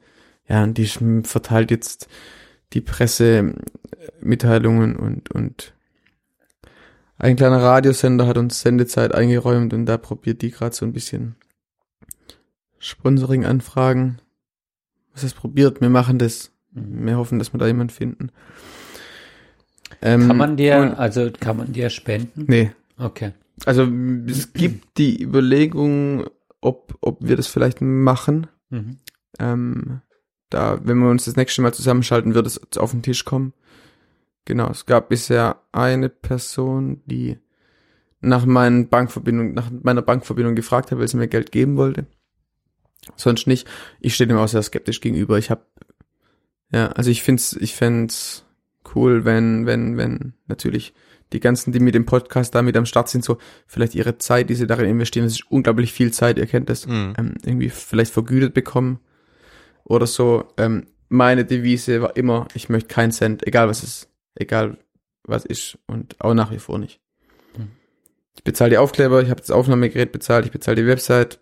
[0.49, 2.08] Ja, und die verteilt jetzt
[2.73, 5.75] die Pressemitteilungen und, und
[7.18, 11.36] ein kleiner Radiosender hat uns Sendezeit eingeräumt und da probiert die gerade so ein bisschen
[12.78, 14.18] Sponsoring-Anfragen.
[15.12, 15.80] Was heißt probiert?
[15.80, 16.52] Wir machen das.
[16.72, 18.30] Wir hoffen, dass wir da jemanden finden.
[20.02, 22.44] Ähm, Kann man dir, und- also kann man dir spenden?
[22.48, 22.72] Nee.
[22.98, 23.32] Okay.
[23.64, 23.88] Also
[24.28, 26.26] es gibt die Überlegung,
[26.60, 28.48] ob, ob wir das vielleicht machen.
[28.68, 28.98] Mhm.
[29.38, 30.00] Ähm,
[30.50, 33.54] da, wenn wir uns das nächste Mal zusammenschalten, wird es auf den Tisch kommen.
[34.47, 37.39] Genau, es gab bisher eine Person, die
[38.20, 42.07] nach meinen Bankverbindung, nach meiner Bankverbindung gefragt hat, weil sie mir Geld geben wollte.
[43.16, 43.68] Sonst nicht.
[44.00, 45.36] Ich stehe dem auch sehr skeptisch gegenüber.
[45.39, 45.62] Ich habe,
[46.73, 48.44] ja, also ich find's, ich fänd's
[48.94, 50.94] cool, wenn, wenn, wenn natürlich
[51.33, 54.49] die ganzen, die mit dem Podcast da mit am Start sind, so vielleicht ihre Zeit,
[54.49, 57.15] die sie darin investieren, das ist unglaublich viel Zeit, ihr kennt das, Mhm.
[57.18, 59.00] ähm, irgendwie vielleicht vergütet bekommen
[59.84, 60.44] oder so.
[60.57, 64.78] Ähm, meine Devise war immer, ich möchte keinen Cent, egal was es, egal
[65.24, 67.00] was ist und auch nach wie vor nicht.
[67.56, 67.70] Mhm.
[68.34, 71.40] Ich bezahle die Aufkleber, ich habe das Aufnahmegerät bezahlt, ich bezahle die Website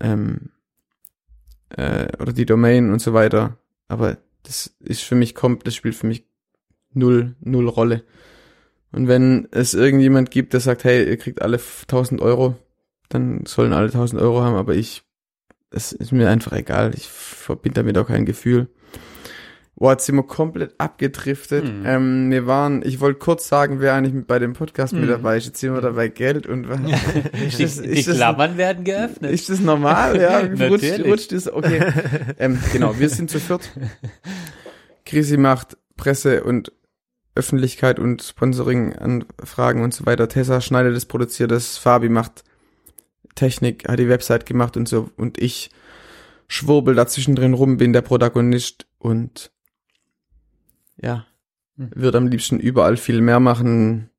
[0.00, 0.50] ähm,
[1.70, 5.94] äh, oder die Domain und so weiter, aber das ist für mich kommt, das spielt
[5.94, 6.24] für mich
[6.92, 8.04] null, null Rolle.
[8.92, 12.56] Und wenn es irgendjemand gibt, der sagt, hey, ihr kriegt alle 1000 Euro,
[13.08, 15.02] dann sollen alle 1000 Euro haben, aber ich,
[15.70, 16.92] es ist mir einfach egal.
[16.94, 18.68] Ich verbinde damit auch kein Gefühl.
[19.80, 21.64] Boah, jetzt sind wir komplett abgedriftet.
[21.64, 21.86] Mhm.
[21.86, 25.08] Ähm, wir waren, ich wollte kurz sagen, wer eigentlich bei dem Podcast mit Mhm.
[25.08, 25.46] dabei ist.
[25.46, 26.78] Jetzt sind wir dabei Geld und was.
[26.82, 29.32] Die, das- die ist das- Klammern werden geöffnet.
[29.32, 30.20] Ist das normal?
[30.20, 31.80] Ja, rutscht, rutscht ist okay.
[32.38, 33.70] ähm, genau, wir sind zu viert.
[35.06, 36.72] Chrissy macht Presse und
[37.34, 40.28] Öffentlichkeit und Sponsoring-Anfragen und so weiter.
[40.28, 41.78] Tessa schneidet es, produziert es.
[41.78, 42.44] Fabi macht
[43.34, 45.08] Technik, hat die Website gemacht und so.
[45.16, 45.70] Und ich
[46.48, 49.50] schwurbel dazwischen drin rum, bin der Protagonist und
[51.02, 51.26] ja,
[51.76, 51.90] Hm.
[51.94, 54.10] würde am liebsten überall viel mehr machen,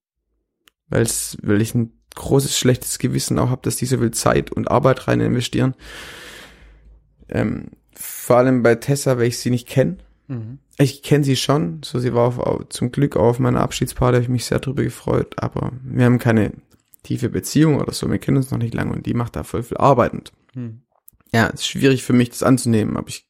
[0.87, 4.69] weil's, weil ich ein großes schlechtes Gewissen auch habe, dass die so viel Zeit und
[4.69, 5.75] Arbeit rein investieren.
[7.29, 9.97] Ähm, vor allem bei Tessa, weil ich sie nicht kenne.
[10.27, 10.59] Mhm.
[10.77, 14.23] Ich kenne sie schon, so sie war auf, auf, zum Glück auf meiner Abschiedsparty, habe
[14.23, 16.53] ich mich sehr drüber gefreut, aber wir haben keine
[17.03, 19.63] tiefe Beziehung oder so, wir kennen uns noch nicht lange und die macht da voll
[19.63, 20.81] viel Arbeit und Mhm.
[21.33, 23.29] ja, es ist schwierig für mich, das anzunehmen, aber ich,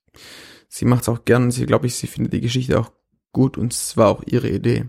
[0.69, 2.91] sie macht es auch gern sie, glaube ich, sie findet die Geschichte auch
[3.31, 4.85] gut und es war auch ihre Idee.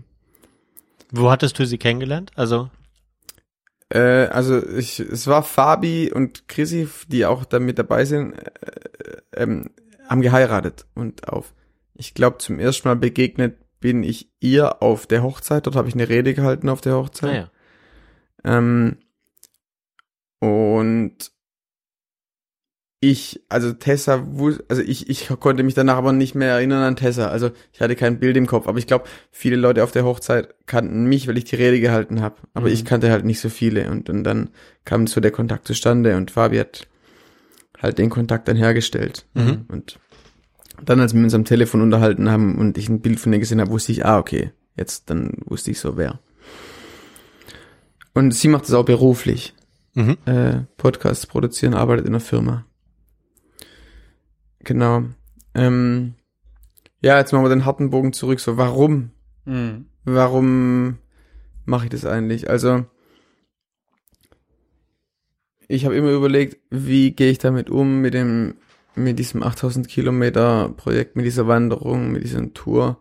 [1.11, 2.31] Wo hattest du sie kennengelernt?
[2.35, 2.69] Also,
[3.89, 8.51] Äh, also ich, es war Fabi und Chrissy, die auch da mit dabei sind, äh,
[9.35, 9.69] ähm,
[10.09, 11.53] haben geheiratet und auf,
[11.93, 15.67] ich glaube, zum ersten Mal begegnet bin ich ihr auf der Hochzeit.
[15.67, 17.29] Dort habe ich eine Rede gehalten auf der Hochzeit.
[17.31, 17.51] naja.
[18.45, 18.97] Ähm,
[20.39, 21.32] und
[23.11, 24.25] ich, also Tessa,
[24.69, 27.27] also ich, ich konnte mich danach aber nicht mehr erinnern an Tessa.
[27.27, 28.67] Also ich hatte kein Bild im Kopf.
[28.67, 32.21] Aber ich glaube, viele Leute auf der Hochzeit kannten mich, weil ich die Rede gehalten
[32.21, 32.35] habe.
[32.53, 32.73] Aber Mhm.
[32.73, 33.91] ich kannte halt nicht so viele.
[33.91, 34.51] Und, und dann
[34.85, 36.87] kam so der Kontakt zustande und Fabi hat
[37.77, 39.25] halt den Kontakt dann hergestellt.
[39.33, 39.65] Mhm.
[39.67, 39.99] Und
[40.81, 43.59] dann, als wir uns am Telefon unterhalten haben und ich ein Bild von ihr gesehen
[43.59, 46.19] habe, wusste ich, ah, okay, jetzt, dann wusste ich so, wer.
[48.13, 49.53] Und sie macht es auch beruflich.
[49.93, 50.17] Mhm.
[50.25, 52.65] Äh, Podcasts produzieren, arbeitet in einer Firma.
[54.63, 55.03] Genau.
[55.53, 56.13] Ähm,
[57.01, 58.39] ja, jetzt machen wir den harten Bogen zurück.
[58.39, 59.11] So, warum?
[59.45, 59.85] Mhm.
[60.05, 60.97] Warum
[61.65, 62.49] mache ich das eigentlich?
[62.49, 62.85] Also,
[65.67, 68.55] ich habe immer überlegt, wie gehe ich damit um mit dem,
[68.95, 72.99] mit diesem 8000 Kilometer Projekt, mit dieser Wanderung, mit dieser Tour,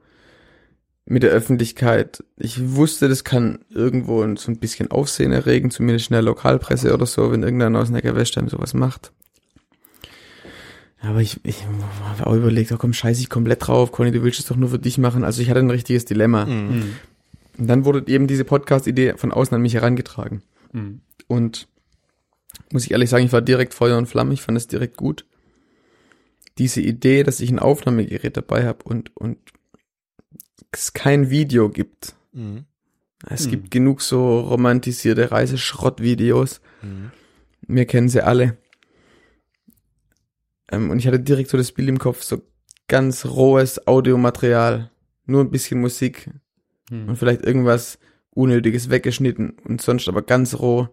[1.04, 2.24] mit der Öffentlichkeit.
[2.36, 7.06] Ich wusste, das kann irgendwo so ein bisschen Aufsehen erregen, zumindest in der Lokalpresse oder
[7.06, 9.12] so, wenn irgendeiner aus Neckarwestheim sowas macht.
[11.02, 11.64] Aber ich, ich
[12.04, 14.68] habe auch überlegt, oh komm, scheiß ich komplett drauf, Conny, du willst es doch nur
[14.68, 15.24] für dich machen.
[15.24, 16.46] Also ich hatte ein richtiges Dilemma.
[16.46, 16.52] Mhm.
[16.76, 16.92] Mhm.
[17.58, 20.42] Und dann wurde eben diese Podcast-Idee von außen an mich herangetragen.
[20.72, 21.00] Mhm.
[21.26, 21.68] Und
[22.72, 25.26] muss ich ehrlich sagen, ich war direkt Feuer und Flamme, ich fand es direkt gut.
[26.58, 29.38] Diese Idee, dass ich ein Aufnahmegerät dabei habe und, und
[30.70, 32.14] es kein Video gibt.
[32.32, 32.64] Mhm.
[33.28, 33.50] Es Hm.
[33.50, 36.60] gibt genug so romantisierte Reiseschrottvideos.
[36.82, 37.10] Mhm.
[37.66, 38.56] Wir kennen sie alle.
[40.72, 42.42] Ähm, und ich hatte direkt so das Bild im Kopf, so
[42.88, 44.90] ganz rohes Audiomaterial,
[45.26, 46.30] nur ein bisschen Musik
[46.90, 47.08] Hm.
[47.08, 47.98] und vielleicht irgendwas
[48.30, 50.88] Unnötiges weggeschnitten und sonst aber ganz roh,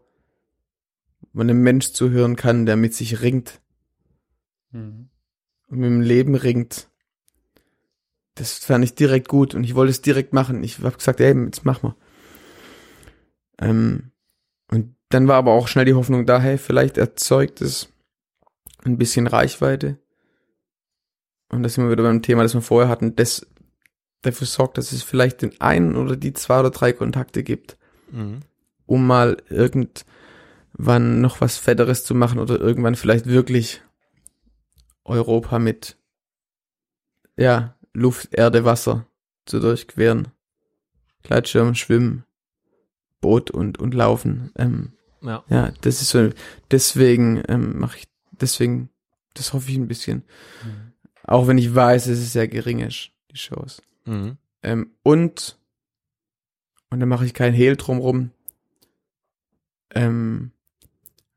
[1.21, 3.61] wo man einem Mensch zuhören kann, der mit sich ringt
[4.71, 5.09] Hm.
[5.69, 6.89] und mit dem Leben ringt.
[8.35, 10.63] Das fand ich direkt gut und ich wollte es direkt machen.
[10.63, 11.95] Ich habe gesagt, ey, jetzt mach mal.
[13.59, 14.11] Ähm,
[14.71, 17.89] und dann war aber auch schnell die Hoffnung da, hey, vielleicht erzeugt es
[18.85, 19.97] ein bisschen Reichweite.
[21.49, 23.47] Und das sind wir wieder beim Thema, das wir vorher hatten, das
[24.21, 27.77] dafür sorgt, dass es vielleicht den einen oder die zwei oder drei Kontakte gibt,
[28.11, 28.41] Mhm.
[28.85, 33.81] um mal irgendwann noch was Fetteres zu machen oder irgendwann vielleicht wirklich
[35.05, 35.97] Europa mit
[37.37, 39.05] ja, Luft, Erde, Wasser
[39.45, 40.29] zu durchqueren.
[41.23, 42.25] Gleitschirm, Schwimmen,
[43.21, 44.51] Boot und, und Laufen.
[44.55, 45.43] Ähm, Ja.
[45.49, 46.29] ja, das ist so,
[46.71, 48.07] deswegen ähm, mache ich,
[48.41, 48.89] deswegen,
[49.33, 50.23] das hoffe ich ein bisschen.
[51.23, 53.81] Auch wenn ich weiß, es ist sehr gering ist, die Shows.
[54.05, 54.37] Mhm.
[54.63, 55.57] Ähm, und,
[56.89, 58.31] und dann mache ich kein Hehl drumrum,
[59.93, 60.51] ähm,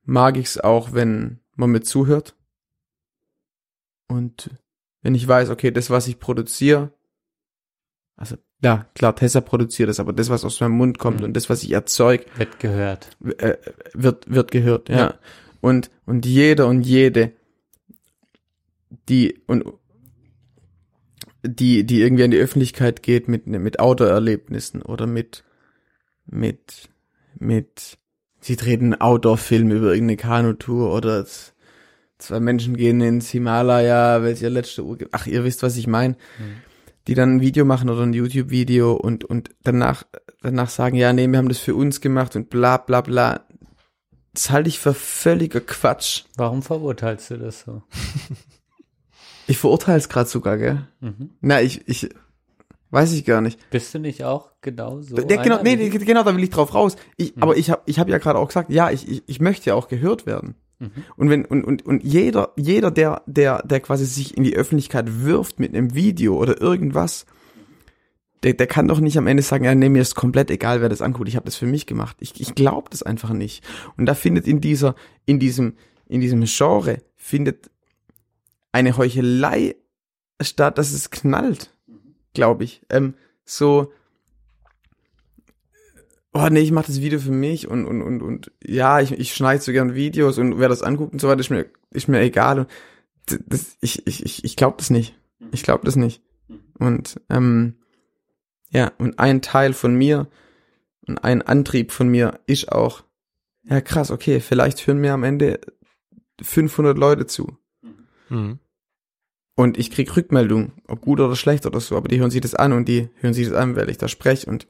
[0.05, 2.35] mag ich's auch, wenn man mir zuhört.
[4.09, 4.51] Und
[5.03, 6.93] wenn ich weiß, okay, das, was ich produziere,
[8.17, 11.27] also ja, klar, Tessa produziert es, aber das, was aus meinem Mund kommt Mhm.
[11.27, 13.17] und das, was ich erzeug, Wird gehört.
[13.39, 13.57] äh,
[13.95, 14.97] wird, wird gehört, ja.
[14.99, 15.15] Ja.
[15.63, 17.33] Und, und jeder und jede,
[19.09, 19.65] die, und,
[21.43, 25.45] die, die irgendwie an die Öffentlichkeit geht mit, mit Outdoor-Erlebnissen oder mit,
[26.27, 26.89] mit,
[27.39, 27.97] mit,
[28.41, 31.55] sie drehen einen Outdoor-Film über irgendeine Kanutour oder es-
[32.19, 35.77] zwei Menschen gehen ins Himalaya, weil sie ihr letzte Uhr, ge- ach, ihr wisst, was
[35.77, 36.17] ich meine,
[37.09, 40.05] die dann ein Video machen oder ein YouTube-Video und, und danach,
[40.41, 43.47] danach sagen, ja, nee, wir haben das für uns gemacht und bla, bla, bla.
[44.35, 46.25] Das halte ich für völliger Quatsch.
[46.37, 47.83] Warum verurteilst du das so?
[49.49, 50.87] Ich verurteile es gerade sogar, gell?
[51.01, 51.31] Mhm.
[51.41, 52.09] Na, ich, ich,
[52.91, 53.59] weiß ich gar nicht.
[53.71, 55.17] Bist du nicht auch genau so?
[55.17, 56.97] Der, genau, nee, nee, genau, da will ich drauf raus.
[57.17, 57.43] Ich, Mhm.
[57.43, 59.75] Aber ich habe ich hab ja gerade auch gesagt, ja, ich, ich, ich möchte ja
[59.75, 60.55] auch gehört werden.
[60.79, 60.91] Mhm.
[61.17, 65.25] Und wenn und, und, und jeder jeder der der der quasi sich in die Öffentlichkeit
[65.25, 67.27] wirft mit einem Video oder irgendwas,
[68.43, 70.89] der, der kann doch nicht am Ende sagen, ja, nee, mir ist komplett egal, wer
[70.89, 71.29] das anguckt.
[71.29, 72.17] Ich habe das für mich gemacht.
[72.21, 73.65] Ich, ich glaube das einfach nicht.
[73.97, 74.95] Und da findet in dieser
[75.27, 75.75] in diesem
[76.07, 77.71] in diesem Genre findet
[78.73, 79.77] eine Heuchelei
[80.41, 81.71] statt, dass es knallt,
[82.35, 82.83] glaube ich.
[82.91, 83.15] Ähm,
[83.45, 83.93] so
[86.33, 89.35] oh nee, ich mache das Video für mich und und und und ja, ich, ich
[89.35, 92.21] schneide so gern Videos und wer das anguckt und so weiter, ist mir ist mir
[92.21, 92.69] egal und
[93.47, 95.17] das, ich ich ich ich glaube das nicht.
[95.53, 96.23] Ich glaube das nicht.
[96.79, 97.75] Und ähm,
[98.73, 100.29] ja, und ein Teil von mir
[101.07, 103.05] und ein Antrieb von mir ist auch
[103.65, 105.61] ja krass, okay, vielleicht hören mir am Ende
[106.41, 107.57] 500 Leute zu.
[108.29, 108.59] Mhm.
[109.55, 112.55] Und ich krieg Rückmeldung, ob gut oder schlecht oder so, aber die hören sich das
[112.55, 114.67] an und die hören sich das an, weil ich da spreche und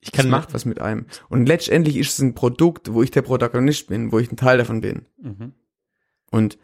[0.00, 1.06] Ich das kann macht was mit einem.
[1.28, 4.58] Und letztendlich ist es ein Produkt, wo ich der Protagonist bin, wo ich ein Teil
[4.58, 5.06] davon bin.
[5.18, 5.52] Mhm.
[6.30, 6.58] Und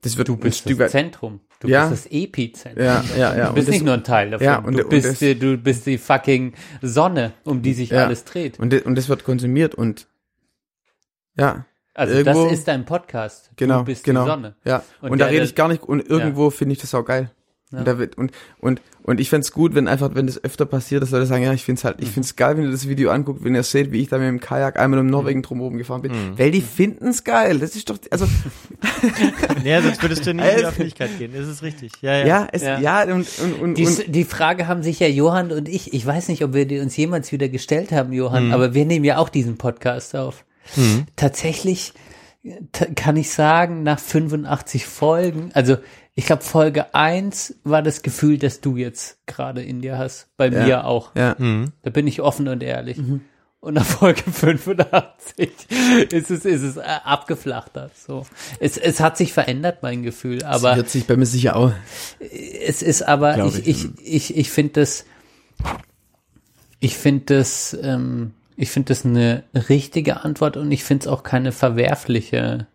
[0.00, 0.92] das wird Du ein bist Stück das.
[0.92, 1.40] Zentrum.
[1.64, 1.88] Du Ja.
[1.88, 2.84] bist das Epizentrum.
[2.84, 3.48] Ja, ja, ja.
[3.48, 4.44] Du bist und nicht das, nur ein Teil davon.
[4.44, 6.52] Ja, und- du, und bist das- die, du bist die fucking
[6.82, 8.04] Sonne, um die sich Ja.
[8.06, 8.58] alles dreht.
[8.60, 10.06] und, das, und das wird konsumiert und
[11.36, 13.50] ja, Also irgendwo- das ist dein Podcast.
[13.56, 14.24] genau, Du bist genau.
[14.24, 14.54] die Sonne.
[14.64, 14.82] Ja.
[15.00, 17.30] Und Und, da rede ich gar nicht und irgendwo finde ich das auch geil.
[17.74, 17.78] Ja.
[17.80, 21.02] Und, da wird, und, und, und ich fänd's gut, wenn einfach, wenn das öfter passiert,
[21.02, 23.44] dass Leute sagen, ja, ich find's halt, ich find's geil, wenn ihr das Video anguckt,
[23.44, 26.12] wenn ihr seht, wie ich da mit dem Kajak einmal um Norwegen drumherum gefahren bin.
[26.36, 27.58] Weil die finden's geil.
[27.58, 28.26] Das ist doch, also,
[29.64, 31.32] Ja, sonst würdest du nicht in die Also- Öffentlichkeit gehen.
[31.36, 31.92] Das ist richtig.
[32.00, 32.26] Ja, ja.
[32.26, 32.78] ja, es, Ja.
[32.80, 36.04] ja, und, und, und, Die, und die Frage haben sich ja Johann und ich, ich
[36.06, 38.14] weiß nicht, ob wir die uns jemals wieder gestellt haben, Mhm.
[38.16, 40.44] Johann, aber wir nehmen ja auch diesen Podcast auf.
[41.16, 41.92] Tatsächlich
[42.44, 42.52] äh,
[42.94, 45.76] kann ich sagen, nach 85 Folgen, also
[46.14, 50.28] ich glaube Folge 1 war das Gefühl, das du jetzt gerade in dir hast.
[50.36, 50.64] Bei Ja.
[50.64, 51.14] mir auch.
[51.16, 51.34] ja.
[51.38, 51.72] Mhm.
[51.82, 52.98] Da bin ich offen und ehrlich.
[52.98, 53.20] Mhm.
[53.60, 55.50] Und nach Folge 85
[56.10, 57.90] ist es, ist es äh, abgeflachter.
[57.96, 58.26] So.
[58.60, 61.72] Es, es hat sich verändert, mein Gefühl, aber wird sich bei mir sicher auch.
[62.20, 63.84] es ist aber, Glaub ich, ich.
[63.98, 65.06] ich, ich, ich finde das,
[66.80, 71.22] ich finde das, ähm, ich finde das eine richtige Antwort und ich finde es auch
[71.22, 72.66] keine verwerfliche.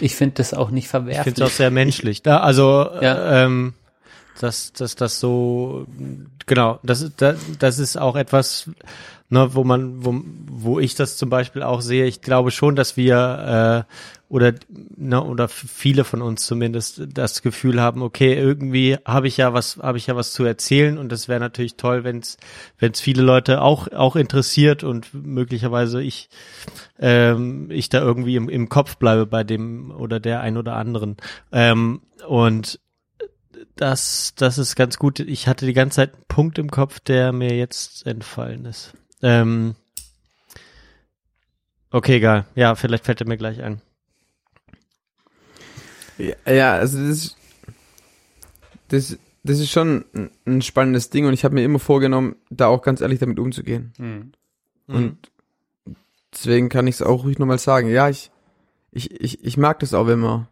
[0.00, 1.24] Ich finde das auch nicht Ich verwerflich.
[1.34, 2.22] finde es auch sehr menschlich.
[2.22, 3.42] Da, also, Ja.
[3.42, 3.74] äh, ähm,
[4.40, 5.86] dass, dass das so,
[6.46, 8.70] genau, das, das, das ist auch etwas,
[9.28, 12.06] ne, wo man, wo, wo ich das zum Beispiel auch sehe.
[12.06, 13.92] Ich glaube schon, dass wir äh,
[14.28, 14.54] oder
[14.96, 19.78] ne, oder viele von uns zumindest das Gefühl haben, okay, irgendwie habe ich ja was,
[19.78, 22.36] habe ich ja was zu erzählen und das wäre natürlich toll, wenn es
[22.78, 26.28] wenn es viele Leute auch auch interessiert und möglicherweise ich
[26.98, 31.16] ähm, ich da irgendwie im, im Kopf bleibe bei dem oder der ein oder anderen
[31.52, 32.80] ähm, und
[33.76, 35.20] das, das ist ganz gut.
[35.20, 38.92] Ich hatte die ganze Zeit einen Punkt im Kopf, der mir jetzt entfallen ist.
[39.22, 39.74] Ähm,
[41.90, 42.46] okay, egal.
[42.54, 43.80] Ja, vielleicht fällt er mir gleich ein.
[46.18, 47.36] Ja, also das ist,
[48.88, 52.68] das, das ist schon ein- ein spannendes Ding und ich habe mir immer vorgenommen, da
[52.68, 53.92] auch ganz ehrlich damit umzugehen.
[53.98, 54.32] Mhm.
[54.86, 55.30] Und
[56.32, 57.88] deswegen kann ich es auch ruhig nochmal sagen.
[57.88, 58.30] Ja, ich,
[58.92, 60.48] ich, ich, ich mag das auch, wenn man,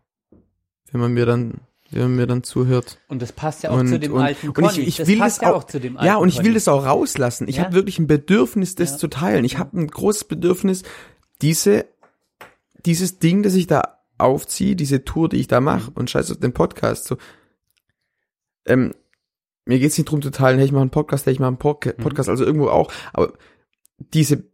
[0.93, 2.99] wenn man mir dann, wenn man mir dann zuhört.
[3.09, 5.19] Und das passt ja auch Und- zu dem und- alten und ich- ich das will
[5.19, 6.55] passt das ja auch- auch zu dem alten Ja, und ich will Conny.
[6.55, 7.47] das auch rauslassen.
[7.49, 7.65] Ich Ja.
[7.65, 8.97] habe wirklich ein Bedürfnis, das Ja.
[8.99, 9.45] zu teilen.
[9.45, 10.83] Ich habe ein großes Bedürfnis,
[11.43, 11.85] diese,
[12.85, 16.39] dieses Ding, das ich da aufziehe, diese Tour, die ich da mache, und scheiß auf
[16.39, 17.17] den Podcast, so,
[18.67, 18.93] ähm,
[19.67, 21.59] mir geht's nicht drum zu teilen, hey, ich mache einen Podcast, hey, ich mache einen
[21.59, 23.33] Podca- Podcast, also irgendwo auch, aber
[23.99, 24.45] diese,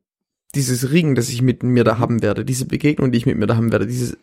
[0.54, 3.46] dieses Ring, das ich mit mir da haben werde, diese Begegnung, die ich mit mir
[3.46, 4.16] da haben werde, dieses,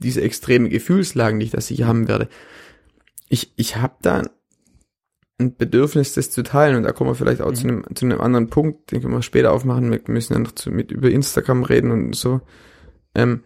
[0.00, 2.28] diese extreme Gefühlslagen, die ich da sicher haben werde,
[3.28, 4.22] ich, ich habe da
[5.38, 6.76] ein Bedürfnis, das zu teilen.
[6.76, 9.22] Und da kommen wir vielleicht auch zu, einem, zu einem anderen Punkt, den können wir
[9.22, 9.90] später aufmachen.
[9.90, 12.40] Wir müssen ja noch zu, mit über Instagram reden und so.
[13.14, 13.42] Ähm,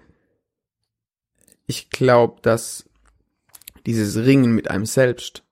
[1.66, 2.89] ich glaube, dass
[3.86, 5.44] dieses Ringen mit einem selbst,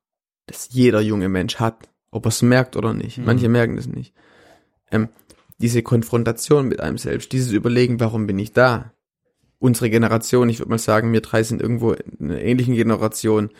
[0.46, 3.18] das jeder junge Mensch hat, ob er es merkt oder nicht.
[3.18, 3.24] Mhm.
[3.24, 4.14] Manche merken das nicht.
[4.90, 5.08] Ähm,
[5.58, 8.92] diese Konfrontation mit einem selbst, dieses Überlegen, warum bin ich da?
[9.62, 13.50] Unsere Generation, ich würde mal sagen, wir drei sind irgendwo in einer ähnlichen Generation.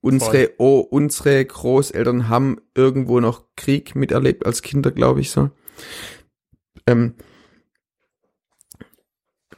[0.00, 5.50] Unsere, oh, unsere Großeltern haben irgendwo noch Krieg miterlebt als Kinder, glaube ich so.
[6.86, 7.14] Ähm,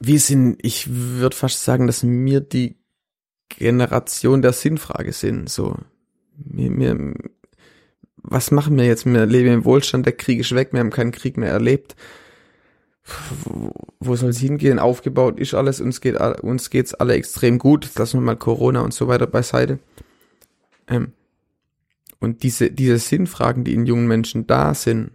[0.01, 2.83] wir sind, ich würde fast sagen, dass wir die
[3.49, 5.49] Generation der Sinnfrage sind.
[5.49, 5.77] So,
[6.35, 7.15] wir, wir,
[8.17, 9.07] was machen wir jetzt?
[9.07, 11.95] Wir leben im Wohlstand, der Krieg ist weg, wir haben keinen Krieg mehr erlebt.
[14.01, 14.79] Wo, soll es hingehen?
[14.79, 17.85] Aufgebaut ist alles, uns geht uns geht's alle extrem gut.
[17.85, 19.81] Jetzt lassen wir mal Corona und so weiter beiseite.
[20.87, 21.13] Ähm,
[22.21, 25.11] und diese, diese Sinnfragen, die in jungen Menschen da sind,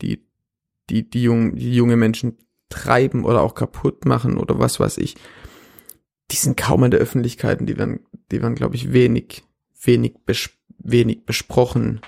[0.00, 0.24] die,
[0.88, 2.38] die, die, jungen, die junge Menschen
[2.70, 5.16] treiben oder auch kaputt machen oder was weiß ich,
[6.30, 8.00] die sind kaum in der Öffentlichkeit und die werden,
[8.32, 9.44] die werden, glaube ich, wenig,
[9.82, 12.00] wenig, bes wenig besprochen.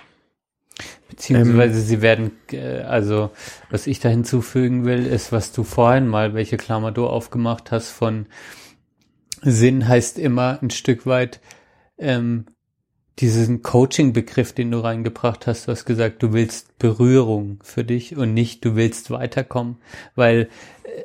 [1.09, 3.31] Beziehungsweise sie werden, äh, also
[3.71, 7.91] was ich da hinzufügen will, ist, was du vorhin mal, welche Klammer du aufgemacht hast
[7.91, 8.27] von
[9.43, 11.41] Sinn heißt immer ein Stück weit
[11.99, 12.47] ähm,
[13.19, 15.67] diesen Coaching-Begriff, den du reingebracht hast.
[15.67, 19.77] Du hast gesagt, du willst Berührung für dich und nicht, du willst weiterkommen,
[20.15, 20.49] weil
[20.85, 21.05] äh,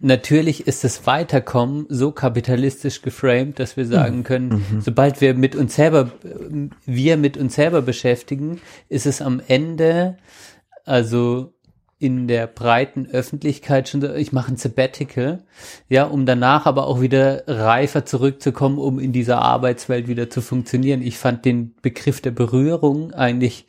[0.00, 5.74] Natürlich ist das Weiterkommen so kapitalistisch geframed, dass wir sagen können, sobald wir mit uns
[5.74, 6.12] selber,
[6.86, 10.16] wir mit uns selber beschäftigen, ist es am Ende,
[10.84, 11.52] also
[11.98, 15.42] in der breiten Öffentlichkeit schon so, ich mache ein Sabbatical,
[15.88, 21.02] ja, um danach aber auch wieder reifer zurückzukommen, um in dieser Arbeitswelt wieder zu funktionieren.
[21.02, 23.66] Ich fand den Begriff der Berührung eigentlich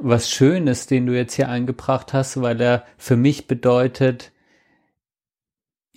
[0.00, 4.32] was Schönes, den du jetzt hier eingebracht hast, weil er für mich bedeutet,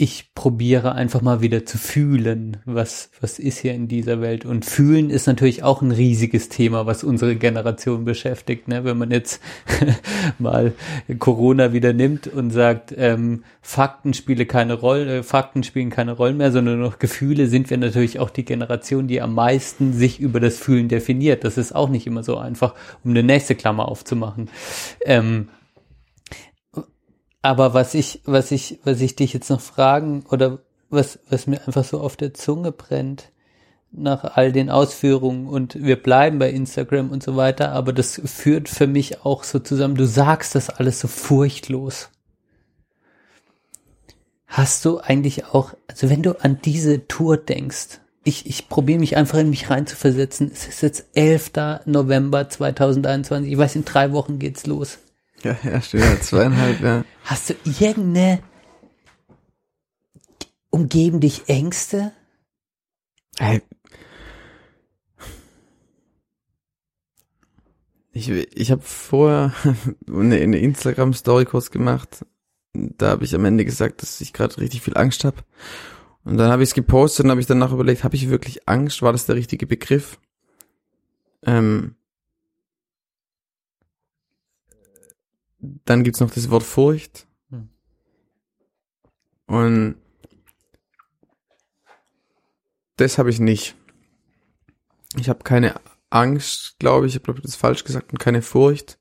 [0.01, 4.45] ich probiere einfach mal wieder zu fühlen, was, was ist hier in dieser Welt.
[4.45, 8.67] Und fühlen ist natürlich auch ein riesiges Thema, was unsere Generation beschäftigt.
[8.67, 8.83] Ne?
[8.83, 9.39] Wenn man jetzt
[10.39, 10.73] mal
[11.19, 16.33] Corona wieder nimmt und sagt, ähm, Fakten spielen keine Rolle, äh, Fakten spielen keine Rolle
[16.33, 20.19] mehr, sondern nur noch Gefühle, sind wir natürlich auch die Generation, die am meisten sich
[20.19, 21.43] über das Fühlen definiert.
[21.43, 22.73] Das ist auch nicht immer so einfach,
[23.03, 24.49] um eine nächste Klammer aufzumachen.
[25.05, 25.49] Ähm,
[27.41, 31.65] aber was ich, was ich, was ich dich jetzt noch fragen oder was, was mir
[31.65, 33.31] einfach so auf der Zunge brennt
[33.91, 38.69] nach all den Ausführungen und wir bleiben bei Instagram und so weiter, aber das führt
[38.69, 39.95] für mich auch so zusammen.
[39.95, 42.09] Du sagst das alles so furchtlos.
[44.47, 49.17] Hast du eigentlich auch, also wenn du an diese Tour denkst, ich, ich probiere mich
[49.17, 50.51] einfach in mich reinzuversetzen.
[50.53, 51.51] Es ist jetzt 11.
[51.85, 53.51] November 2021.
[53.51, 54.99] Ich weiß, in drei Wochen geht's los.
[55.43, 57.03] Ja, ja, stimmt, ja, zweieinhalb, ja.
[57.23, 58.43] Hast du irgendeine
[60.69, 62.11] umgeben dich Ängste?
[63.39, 63.61] Hey.
[68.13, 69.53] Ich, ich habe vorher
[70.07, 72.25] eine, eine Instagram-Story kurz gemacht.
[72.73, 75.37] Da habe ich am Ende gesagt, dass ich gerade richtig viel Angst habe.
[76.23, 79.01] Und dann habe ich es gepostet und habe ich danach überlegt, habe ich wirklich Angst?
[79.01, 80.19] War das der richtige Begriff?
[81.43, 81.95] Ähm,
[85.61, 87.27] dann gibt's noch das Wort Furcht.
[87.49, 87.69] Hm.
[89.45, 89.95] Und
[92.97, 93.75] das habe ich nicht.
[95.17, 97.15] Ich habe keine Angst, glaube ich.
[97.15, 98.99] Ich habe das falsch gesagt und keine Furcht.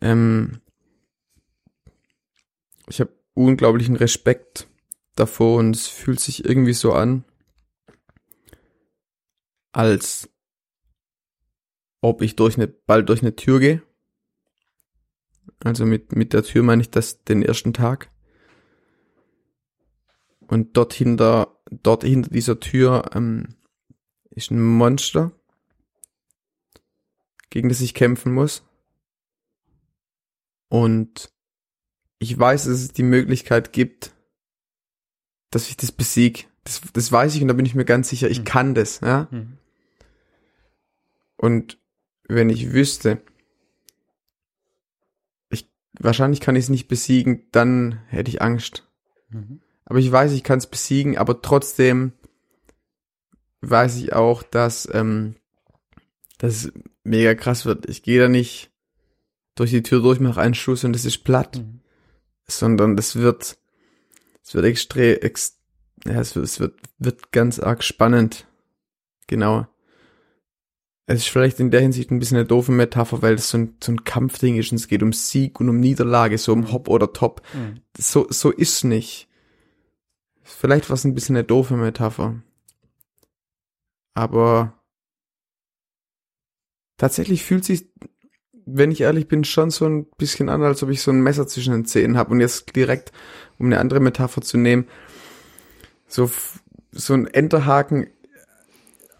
[0.00, 0.60] Ähm,
[2.88, 4.68] ich habe unglaublichen Respekt
[5.16, 7.24] davor und es fühlt sich irgendwie so an,
[9.72, 10.28] als
[12.00, 13.82] ob ich durch eine, bald durch eine Tür gehe.
[15.64, 18.10] Also mit, mit der Tür meine ich das den ersten Tag.
[20.46, 23.56] Und dort hinter, dort hinter dieser Tür ähm,
[24.30, 25.32] ist ein Monster,
[27.48, 28.62] gegen das ich kämpfen muss.
[30.68, 31.32] Und
[32.18, 34.12] ich weiß, dass es die Möglichkeit gibt,
[35.50, 36.48] dass ich das besieg.
[36.64, 38.44] Das, das weiß ich und da bin ich mir ganz sicher, ich Mhm.
[38.44, 39.28] kann das, ja.
[39.30, 39.58] Mhm.
[41.36, 41.78] Und
[42.26, 43.22] wenn ich wüsste,
[45.98, 48.86] wahrscheinlich kann ich es nicht besiegen, dann hätte ich Angst.
[49.30, 49.60] Mhm.
[49.84, 52.12] Aber ich weiß, ich kann es besiegen, aber trotzdem
[53.60, 55.36] weiß ich auch, dass, ähm,
[56.38, 57.88] dass es mega krass wird.
[57.88, 58.70] Ich gehe da nicht
[59.54, 61.80] durch die Tür durch, mache einen Schuss und es ist platt, Mhm.
[62.46, 63.56] sondern das wird,
[64.42, 65.58] es wird extrem, ex,
[66.04, 68.46] ja, es wird, es wird, wird ganz arg spannend.
[69.26, 69.66] Genau.
[71.06, 73.76] Es ist vielleicht in der Hinsicht ein bisschen eine doofe Metapher, weil es so ein,
[73.82, 76.88] so ein Kampfding ist und es geht um Sieg und um Niederlage, so um Hop
[76.88, 77.42] oder Top.
[77.52, 77.80] Mhm.
[77.96, 79.28] So, so ist nicht.
[80.42, 82.42] Vielleicht war es ein bisschen eine doofe Metapher.
[84.14, 84.72] Aber
[86.96, 87.86] tatsächlich fühlt sich,
[88.64, 91.46] wenn ich ehrlich bin, schon so ein bisschen an, als ob ich so ein Messer
[91.46, 92.30] zwischen den Zähnen habe.
[92.30, 93.12] Und jetzt direkt,
[93.58, 94.88] um eine andere Metapher zu nehmen,
[96.06, 96.30] so,
[96.92, 98.06] so ein Enterhaken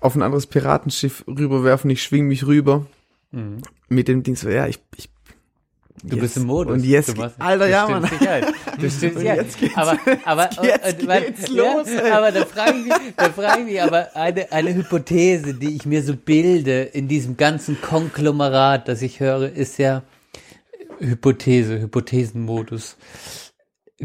[0.04, 2.86] auf ein anderes Piratenschiff rüberwerfen, ich schwing mich rüber
[3.32, 3.58] Mhm.
[3.88, 5.08] mit dem Ding so, ja, ich, ich
[6.02, 6.20] Du Yes.
[6.22, 6.74] bist im Modus.
[6.74, 8.02] Und jetzt, machst- Alter, ja, Mann.
[8.02, 8.08] Du
[8.90, 12.08] stimmst Und dich aber, aber, jetzt und- weil- geht's los, ey.
[12.08, 15.74] Ja, aber da frage ich mich, da frage ich mich aber eine, eine Hypothese, die
[15.76, 20.02] ich mir so bilde in diesem ganzen Konglomerat, das ich höre, ist ja
[20.98, 22.96] Hypothese, Hypothesenmodus.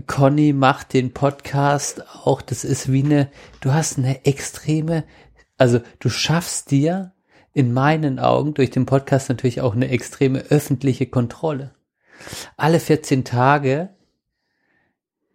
[0.07, 3.29] Conny macht den Podcast auch, das ist wie eine,
[3.61, 5.03] du hast eine extreme,
[5.59, 7.13] also du schaffst dir
[7.53, 11.75] in meinen Augen durch den Podcast natürlich auch eine extreme öffentliche Kontrolle.
[12.57, 13.89] Alle 14 Tage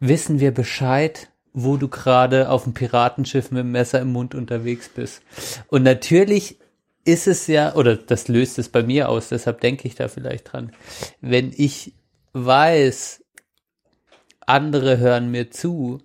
[0.01, 4.89] wissen wir Bescheid, wo du gerade auf dem Piratenschiff mit dem Messer im Mund unterwegs
[4.89, 5.23] bist.
[5.69, 6.59] Und natürlich
[7.05, 10.53] ist es ja, oder das löst es bei mir aus, deshalb denke ich da vielleicht
[10.53, 10.73] dran.
[11.21, 11.95] Wenn ich
[12.33, 13.23] weiß,
[14.47, 16.01] andere hören mir zu,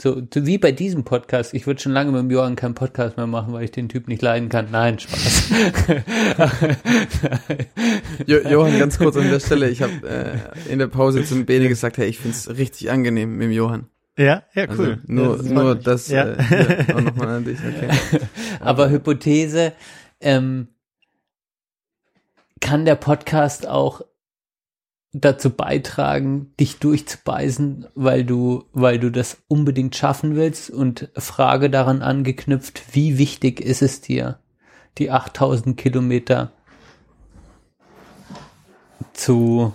[0.00, 1.54] so, so wie bei diesem Podcast.
[1.54, 4.08] Ich würde schon lange mit dem Johann keinen Podcast mehr machen, weil ich den Typ
[4.08, 4.68] nicht leiden kann.
[4.70, 5.50] Nein, Spaß.
[8.26, 9.68] Jo Johann, ganz kurz an der Stelle.
[9.70, 13.42] Ich habe äh, in der Pause zum Bene gesagt, hey, ich find's richtig angenehm mit
[13.46, 13.86] dem Johann.
[14.16, 15.02] Ja, ja, Also cool.
[15.06, 16.24] nur, das nur das Ja.
[16.26, 17.58] äh, auch nochmal an dich.
[17.58, 18.20] Okay.
[18.60, 19.72] Aber Hypothese,
[20.20, 20.68] ähm,
[22.60, 24.00] kann der Podcast auch
[25.12, 30.70] dazu beitragen, dich durchzubeißen, weil du, weil du das unbedingt schaffen willst?
[30.70, 34.38] Und Frage daran angeknüpft, wie wichtig ist es dir,
[34.98, 36.52] die 8000 Kilometer
[39.12, 39.72] zu,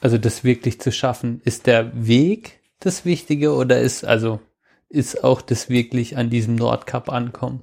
[0.00, 1.40] also das wirklich zu schaffen?
[1.44, 4.40] Ist der Weg das Wichtige oder ist, also,
[4.88, 7.62] ist auch das wirklich an diesem Nordkap ankommen?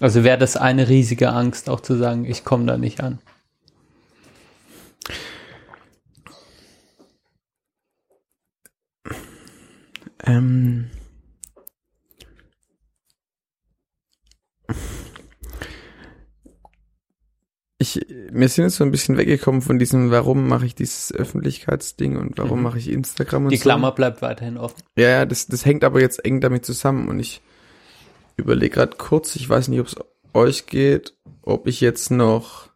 [0.00, 3.18] Also wäre das eine riesige Angst, auch zu sagen, ich komme da nicht an.
[10.28, 10.90] Ähm,
[17.80, 22.16] ich, wir sind jetzt so ein bisschen weggekommen von diesem, warum mache ich dieses Öffentlichkeitsding
[22.16, 22.64] und warum Mhm.
[22.64, 23.62] mache ich Instagram und Die so.
[23.62, 24.82] Klammer bleibt weiterhin offen.
[24.96, 27.40] Ja, ja, das, das hängt aber jetzt eng damit zusammen und ich
[28.36, 29.96] überlege gerade kurz, ich weiß nicht, ob es
[30.34, 32.67] euch geht, ob ich jetzt noch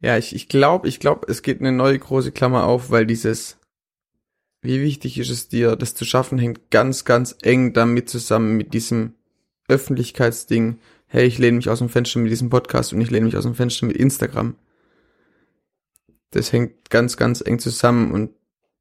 [0.00, 3.58] Ja, ich, ich glaube, ich glaube, es geht eine neue große Klammer auf, weil dieses
[4.60, 8.74] wie wichtig ist es dir, das zu schaffen, hängt ganz, ganz eng damit zusammen mit
[8.74, 9.14] diesem
[9.68, 10.80] Öffentlichkeitsding.
[11.06, 13.44] Hey, ich lehne mich aus dem Fenster mit diesem Podcast und ich lehne mich aus
[13.44, 14.56] dem Fenster mit Instagram
[16.30, 18.30] das hängt ganz, ganz eng zusammen und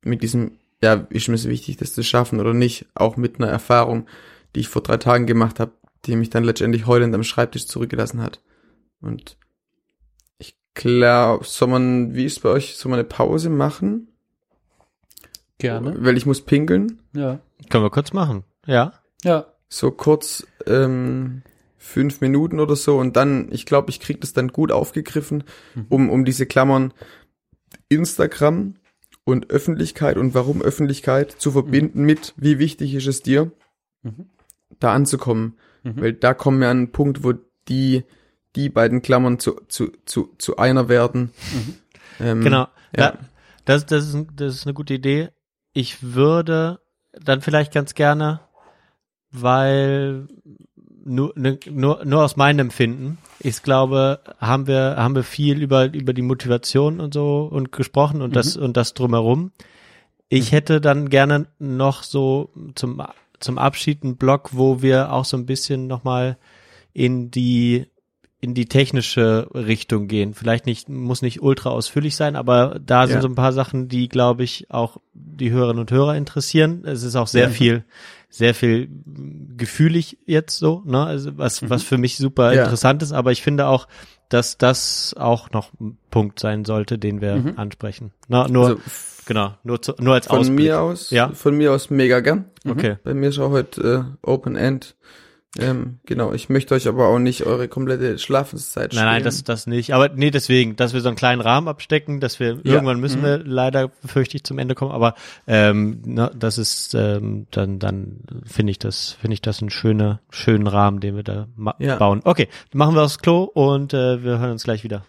[0.03, 3.49] mit diesem, ja, ist mir so wichtig, das zu schaffen oder nicht, auch mit einer
[3.49, 4.07] Erfahrung,
[4.55, 5.71] die ich vor drei Tagen gemacht habe,
[6.05, 8.41] die mich dann letztendlich heulend am Schreibtisch zurückgelassen hat.
[9.01, 9.37] Und
[10.77, 14.07] glaube, soll man, wie ist bei euch, soll man eine Pause machen?
[15.57, 15.95] Gerne.
[15.99, 16.99] Weil ich muss pinkeln.
[17.13, 17.39] Ja.
[17.69, 18.43] Können wir kurz machen.
[18.65, 18.93] Ja.
[19.23, 19.47] Ja.
[19.69, 21.41] so kurz ähm,
[21.77, 25.43] fünf Minuten oder so und dann, ich glaube, ich krieg das dann gut aufgegriffen,
[25.89, 26.93] um, um diese Klammern
[27.89, 28.75] Instagram
[29.23, 33.51] und Öffentlichkeit und warum Öffentlichkeit zu verbinden mit, wie wichtig ist es dir,
[34.03, 34.29] Mhm.
[34.79, 35.57] da anzukommen.
[35.83, 37.33] Weil da kommen wir an einen Punkt, wo
[37.69, 38.03] die,
[38.57, 41.31] die beiden Klammern zu, zu, zu, zu einer werden.
[42.19, 42.67] Ähm, Genau.
[42.97, 43.13] Ja.
[43.65, 45.29] Das, das, ist, das ist eine gute Idee.
[45.73, 46.79] Ich würde
[47.11, 48.39] dann vielleicht ganz gerne,
[49.29, 50.27] weil
[51.05, 55.93] nur, ne, nur, nur aus meinem Empfinden, ich glaube, haben wir, haben wir viel über,
[55.93, 59.51] über die Motivation und so und gesprochen und das, und das drumherum.
[60.29, 63.03] Ich hätte dann gerne noch so zum,
[63.39, 66.37] zum Abschied einen Blog, wo wir auch so ein bisschen nochmal
[66.93, 67.85] in die
[68.39, 70.33] in die technische Richtung gehen.
[70.35, 73.21] Vielleicht nicht, muss nicht ultra ausführlich sein, aber da sind Ja.
[73.21, 76.83] so ein paar Sachen, die, glaube ich, auch die Hörerinnen und Hörer interessieren.
[76.85, 77.83] Es ist auch sehr viel,
[78.29, 78.89] sehr viel
[79.57, 81.03] gefühlig jetzt so, ne?
[81.03, 82.63] Also was, was für mich super Ja.
[82.63, 83.87] interessant ist, aber ich finde auch,
[84.29, 88.11] dass das auch noch ein Punkt sein sollte, den wir ansprechen.
[88.27, 88.79] Na, nur, Also
[89.25, 90.57] genau, nur, zu, nur als von Ausblick.
[90.59, 91.29] mir aus, Ja.
[91.29, 92.45] von mir aus mega gern.
[92.69, 92.97] Okay.
[93.03, 94.95] Bei mir ist auch heute äh, Open End.
[95.57, 99.65] Ähm, genau, ich möchte euch aber auch nicht eure komplette Schlafenszeit Nein, nein, das, das
[99.65, 99.93] nicht.
[99.93, 102.73] Aber nee, deswegen, dass wir so einen kleinen Rahmen abstecken, dass wir Ja.
[102.73, 105.15] irgendwann müssen wir leider fürchte ich zum Ende kommen, aber
[105.47, 110.19] ähm, na, das ist ähm, dann dann finde ich das finde ich das einen schöner
[110.29, 111.95] schönen Rahmen, den wir da ma- Ja.
[111.95, 112.21] bauen.
[112.23, 115.05] Okay, dann machen wir aufs Klo und äh, wir hören uns gleich wieder.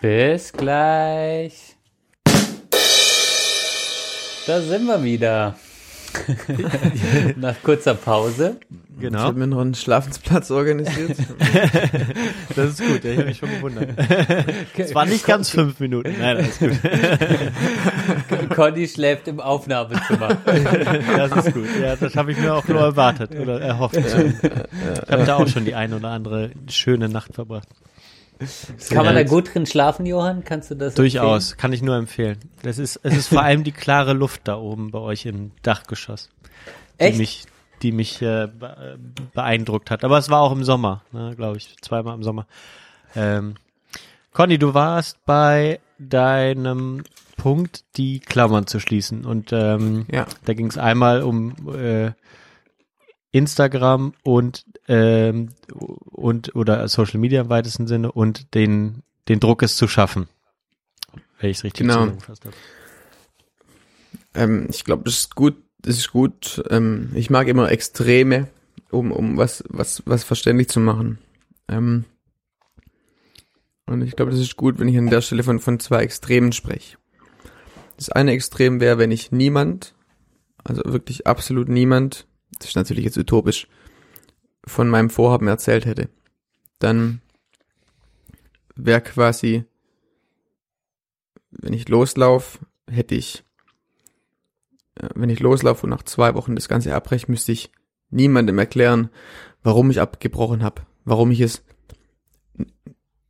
[0.00, 1.74] Bis gleich.
[4.46, 5.56] Da sind wir wieder.
[7.36, 8.56] Nach kurzer Pause.
[8.70, 11.16] Ich Genau, habe mir noch einen Schlafensplatz organisiert.
[12.56, 13.04] das ist gut.
[13.04, 13.90] Ja, ich habe mich schon gewundert.
[14.76, 16.14] Es war nicht ganz fünf Minuten.
[16.18, 16.72] Nein, alles gut.
[18.56, 20.36] Conny schläft im Aufnahmezimmer.
[21.16, 21.68] Das ist gut.
[21.80, 23.96] Ja, das habe ich mir auch nur erwartet oder erhofft.
[23.96, 27.68] Ich habe da auch schon die eine oder andere schöne Nacht verbracht.
[28.90, 30.44] Kann man da gut drin schlafen, Johann?
[30.44, 32.38] Kannst du das Durchaus, kann ich nur empfehlen.
[32.62, 36.30] Das ist, es ist vor allem die klare Luft da oben bei euch im Dachgeschoss,
[37.00, 37.18] die Echt?
[37.18, 37.44] mich,
[37.82, 38.98] die mich äh, be-
[39.34, 40.04] beeindruckt hat.
[40.04, 42.46] Aber es war auch im Sommer, ne, glaube ich, zweimal im Sommer.
[43.16, 43.54] Ähm,
[44.32, 47.02] Conny, du warst bei deinem
[47.36, 49.24] Punkt, die Klammern zu schließen.
[49.24, 50.26] Und ähm, Ja.
[50.44, 52.12] da ging es einmal um äh,
[53.32, 59.76] Instagram und ähm, und oder Social Media im weitesten Sinne und den den Druck es
[59.76, 60.28] zu schaffen.
[61.40, 61.94] Wenn ich es richtig Genau.
[62.00, 62.56] zusammengefasst habe.
[64.34, 65.56] ähm, ich glaube, das ist gut.
[65.80, 66.62] Das ist gut.
[66.70, 68.48] Ähm, ich mag immer Extreme,
[68.90, 71.18] um um was was was verständlich zu machen.
[71.68, 72.04] Ähm,
[73.86, 76.52] und ich glaube, das ist gut, wenn ich an der Stelle von von zwei Extremen
[76.52, 76.96] spreche.
[77.96, 79.94] Das eine Extrem wäre, wenn ich niemand,
[80.64, 82.26] also wirklich absolut niemand,
[82.58, 83.66] das ist natürlich jetzt utopisch,
[84.68, 86.08] von meinem Vorhaben erzählt hätte.
[86.78, 87.20] Dann
[88.76, 89.64] wäre quasi,
[91.50, 93.44] wenn ich loslauf, hätte ich,
[94.94, 97.72] äh, wenn ich loslaufe und nach zwei Wochen das Ganze abbreche, müsste ich
[98.10, 99.10] niemandem erklären,
[99.62, 101.64] warum ich abgebrochen habe, warum ich es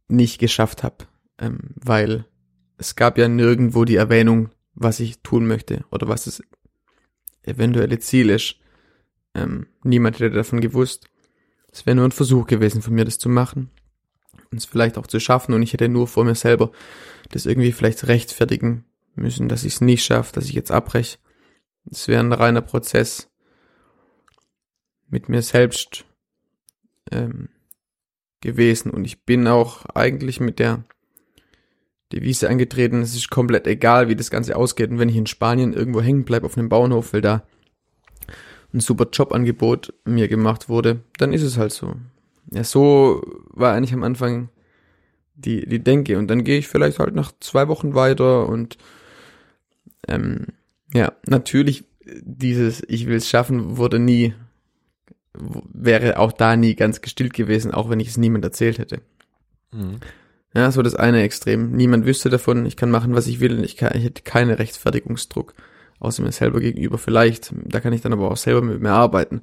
[0.08, 1.06] nicht geschafft habe,
[1.38, 2.24] ähm, weil
[2.76, 6.42] es gab ja nirgendwo die Erwähnung, was ich tun möchte oder was das
[7.42, 8.56] eventuelle Ziel ist.
[9.34, 11.08] Ähm, niemand hätte davon gewusst.
[11.78, 13.70] Es wäre nur ein Versuch gewesen von mir, das zu machen
[14.50, 15.54] und es vielleicht auch zu schaffen.
[15.54, 16.72] Und ich hätte nur vor mir selber
[17.30, 18.84] das irgendwie vielleicht rechtfertigen
[19.14, 21.18] müssen, dass ich es nicht schaffe, dass ich jetzt abbreche.
[21.88, 23.30] Es wäre ein reiner Prozess
[25.08, 26.04] mit mir selbst
[27.12, 27.48] ähm,
[28.40, 28.90] gewesen.
[28.90, 30.82] Und ich bin auch eigentlich mit der
[32.12, 34.90] Devise angetreten, es ist komplett egal, wie das Ganze ausgeht.
[34.90, 37.46] Und wenn ich in Spanien irgendwo hängen bleibe auf einem Bauernhof, weil da
[38.72, 41.94] ein super Jobangebot mir gemacht wurde, dann ist es halt so.
[42.52, 44.48] Ja, so war eigentlich am Anfang
[45.34, 46.18] die, die Denke.
[46.18, 48.76] Und dann gehe ich vielleicht halt nach zwei Wochen weiter und
[50.06, 50.46] ähm,
[50.92, 51.84] ja, natürlich
[52.22, 54.34] dieses Ich will es schaffen wurde nie,
[55.34, 59.02] wäre auch da nie ganz gestillt gewesen, auch wenn ich es niemand erzählt hätte.
[60.54, 61.72] Ja, so das eine Extrem.
[61.72, 65.54] Niemand wüsste davon, ich kann machen, was ich will, ich, kann, ich hätte keinen Rechtfertigungsdruck,
[66.00, 67.52] außer mir selber gegenüber vielleicht.
[67.64, 69.42] Da kann ich dann aber auch selber mit mir arbeiten.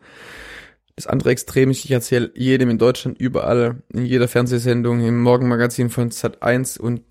[0.96, 5.90] Das andere Extrem ist, ich erzähle jedem in Deutschland überall, in jeder Fernsehsendung, im Morgenmagazin
[5.90, 7.02] von Sat1 und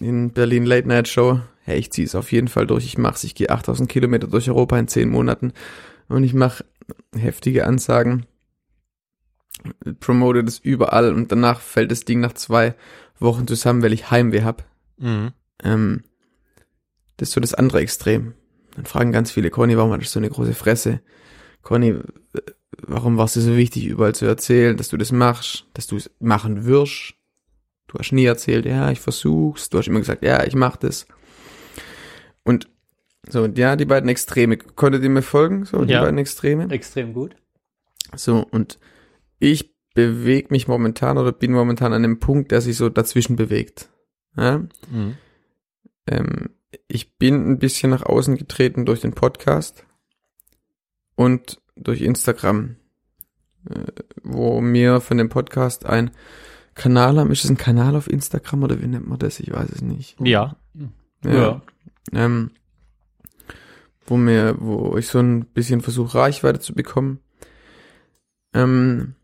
[0.00, 3.24] in Berlin Late Night Show, hey, ich ziehe es auf jeden Fall durch, ich mach's,
[3.24, 5.52] ich gehe 8000 Kilometer durch Europa in 10 Monaten
[6.08, 6.64] und ich mache
[7.14, 8.26] heftige Ansagen,
[10.00, 12.74] promote das überall und danach fällt das Ding nach zwei
[13.18, 14.64] Wochen zusammen, weil ich Heimweh hab.
[14.96, 15.32] Mhm.
[15.62, 16.04] Ähm,
[17.18, 18.34] das ist so das andere Extrem.
[18.78, 21.00] Dann fragen ganz viele, Conny, warum hat du so eine große Fresse?
[21.62, 21.96] Conny,
[22.80, 26.12] warum warst du so wichtig, überall zu erzählen, dass du das machst, dass du es
[26.20, 27.14] machen wirst?
[27.88, 29.68] Du hast nie erzählt, ja, ich versuch's.
[29.68, 31.08] Du hast immer gesagt, ja, ich mach das.
[32.44, 32.68] Und
[33.28, 34.58] so, und ja, die beiden Extreme.
[34.58, 35.64] Konntet ihr mir folgen?
[35.64, 36.02] So, die Ja.
[36.02, 36.70] beiden Extreme?
[36.70, 37.34] Extrem gut.
[38.14, 38.78] So, und
[39.40, 43.88] ich bewege mich momentan oder bin momentan an einem Punkt, der sich so dazwischen bewegt.
[44.36, 44.58] Ja?
[44.88, 45.16] Mhm.
[46.06, 46.50] Ähm,
[46.86, 49.84] ich bin ein bisschen nach außen getreten durch den Podcast
[51.14, 52.76] und durch Instagram,
[53.68, 56.10] äh, wo mir von dem Podcast ein
[56.74, 57.30] Kanal haben.
[57.30, 59.40] Ist es ein Kanal auf Instagram oder wie nennt man das?
[59.40, 60.16] Ich weiß es nicht.
[60.20, 60.56] Ja.
[61.24, 61.62] Ja.
[62.12, 62.52] Ähm,
[64.06, 67.20] wo mir, wo ich so ein bisschen versuche, Reichweite zu bekommen.
[68.54, 69.14] Ähm,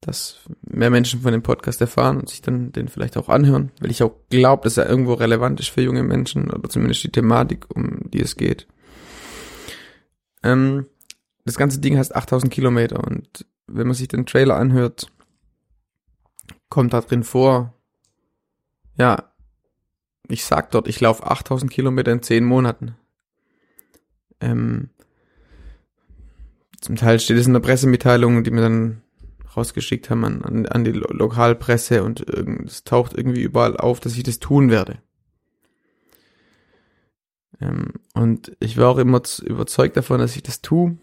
[0.00, 3.90] dass mehr Menschen von dem Podcast erfahren und sich dann den vielleicht auch anhören, weil
[3.90, 7.66] ich auch glaube, dass er irgendwo relevant ist für junge Menschen oder zumindest die Thematik,
[7.74, 8.66] um die es geht.
[10.42, 10.86] Ähm,
[11.44, 15.12] das ganze Ding heißt 8000 Kilometer und wenn man sich den Trailer anhört,
[16.70, 17.74] kommt da drin vor,
[18.96, 19.30] ja,
[20.28, 22.96] ich sag dort, ich laufe 8000 Kilometer in 10 Monaten.
[24.40, 24.90] Ähm,
[26.80, 29.02] zum Teil steht es in der Pressemitteilung, die mir dann
[29.56, 32.28] rausgeschickt haben an, an, an die Lo Lokalpresse und
[32.66, 34.98] es taucht irgendwie überall auf, dass ich das tun werde.
[37.60, 40.96] Ähm, und ich war auch immer überzeugt davon, dass ich das tue.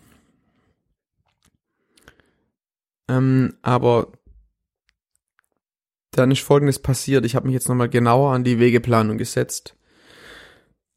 [3.10, 4.12] Ähm, aber
[6.12, 7.26] dann ist Folgendes passiert.
[7.26, 9.76] Ich habe mich jetzt nochmal genauer an die Wegeplanung gesetzt.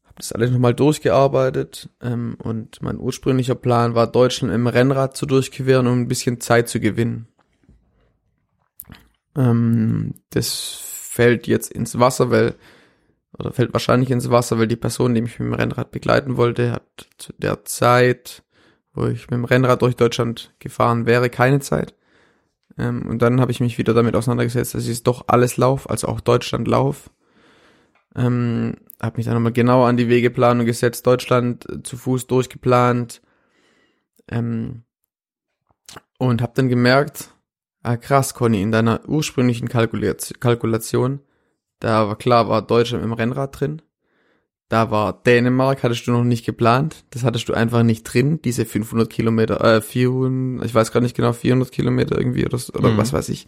[0.03, 1.89] Habe das alles nochmal durchgearbeitet.
[2.01, 6.69] Ähm, und mein ursprünglicher Plan war, Deutschland im Rennrad zu durchqueren, um ein bisschen Zeit
[6.69, 7.27] zu gewinnen.
[9.35, 12.55] Ähm, das fällt jetzt ins Wasser, weil,
[13.37, 16.71] oder fällt wahrscheinlich ins Wasser, weil die Person, die mich mit dem Rennrad begleiten wollte,
[16.71, 18.43] hat zu der Zeit,
[18.93, 21.95] wo ich mit dem Rennrad durch Deutschland gefahren wäre, keine Zeit.
[22.77, 25.89] Ähm, und dann habe ich mich wieder damit auseinandergesetzt, dass ich es doch alles lauf,
[25.89, 27.09] also auch Deutschland lauf.
[28.15, 33.21] Ähm, habe mich dann nochmal genau an die Wegeplanung gesetzt, Deutschland äh, zu Fuß durchgeplant.
[34.29, 34.83] Ähm,
[36.17, 37.33] und habe dann gemerkt,
[37.83, 41.19] ah krass, Conny, in deiner ursprünglichen Kalkulat- Kalkulation,
[41.79, 43.81] da war klar, war Deutschland im Rennrad drin.
[44.69, 47.03] Da war Dänemark, hattest du noch nicht geplant.
[47.09, 48.39] Das hattest du einfach nicht drin.
[48.41, 52.91] Diese 500 Kilometer, äh, 400, ich weiß gar nicht genau, 400 Kilometer irgendwie oder, oder
[52.91, 52.97] Mhm.
[52.97, 53.47] was weiß ich.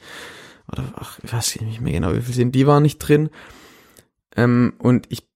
[0.69, 2.53] Oder, ach, ich weiß nicht mehr genau, wie viel sind.
[2.53, 3.29] Die waren nicht drin.
[4.35, 5.27] Ähm, und ich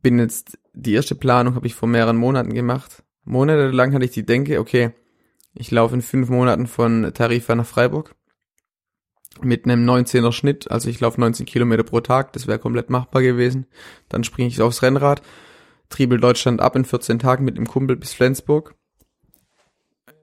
[0.00, 3.02] bin jetzt, die erste Planung habe ich vor mehreren Monaten gemacht.
[3.24, 4.92] Monatelang hatte ich die Denke, okay,
[5.54, 8.14] ich laufe in fünf Monaten von Tarifa nach Freiburg
[9.44, 13.22] mit einem 19er Schnitt, also ich laufe 19 Kilometer pro Tag, das wäre komplett machbar
[13.22, 13.66] gewesen.
[14.08, 15.22] Dann springe ich aufs Rennrad,
[15.88, 18.74] triebel Deutschland ab in 14 Tagen mit dem Kumpel bis Flensburg.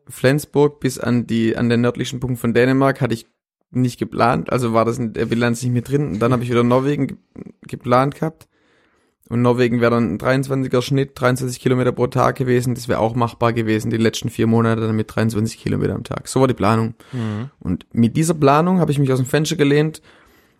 [0.07, 3.27] Flensburg bis an die an den nördlichen Punkt von Dänemark hatte ich
[3.71, 6.07] nicht geplant, also war das in der Bilanz nicht mit drin.
[6.07, 7.17] Und dann habe ich wieder Norwegen ge
[7.67, 8.47] geplant gehabt.
[9.27, 12.75] Und Norwegen wäre dann ein 23er Schnitt, 23 Kilometer pro Tag gewesen.
[12.75, 16.27] Das wäre auch machbar gewesen, die letzten vier Monate dann mit 23 Kilometer am Tag.
[16.27, 16.93] So war die Planung.
[17.59, 20.01] Und mit dieser Planung habe ich mich aus dem Fenster gelehnt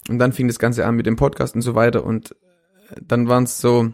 [0.10, 3.28] und dann fing das Ganze an mit dem Podcast und so weiter und äh, dann
[3.28, 3.92] waren es so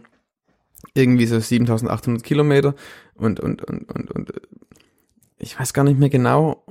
[0.94, 2.74] irgendwie so 7800 Kilometer
[3.14, 4.40] und, und, und, und, und äh,
[5.38, 6.64] ich weiß gar nicht mehr genau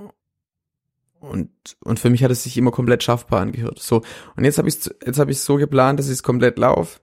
[1.19, 1.49] und,
[1.83, 3.79] und für mich hat es sich immer komplett schaffbar angehört.
[3.79, 4.01] So,
[4.35, 7.01] und jetzt habe ich jetzt habe ich so geplant, dass ich es komplett lauf,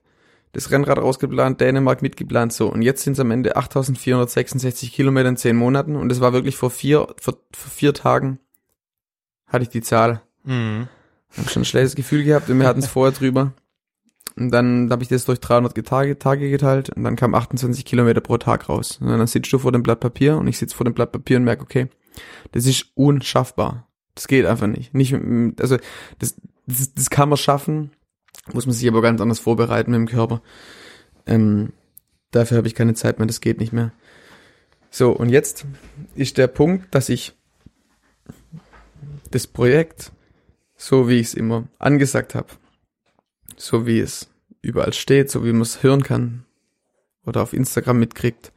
[0.51, 2.71] das Rennrad rausgeplant, Dänemark mitgeplant, so.
[2.71, 6.55] Und jetzt sind es am Ende 8466 Kilometer in zehn Monaten und es war wirklich
[6.55, 8.39] vor vier, vor, vor vier Tagen
[9.47, 10.21] hatte ich die Zahl.
[10.43, 10.87] Mhm.
[11.37, 13.53] Hab schon ein schlechtes Gefühl gehabt und wir hatten es vorher drüber.
[14.35, 18.21] Und dann habe ich das durch 300 Tage, Tage geteilt und dann kam 28 Kilometer
[18.21, 18.99] pro Tag raus.
[19.01, 21.37] Und dann sitzt du vor dem Blatt Papier und ich sitze vor dem Blatt Papier
[21.37, 21.89] und merke, okay,
[22.53, 23.87] das ist unschaffbar.
[24.15, 24.93] Das geht einfach nicht.
[24.93, 25.13] Nicht,
[25.59, 25.77] also
[26.19, 26.35] das,
[26.67, 27.91] das, das kann man schaffen,
[28.53, 30.41] muss man sich aber ganz anders vorbereiten mit dem Körper.
[31.25, 31.73] Ähm,
[32.31, 33.91] dafür habe ich keine Zeit mehr, das geht nicht mehr.
[34.91, 35.65] So, und jetzt
[36.15, 37.33] ist der Punkt, dass ich
[39.31, 40.11] das Projekt,
[40.75, 42.49] so wie ich es immer angesagt habe,
[43.55, 44.29] so wie es
[44.61, 46.45] überall steht, so wie man es hören kann
[47.25, 48.51] oder auf Instagram mitkriegt,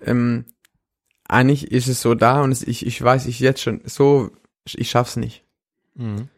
[0.00, 0.44] ähm,
[1.26, 4.30] eigentlich ist es so da und ich, ich weiß ich jetzt schon, so,
[4.64, 5.42] ich schaff's nicht.
[5.94, 6.28] Mhm.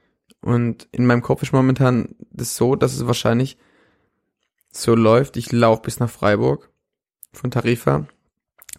[0.46, 3.58] Und in meinem Kopf ist momentan das so, dass es wahrscheinlich
[4.70, 5.36] so läuft.
[5.36, 6.70] Ich laufe bis nach Freiburg
[7.32, 8.06] von Tarifa,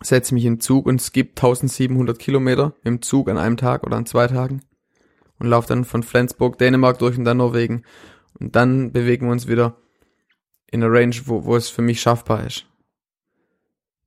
[0.01, 3.83] setze mich in den Zug und es gibt 1700 Kilometer im Zug an einem Tag
[3.83, 4.61] oder an zwei Tagen
[5.39, 7.83] und laufe dann von Flensburg, Dänemark durch und dann Norwegen.
[8.39, 9.75] Und dann bewegen wir uns wieder
[10.71, 12.65] in eine Range, wo, wo es für mich schaffbar ist.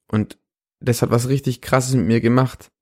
[0.08, 0.38] Und
[0.80, 2.72] das hat was richtig krasses mit mir gemacht.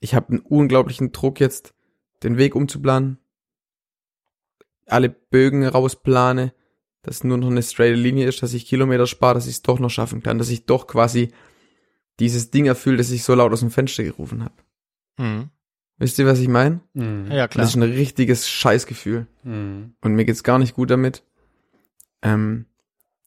[0.00, 1.74] Ich habe einen unglaublichen Druck jetzt,
[2.22, 3.18] den Weg umzuplanen,
[4.86, 6.52] alle Bögen rausplane,
[7.02, 9.78] dass nur noch eine straight Linie ist, dass ich Kilometer spare, dass ich es doch
[9.78, 11.30] noch schaffen kann, dass ich doch quasi
[12.18, 14.54] dieses Ding erfülle, das ich so laut aus dem Fenster gerufen habe.
[15.18, 15.50] Mhm.
[15.96, 16.80] Wisst ihr, was ich meine?
[16.94, 17.30] Mhm.
[17.30, 17.64] Ja, klar.
[17.64, 19.26] Das ist ein richtiges Scheißgefühl.
[19.42, 19.94] Mhm.
[20.00, 21.22] Und mir geht's gar nicht gut damit.
[22.22, 22.66] Ähm,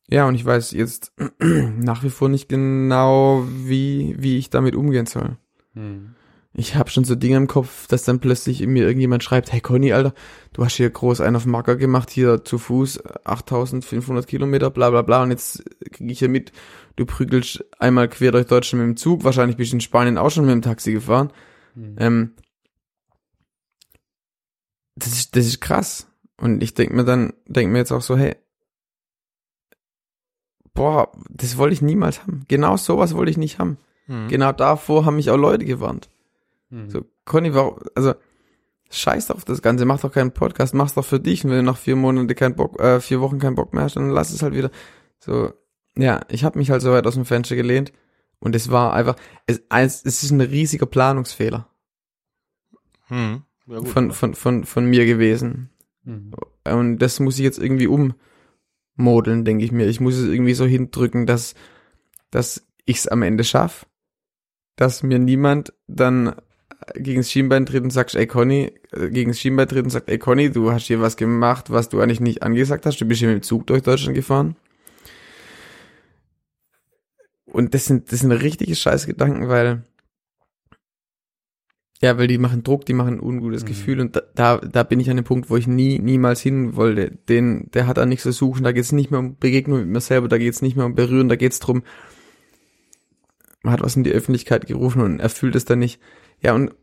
[0.10, 5.06] ja, und ich weiß jetzt nach wie vor nicht genau, wie, wie ich damit umgehen
[5.06, 5.38] soll.
[5.74, 6.16] Mhm.
[6.56, 9.92] Ich habe schon so Dinge im Kopf, dass dann plötzlich mir irgendjemand schreibt, hey Conny,
[9.92, 10.14] Alter,
[10.54, 15.02] du hast hier groß einen auf Macker gemacht, hier zu Fuß 8500 Kilometer, bla bla
[15.02, 16.52] bla, und jetzt kriege ich hier mit,
[16.96, 20.30] du prügelst einmal quer durch Deutschland mit dem Zug, wahrscheinlich bist du in Spanien auch
[20.30, 21.34] schon mit dem Taxi gefahren.
[21.74, 21.96] Mhm.
[21.98, 22.32] Ähm,
[24.96, 26.08] das ist, das ist krass.
[26.40, 28.36] Und ich denk mir dann, denk mir jetzt auch so, hey,
[30.76, 32.44] boah, das wollte ich niemals haben.
[32.48, 33.78] Genau sowas wollte ich nicht haben.
[34.06, 34.28] Mhm.
[34.28, 36.10] Genau davor haben mich auch Leute gewarnt.
[36.74, 36.90] Mhm.
[36.90, 38.14] So, Conny, warum, also,
[38.90, 41.44] scheiß auf das Ganze, mach doch keinen Podcast, mach's doch für dich.
[41.44, 43.96] Und wenn du nach vier Monate keinen Bock, äh, vier Wochen keinen Bock mehr hast,
[43.96, 44.72] dann lass es halt wieder.
[45.20, 45.54] So,
[45.98, 47.92] ja, ich habe mich halt so weit aus dem Fenster gelehnt.
[48.40, 49.16] Und es war einfach,
[49.48, 51.70] es, eins, es ist ein riesiger Planungsfehler
[53.10, 53.44] Mhm.
[53.68, 53.88] Ja, gut.
[53.90, 55.70] von, von, von, von mir gewesen.
[56.04, 56.32] Mhm.
[56.66, 57.88] Und das muss ich jetzt irgendwie
[58.98, 59.88] ummodeln, denke ich mir.
[59.88, 61.54] Ich muss es irgendwie so hindrücken, dass,
[62.32, 63.86] dass ich es am Ende schaffe.
[64.76, 66.36] Dass mir niemand dann
[66.96, 70.10] gegen das Schienbein tritt und sagt, ey Conny, äh, gegen das Schienbein tritt und sagt,
[70.10, 73.00] ey Conny, du hast hier was gemacht, was du eigentlich nicht angesagt hast.
[73.00, 74.56] Du bist hier mit dem Zug durch Deutschland gefahren.
[77.46, 79.84] Und das sind, das sind richtige Scheißgedanken, weil,
[82.02, 83.68] ja, weil die machen Druck, die machen ein ungutes Mhm.
[83.68, 87.12] Gefühl und da, da, bin ich an dem Punkt, wo ich nie, niemals hin wollte.
[87.30, 89.90] Den, der hat da nichts zu suchen, da geht es nicht mehr um Begegnung mit
[89.90, 91.84] mir selber, da geht es nicht mehr um Berühren, da geht es drum,
[93.62, 96.00] man hat was in die Öffentlichkeit gerufen und er fühlt es dann nicht.
[96.44, 96.76] Ja, und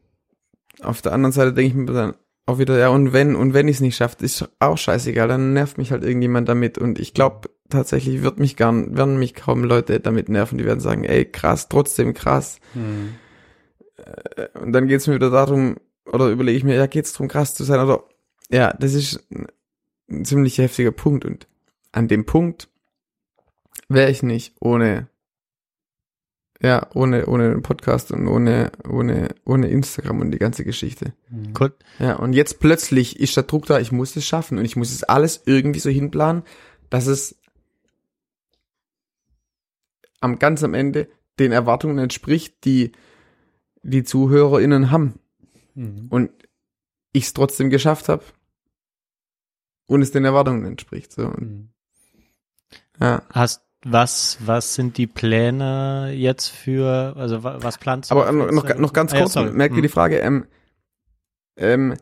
[0.82, 2.14] auf der anderen Seite denke ich mir dann
[2.47, 5.52] auch wieder, ja, und wenn, und wenn ich es nicht schafft, ist auch scheißegal, dann
[5.52, 9.62] nervt mich halt irgendjemand damit und ich glaube, tatsächlich wird mich gern, werden mich kaum
[9.62, 12.58] Leute damit nerven, die werden sagen, ey, krass, trotzdem krass.
[12.74, 13.14] Mhm.
[14.60, 17.64] Und dann geht's mir wieder darum, oder überlege ich mir, ja, geht's drum, krass zu
[17.64, 18.05] sein, oder,
[18.50, 19.24] ja, das ist
[20.10, 21.47] ein ziemlich heftiger Punkt und
[21.92, 22.68] an dem Punkt
[23.89, 25.08] wäre ich nicht ohne,
[26.62, 31.14] ja, ohne, ohne den Podcast und ohne, ohne, ohne Instagram und die ganze Geschichte.
[31.30, 31.55] Mhm.
[31.55, 31.72] Gut.
[31.98, 34.92] Ja, und jetzt plötzlich ist der Druck da, ich muss es schaffen und ich muss
[34.92, 36.42] es alles irgendwie so hinplanen,
[36.90, 37.36] dass es
[40.20, 41.08] am ganz am Ende
[41.39, 42.92] den Erwartungen entspricht, die
[43.82, 45.14] die ZuhörerInnen haben
[45.74, 46.06] Mhm.
[46.10, 46.30] und
[47.12, 48.24] ich es trotzdem geschafft habe
[49.86, 51.12] und es den Erwartungen entspricht.
[51.12, 51.28] So.
[51.28, 51.70] Mhm.
[53.00, 53.22] ja.
[53.30, 58.15] Hast was was sind die Pläne jetzt für also wa- was planst du?
[58.15, 59.83] Aber für noch, noch, noch ganz Ah, ja, kurz, merkt ihr Hm.
[59.83, 60.47] die Frage, ähm,
[61.57, 61.94] ähm,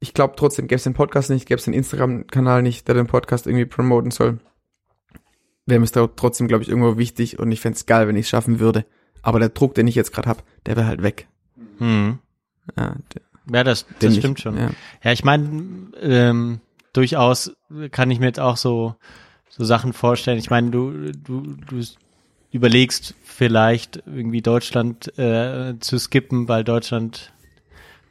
[0.00, 3.06] ich glaube trotzdem, gäbe es den Podcast nicht, gäbe es den Instagram-Kanal nicht, der den
[3.06, 4.38] Podcast irgendwie promoten soll,
[5.66, 8.30] wäre mir trotzdem, glaube ich, irgendwo wichtig und ich fände es geil, wenn ich es
[8.30, 8.86] schaffen würde.
[9.22, 11.28] Aber der Druck, den ich jetzt gerade habe, der wäre halt weg.
[11.78, 12.18] Hm.
[12.78, 12.96] Ja,
[13.52, 14.56] Ja, das, das ich- stimmt schon.
[14.56, 14.70] Ja.
[15.02, 16.60] Ja, ich meine, ähm,
[16.94, 17.52] durchaus
[17.90, 18.94] kann ich mir jetzt auch so,
[19.50, 20.38] so Sachen vorstellen.
[20.38, 21.84] Ich meine, du, du, du
[22.52, 27.32] überlegst vielleicht irgendwie Deutschland äh, zu skippen, weil Deutschland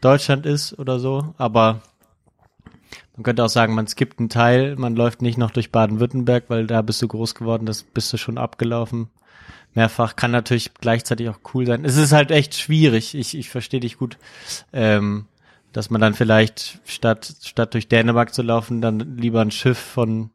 [0.02, 1.82] Deutschland ist oder so, aber
[3.16, 6.68] man könnte auch sagen, man skippt einen Teil, man läuft nicht noch durch Baden-Württemberg, weil
[6.68, 9.10] da bist du groß geworden, das bist du schon abgelaufen.
[9.76, 11.84] Mehrfach kann natürlich gleichzeitig auch cool sein.
[11.84, 13.14] Es ist halt echt schwierig.
[13.14, 14.18] Ich, ich verstehe dich gut.
[14.74, 15.26] Ähm,
[15.74, 20.32] dass man dann vielleicht statt, statt durch Dänemark zu laufen, dann lieber ein Schiff von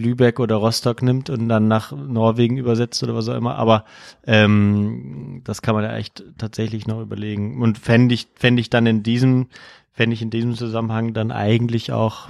[0.00, 3.56] Lübeck oder Rostock nimmt und dann nach Norwegen übersetzt oder was auch immer.
[3.56, 3.84] Aber
[4.26, 7.62] ähm, das kann man ja echt tatsächlich noch überlegen.
[7.62, 9.48] Und fände ich, fände ich dann in diesem,
[9.92, 12.28] fände ich in diesem Zusammenhang dann eigentlich auch,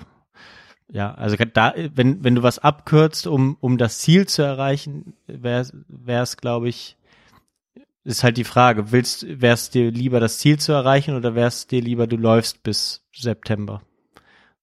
[0.93, 5.63] ja, also da, wenn, wenn du was abkürzt, um, um das Ziel zu erreichen, wäre
[6.23, 6.97] es, glaube ich,
[8.03, 11.81] ist halt die Frage, willst, wär's dir lieber das Ziel zu erreichen oder wär's dir
[11.83, 13.83] lieber, du läufst bis September?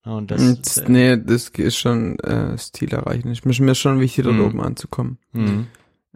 [0.07, 3.31] Und das, Das, äh, nee, das ist schon äh, Ziel erreichen.
[3.31, 4.45] Ich mir ist schon wichtig, dort Mhm.
[4.45, 5.17] oben anzukommen.
[5.33, 5.67] mhm.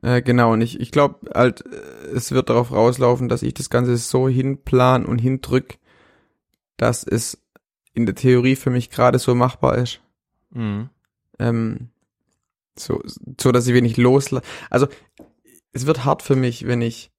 [0.03, 3.69] Äh, genau, und ich, ich glaube halt, äh, es wird darauf rauslaufen, dass ich das
[3.69, 5.77] Ganze so hinplan und hindrück,
[6.77, 7.37] dass es
[7.93, 10.01] in der Theorie für mich gerade so machbar ist.
[10.51, 10.89] Mhm.
[11.37, 11.89] Ähm,
[12.75, 13.03] so,
[13.39, 14.45] so, dass ich wenig loslasse.
[14.71, 14.87] Also,
[15.71, 17.11] es wird hart für mich, wenn ich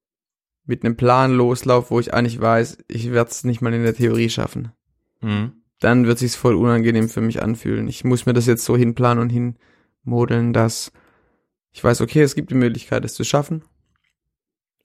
[0.65, 3.95] mit einem Plan loslaufe, wo ich eigentlich weiß, ich werde es nicht mal in der
[3.95, 4.73] Theorie schaffen.
[5.21, 5.53] Mhm.
[5.83, 7.89] Dann wird sich's voll unangenehm für mich anfühlen.
[7.89, 10.93] Ich muss mir das jetzt so hinplanen und hinmodeln, dass
[11.73, 13.65] Ich weiß, okay, es gibt die Möglichkeit, es zu schaffen.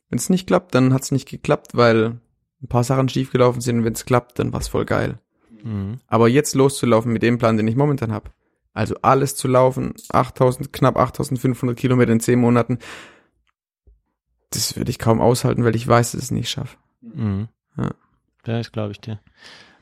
[0.10, 2.20] Wenn es nicht klappt, dann hat es nicht geklappt, weil
[2.64, 3.80] ein paar Sachen schiefgelaufen sind.
[3.80, 5.20] Und wenn es klappt, dann war es voll geil.
[5.64, 6.00] Mhm.
[6.08, 8.32] Aber jetzt loszulaufen mit dem Plan, den ich momentan habe,
[8.74, 12.80] also alles zu laufen, 8000, knapp 8500 Kilometer in 10 Monaten,
[14.50, 16.78] das würde ich kaum aushalten, weil ich weiß, dass ich es nicht schaffe.
[17.02, 17.50] Mhm.
[17.76, 17.92] Ja.
[18.44, 19.20] Das glaube ich dir.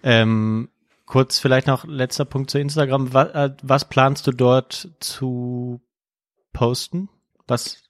[0.02, 0.69] Ähm,
[1.06, 3.14] kurz vielleicht noch letzter Punkt zu Instagram.
[3.14, 5.82] Was, äh, was planst du dort zu
[6.53, 7.09] posten?
[7.48, 7.84] Was,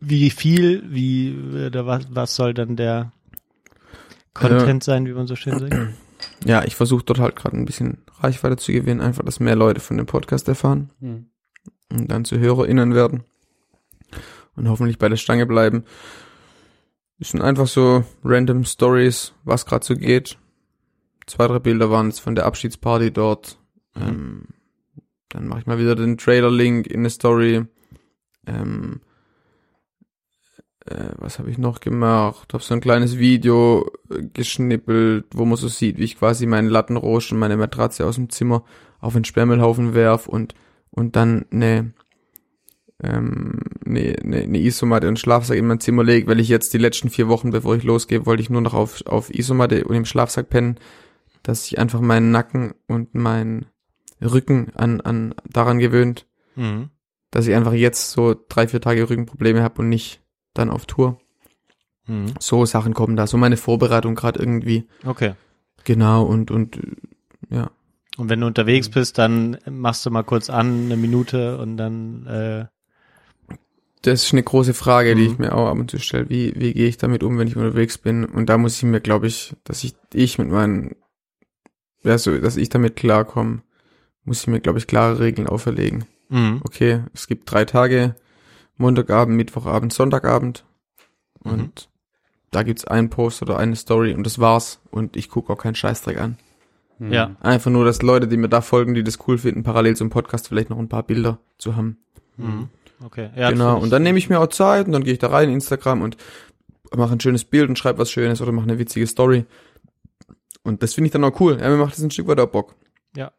[0.00, 3.12] wie viel, wie, oder was, was soll dann der
[4.32, 5.74] Content sein, wie man so schön sagt?
[6.44, 9.80] Ja, ich versuche dort halt gerade ein bisschen Reichweite zu gewinnen, einfach, dass mehr Leute
[9.80, 11.30] von dem Podcast erfahren Hm.
[11.90, 13.24] und dann zu HörerInnen werden
[14.54, 15.84] und hoffentlich bei der Stange bleiben.
[17.18, 20.36] Es sind einfach so random Stories, was gerade so geht.
[21.30, 23.58] Zwei, drei Bilder waren jetzt von der Abschiedsparty dort.
[23.94, 24.48] Ähm,
[25.28, 27.64] dann mache ich mal wieder den Trailer-Link in eine Story.
[28.48, 29.00] Ähm,
[30.86, 32.52] äh, was habe ich noch gemacht?
[32.52, 36.68] Habe so ein kleines Video äh, geschnippelt, wo man so sieht, wie ich quasi meinen
[36.68, 38.64] Lattenrost und meine Matratze aus dem Zimmer
[38.98, 40.54] auf den Sperrmüllhaufen werf und
[40.90, 41.92] und dann eine
[43.02, 46.78] ähm, eine, eine, eine Isomatte und Schlafsack in mein Zimmer lege, weil ich jetzt die
[46.78, 50.04] letzten vier Wochen, bevor ich losgehe, wollte ich nur noch auf, auf Isomatte und im
[50.04, 50.76] Schlafsack pennen,
[51.42, 53.66] dass ich einfach meinen Nacken und meinen
[54.22, 56.90] Rücken an, an daran gewöhnt, Mhm.
[57.30, 60.20] dass ich einfach jetzt so drei, vier Tage Rückenprobleme habe und nicht
[60.52, 61.18] dann auf Tour.
[62.06, 62.34] Mhm.
[62.40, 64.88] So Sachen kommen da, so meine Vorbereitung gerade irgendwie.
[65.04, 65.34] Okay.
[65.84, 66.78] Genau, und, und
[67.48, 67.70] ja.
[68.18, 72.26] Und wenn du unterwegs bist, dann machst du mal kurz an, eine Minute und dann,
[72.26, 72.66] äh,
[74.02, 75.32] Das ist eine große Frage, die Mhm.
[75.32, 76.28] ich mir auch ab und zu stelle.
[76.28, 78.24] Wie, wie gehe ich damit um, wenn ich unterwegs bin?
[78.24, 80.96] Und da muss ich mir, glaube ich, dass ich, ich mit meinen,
[82.02, 83.62] ja, so, dass ich damit klarkomme,
[84.24, 86.04] muss ich mir, glaube ich, klare Regeln auferlegen.
[86.28, 86.60] mhm.
[86.64, 88.14] Okay, es gibt drei Tage,
[88.76, 90.64] Montagabend, Mittwochabend, Sonntagabend.
[91.44, 91.52] Mhm.
[91.52, 91.88] Und
[92.50, 94.80] da gibt's einen Post oder eine Story und das war's.
[94.90, 96.36] Und ich gucke auch keinen Scheißdreck an.
[96.98, 97.12] Hm.
[97.12, 97.36] ja.
[97.40, 100.48] Einfach nur, dass Leute, die mir da folgen, die das cool finden, parallel zum Podcast
[100.48, 101.98] vielleicht noch ein paar Bilder zu haben.
[102.36, 102.68] Mhm.
[103.04, 103.30] Okay.
[103.36, 103.78] Ja, genau.
[103.78, 106.02] Und dann nehme ich mir auch Zeit und dann gehe ich da rein in Instagram
[106.02, 106.16] und
[106.94, 109.46] mache ein schönes Bild und schreibe was Schönes oder mache eine witzige Story.
[110.62, 111.58] Und das finde ich dann auch cool.
[111.60, 112.76] Ja, mir macht das ein Stück weit auch Bock.
[113.16, 113.32] Ja.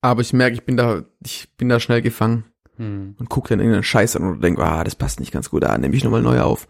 [0.00, 2.44] Aber ich merke, ich bin da, ich bin da schnell gefangen
[2.78, 3.16] Hm.
[3.18, 5.76] und gucke dann irgendeinen Scheiß an oder denke, ah, das passt nicht ganz gut, ah,
[5.76, 6.68] nehme ich nochmal neu auf.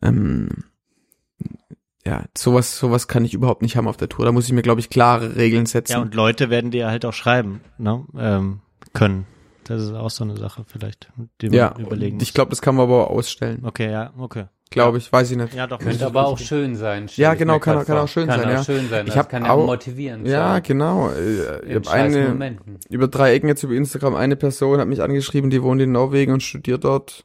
[0.00, 0.48] Ähm,
[2.06, 4.24] ja, sowas, sowas kann ich überhaupt nicht haben auf der Tour.
[4.24, 5.92] Da muss ich mir, glaube ich, klare Regeln setzen.
[5.92, 8.60] Ja, und Leute werden dir halt auch schreiben, ne, ähm,
[8.92, 9.26] können.
[9.64, 12.62] Das ist auch so eine Sache vielleicht, die man ja, überlegen und ich glaube, das
[12.62, 13.64] kann man aber auch ausstellen.
[13.64, 14.46] Okay, ja, okay.
[14.72, 15.54] Glaube ich, weiß ich nicht.
[15.54, 15.78] Ja, doch.
[15.78, 17.06] Könnte aber auch schön sein.
[17.16, 18.64] Ja, genau, kann auch- kann auch schön kann sein, Auch ja.
[18.64, 19.06] schön sein.
[19.06, 20.62] Ich das hab kann ja auch- motivierend Ja, sein.
[20.64, 21.10] genau.
[21.10, 22.78] Äh, Ich in habe eine, Momenten.
[22.88, 26.32] über drei Ecken jetzt über Instagram, eine Person hat mich angeschrieben, die wohnt in Norwegen
[26.32, 27.24] und studiert dort.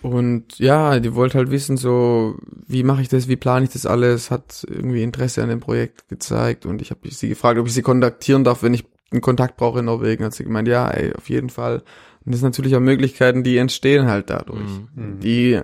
[0.00, 2.36] Und ja, die wollte halt wissen, so,
[2.68, 6.08] wie mache ich das, wie plane ich das alles, hat irgendwie Interesse an dem Projekt
[6.08, 9.56] gezeigt und ich habe sie gefragt, ob ich sie kontaktieren darf, wenn ich einen Kontakt
[9.56, 10.24] brauche in Norwegen.
[10.24, 11.82] Hat sie gemeint, ja, ey, auf jeden Fall.
[12.28, 14.68] Und das sind natürlich auch Möglichkeiten, die entstehen halt dadurch.
[14.94, 15.18] Mhm.
[15.20, 15.62] Die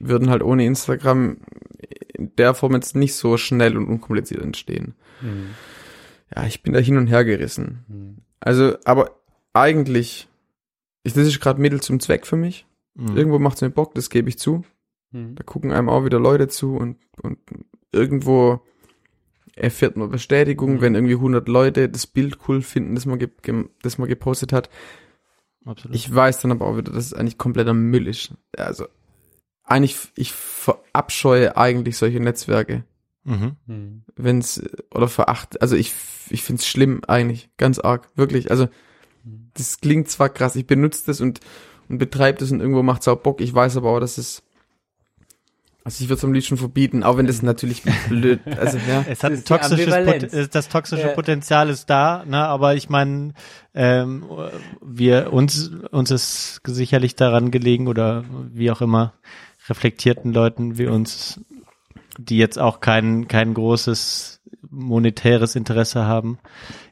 [0.00, 1.36] würden halt ohne Instagram
[2.14, 4.96] in der Form jetzt nicht so schnell und unkompliziert entstehen.
[5.20, 5.50] Hm.
[6.34, 7.84] Ja, ich bin da hin und her gerissen.
[7.86, 8.16] Hm.
[8.40, 9.12] Also, aber
[9.52, 10.28] eigentlich,
[11.04, 12.66] ich, das ist gerade Mittel zum Zweck für mich.
[12.96, 13.16] Mhm.
[13.16, 14.64] Irgendwo macht's mir Bock, das gebe ich zu.
[15.12, 15.36] Hm.
[15.36, 17.38] Da gucken einem auch wieder Leute zu und, und
[17.92, 18.62] irgendwo
[19.54, 20.80] erfährt man Bestätigung, Mhm.
[20.80, 23.28] wenn irgendwie 100 Leute das Bild cool finden, das man, ge
[23.80, 24.68] das man gepostet hat.
[25.64, 25.96] Absolut.
[25.96, 28.34] Ich weiß dann aber auch wieder, dass es eigentlich kompletter Müll ist.
[28.56, 28.86] Also,
[29.64, 32.84] eigentlich, ich verabscheue eigentlich solche Netzwerke.
[33.24, 33.56] mhm.
[33.66, 34.02] Hm.
[34.16, 35.94] wenn's oder veracht, also ich
[36.30, 38.50] ich find's schlimm eigentlich, ganz arg, wirklich.
[38.50, 38.68] Also
[39.54, 41.40] das klingt zwar krass, ich benutze das und
[41.88, 43.40] und betreibe das und irgendwo macht's auch Bock.
[43.40, 44.42] Ich weiß aber auch, dass es
[45.84, 49.04] also ich würde es am liebsten verbieten, auch wenn das natürlich blöd, also ja.
[49.08, 51.14] Es hat Das toxisches das toxische Ja.
[51.14, 53.34] Potenzial ist da, ne, aber ich meine,
[53.74, 54.24] ähm,
[54.80, 59.14] wir uns uns ist sicherlich daran gelegen oder wie auch immer
[59.68, 61.40] reflektierten Leuten wie uns,
[62.18, 66.38] die jetzt auch kein kein großes monetäres Interesse haben,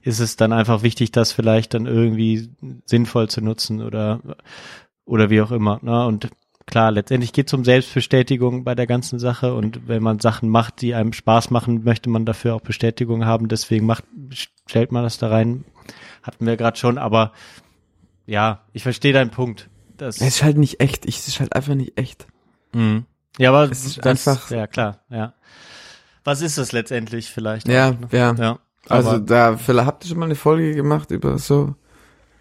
[0.03, 2.51] ist es dann einfach wichtig, das vielleicht dann irgendwie
[2.87, 4.21] sinnvoll zu nutzen oder
[5.05, 5.79] oder wie auch immer.
[5.83, 6.07] Ne?
[6.07, 6.31] Und
[6.71, 10.81] klar, letztendlich geht es um Selbstbestätigung bei der ganzen Sache und wenn man Sachen macht,
[10.81, 13.49] die einem Spaß machen, möchte man dafür auch Bestätigung haben.
[13.49, 14.05] Deswegen macht,
[14.67, 15.65] stellt man das da rein.
[16.23, 17.33] Hatten wir gerade schon, aber
[18.27, 19.69] ja, ich verstehe deinen Punkt.
[19.97, 22.27] Das, Es ist halt nicht echt, ich, es ist halt einfach nicht echt.
[22.73, 23.05] Mhm.
[23.39, 25.35] Ja, aber Es ist das, einfach- ja klar, ja.
[26.25, 27.67] Was ist es letztendlich vielleicht?
[27.69, 28.09] Ja, auch, ne?
[28.13, 28.35] ja.
[28.35, 28.59] ja.
[28.89, 31.75] Also da vielleicht habt ihr schon mal eine Folge gemacht über so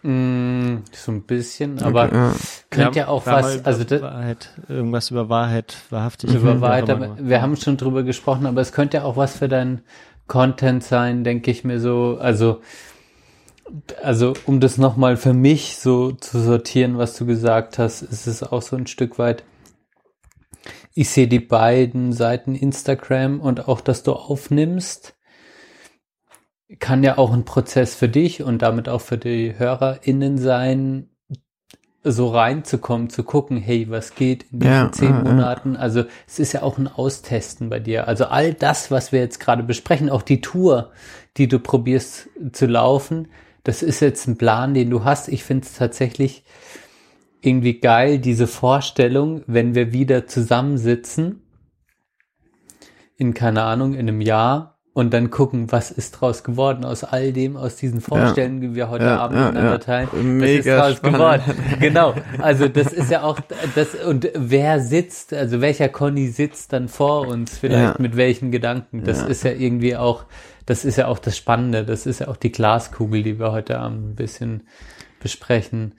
[0.02, 2.36] Mm, so ein bisschen, aber Okay, ja.
[2.69, 6.34] könnte ja auch was, über also das, Wahrheit, irgendwas über Wahrheit, wahrhaftig.
[6.34, 9.50] über Wahrheit, aber wir haben schon drüber gesprochen, aber es könnte ja auch was für
[9.50, 9.82] deinen
[10.28, 12.61] Content sein, denke ich mir so, also
[14.02, 18.44] also um das nochmal für mich so zu sortieren, was du gesagt hast, ist es
[18.44, 19.44] auch so ein Stück weit,
[20.94, 25.16] ich sehe die beiden Seiten Instagram und auch, dass du aufnimmst,
[26.77, 31.09] kann ja auch ein Prozess für dich und damit auch für die HörerInnen sein,
[32.03, 35.23] so reinzukommen, zu gucken, hey, was geht in diesen Ja, zehn ja, ja.
[35.23, 35.75] Monaten?
[35.75, 38.07] Also es ist ja auch ein Austesten bei dir.
[38.07, 40.91] Also all das, was wir jetzt gerade besprechen, auch die Tour,
[41.38, 43.27] die du probierst zu laufen,
[43.64, 45.27] das ist jetzt ein Plan, den du hast.
[45.27, 46.45] Ich finde es tatsächlich
[47.41, 51.41] irgendwie geil, diese Vorstellung, wenn wir wieder zusammensitzen,
[53.17, 57.32] in, keine Ahnung, in einem Jahr und dann gucken, was ist draus geworden aus all
[57.32, 59.77] dem, aus diesen Vorstellungen, die wir heute Ja, Abend ja, miteinander ja.
[59.77, 60.38] teilen.
[60.38, 61.18] Mega das ist draus spannend.
[61.45, 61.80] geworden.
[61.80, 62.14] Genau.
[62.40, 63.40] Also das ist ja auch
[63.76, 68.01] das und wer sitzt, also welcher Conny sitzt dann vor uns, vielleicht Ja.
[68.01, 69.03] mit welchen Gedanken.
[69.03, 69.27] Das Ja.
[69.27, 70.26] ist ja irgendwie auch,
[70.66, 71.85] das ist ja auch das Spannende.
[71.85, 74.64] Das ist ja auch die Glaskugel, die wir heute Abend ein bisschen
[75.22, 75.93] besprechen.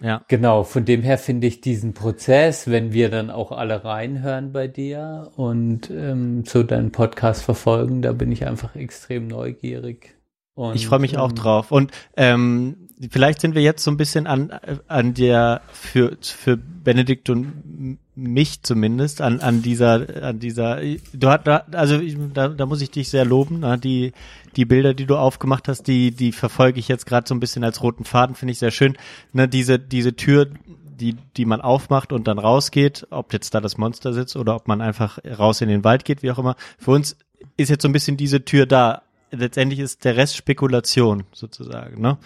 [0.00, 0.24] Ja.
[0.28, 4.66] Genau, von dem her finde ich diesen Prozess, wenn wir dann auch alle reinhören bei
[4.66, 10.14] dir und ähm, so deinen Podcast verfolgen, da bin ich einfach extrem neugierig.
[10.54, 11.70] Und, Ich freue mich auch ähm, drauf.
[11.70, 14.50] Und ähm, vielleicht sind wir jetzt so ein bisschen an,
[14.88, 20.80] an der, für, für Benedikt und mich zumindest, an, an dieser, an dieser,
[21.12, 24.12] du hast, also ich, da, da muss ich dich sehr loben, na, die,
[24.56, 27.64] die Bilder, die du aufgemacht hast, die, die verfolge ich jetzt gerade so ein bisschen
[27.64, 28.96] als roten Faden, finde ich sehr schön.
[29.32, 33.78] Ne, diese, diese Tür, die, die man aufmacht und dann rausgeht, ob jetzt da das
[33.78, 36.56] Monster sitzt oder ob man einfach raus in den Wald geht, wie auch immer.
[36.78, 37.16] Für uns
[37.56, 39.02] ist jetzt so ein bisschen diese Tür da.
[39.32, 42.02] Letztendlich ist der Rest Spekulation sozusagen.
[42.02, 42.18] Ne?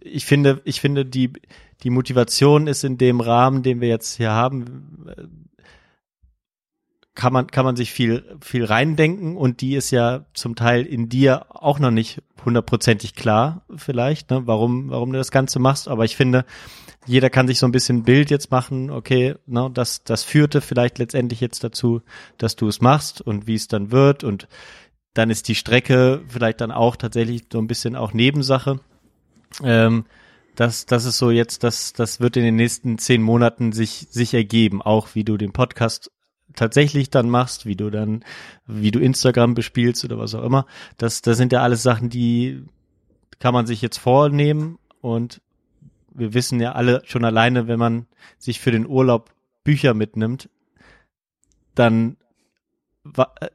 [0.00, 1.32] Ich finde, ich finde die
[1.82, 5.06] die Motivation ist in dem Rahmen, den wir jetzt hier haben,
[7.14, 11.08] kann man kann man sich viel viel reindenken und die ist ja zum Teil in
[11.08, 15.88] dir auch noch nicht hundertprozentig klar vielleicht, ne, warum warum du das Ganze machst.
[15.88, 16.44] Aber ich finde,
[17.06, 20.98] jeder kann sich so ein bisschen Bild jetzt machen, okay, ne, das, das führte vielleicht
[20.98, 22.00] letztendlich jetzt dazu,
[22.38, 24.48] dass du es machst und wie es dann wird und
[25.14, 28.80] dann ist die Strecke vielleicht dann auch tatsächlich so ein bisschen auch Nebensache.
[29.62, 30.06] Ähm,
[30.54, 34.32] das, das ist so jetzt, das, das wird in den nächsten zehn Monaten sich, sich
[34.32, 36.10] ergeben, auch wie du den Podcast
[36.54, 38.24] tatsächlich dann machst, wie du dann,
[38.66, 40.66] wie du Instagram bespielst oder was auch immer.
[40.98, 42.64] Das, das sind ja alles Sachen, die
[43.38, 45.40] kann man sich jetzt vornehmen und
[46.14, 48.06] wir wissen ja alle schon alleine, wenn man
[48.38, 49.30] sich für den Urlaub
[49.64, 50.48] Bücher mitnimmt,
[51.74, 52.16] dann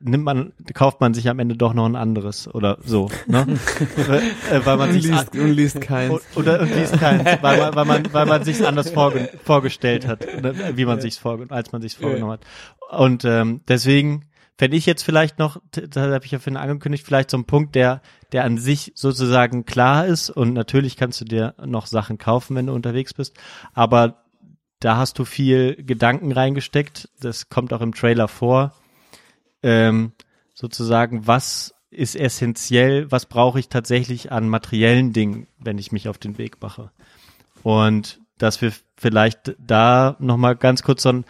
[0.02, 3.46] nimmt man, kauft man sich am Ende doch noch ein anderes oder so, ne?
[4.08, 6.22] weil, äh, weil man sich liest, und liest keins.
[6.36, 10.22] oder und liest keins, weil man, weil man, weil man sich anders vorge vorgestellt hat,
[10.42, 12.42] ne, wie man sich vorge als man sich vorgenommen hat.
[12.92, 14.26] Und ähm, deswegen
[14.58, 17.46] fände ich jetzt vielleicht noch, t- da habe ich ja vorhin angekündigt, vielleicht so ein
[17.46, 18.02] Punkt, der,
[18.34, 20.30] der an sich sozusagen klar ist.
[20.30, 23.38] Und natürlich kannst du dir noch Sachen kaufen, wenn du unterwegs bist,
[23.74, 24.24] aber
[24.80, 28.74] da hast du viel Gedanken reingesteckt, das kommt auch im Trailer vor,
[29.64, 30.12] ähm,
[30.54, 36.18] sozusagen, was ist essentiell, was brauche ich tatsächlich an materiellen Dingen, wenn ich mich auf
[36.18, 36.92] den Weg mache.
[37.64, 41.26] Und dass wir vielleicht da nochmal ganz kurz so ein,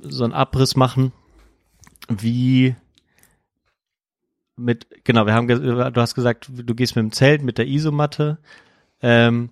[0.00, 1.12] so Abriss machen,
[2.08, 2.76] wie
[4.56, 8.38] mit, genau, wir haben, du hast gesagt, du gehst mit dem Zelt, mit der Isomatte,
[9.00, 9.50] ähm,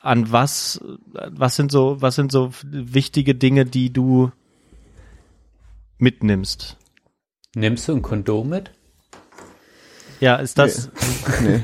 [0.00, 0.80] an was,
[1.12, 4.32] was sind so, was sind so wichtige Dinge, die du
[6.02, 6.76] mitnimmst?
[7.54, 8.72] Nimmst du ein Kondom mit?
[10.20, 10.90] Ja, ist das,
[11.42, 11.62] Nee.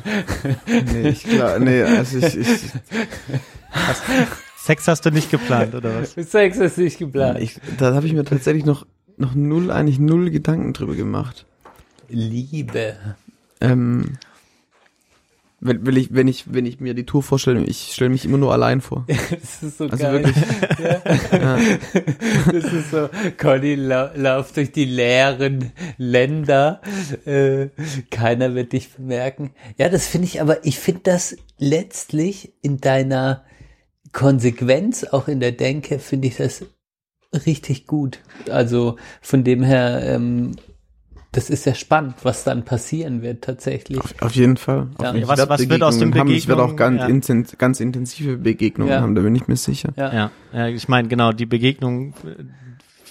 [0.92, 2.60] Nee, ich glaub, nee, also ich, ich,
[4.57, 6.12] Sex hast du nicht geplant, oder was?
[6.12, 7.39] Sex ist nicht geplant.
[7.41, 8.86] ich da habe ich mir tatsächlich noch,
[9.17, 11.47] noch null, eigentlich null Gedanken drüber gemacht.
[12.08, 12.97] Liebe.
[13.60, 14.18] Ähm,
[15.60, 18.38] wenn, wenn, ich, wenn, ich, wenn ich mir die Tour vorstelle, ich stelle mich immer
[18.38, 19.06] nur allein vor.
[19.30, 20.24] Das ist so Also geil.
[20.24, 20.36] wirklich.
[21.32, 21.58] Ja.
[22.52, 26.80] Das ist so, Conny lau lauft durch die leeren Länder.
[27.24, 27.68] Äh,
[28.10, 29.50] keiner wird dich bemerken.
[29.76, 33.44] Ja, das finde ich aber, ich finde das letztlich in deiner
[34.12, 36.64] Konsequenz, auch in der Denke, finde ich das
[37.46, 38.20] richtig gut.
[38.50, 40.52] Also von dem her, ähm,
[41.39, 44.00] das ist ja spannend, was dann passieren wird tatsächlich.
[44.00, 44.89] Auf, auf jeden Fall.
[44.99, 45.15] Auf Ja.
[45.15, 46.36] jeden Was- was wird aus den Begegnungen haben.
[46.36, 47.00] Ich werde auch ganz?
[47.00, 47.07] Ja.
[47.07, 49.00] inten, ganz intensive Begegnungen Ja.
[49.02, 49.92] haben, da bin ich mir sicher.
[49.97, 50.12] Ja.
[50.12, 52.15] Ja, ja ich meine, genau, die Begegnung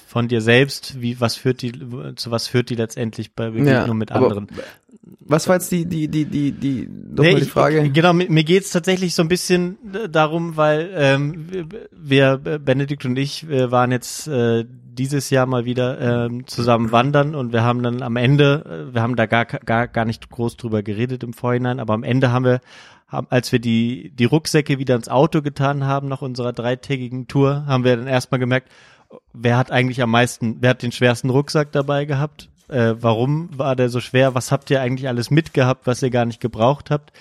[0.08, 1.72] von dir selbst, wie, was führt die,
[2.18, 4.48] zu was führt die letztendlich bei Begegnung mit aber anderen?
[5.20, 7.84] Was war jetzt die, die, die, die, die, Nee, die Frage?
[7.84, 13.06] Ich, genau, mir, mir geht's tatsächlich so ein bisschen äh, darum, weil ähm, wir, Benedikt
[13.06, 14.66] und ich, wir waren jetzt äh,
[14.98, 19.02] dieses Jahr mal wieder ähm, zusammen wandern und wir haben dann am Ende, äh, wir
[19.02, 22.46] haben da gar, gar, gar nicht groß drüber geredet im Vorhinein, aber am Ende haben
[22.46, 22.62] wir,
[23.08, 27.66] haben, als wir die, die Rucksäcke wieder ins Auto getan haben nach unserer dreitägigen Tour,
[27.66, 28.72] haben wir dann erstmal gemerkt,
[29.34, 32.50] wer hat eigentlich am meisten, wer hat den schwersten Rucksack dabei gehabt?
[32.68, 34.36] Äh, warum war der so schwer?
[34.36, 37.12] Was habt ihr eigentlich alles mitgehabt, was ihr gar nicht gebraucht habt?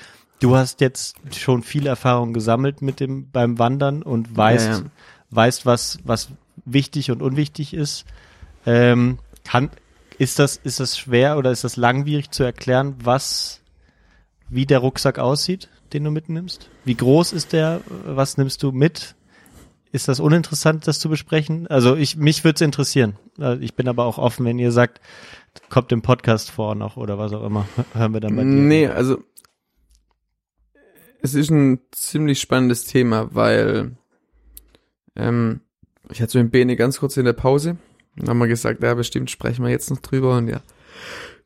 [0.41, 4.85] Du hast jetzt schon viel Erfahrung gesammelt mit dem beim Wandern und weißt, Ja, ja.
[5.31, 6.29] weißt was was
[6.65, 8.05] wichtig und unwichtig ist.
[8.67, 9.71] Ähm, kann
[10.19, 13.61] ist das ist das schwer oder ist das langwierig zu erklären, was
[14.49, 16.69] wie der Rucksack aussieht, den du mitnimmst?
[16.85, 17.81] Wie groß ist der?
[18.05, 19.16] Was nimmst du mit?
[19.97, 21.67] Ist das uninteressant, das zu besprechen?
[21.69, 23.17] Also ich mich würde es interessieren.
[23.39, 25.01] Äh, Ich bin aber auch offen, wenn ihr sagt,
[25.71, 27.67] kommt im Podcast vor noch oder was auch immer.
[27.95, 28.49] Hören wir dann bei dir.
[28.51, 29.25] Nee, also
[31.23, 33.97] es ist ein ziemlich spannendes Thema, weil
[35.17, 35.63] ähm,
[36.11, 37.79] ich hatte so mit Bene ganz kurz in der Pause
[38.21, 40.61] und haben wir gesagt, ja, bestimmt sprechen wir jetzt noch drüber und ja,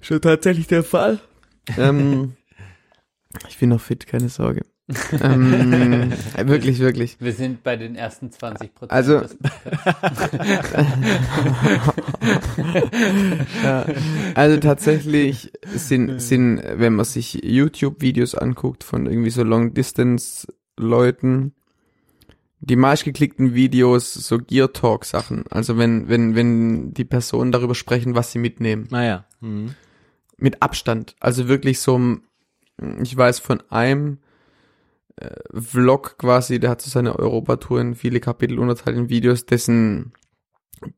[0.00, 1.20] schon tatsächlich der Fall.
[1.78, 2.34] ähm,
[3.48, 4.62] ich bin noch fit, keine Sorge.
[5.22, 7.16] Ähm, äh, wirklich, wirklich.
[7.20, 8.92] Wir sind bei den ersten 20 Prozent.
[8.92, 9.22] Also-
[13.62, 13.86] ja,
[14.34, 21.54] also tatsächlich sind, sind, wenn man sich YouTube-Videos anguckt von irgendwie so Long-Distance-Leuten,
[22.60, 25.44] die meistgeklickten Videos so Gear Talk Sachen.
[25.50, 28.86] Also wenn, wenn, wenn die Personen darüber sprechen, was sie mitnehmen.
[28.90, 29.24] Naja.
[29.40, 29.74] Mhm.
[30.36, 31.16] Mit Abstand.
[31.20, 32.20] Also wirklich so, ein-
[33.02, 34.18] ich weiß von einem
[35.20, 40.12] äh, Vlog quasi, der hat so seine Europatour in viele Kapitel unterteilt in Videos, dessen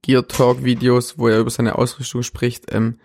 [0.02, 2.98] Gear Talk Videos, wo er über seine Ausrüstung spricht, ähm,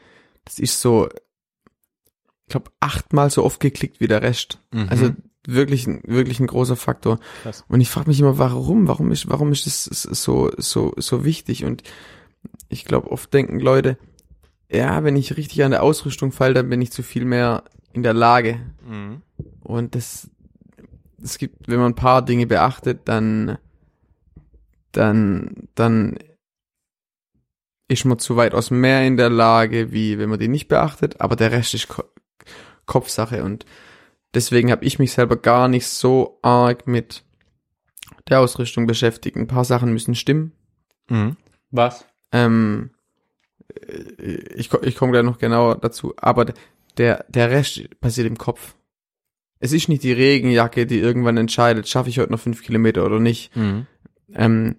[0.46, 4.60] das ist so, ich glaube, achtmal so oft geklickt wie der Rest.
[4.72, 4.88] Mhm.
[4.90, 5.12] Also
[5.46, 7.20] wirklich, wirklich ein großer Faktor.
[7.44, 7.66] Krass.
[7.68, 8.88] Und ich frage mich immer, warum?
[8.88, 11.66] Warum ist, warum ist das so, so, so wichtig?
[11.66, 11.84] Und
[12.70, 13.98] ich glaube, oft denken Leute,
[14.70, 17.64] ja, wenn ich richtig an der Ausrüstung falle, dann bin ich zu viel mehr
[17.94, 18.60] in der Lage.
[18.88, 19.22] Mhm.
[19.62, 20.30] Und das,
[21.22, 23.58] es gibt, wenn man ein paar Dinge beachtet, dann,
[24.92, 26.18] dann, dann
[27.88, 30.68] ist man zu weit aus dem Meer in der Lage, wie wenn man die nicht
[30.68, 32.04] beachtet, aber der Rest ist Ko
[32.86, 33.66] Kopfsache und
[34.34, 37.26] deswegen habe ich mich selber gar nicht so arg mit
[38.30, 39.36] der Ausrüstung beschäftigt.
[39.36, 40.54] Ein paar Sachen müssen stimmen.
[41.10, 41.36] Mhm.
[41.70, 42.06] Was?
[42.32, 42.92] Ähm,
[43.76, 46.46] äh, ich, ich komme gleich noch genauer dazu, aber
[46.98, 48.76] der, der Rest passiert im Kopf.
[49.60, 53.20] Es ist nicht die Regenjacke, die irgendwann entscheidet, schaffe ich heute noch fünf Kilometer oder
[53.20, 53.56] nicht.
[53.56, 53.88] Mhm.
[54.34, 54.76] Ähm,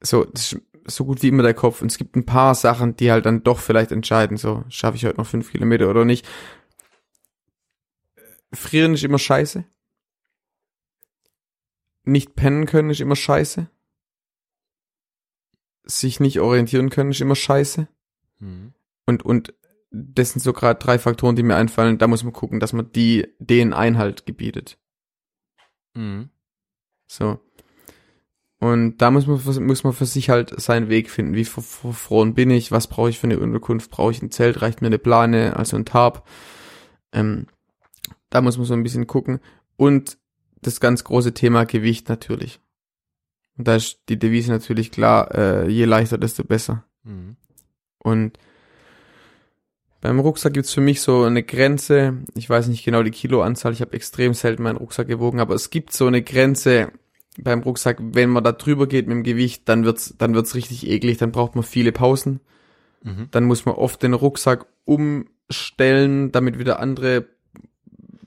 [0.00, 1.82] so, das ist so gut wie immer der Kopf.
[1.82, 5.04] Und es gibt ein paar Sachen, die halt dann doch vielleicht entscheiden, so, schaffe ich
[5.04, 6.26] heute noch fünf Kilometer oder nicht.
[8.52, 9.64] Frieren ist immer scheiße.
[12.04, 13.70] Nicht pennen können ist immer scheiße.
[15.84, 17.86] Sich nicht orientieren können ist immer scheiße.
[18.38, 18.72] Mhm.
[19.06, 19.54] Und, und
[19.90, 21.98] das sind so gerade drei Faktoren, die mir einfallen.
[21.98, 24.78] Da muss man gucken, dass man die, den Einhalt gebietet.
[25.94, 26.30] Mhm.
[27.06, 27.40] So.
[28.60, 31.34] Und da muss man, für- muss man für sich halt seinen Weg finden.
[31.34, 32.72] Wie ver- verfroren bin ich?
[32.72, 33.90] Was brauche ich für eine Unterkunft?
[33.90, 34.60] Brauche ich ein Zelt?
[34.62, 35.56] Reicht mir eine Plane?
[35.56, 36.28] Also ein Tarp?
[37.12, 37.46] Ähm,
[38.30, 39.40] da muss man so ein bisschen gucken.
[39.76, 40.18] Und
[40.60, 42.60] das ganz große Thema Gewicht natürlich.
[43.56, 46.84] Und da ist die Devise natürlich klar, äh, je leichter, desto besser.
[47.04, 47.36] Mhm.
[48.00, 48.38] Und
[50.00, 52.18] beim Rucksack gibt's für mich so eine Grenze.
[52.36, 53.72] Ich weiß nicht genau die Kiloanzahl.
[53.72, 56.92] Ich habe extrem selten meinen Rucksack gewogen, aber es gibt so eine Grenze
[57.36, 57.98] beim Rucksack.
[58.00, 61.18] Wenn man da drüber geht mit dem Gewicht, dann wird's, dann wird's richtig eklig.
[61.18, 62.40] Dann braucht man viele Pausen.
[63.02, 63.28] Mhm.
[63.30, 67.26] Dann muss man oft den Rucksack umstellen, damit wieder andere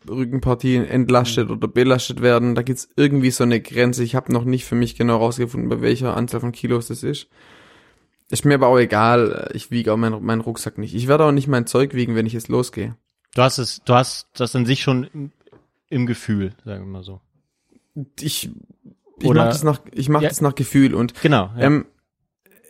[0.09, 2.56] Rückenpartien entlastet oder belastet werden.
[2.56, 4.03] Da gibt's irgendwie so eine Grenze.
[4.03, 7.27] Ich habe noch nicht für mich genau rausgefunden, bei welcher Anzahl von Kilos das ist.
[8.32, 9.51] Ist mir aber auch egal.
[9.53, 10.95] Ich wiege auch meinen, meinen Rucksack nicht.
[10.95, 12.95] Ich werde auch nicht mein Zeug wiegen, wenn ich jetzt losgehe.
[13.35, 15.32] Du hast es, du hast das in sich schon im,
[15.90, 17.22] im Gefühl, sagen wir mal so.
[18.19, 18.50] Ich,
[19.19, 20.30] ich Oder- mache das nach, ich mach Ja.
[20.30, 21.51] das nach Gefühl und Genau.
[21.58, 21.61] Ja.
[21.61, 21.85] Ähm,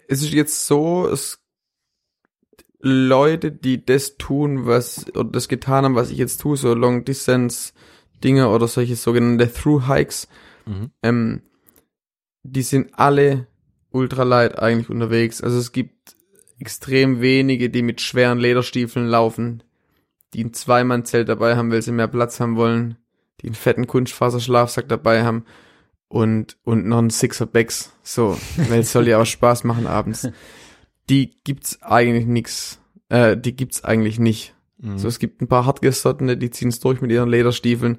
[0.07, 1.39] es ist jetzt so, es
[2.83, 7.05] Leute, die das tun, was oder das getan haben, was ich jetzt tue, so Long
[7.05, 7.73] Distance
[8.23, 10.27] Dinge oder solche sogenannte Through Hikes,
[10.65, 10.91] Mhm.
[11.03, 11.41] ähm,
[12.43, 13.47] die sind alle
[13.91, 15.41] ultralight eigentlich unterwegs.
[15.41, 16.15] Also es gibt
[16.59, 19.63] extrem wenige, die mit schweren Lederstiefeln laufen,
[20.33, 22.97] die ein Zweimannzelt dabei haben, weil sie mehr Platz haben wollen,
[23.41, 25.45] die einen fetten Kunstfaserschlafsack dabei haben
[26.07, 27.93] und, und noch einen Sixer Bags.
[28.03, 28.37] So,
[28.69, 30.27] weil es soll ja auch Spaß machen abends.
[31.09, 32.79] Die gibt's eigentlich nix,
[33.09, 34.53] äh, die gibt's eigentlich nicht.
[34.95, 37.97] So, es gibt ein paar hartgesottene, die ziehen es durch mit ihren Lederstiefeln.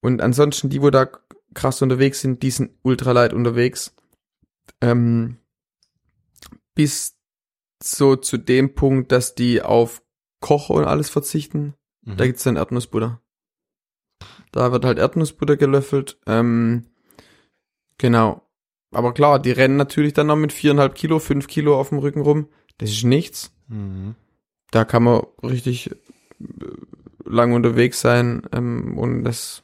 [0.00, 1.08] Und ansonsten, die, wo da
[1.54, 3.94] krass unterwegs sind, die sind ultralight unterwegs.
[4.80, 5.38] Ähm,
[6.74, 7.16] bis
[7.82, 10.02] so zu dem Punkt, dass die auf
[10.40, 11.74] Koch und alles verzichten.
[12.02, 12.16] Mhm.
[12.16, 13.20] Da gibt's dann Erdnussbutter.
[14.52, 16.18] Da wird halt Erdnussbutter gelöffelt.
[16.26, 16.86] Ähm,
[17.98, 18.42] genau.
[18.90, 22.22] Aber klar, die rennen natürlich dann noch mit viereinhalb Kilo, fünf Kilo auf dem Rücken
[22.22, 22.48] rum.
[22.78, 23.52] Das ist nichts.
[23.68, 24.14] Mhm.
[24.70, 25.96] Da kann man richtig äh,
[27.24, 29.62] lang unterwegs sein ähm, und das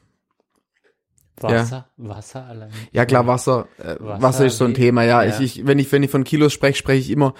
[1.40, 2.70] Wasser, Wasser allein.
[2.92, 5.22] Ja klar, Wasser, äh, Wasser, Wasser ist so ein Thema, ja.
[5.22, 5.30] ja.
[5.30, 7.34] Ich, ich, wenn ich, wenn ich von Kilos spreche, spreche ich immer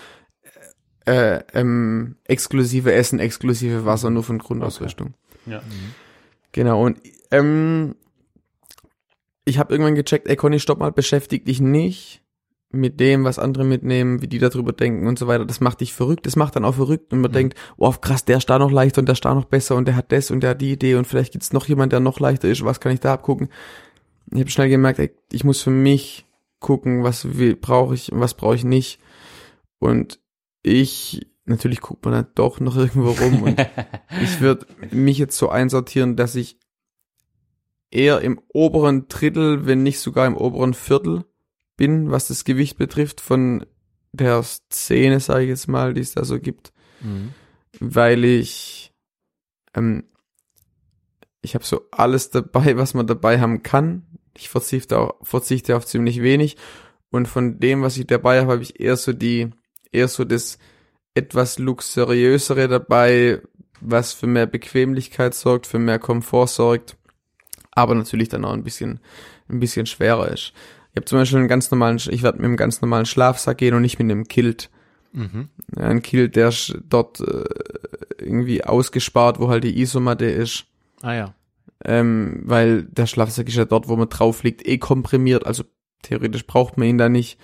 [1.06, 5.14] äh, ähm, exklusive Essen, exklusive Wasser, nur von Grundausrüstung.
[5.46, 5.62] Ja.
[6.52, 6.98] Genau, und
[7.30, 7.96] ähm,
[9.44, 12.23] ich habe irgendwann gecheckt, ey Conny, stopp mal, beschäftig dich nicht
[12.74, 15.44] mit dem, was andere mitnehmen, wie die darüber denken und so weiter.
[15.44, 18.38] Das macht dich verrückt, das macht dann auch verrückt und man denkt, oh krass, der
[18.38, 20.40] ist da noch leichter und der ist da noch besser und der hat das und
[20.40, 22.92] der hat die Idee und vielleicht gibt's noch jemand, der noch leichter ist, was kann
[22.92, 23.48] ich da abgucken?
[24.32, 26.26] Ich habe schnell gemerkt, ey, ich muss für mich
[26.58, 27.26] gucken, was
[27.60, 28.98] brauche ich und was brauche ich nicht.
[29.78, 30.18] Und
[30.62, 33.60] ich, natürlich guckt man dann doch noch irgendwo rum und
[34.22, 36.58] ich würde mich jetzt so einsortieren, dass ich
[37.90, 41.24] eher im oberen Drittel, wenn nicht sogar im oberen Viertel
[41.76, 43.66] bin, was das Gewicht betrifft von
[44.12, 47.34] der Szene, sage ich jetzt mal, die es da so gibt, Mhm.
[47.80, 48.92] weil ich
[49.74, 50.04] ähm,
[51.42, 54.06] ich habe so alles dabei, was man dabei haben kann.
[54.36, 56.56] Ich verzichte auch verzichte auf ziemlich wenig
[57.10, 59.50] und von dem, was ich dabei habe, habe ich eher so die
[59.92, 60.58] eher so das
[61.14, 63.42] etwas luxuriösere dabei,
[63.80, 66.96] was für mehr Bequemlichkeit sorgt, für mehr Komfort sorgt,
[67.72, 69.00] aber natürlich dann auch ein bisschen
[69.48, 70.52] ein bisschen schwerer ist.
[70.94, 73.74] Ich habe zum Beispiel einen ganz normalen, ich werde mit einem ganz normalen Schlafsack gehen
[73.74, 74.70] und nicht mit einem Kilt.
[75.12, 75.48] Mhm.
[75.76, 77.44] Ein Kilt, der ist dort äh,
[78.18, 80.66] irgendwie ausgespart, wo halt die Isomatte ist.
[81.02, 81.34] Ah ja.
[81.84, 85.64] Ähm, weil der Schlafsack ist ja dort, wo man drauf liegt, eh komprimiert, also
[86.02, 87.40] theoretisch braucht man ihn da nicht.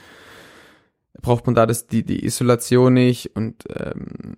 [1.20, 4.36] Braucht man da das, die, die Isolation nicht und ähm,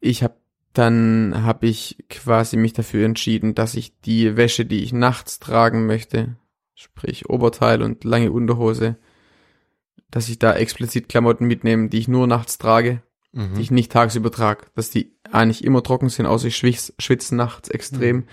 [0.00, 0.36] ich habe
[0.72, 5.84] dann habe ich quasi mich dafür entschieden, dass ich die Wäsche, die ich nachts tragen
[5.84, 6.36] möchte,
[6.82, 8.96] sprich Oberteil und lange Unterhose,
[10.10, 13.02] dass ich da explizit Klamotten mitnehme, die ich nur nachts trage,
[13.32, 13.54] Mhm.
[13.54, 17.34] die ich nicht tagsüber trage, dass die eigentlich immer trocken sind, außer ich schwitz, schwitze
[17.34, 18.24] nachts extrem.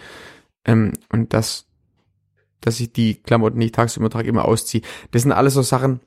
[0.66, 1.68] Ähm, und dass,
[2.60, 4.82] dass ich die Klamotten, die ich tagsüber trage, immer ausziehe.
[5.12, 6.02] Das sind alles so Sachen,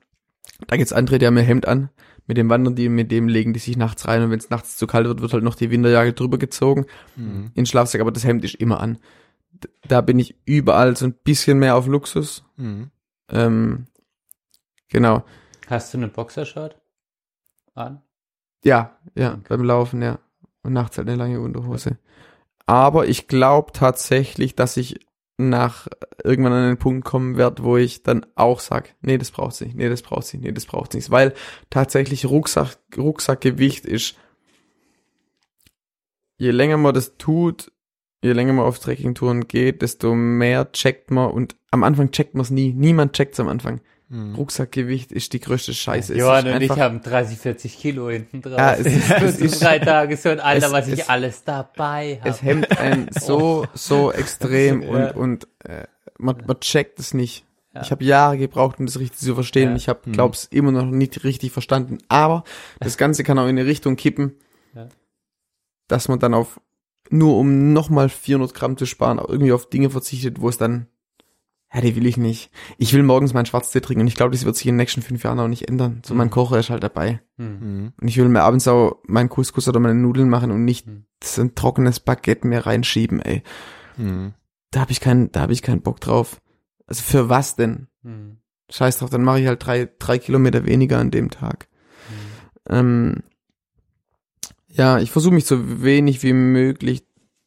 [0.66, 1.88] da gibt's andere, die haben ein Hemd an,
[2.26, 4.76] mit dem wandern die, mit dem legen die sich nachts rein und wenn es nachts
[4.76, 6.84] zu kalt wird, wird halt noch die Winterjacke drüber gezogen
[7.16, 7.44] Mhm.
[7.46, 8.98] in den Schlafsack, aber das Hemd ist immer an.
[9.86, 12.44] Da bin ich überall so ein bisschen mehr auf Luxus.
[12.56, 12.90] Mhm.
[13.30, 13.86] Ähm,
[14.88, 15.24] genau.
[15.68, 16.80] Hast du eine Boxershort
[17.74, 18.02] an?
[18.64, 20.18] Ja, ja, beim Laufen, ja.
[20.62, 21.98] Und nachts halt eine lange Unterhose.
[22.66, 25.00] Aber ich glaube tatsächlich, dass ich
[25.38, 25.88] nach
[26.22, 29.74] irgendwann an den Punkt kommen werde, wo ich dann auch sag, nee, das braucht's nicht,
[29.74, 31.10] nee, das braucht's nicht, nee, das braucht's nicht.
[31.10, 31.34] Weil
[31.70, 34.16] tatsächlich Rucksack, Rucksackgewicht ist,
[36.36, 37.72] je länger man das tut,
[38.22, 42.42] je länger man auf Trekkingtouren geht, desto mehr checkt man und am Anfang checkt man
[42.42, 42.72] es nie.
[42.72, 43.80] Niemand checkt's am Anfang.
[44.08, 44.34] Mhm.
[44.34, 46.12] Rucksackgewicht ist die größte Scheiße.
[46.12, 48.58] Es Johann und ich haben 30, 40 Kilo hinten drauf.
[48.58, 51.08] Ja, es ist- Für es ist- drei Tage so ein Alter, es- was ich es-
[51.08, 52.28] alles dabei habe.
[52.30, 54.88] es hemmt einen so, so extrem Ja.
[55.12, 55.84] und, und äh,
[56.18, 57.44] man, man checkt es nicht.
[57.74, 57.80] Ja.
[57.80, 59.70] Ich habe Jahre gebraucht, um das richtig zu verstehen.
[59.70, 59.76] Ja.
[59.76, 61.96] Ich habe, glaub's, immer noch nicht richtig verstanden.
[62.08, 62.44] Aber
[62.80, 64.34] das Ganze kann auch in eine Richtung kippen,
[64.74, 64.88] Ja.
[65.88, 66.60] dass man dann auf
[67.10, 70.86] nur um nochmal 400 Gramm zu sparen, auch irgendwie auf Dinge verzichtet, wo es dann,
[71.74, 72.50] ja, die will ich nicht.
[72.78, 75.02] Ich will morgens meinen Schwarztee trinken und ich glaube, das wird sich in den nächsten
[75.02, 76.02] fünf Jahren auch nicht ändern.
[76.04, 77.20] So mein Kocher ist halt dabei.
[77.38, 77.58] Hm.
[77.60, 77.92] Mhm.
[78.00, 81.04] Und ich will mir abends auch meinen Couscous oder meine Nudeln machen und nicht Hm.
[81.22, 83.42] so ein trockenes Baguette mehr reinschieben, ey.
[83.96, 84.34] Mhm.
[84.70, 86.40] Da habe ich keinen, da habe ich keinen Bock drauf.
[86.86, 87.88] Also für was denn?
[88.02, 88.38] Hm.
[88.70, 91.68] Scheiß drauf, dann mache ich halt drei, drei Kilometer weniger an dem Tag.
[92.68, 93.22] Ähm,
[94.72, 97.04] ja, ich versuche mich so wenig wie möglich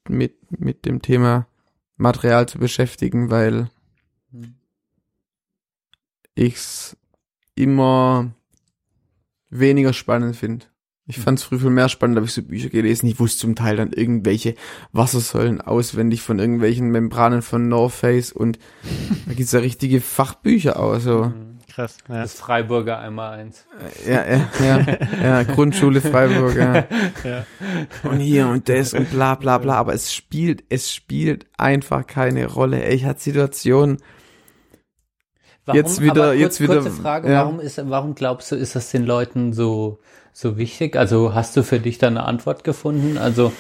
[0.07, 1.47] mit, mit dem Thema
[1.97, 3.69] Material zu beschäftigen, weil
[4.31, 4.55] Hm.
[6.35, 6.97] ich's
[7.55, 8.31] immer
[9.49, 10.65] weniger spannend finde.
[11.07, 13.05] Ich fand's früher viel mehr spannend, habe ich so Bücher gelesen.
[13.07, 14.55] Ich wusste zum Teil dann irgendwelche
[14.91, 18.57] Wassersäulen auswendig von irgendwelchen Membranen von North Face und
[19.27, 20.99] da gibt's ja richtige Fachbücher auch.
[20.99, 21.31] So.
[21.75, 21.97] Krass.
[22.07, 22.21] Ja.
[22.21, 23.65] Das Freiburger einmal eins.
[24.07, 26.85] Ja, ja, ja, ja, Grundschule Freiburg, ja.
[27.23, 27.45] Ja.
[28.03, 29.75] Und hier und das und bla bla bla.
[29.75, 32.81] Aber es spielt, es spielt einfach keine Rolle.
[32.83, 33.97] Ey, Ich hatte Situationen,
[35.65, 37.39] Warum, Jetzt wieder- kurz, jetzt wieder- Kurze Frage, ja.
[37.41, 39.99] warum ist, warum glaubst du, ist das den Leuten so,
[40.31, 40.95] so wichtig?
[40.95, 43.17] Also hast du für dich da eine Antwort gefunden?
[43.17, 43.51] Also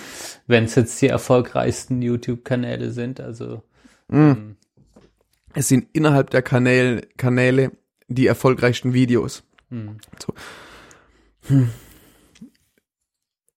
[0.45, 3.63] wenn es jetzt die erfolgreichsten YouTube-Kanäle sind, also
[5.55, 7.71] Es sind innerhalb der Kanäle, Kanäle
[8.07, 9.43] die erfolgreichsten Videos.
[9.69, 10.33] hm, So.
[11.47, 11.69] Hm.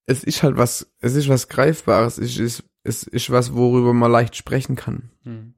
[0.06, 4.10] Es ist halt was, es ist was Greifbares, es ist, es ist was, worüber man
[4.10, 5.10] leicht sprechen kann.
[5.24, 5.54] hm,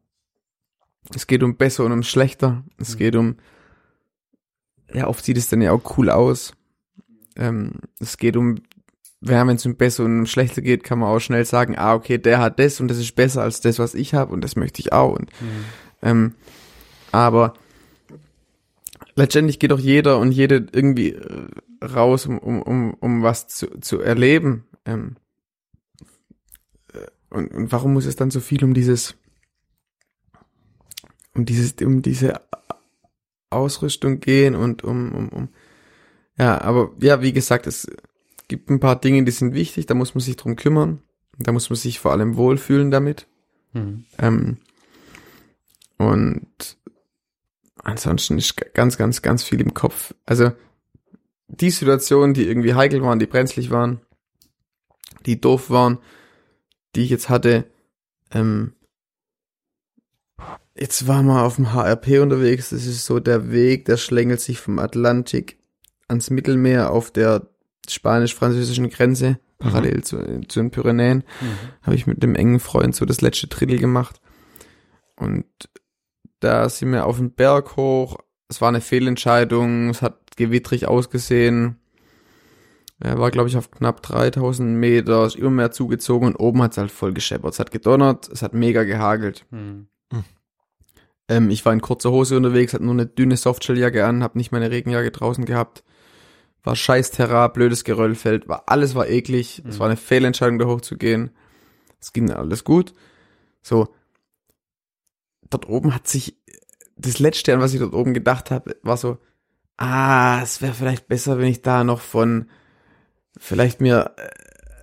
[1.15, 2.65] Es geht um besser und um schlechter.
[2.79, 3.37] Es geht um,
[4.93, 6.53] ja, oft sieht es dann ja auch cool aus.
[7.37, 8.57] Ähm, es geht um,
[9.21, 11.95] ja, wenn es um besser und um schlechter geht, kann man auch schnell sagen, ah,
[11.95, 14.57] okay, der hat das und das ist besser als das, was ich habe und das
[14.57, 15.13] möchte ich auch.
[15.17, 15.65] Und, hm,
[16.03, 16.35] ähm,
[17.13, 17.55] aber
[19.21, 21.49] letztendlich geht auch jeder und jede irgendwie äh,
[21.85, 24.65] raus, um, um, um, um was zu, zu erleben.
[24.85, 25.17] Ähm,
[26.93, 29.17] äh, und, und warum muss es dann so viel um dieses,
[31.35, 32.41] um dieses, um diese
[33.51, 35.49] Ausrüstung gehen und um, um, um,
[36.39, 37.87] ja, aber ja, wie gesagt, es
[38.49, 41.03] gibt ein paar Dinge, die sind wichtig, da muss man sich drum kümmern.
[41.39, 43.27] Da muss man sich vor allem wohlfühlen damit.
[43.73, 44.59] hm, Ähm,
[45.97, 46.79] und
[47.83, 50.15] ansonsten ist ganz, ganz, ganz viel im Kopf.
[50.27, 50.53] Also
[51.49, 54.01] die Situationen, die irgendwie heikel waren, die brenzlig waren,
[55.27, 55.99] die doof waren,
[56.95, 57.71] die ich jetzt hatte,
[58.33, 58.75] ähm,
[60.77, 62.71] jetzt war mal auf dem HRP unterwegs.
[62.71, 65.59] Das ist so der Weg, der schlängelt sich vom Atlantik
[66.09, 67.49] ans Mittelmeer auf der
[67.89, 70.17] spanisch-französischen Grenze, parallel zu,
[70.49, 71.49] zu den Pyrenäen hm,
[71.83, 74.21] habe ich mit dem engen Freund so das letzte Drittel gemacht.
[75.17, 75.45] Und
[76.41, 78.19] da sind wir auf den Berg hoch.
[78.49, 79.91] Es war eine Fehlentscheidung.
[79.91, 81.77] Es hat gewittrig ausgesehen.
[82.99, 86.73] Er war, glaube ich, auf knapp 3000 Meter, ist immer mehr zugezogen und oben hat
[86.73, 87.55] es halt voll gescheppert.
[87.55, 89.47] Es hat gedonnert, es hat mega gehagelt.
[89.51, 89.87] hm,
[91.29, 94.53] Ähm, ich war in kurzer Hose unterwegs, hatte nur eine dünne Softshelljacke an, habe nicht
[94.53, 95.83] meine Regenjacke draußen gehabt.
[96.63, 99.63] War scheiß Terra, blödes Geröllfeld, war alles war eklig.
[99.67, 101.31] Es war eine Fehlentscheidung, da hochzugehen.
[102.01, 102.93] Es ging alles gut.
[103.63, 103.89] So,
[105.51, 106.37] dort oben hat sich
[106.97, 109.19] das letzte, an was ich dort oben gedacht habe, war so,
[109.77, 112.49] ah, es wäre vielleicht besser, wenn ich da noch von,
[113.39, 114.15] vielleicht mir,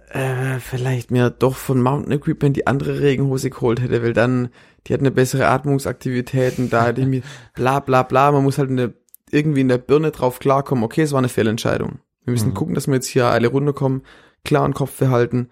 [0.10, 4.50] äh, vielleicht mir doch von Mountain Equipment die andere Regenhose geholt hätte, weil dann,
[4.88, 7.22] die hat eine bessere Atmungsaktivität und da hätte ich mir,
[7.54, 8.94] bla bla bla, man muss halt eine,
[9.30, 12.00] irgendwie in der Birne drauf klarkommen, okay, es war eine Fehlentscheidung.
[12.24, 14.02] Wir müssen gucken, dass wir jetzt hier alle runterkommen,
[14.44, 15.50] klaren Kopf behalten.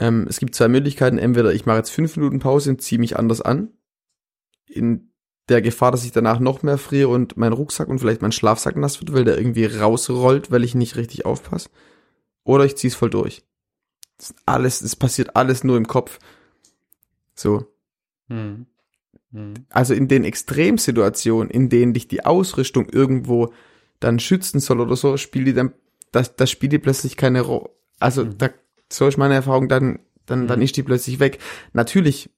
[0.00, 3.16] Ähm, es gibt zwei Möglichkeiten, entweder ich mache jetzt fünf Minuten Pause und ziehe mich
[3.16, 3.68] anders an,
[4.70, 5.10] in
[5.48, 8.76] der Gefahr, dass ich danach noch mehr friere und mein Rucksack und vielleicht mein Schlafsack
[8.76, 11.70] nass wird, weil der irgendwie rausrollt, weil ich nicht richtig aufpasse.
[12.44, 13.42] Oder ich ziehe es voll durch.
[14.16, 16.18] Das alles, es passiert alles nur im Kopf.
[17.34, 17.66] So.
[18.28, 18.66] hm,
[19.32, 23.52] hm, Also in den Extremsituationen, in denen dich die Ausrüstung irgendwo
[23.98, 25.72] dann schützen soll oder so, spielt die dann,
[26.12, 27.70] das, das spielt die plötzlich keine Rolle.
[27.98, 28.50] Also da,
[28.90, 31.38] so ist meine Erfahrung, dann, dann, dann ist die plötzlich weg.
[31.72, 32.30] Natürlich,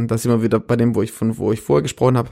[0.00, 2.30] und da sind wir wieder bei dem, wo ich von, wo ich vorher gesprochen habe,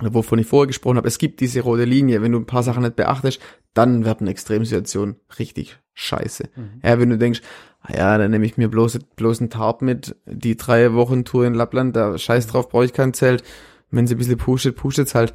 [0.00, 2.62] oder wovon ich vorher gesprochen habe, es gibt diese rote Linie, wenn du ein paar
[2.62, 3.40] Sachen nicht beachtest,
[3.74, 6.48] dann werden Extremsituationen richtig scheiße.
[6.82, 7.40] Ja, wenn du denkst,
[7.80, 11.46] ah ja, dann nehme ich mir bloß, bloß einen Tarp mit, die drei Wochen Tour
[11.46, 13.42] in Lappland, da scheiß drauf, brauche ich kein Zelt.
[13.90, 15.32] Wenn sie ein bisschen pushet, pushet's halt.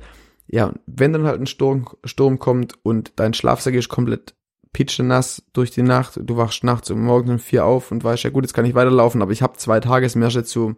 [0.47, 4.35] Ja, wenn dann halt ein Sturm, Sturm kommt und dein Schlafsack ist komplett
[4.73, 8.29] pitschenass durch die Nacht, du wachst nachts um morgens um vier auf und weißt, ja
[8.29, 10.75] gut, jetzt kann ich weiterlaufen, aber ich habe zwei Tagesmärsche zu,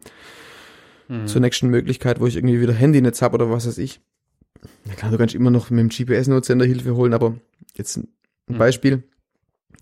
[1.26, 4.00] zur nächsten Möglichkeit, wo ich irgendwie wieder Handynetz habe oder was weiß ich.
[4.86, 7.36] Na klar, du kannst immer noch mit dem GPS-Notsender Hilfe holen, aber
[7.76, 8.08] jetzt ein
[8.50, 9.04] ein Beispiel,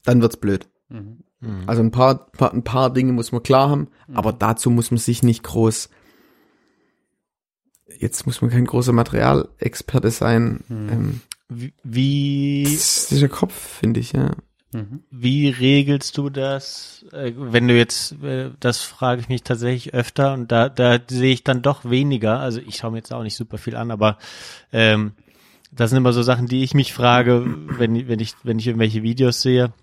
[0.03, 0.67] dann wird's blöd.
[0.90, 4.91] hm, Also ein paar, paar, ein paar Dinge muss man klar haben, aber dazu muss
[4.91, 5.90] man sich nicht groß,
[7.98, 10.64] jetzt muss man kein großer Materialexperte sein.
[10.69, 14.32] Ähm, Wie, wie, das ist der Kopf, finde ich, ja.
[15.09, 20.33] Wie regelst du das, äh, wenn du jetzt, äh, das frage ich mich tatsächlich öfter
[20.33, 23.35] und da, da sehe ich dann doch weniger, also ich schaue mir jetzt auch nicht
[23.35, 24.17] super viel an, aber
[24.72, 25.11] ähm,
[25.74, 27.45] das sind immer so Sachen, die ich mich frage,
[27.77, 29.74] wenn, wenn ich, wenn ich irgendwelche Videos sehe.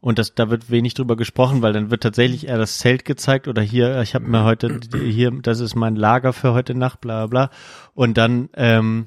[0.00, 3.48] Und das, da wird wenig drüber gesprochen, weil dann wird tatsächlich eher das Zelt gezeigt
[3.48, 7.26] oder hier, ich habe mir heute, hier, das ist mein Lager für heute Nacht, bla
[7.26, 7.46] bla.
[7.46, 7.56] bla.
[7.94, 9.06] Und dann ähm,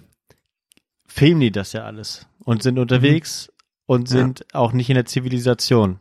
[1.06, 3.52] filmen die das ja alles und sind unterwegs
[3.86, 6.00] und sind auch nicht in der Zivilisation.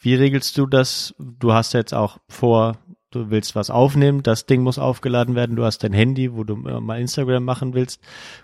[0.00, 1.14] Wie regelst du das?
[1.18, 2.78] Du hast jetzt auch vor,
[3.10, 6.54] du willst was aufnehmen, das Ding muss aufgeladen werden, du hast dein Handy, wo du
[6.66, 8.00] äh, mal Instagram machen willst,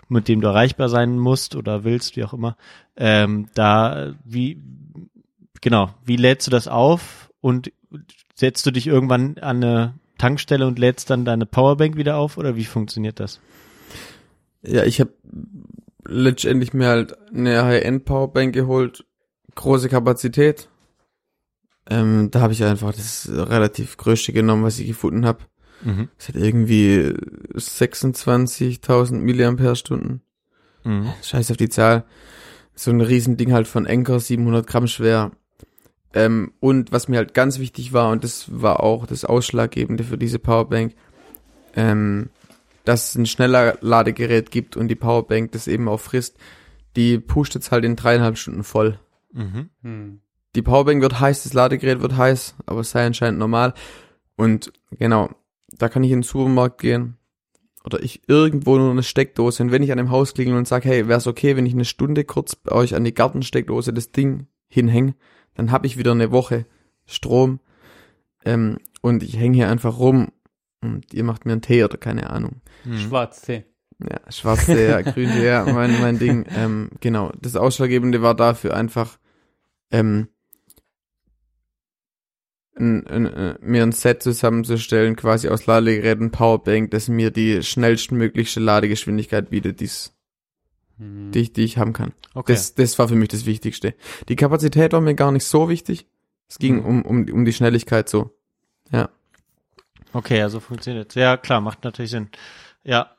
[0.09, 2.57] mit dem du erreichbar sein musst oder willst, wie auch immer.
[2.97, 4.61] Ähm, da, wie,
[5.61, 7.71] genau, wie lädst du das auf und
[8.33, 12.55] setzt du dich irgendwann an eine Tankstelle und lädst dann deine Powerbank wieder auf oder
[12.55, 13.39] wie funktioniert das?
[14.61, 15.11] Ja, ich habe
[16.07, 19.05] letztendlich mir halt eine High-End Powerbank geholt,
[19.55, 20.69] große Kapazität.
[21.89, 25.39] Ähm, da habe ich einfach das relativ größte genommen, was ich gefunden habe.
[25.83, 26.09] Mhm.
[26.17, 27.13] Es hat irgendwie
[27.53, 30.21] 26.000 Milliampere-Stunden.
[30.83, 31.13] Mhm.
[31.21, 32.05] Scheiß auf die Zahl.
[32.73, 35.31] So ein Riesending halt von Anker, 700 Gramm schwer.
[36.13, 40.17] Ähm, und was mir halt ganz wichtig war, und das war auch das Ausschlaggebende für
[40.17, 40.95] diese Powerbank,
[41.75, 42.29] ähm,
[42.85, 46.37] dass es ein schneller Ladegerät gibt und die Powerbank das eben auch frisst.
[46.95, 48.99] Die pusht jetzt halt in dreieinhalb Stunden voll.
[49.33, 49.69] Mhm.
[49.81, 50.21] Hm.
[50.55, 53.73] Die Powerbank wird heiß, das Ladegerät wird heiß, aber es sei anscheinend normal.
[54.37, 55.29] Und genau,
[55.67, 57.17] da kann ich in den Supermarkt gehen
[57.83, 59.61] oder ich irgendwo nur eine Steckdose.
[59.63, 61.73] Und wenn ich an dem Haus klingel und sage, hey, wäre es okay, wenn ich
[61.73, 65.15] eine Stunde kurz bei euch an die Gartensteckdose das Ding hinhänge,
[65.55, 66.65] dann habe ich wieder eine Woche
[67.05, 67.59] Strom
[68.45, 70.29] ähm, und ich hänge hier einfach rum
[70.93, 72.61] und ihr macht mir einen Tee oder keine Ahnung.
[72.83, 72.97] Mhm.
[72.99, 73.65] Schwarztee.
[73.99, 76.45] Ja, schwarze, ja, grüne, ja, mein, mein Ding.
[76.55, 79.17] Ähm, genau, das Ausschlaggebende war dafür einfach,
[79.91, 80.27] ähm,
[82.77, 88.59] ein, ein, äh, mir ein Set zusammenzustellen, quasi aus Ladegeräten, Powerbank, das mir die schnellstmögliche
[88.59, 90.11] Ladegeschwindigkeit bietet, die's,
[90.97, 91.31] Hm.
[91.31, 92.13] die, ich, die ich haben kann.
[92.33, 92.53] Okay.
[92.53, 93.95] Das, das war für mich das Wichtigste.
[94.29, 96.07] Die Kapazität war mir gar nicht so wichtig.
[96.49, 96.85] Es ging Mhm.
[96.85, 98.37] um, um, um die Schnelligkeit so.
[98.91, 99.09] Ja.
[100.15, 101.13] Okay, also funktioniert.
[101.15, 102.29] Ja, klar, macht natürlich Sinn.
[102.83, 103.11] Ja.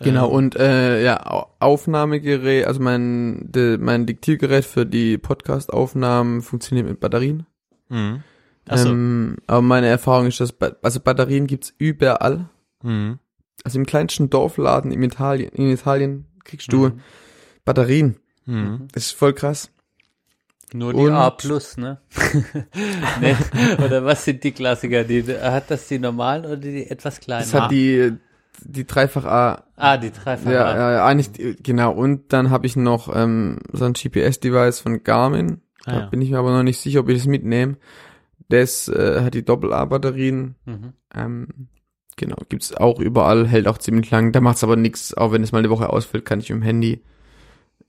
[0.00, 6.40] Genau, Ähm, und äh, ja, Au- Aufnahmegerät, also mein, de, mein Diktiergerät für die Podcast-Aufnahmen
[6.40, 7.46] funktioniert mit Batterien.
[7.90, 8.22] Mhm.
[8.66, 8.88] Achso.
[8.88, 12.48] Ähm, aber meine Erfahrung ist, dass ba also Batterien gibt's überall.
[12.82, 13.18] Mhm.
[13.64, 16.92] Also im kleinsten Dorfladen in Italien, in Italien kriegst du
[17.64, 18.16] Batterien.
[18.46, 18.88] Mhm.
[18.92, 19.70] Das ist voll krass.
[20.74, 21.98] Nur die Und- A plus, ne?
[23.20, 23.36] ne?
[23.84, 25.04] Oder was sind die Klassiker?
[25.04, 27.42] Die, hat das die normalen oder die etwas kleinen?
[27.42, 28.12] Das hat die,
[28.64, 29.64] die dreifach A.
[29.76, 30.92] ah, die dreifach Ja, A.
[30.92, 31.92] ja, eigentlich, genau.
[31.92, 35.60] Und dann habe ich noch ähm, so ein GPS-Device von Garmin.
[35.84, 36.06] Ah, Da ja.
[36.06, 37.76] bin ich mir aber noch nicht sicher, ob ich das mitnehme.
[38.48, 40.54] Das äh, hat die Doppel-A-Batterien.
[40.64, 40.92] Mhm.
[41.14, 41.48] Ähm,
[42.16, 44.32] genau, gibt's auch überall, hält auch ziemlich lang.
[44.32, 47.02] Da macht's aber nichts, auch wenn es mal eine Woche ausfällt, kann ich im Handy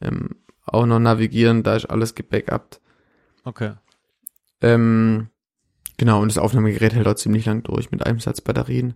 [0.02, 0.32] ähm,
[0.66, 2.82] auch noch navigieren, da ist alles gebackupt.
[3.43, 3.74] Okay.
[4.61, 5.27] Ähm,
[5.98, 8.95] genau, und das Aufnahmegerät hält auch ziemlich lang durch mit einem Satz Batterien.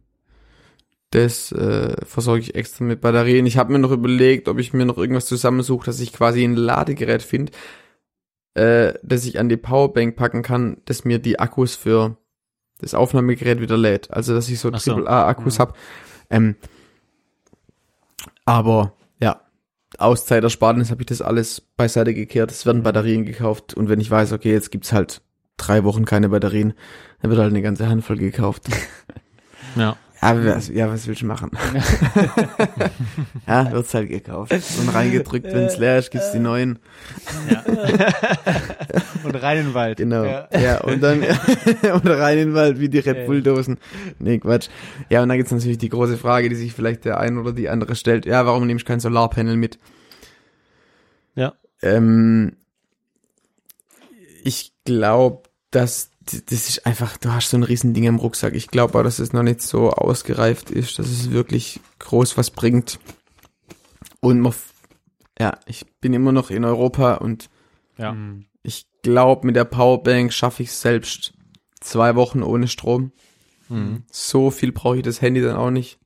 [1.11, 3.45] Das äh, versorge ich extra mit Batterien.
[3.45, 6.55] Ich habe mir noch überlegt, ob ich mir noch irgendwas zusammensuche, dass ich quasi ein
[6.55, 7.53] Ladegerät finde,
[8.55, 12.17] äh, das ich an die Powerbank packen kann, das mir die Akkus für
[12.79, 14.11] das Aufnahmegerät wieder lädt.
[14.11, 14.95] Also dass ich so Ach so.
[14.95, 15.77] AAA-Akkus hab.
[16.29, 16.55] Ähm,
[18.45, 18.93] aber
[20.00, 22.51] ja, aus Zeitersparnis habe ich das alles beiseite gekehrt.
[22.51, 25.22] Es werden Batterien gekauft und wenn ich weiß, okay, jetzt gibt's halt
[25.58, 26.74] drei Wochen keine Batterien,
[27.22, 28.67] dann wird halt eine ganze Handvoll gekauft.
[29.76, 29.95] Ja.
[30.21, 31.51] Ja, was, ja, was willst du machen?
[33.47, 36.79] ja, wird's halt gekauft und reingedrückt, wenn's leer ist, gibt's die neuen.
[39.23, 39.97] Und rein in den Wald.
[39.97, 40.23] Genau.
[40.23, 40.47] Ja.
[40.57, 41.21] Ja, und dann
[41.93, 43.77] und rein in den Wald wie die Red Bull Dosen.
[44.19, 44.69] Nee, Quatsch.
[45.09, 47.69] Ja, und dann gibt's natürlich die große Frage, die sich vielleicht der ein oder die
[47.69, 48.25] andere stellt.
[48.25, 49.77] Ja, warum nehme ich kein Solarpanel mit?
[51.35, 51.53] Ja.
[51.81, 52.57] Ähm,
[54.43, 58.53] ich glaube, dass das ist einfach, du hast so ein Riesending im Rucksack.
[58.53, 62.51] Ich glaube aber, dass es noch nicht so ausgereift ist, dass es wirklich groß was
[62.51, 62.99] bringt.
[64.19, 64.53] Und man,
[65.39, 67.49] ja, ich bin immer noch in Europa und
[67.97, 68.14] Ja.
[68.14, 68.45] Mhm.
[68.64, 71.33] ich glaube, mit der Powerbank schaffe ich selbst
[71.80, 73.11] zwei Wochen ohne Strom.
[73.69, 74.03] Mhm.
[74.11, 75.99] So viel brauche ich das Handy dann auch nicht.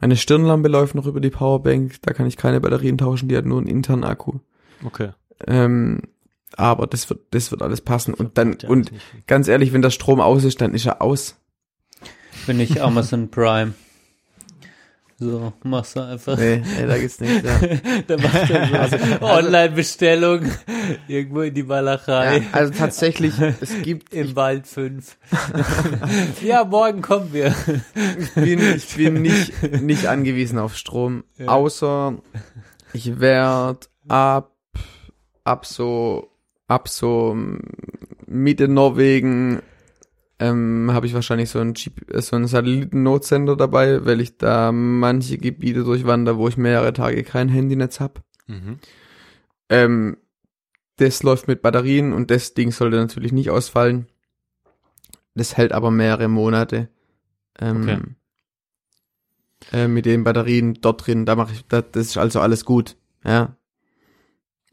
[0.00, 3.46] Meine Stirnlampe läuft noch über die Powerbank, da kann ich keine Batterien tauschen, die hat
[3.46, 4.38] nur einen internen Akku.
[4.84, 5.10] Okay.
[5.46, 6.02] Ähm,
[6.56, 8.14] aber das wird, das wird alles passen.
[8.14, 8.92] Und dann, Ja, und
[9.26, 11.36] ganz ehrlich, wenn der Strom aus ist, dann ist er aus.
[12.46, 13.74] Bin ich Amazon Prime.
[15.16, 16.36] So, machst du einfach.
[16.36, 17.44] Nee, nee da geht's nicht.
[17.44, 17.60] Ja.
[18.08, 20.40] Da machst du so Online-Bestellung
[21.06, 22.38] irgendwo in die Walachei.
[22.38, 25.16] Ja, also tatsächlich, es gibt, Im Wald 5.
[26.42, 27.54] ja, morgen kommen wir.
[28.18, 31.46] ich bin, ich bin nicht, nicht angewiesen auf Strom, Ja.
[31.46, 32.16] außer
[32.92, 34.50] ich werde ab,
[35.44, 36.28] ab so,
[36.74, 37.36] ab so
[38.26, 39.62] Mitte Norwegen
[40.40, 44.72] ähm, habe ich wahrscheinlich so einen, Jeep, äh, so einen Satelliten-Notsender dabei, weil ich da
[44.72, 48.22] manche Gebiete durchwandere, wo ich mehrere Tage kein Handynetz hab.
[48.48, 48.78] Mhm.
[49.68, 50.16] Ähm,
[50.96, 54.06] das läuft mit Batterien und das Ding sollte natürlich nicht ausfallen.
[55.34, 56.88] Das hält aber mehrere Monate.
[57.60, 58.16] Ähm,
[59.72, 62.96] äh, mit den Batterien dort drin, da mache ich, da, das ist also alles gut.
[63.24, 63.56] Ja.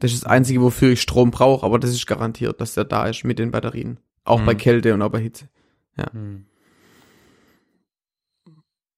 [0.02, 3.06] Das ist das Einzige, wofür ich Strom brauche, aber das ist garantiert, dass der da
[3.06, 4.00] ist mit den Batterien.
[4.24, 4.58] Auch bei Mhm.
[4.58, 5.48] Kälte und auch bei Hitze.
[5.96, 6.44] Hm.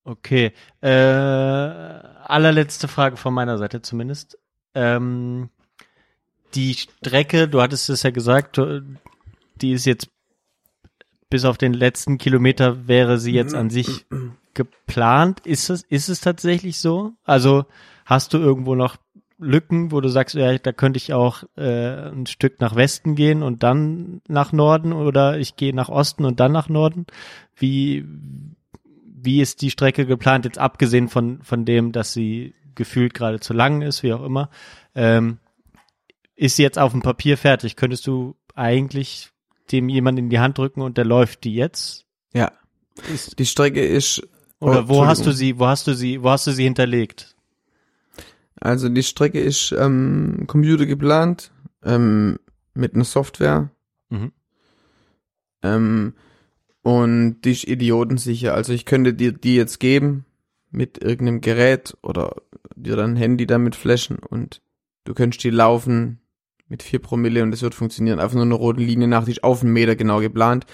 [0.05, 0.53] Okay.
[0.81, 4.39] Äh, allerletzte Frage von meiner Seite zumindest.
[4.75, 5.51] Ähm,
[6.55, 8.59] die Strecke, du hattest es ja gesagt,
[9.57, 10.09] die ist jetzt
[11.29, 14.07] bis auf den letzten Kilometer wäre sie jetzt an sich
[14.55, 15.47] geplant.
[15.47, 17.13] Ist es, ist es tatsächlich so?
[17.25, 17.67] Also
[18.07, 18.97] hast du irgendwo noch
[19.39, 23.43] Lücken, wo du sagst, ja, da könnte ich auch äh, ein Stück nach Westen gehen
[23.43, 27.07] und dann nach Norden oder ich gehe nach Osten und dann nach Norden?
[27.57, 28.05] Wie,
[29.05, 33.53] wie ist die Strecke geplant, jetzt abgesehen von, von dem, dass sie gefühlt gerade zu
[33.53, 34.51] lang ist, wie auch immer?
[34.95, 35.39] Ähm,
[36.37, 37.77] ist sie jetzt auf dem Papier fertig?
[37.77, 39.31] Könntest du eigentlich
[39.73, 42.07] dem jemand in die Hand drücken und der läuft die jetzt?
[42.33, 42.53] Ja.
[43.39, 44.23] Die Strecke ist.
[44.61, 47.34] Oder Oh, wo hast du sie, wo hast du sie, wo hast du sie hinterlegt?
[48.65, 51.53] Also die Strecke ist ähm, Computer geplant,
[51.85, 52.39] ähm,
[52.73, 53.71] mit einer Software.
[54.09, 54.33] Mhm.
[55.63, 56.15] Ähm,
[56.81, 58.55] und die ist idiotensicher.
[58.55, 60.25] Also ich könnte dir die jetzt geben
[60.71, 62.37] mit irgendeinem Gerät oder
[62.75, 64.63] dir dein Handy damit flashen und
[65.05, 66.21] du könntest die laufen
[66.67, 68.19] mit vier Promille und es wird funktionieren.
[68.19, 70.65] Einfach nur eine rote Linie nach, die ist auf einen Meter genau geplant.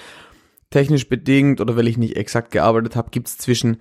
[0.70, 3.78] Technisch bedingt oder weil ich nicht exakt gearbeitet habe, gibt's zwischen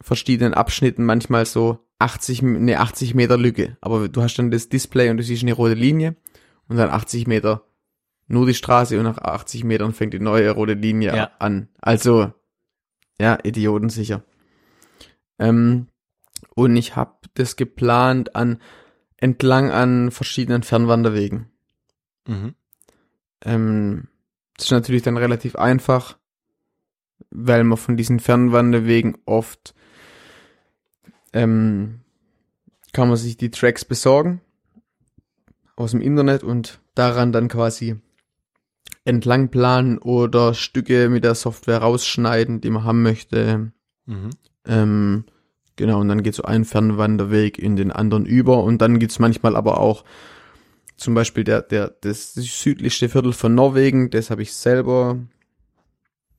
[0.00, 3.76] verschiedenen Abschnitten manchmal so 80, eine 80 Meter Lücke.
[3.80, 6.16] Aber du hast dann das Display und du siehst eine rote Linie
[6.68, 7.64] und dann 80 Meter
[8.26, 11.30] nur die Straße und nach 80 Metern fängt die neue rote Linie Ja.
[11.38, 11.68] an.
[11.80, 12.32] Also,
[13.20, 14.22] ja, idiotensicher.
[15.38, 15.88] Ähm,
[16.54, 18.58] und ich habe das geplant an
[19.16, 21.46] entlang an verschiedenen Fernwanderwegen.
[22.26, 22.54] Mhm.
[23.44, 24.08] Ähm,
[24.56, 26.18] das ist natürlich dann relativ einfach,
[27.30, 29.74] weil man von diesen Fernwanderwegen oft
[31.32, 32.00] ähm,
[32.92, 34.40] kann man sich die Tracks besorgen
[35.76, 37.96] aus dem Internet und daran dann quasi
[39.04, 43.72] entlang planen oder Stücke mit der Software rausschneiden, die man haben möchte.
[44.06, 44.30] Mhm.
[44.66, 45.24] Ähm,
[45.76, 49.56] genau, und dann geht so ein Fernwanderweg in den anderen über und dann gibt's manchmal
[49.56, 50.04] aber auch
[50.96, 55.18] zum Beispiel der, der, das südlichste Viertel von Norwegen, das habe ich selber,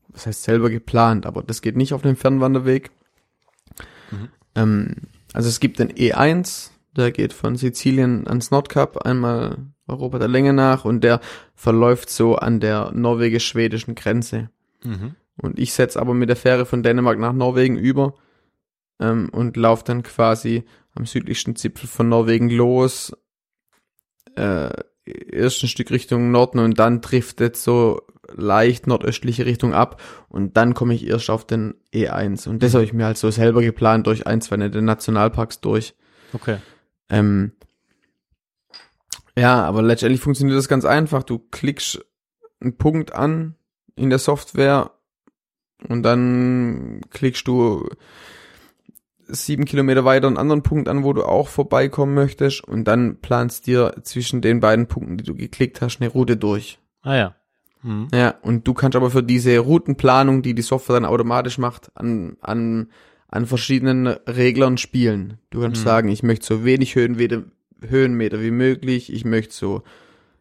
[0.09, 2.91] was heißt selber geplant, aber das geht nicht auf dem Fernwanderweg.
[4.11, 4.29] Mhm.
[4.55, 4.95] Ähm,
[5.33, 10.53] also es gibt den E1, der geht von Sizilien ans Nordkap einmal Europa der Länge
[10.53, 11.19] nach und der
[11.55, 14.49] verläuft so an der norwegisch-schwedischen Grenze.
[14.83, 15.15] Mhm.
[15.41, 18.15] Und ich setz aber mit der Fähre von Dänemark nach Norwegen über
[18.99, 20.63] ähm, und lauf dann quasi
[20.95, 23.15] am südlichsten Zipfel von Norwegen los,
[24.35, 24.69] äh,
[25.05, 28.01] erst ein Stück Richtung Norden und dann driftet so
[28.35, 32.83] leicht nordöstliche Richtung ab und dann komme ich erst auf den E1 und das habe
[32.83, 35.95] ich mir halt so selber geplant durch ein, zwei nette Nationalparks durch.
[36.33, 36.57] Okay.
[37.09, 37.53] Ähm,
[39.37, 41.23] ja, aber letztendlich funktioniert das ganz einfach.
[41.23, 42.05] Du klickst
[42.59, 43.55] einen Punkt an
[43.95, 44.91] in der Software
[45.87, 47.87] und dann klickst du
[49.29, 53.67] sieben Kilometer weiter einen anderen Punkt an, wo du auch vorbeikommen möchtest und dann planst
[53.67, 56.79] dir zwischen den beiden Punkten, die du geklickt hast, eine Route durch.
[57.01, 57.35] Ah ja.
[57.81, 58.07] Mhm.
[58.13, 62.35] Ja, und du kannst aber für diese Routenplanung, die die Software dann automatisch macht, an,
[62.41, 62.89] an,
[63.29, 65.37] an verschiedenen Reglern spielen.
[65.49, 65.85] Du kannst Mhm.
[65.85, 67.43] sagen, ich möchte so wenig Höhenmeter,
[67.81, 69.83] Höhenmeter wie möglich, ich möchte so,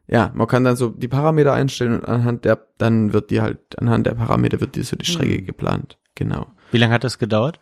[0.08, 3.78] ja, man kann dann so die Parameter einstellen und anhand der, dann wird die halt,
[3.78, 5.46] anhand der Parameter wird dir so die Strecke Mhm.
[5.46, 5.98] geplant.
[6.16, 6.46] Genau.
[6.72, 7.60] Wie lange hat das gedauert?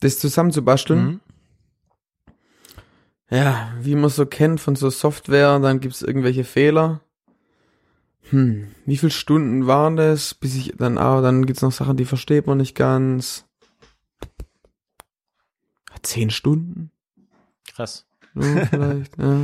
[0.00, 1.20] Das zusammenzubasteln, Mhm.
[3.30, 7.00] Ja, wie man so kennt von so Software, dann gibt's irgendwelche Fehler.
[8.30, 12.04] Hm, wie viele Stunden waren das, bis ich dann, ah, dann gibt's noch Sachen, die
[12.04, 13.44] versteht man nicht ganz.
[16.02, 16.90] Zehn Stunden?
[17.74, 18.06] Krass.
[18.34, 19.38] So, vielleicht, ja.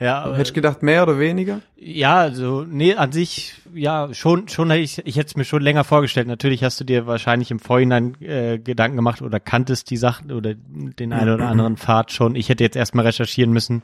[0.00, 1.60] Ja, Hätte ich gedacht, mehr oder weniger?
[1.76, 5.62] ja, also nee, an sich ja schon schon hätte ich ich hätte es mir schon
[5.62, 6.26] länger vorgestellt.
[6.26, 10.54] Natürlich hast du dir wahrscheinlich im Vorhinein äh, Gedanken gemacht oder kanntest die Sachen oder
[10.54, 12.34] den einen oder anderen Pfad schon.
[12.34, 13.82] Ich hätte jetzt erstmal recherchieren müssen,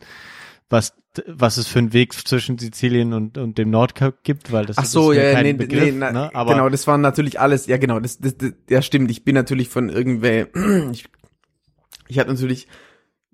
[0.70, 0.94] was
[1.26, 4.84] was es für einen Weg zwischen Sizilien und und dem Nordkap gibt, weil das Ach
[4.84, 6.30] ist so, mir ja, ja, kein nee, Begriff, nee, na, ne?
[6.34, 9.34] aber genau, das waren natürlich alles, ja genau, das, das, das ja stimmt, ich bin
[9.34, 10.46] natürlich von irgendwer,
[10.92, 11.04] ich,
[12.06, 12.68] ich hatte natürlich,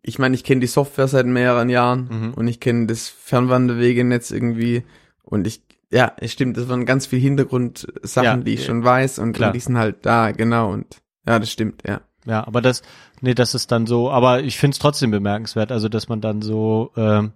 [0.03, 2.35] ich meine, ich kenne die Software seit mehreren Jahren Mhm.
[2.35, 4.85] und ich kenne das Fernwanderwegenetz irgendwie
[5.23, 8.83] und ich, ja, es stimmt, das waren ganz viel Hintergrundsachen, Ja, die ich ja, schon
[8.85, 9.51] weiß und, klar.
[9.51, 12.01] und die sind halt da, genau, und ja, das stimmt, ja.
[12.27, 12.83] Ja, aber das,
[13.21, 16.43] nee, das ist dann so, aber ich finde es trotzdem bemerkenswert, also dass man dann
[16.43, 17.33] so, ähm,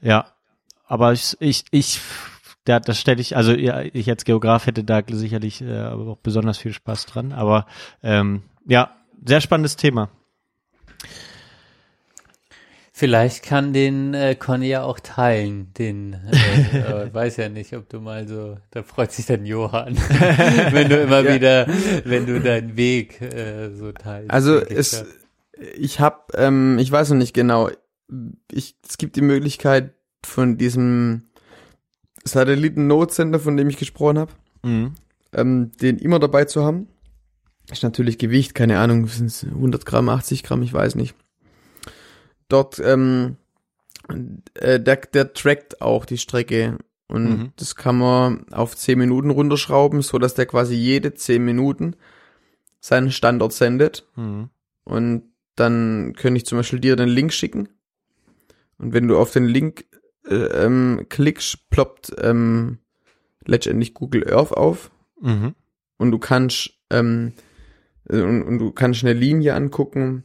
[0.00, 0.26] ja,
[0.86, 2.00] aber ich, ich, ich
[2.64, 6.58] da, das stelle ich, also ja, ich als Geograf hätte da sicherlich äh, auch besonders
[6.58, 7.66] viel Spaß dran, aber
[8.02, 8.94] ähm, ja,
[9.24, 10.10] sehr spannendes Thema.
[12.94, 17.88] Vielleicht kann den äh, Conny ja auch teilen, den, äh, äh, weiß ja nicht, ob
[17.88, 19.96] du mal so, da freut sich dann Johann,
[20.72, 21.34] wenn du immer Ja.
[21.34, 21.66] wieder,
[22.04, 24.30] wenn du deinen Weg äh, so teilst.
[24.30, 25.04] Also es,
[25.74, 27.70] ich habe, ähm, ich weiß noch nicht genau.
[28.50, 31.22] Ich, es gibt die Möglichkeit von diesem
[32.24, 34.32] Satelliten-Notsender, von dem ich gesprochen habe,
[34.64, 34.94] Mhm.
[35.32, 36.88] ähm, den immer dabei zu haben.
[37.70, 41.14] Ist natürlich Gewicht, keine Ahnung, sind es 100 Gramm, 80 Gramm, ich weiß nicht.
[42.48, 43.36] Dort, ähm,
[44.54, 47.52] äh, der, der trackt auch die Strecke und Mhm.
[47.56, 51.96] das kann man auf 10 Minuten runterschrauben, so dass der quasi jede 10 Minuten
[52.80, 54.50] seinen Standort sendet Mhm.
[54.84, 55.22] und
[55.56, 57.68] dann könnte ich zum Beispiel dir den Link schicken.
[58.78, 59.84] Und wenn du auf den Link
[60.26, 62.78] äh, ähm, klickst, ploppt ähm,
[63.44, 64.90] letztendlich Google Earth auf
[65.20, 65.54] Mhm.
[65.98, 67.32] und du kannst ähm,
[68.08, 70.24] äh, und, und du kannst eine Linie angucken,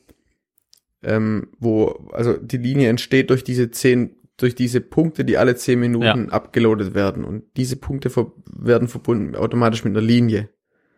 [1.08, 5.80] ähm, wo also die Linie entsteht durch diese zehn durch diese Punkte, die alle zehn
[5.80, 10.50] Minuten abgeloadet werden und diese Punkte ver werden verbunden automatisch mit einer Linie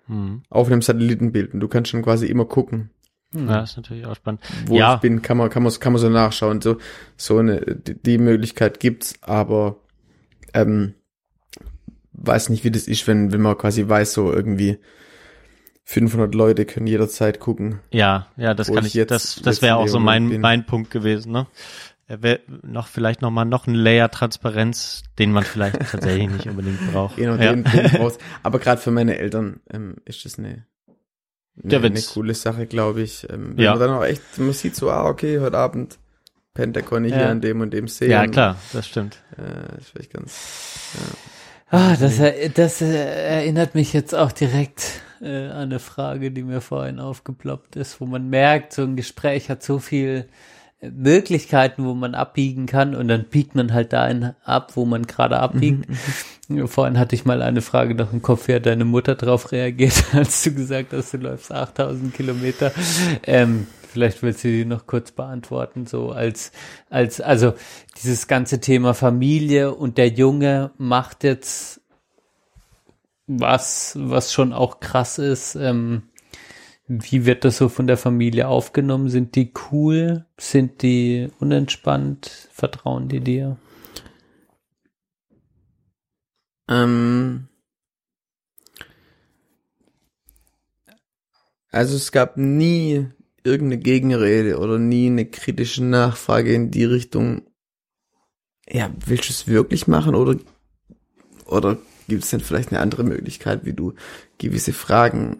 [0.07, 0.41] Mhm.
[0.49, 2.89] auf einem Satellitenbild und du kannst dann quasi immer gucken,
[3.33, 4.41] Ja, ist natürlich auch spannend.
[4.65, 4.95] wo Ja.
[4.95, 6.61] ich bin, kann man, kann man, kann man so nachschauen.
[6.61, 6.77] So,
[7.15, 9.77] so eine, die, die Möglichkeit gibt's, aber
[10.55, 10.95] ähm,
[12.13, 14.79] weiß nicht, wie das ist, wenn, wenn man quasi weiß, so irgendwie
[15.91, 17.79] 500 Leute können jederzeit gucken.
[17.89, 20.39] Ja, ja, das kann ich jetzt- das, das wäre auch so mein, bin.
[20.39, 21.47] mein Punkt gewesen, ne?
[22.07, 26.45] Er wär noch vielleicht noch mal noch ein Layer Transparenz, den man vielleicht tatsächlich nicht
[26.47, 27.15] unbedingt braucht.
[27.15, 27.53] Genau, ja.
[27.53, 28.17] den Punkt raus.
[28.43, 30.65] Aber gerade für meine Eltern ähm, ist das eine,
[31.63, 33.27] eine, Ja, eine coole Sache, glaube ich.
[33.27, 33.71] Ähm, wenn Ja.
[33.71, 35.97] man dann auch echt, man sieht so, ah, okay, heute Abend
[36.53, 37.29] Pentagon hier Ja.
[37.31, 38.09] an dem und dem See.
[38.11, 39.17] ja, klar, das stimmt.
[39.37, 40.37] Äh, das vielleicht ganz,
[41.71, 46.43] Ah, das, er- das äh, erinnert mich jetzt auch direkt äh, an eine Frage, die
[46.43, 50.27] mir vorhin aufgeploppt ist, wo man merkt, so ein Gespräch hat so viel
[50.81, 55.07] äh, Möglichkeiten, wo man abbiegen kann und dann biegt man halt dahin ab, wo man
[55.07, 55.85] gerade abbiegt.
[56.65, 60.03] Vorhin hatte ich mal eine Frage noch im Kopf, wie hat deine Mutter darauf reagiert,
[60.13, 62.71] als du gesagt hast, du läufst 8000 Kilometer.
[63.23, 66.51] Ähm, vielleicht willst du die noch kurz beantworten, so als,
[66.89, 67.53] als, also
[68.01, 71.78] dieses ganze Thema Familie und der Junge macht jetzt
[73.29, 75.55] was, was schon auch krass ist.
[75.55, 76.03] Ähm,
[76.87, 79.09] wie wird das so von der Familie aufgenommen?
[79.09, 80.25] Sind die cool?
[80.37, 82.49] Sind die unentspannt?
[82.51, 83.57] Vertrauen die dir?
[86.67, 87.47] Ähm,
[91.71, 93.07] also es gab nie
[93.43, 97.43] irgendeine Gegenrede oder nie eine kritische Nachfrage in die Richtung,
[98.67, 100.39] ja, willst du es wirklich machen oder,
[101.45, 101.77] oder
[102.09, 103.93] gibt es denn vielleicht eine andere Möglichkeit, wie du
[104.37, 105.39] gewisse Fragen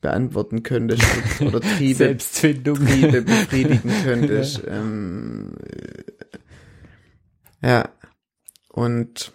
[0.00, 1.02] beantworten könntest
[1.40, 2.76] oder Triebe, Selbstfindung.
[2.76, 4.62] Triebe befriedigen könntest.
[4.68, 6.04] ähm, äh,
[7.66, 7.88] ja,
[8.68, 9.32] und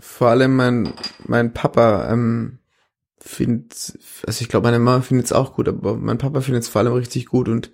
[0.00, 0.92] vor allem mein,
[1.24, 2.58] mein Papa ähm,
[3.18, 6.68] findet, also ich glaube, meine Mama findet es auch gut, aber mein Papa findet es
[6.68, 7.70] vor allem richtig gut und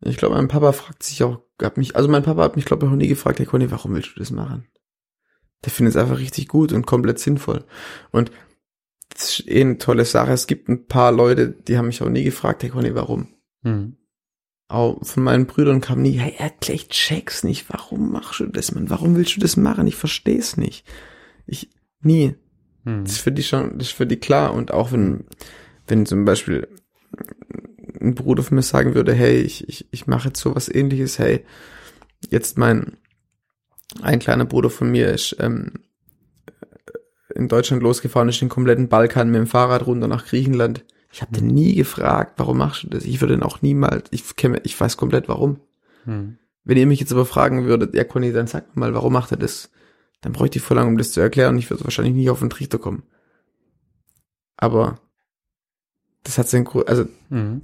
[0.00, 2.86] ich glaube, mein Papa fragt sich auch, hat mich, also mein Papa hat mich, glaube
[2.86, 4.66] ich, auch nie gefragt, hey Conny, warum willst du das machen?
[5.64, 7.64] Der findet es einfach richtig gut und komplett sinnvoll.
[8.10, 8.30] Und
[9.10, 10.32] das ist eh eine tolle Sache.
[10.32, 13.28] Es gibt ein paar Leute, die haben mich auch nie gefragt, hey Conny, warum?
[13.62, 13.96] Hm.
[14.68, 16.34] Auch von meinen Brüdern kam nie, hey,
[16.68, 18.88] ich check's nicht, warum machst du das, Mann?
[18.88, 19.86] Warum willst du das machen?
[19.86, 20.86] Ich versteh's nicht.
[21.46, 21.68] Ich,
[22.00, 22.34] nie.
[22.84, 23.04] Hm.
[23.04, 24.54] Das ist für die schon, das ist für die klar.
[24.54, 25.24] Und auch wenn,
[25.86, 26.68] wenn zum Beispiel
[28.00, 31.44] ein Bruder von mir sagen würde, hey, ich, ich, ich mache jetzt sowas ähnliches, hey,
[32.30, 32.96] jetzt mein,
[34.00, 35.84] ein kleiner Bruder von mir ist ähm,
[37.34, 40.84] in Deutschland losgefahren, ist den kompletten Balkan mit dem Fahrrad runter nach Griechenland.
[41.12, 43.04] Ich habe den nie gefragt, warum machst du das?
[43.04, 45.60] Ich würde den auch niemals, ich kenne, ich weiß komplett warum.
[46.04, 46.38] Hm.
[46.64, 49.36] Wenn ihr mich jetzt aber fragen würdet, ja Conny, dann sag mal, warum macht er
[49.36, 49.70] das?
[50.20, 52.38] Dann bräuchte ich voll lange, um das zu erklären und ich würde wahrscheinlich nie auf
[52.38, 53.02] den Trichter kommen.
[54.56, 55.00] Aber
[56.22, 57.62] das hat seinen Grund, also Mhm.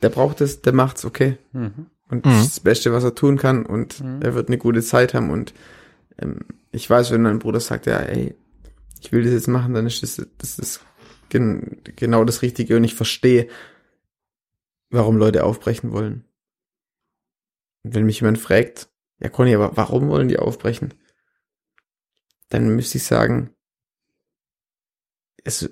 [0.00, 1.38] der braucht es, der macht's, okay.
[1.52, 1.86] Mhm.
[2.12, 2.30] Und Mhm.
[2.30, 4.20] das Beste, was er tun kann und Mhm.
[4.20, 5.54] er wird eine gute Zeit haben und
[6.18, 8.34] ähm, ich weiß, wenn mein Bruder sagt, ja, ey,
[9.00, 10.80] ich will das jetzt machen, dann ist das, das ist
[11.30, 13.48] gen genau das Richtige und ich verstehe,
[14.90, 16.26] warum Leute aufbrechen wollen.
[17.82, 20.92] Und wenn mich jemand fragt, ja Conny, aber warum wollen die aufbrechen?
[22.50, 23.54] Dann müsste ich sagen,
[25.44, 25.66] es,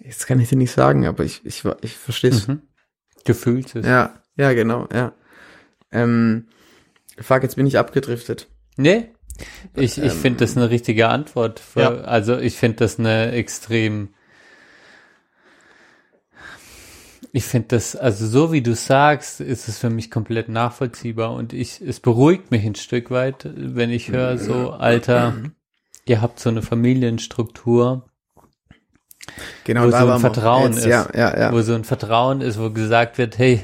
[0.00, 2.48] jetzt kann ich dir nicht sagen, aber ich, ich, ich verstehe es.
[2.48, 2.62] Mhm.
[3.24, 3.86] Gefühlt ist.
[3.86, 5.12] Ja, ja, genau, ja.
[5.92, 6.46] Ähm,
[7.20, 8.48] fuck, jetzt bin ich abgedriftet.
[8.76, 9.10] Nee,
[9.74, 11.60] ich, ich Ähm, finde das eine richtige Antwort.
[11.60, 11.90] Für, Ja.
[12.02, 14.10] Also ich finde das eine extrem
[17.32, 21.52] Ich finde das, also so wie du sagst, ist es für mich komplett nachvollziehbar und
[21.52, 25.34] ich, es beruhigt mich ein Stück weit, wenn ich höre, so, Alter,
[26.06, 28.08] ihr habt so eine Familienstruktur,
[29.64, 30.20] Genau, wo so ein.
[30.20, 31.52] Vertrauen Jetzt, ist, Ja, ja, ja.
[31.52, 33.60] wo so ein Vertrauen ist, wo gesagt wird, hey,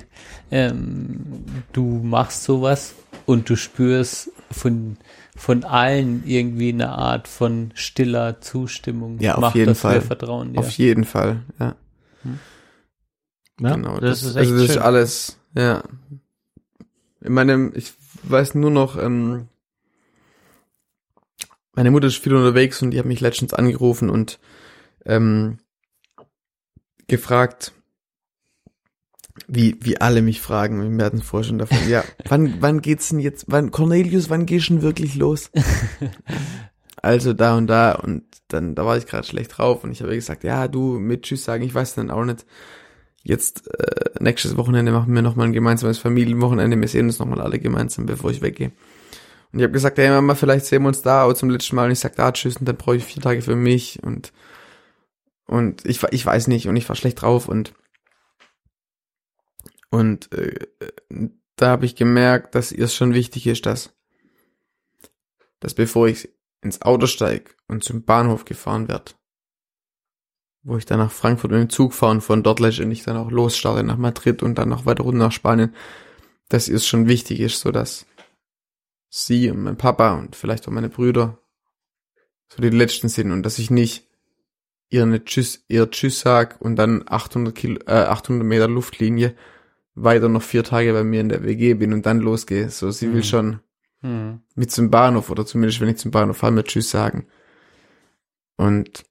[0.50, 2.94] ähm, du machst sowas
[3.26, 4.96] und du spürst von
[5.36, 9.18] von allen irgendwie eine Art von stiller Zustimmung.
[9.18, 10.00] Ja, auf Macht jeden das Fall.
[10.00, 10.60] Vertrauen dir.
[10.60, 11.74] Auf jeden Fall, ja.
[13.60, 14.76] Ja, genau, das, das, ist echt also das schön.
[14.76, 15.82] ist alles, ja.
[17.20, 17.92] In meinem, ich
[18.24, 19.48] weiß nur noch, ähm,
[21.74, 24.38] meine Mutter ist viel unterwegs und die hat mich letztens angerufen und
[25.04, 25.58] ähm,
[27.06, 27.72] gefragt,
[29.46, 33.08] wie, wie alle mich fragen, wir hatten es vorher schon davon, ja, wann, wann geht's
[33.08, 35.50] denn jetzt, wann, Cornelius, wann gehst du denn wirklich los?
[37.02, 40.14] also da und da und dann, da war ich gerade schlecht drauf und ich habe
[40.14, 42.46] gesagt, ja, du mit Tschüss sagen, ich weiß dann auch nicht.
[43.26, 47.58] Jetzt, äh, nächstes Wochenende machen wir nochmal ein gemeinsames Familienwochenende, wir sehen uns nochmal alle
[47.58, 48.72] gemeinsam, bevor ich weggehe.
[49.50, 51.86] Und ich habe gesagt, hey Mama, vielleicht sehen wir uns da aber zum letzten Mal
[51.86, 54.32] und ich sag, da tschüss und dann brauche ich vier Tage für mich und
[55.46, 57.74] und ich, ich weiß nicht und ich war schlecht drauf und
[59.94, 60.66] und äh,
[61.54, 63.94] da habe ich gemerkt, dass ihr es schon wichtig ist, dass
[65.60, 66.28] dass bevor ich
[66.62, 69.16] ins Auto steig und zum Bahnhof gefahren werd,
[70.64, 73.30] wo ich dann nach Frankfurt mit dem Zug fahre und von dort letztendlich dann auch
[73.30, 75.72] losstarte nach Madrid und dann noch weiter runter nach Spanien,
[76.48, 78.04] dass ihr es schon wichtig ist, so dass
[79.08, 81.38] sie und mein Papa und vielleicht auch meine Brüder
[82.48, 84.08] so die letzten sind und dass ich nicht
[84.88, 89.36] ihr eine Tschüss, ihr Tschüss sag und dann 800 Kilo, äh, 800 Meter Luftlinie
[89.94, 92.68] weiter noch vier Tage bei mir in der WG bin und dann losgehe.
[92.70, 93.22] So, sie will Mhm.
[93.22, 93.60] schon
[94.00, 94.40] Hm.
[94.54, 97.26] mit zum Bahnhof oder zumindest wenn ich zum Bahnhof fahre, mir Tschüss sagen.
[98.56, 99.04] Und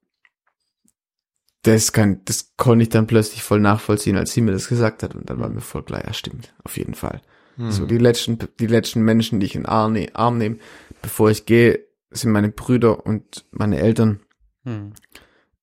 [1.64, 5.16] das kann, das konnte ich dann plötzlich voll nachvollziehen, als sie mir das gesagt hat
[5.16, 7.22] und dann war mir voll klar, ja stimmt, auf jeden Fall.
[7.56, 7.72] Hm.
[7.72, 10.58] So die letzten, die letzten Menschen, die ich in Arm, ne, Arm nehme,
[11.02, 11.80] bevor ich gehe,
[12.12, 14.20] sind meine Brüder und meine Eltern.
[14.66, 14.94] Hm.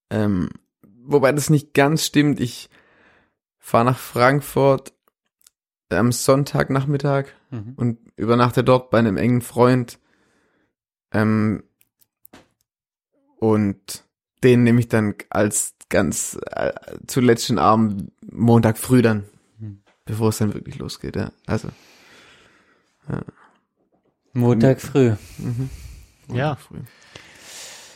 [0.09, 0.49] Ähm,
[0.83, 2.41] wobei das nicht ganz stimmt.
[2.41, 2.71] Ich
[3.59, 4.95] fahre nach Frankfurt
[5.91, 7.73] am Sonntagnachmittag Mhm.
[7.77, 9.99] und übernachte dort bei einem engen Freund.
[11.13, 11.65] Ähm,
[13.39, 14.05] und
[14.45, 16.73] den nehme ich dann als ganz äh,
[17.07, 19.25] zuletzt den Abend Montag früh dann,
[19.59, 19.83] Mhm.
[20.05, 21.17] bevor es dann wirklich losgeht.
[21.17, 21.33] Ja.
[21.47, 21.69] Also
[24.33, 25.15] Montag früh.
[25.39, 25.71] mhm.
[26.33, 26.55] Ja.
[26.57, 26.79] früh.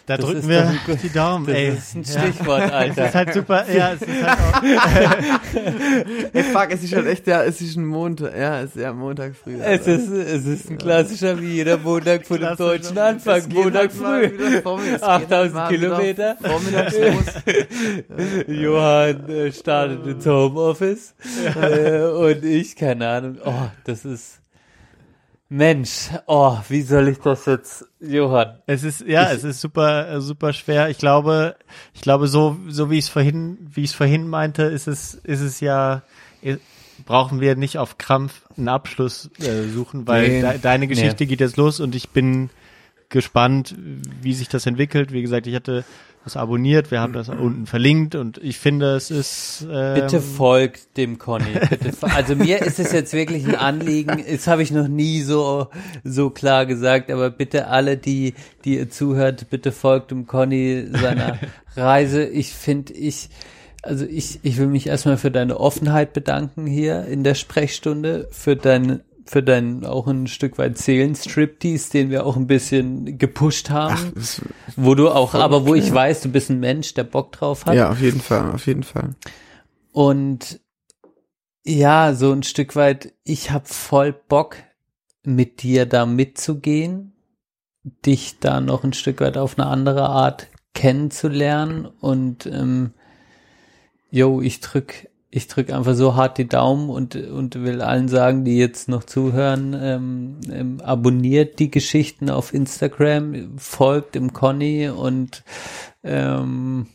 [0.06, 1.68] Da Das drücken ist wir die Daumen, Das ey.
[1.70, 2.20] ist ein Ja.
[2.20, 3.06] Stichwort, Es Alter.
[3.06, 4.62] ist halt super, ja, es ist halt auch,
[6.34, 8.92] Ey, fuck, es ist halt echt, ja, es ist ein Montag, ja, es ist ja
[8.92, 9.54] Montag früh.
[9.62, 13.42] Es ist, es ist ein klassischer wie jeder Montag vor dem deutschen Anfang.
[13.50, 14.38] Montag halt mal früh.
[14.38, 15.02] wieder vormittags- es geht
[15.32, 16.36] 8000 halt Kilometer.
[16.42, 18.44] Vormittags los.
[18.48, 21.14] Johann äh, startet ins Homeoffice
[21.60, 23.38] äh, und ich, keine Ahnung.
[23.44, 23.52] Oh,
[23.84, 24.40] das ist
[25.54, 26.08] Mensch.
[26.26, 28.58] Oh, wie soll ich das jetzt, Johann?
[28.66, 30.88] es ist, ja, es ist super, äh, super schwer.
[30.88, 31.54] Ich glaube,
[31.92, 35.14] ich glaube, so, so wie ich es vorhin, wie ich es vorhin meinte, ist es,
[35.14, 36.02] ist es ja,
[36.42, 36.56] eh,
[37.06, 40.40] brauchen wir nicht auf Krampf einen Abschluss äh, suchen, weil Nee.
[40.40, 42.50] de deine Geschichte geht jetzt los und ich bin
[43.08, 43.76] gespannt,
[44.22, 45.12] wie sich das entwickelt.
[45.12, 45.84] Wie gesagt, ich hatte
[46.24, 50.96] das abonniert, wir haben das unten verlinkt und ich finde, es ist ähm, Bitte folgt
[50.96, 51.52] dem Conny.
[51.68, 54.24] Bitte, also mir ist es jetzt wirklich ein Anliegen.
[54.34, 55.68] Das habe ich noch nie so
[56.02, 57.10] so klar gesagt.
[57.10, 61.38] Aber bitte alle, die die ihr zuhört, bitte folgt dem Conny seiner
[61.76, 62.24] Reise.
[62.24, 63.28] Ich finde, ich
[63.82, 68.56] also ich ich will mich erstmal für deine Offenheit bedanken hier in der Sprechstunde, für
[68.56, 74.12] dein für deinen auch ein Stück weit Seelenstriptease, den wir auch ein bisschen gepusht haben,
[74.14, 74.42] Das,
[74.76, 75.80] wo du auch, aber wo okay.
[75.80, 77.74] ich weiß, du bist ein Mensch, der Bock drauf hat.
[77.74, 79.14] ja, auf jeden Fall, auf jeden Fall.
[79.92, 80.60] Und
[81.64, 84.56] ja, so ein Stück weit, ich hab voll Bock,
[85.24, 87.12] mit dir da mitzugehen,
[88.04, 92.92] dich da noch ein Stück weit auf eine andere Art kennenzulernen und ähm,
[94.10, 98.44] yo, ich drück, ich drück einfach so hart die Daumen und und will allen sagen,
[98.44, 105.42] die jetzt noch zuhören, ähm, ähm, abonniert die Geschichten auf Instagram, folgt dem Conny und
[106.04, 106.86] ähm,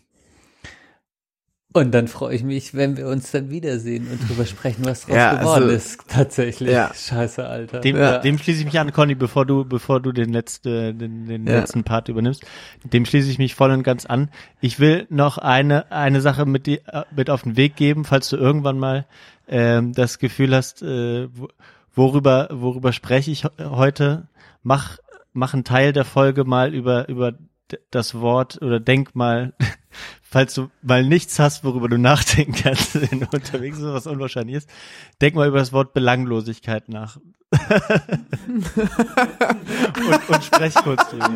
[1.73, 5.15] und dann freue ich mich, wenn wir uns dann wiedersehen und drüber sprechen, was draus
[5.15, 5.99] Ja, geworden also- ist.
[6.07, 6.69] Tatsächlich.
[6.71, 6.91] Ja.
[6.93, 7.79] Scheiße, Alter.
[7.81, 8.17] Dem, Ja.
[8.17, 11.59] dem schließe ich mich an, Conny, bevor du, bevor du den, letzte, den, den Ja.
[11.59, 12.43] letzten Part übernimmst.
[12.83, 14.29] Dem schließe ich mich voll und ganz an.
[14.61, 18.29] Ich will noch eine, eine Sache mit, die, äh, mit auf den Weg geben, falls
[18.29, 19.05] du irgendwann mal
[19.47, 21.49] ähm, das Gefühl hast, äh, wo-
[21.95, 24.27] worüber, worüber spreche ich he- heute.
[24.63, 24.97] Mach,
[25.33, 29.53] mach einen Teil der Folge mal über, über d- das Wort oder denk mal,
[30.21, 34.57] falls du mal nichts hast, worüber du nachdenken kannst, wenn du unterwegs bist, was unwahrscheinlich
[34.57, 34.69] ist,
[35.21, 37.17] denk mal über das Wort Belanglosigkeit nach.
[39.97, 41.31] und, und sprech kurz drüber.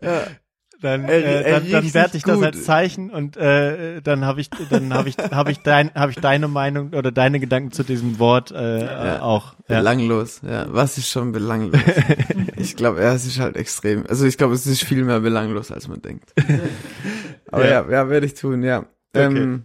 [0.82, 2.44] Dann, äh, dann, dann werte sich ich das gut.
[2.46, 6.18] als Zeichen und äh, dann habe ich dann habe ich habe ich dein habe ich
[6.18, 9.20] deine Meinung oder deine Gedanken zu diesem Wort äh, Ja.
[9.22, 9.54] auch.
[9.68, 9.78] Ja.
[9.78, 10.66] Belanglos, ja.
[10.70, 11.80] Was ist schon belanglos?
[12.56, 14.06] ich glaube, ja, es ist halt extrem.
[14.08, 16.32] Also ich glaube, es ist viel mehr belanglos, als man denkt.
[17.52, 17.90] Aber ja, Ja.
[17.90, 18.86] ja, werde ich tun, ja.
[19.12, 19.64] Ähm,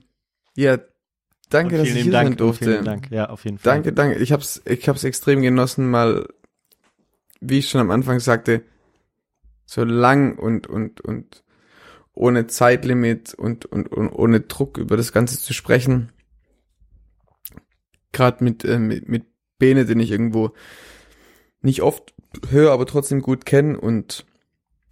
[0.56, 0.78] ja,
[1.50, 2.66] danke, dass ich hier Dank, sein durfte.
[2.66, 3.74] Vielen Dank, ja, auf jeden Fall.
[3.76, 4.18] Danke, danke.
[4.20, 6.28] Ich hab's, ich hab's extrem genossen, mal,
[7.42, 8.64] wie ich schon am Anfang sagte,
[9.66, 11.44] so lang und, und, und
[12.14, 16.12] ohne Zeitlimit und, und, und ohne Druck über das Ganze zu sprechen.
[18.12, 19.26] Gerade mit, äh, mit, mit
[19.58, 20.52] Bene, den ich irgendwo
[21.62, 22.14] nicht oft
[22.50, 24.26] höre, aber trotzdem gut kenne und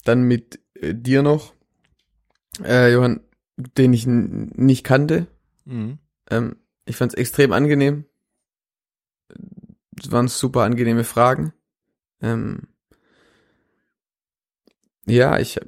[0.03, 1.53] dann mit äh, dir noch,
[2.63, 3.21] äh, Johann,
[3.55, 5.27] den ich nicht kannte,
[5.65, 5.99] Mhm.
[6.29, 8.05] ähm, ich fand es extrem angenehm.
[9.97, 11.53] Es waren super angenehme Fragen.
[12.21, 12.67] Ähm,
[15.05, 15.59] ja, ich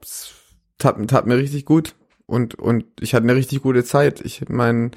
[0.00, 0.34] es
[0.78, 1.94] tat, tat mir richtig gut
[2.26, 4.20] und und ich hatte eine richtig gute Zeit.
[4.20, 4.90] Ich meine,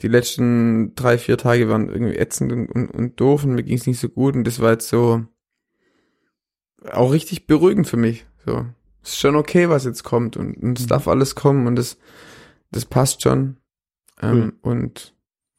[0.00, 3.76] die letzten drei vier Tage waren irgendwie ätzend und, und, und doof und mir ging
[3.76, 5.24] es nicht so gut und das war jetzt so
[6.90, 8.26] auch richtig beruhigend für mich.
[8.44, 8.66] So,
[9.02, 11.98] ist schon okay, was jetzt kommt und, und es darf alles kommen und das
[12.70, 13.56] das passt schon.
[14.20, 15.14] Ähm, Und,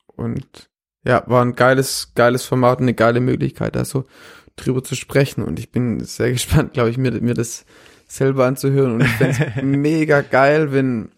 [0.08, 0.70] und
[1.04, 4.06] ja, war ein geiles, geiles Format und eine geile Möglichkeit, da so
[4.56, 5.44] drüber zu sprechen.
[5.44, 7.66] Und ich bin sehr gespannt, glaube ich, mir, mir das
[8.08, 8.94] selber anzuhören.
[8.94, 11.10] Und ich fände mega geil, wenn,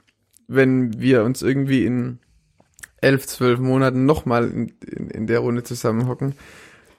[0.47, 2.19] wenn wir uns irgendwie in
[3.01, 6.33] elf, zwölf Monaten nochmal in, in, in der Runde zusammenhocken.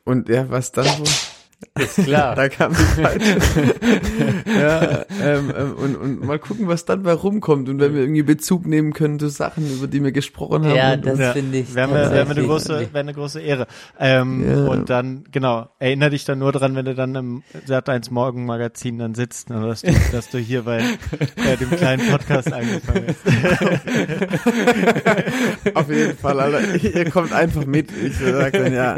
[0.04, 1.04] Und ja, was dann so?
[1.78, 2.34] Ist klar.
[2.36, 3.36] da kam die falsche.
[4.60, 8.22] ja, ähm, ähm, und, und mal gucken, was dann bei rumkommt und wenn wir irgendwie
[8.22, 10.76] Bezug nehmen können zu Sachen, über die wir gesprochen haben.
[10.76, 13.66] Ja, und, das Ja, finde ich Wäre wär eine große, wäre eine große Ehre.
[13.98, 14.66] Ähm, Ja.
[14.68, 18.46] Und dann, genau, erinnere dich dann nur dran, wenn du dann im Sat 1 Morgen
[18.46, 20.82] Magazin dann sitzt, ne, dass, du, dass du hier bei,
[21.36, 23.26] bei dem kleinen Podcast angefangen hast.
[25.74, 26.74] Auf jeden Fall, Alter.
[26.76, 27.90] Ihr kommt einfach mit.
[27.90, 28.96] Ich sag dann, ja,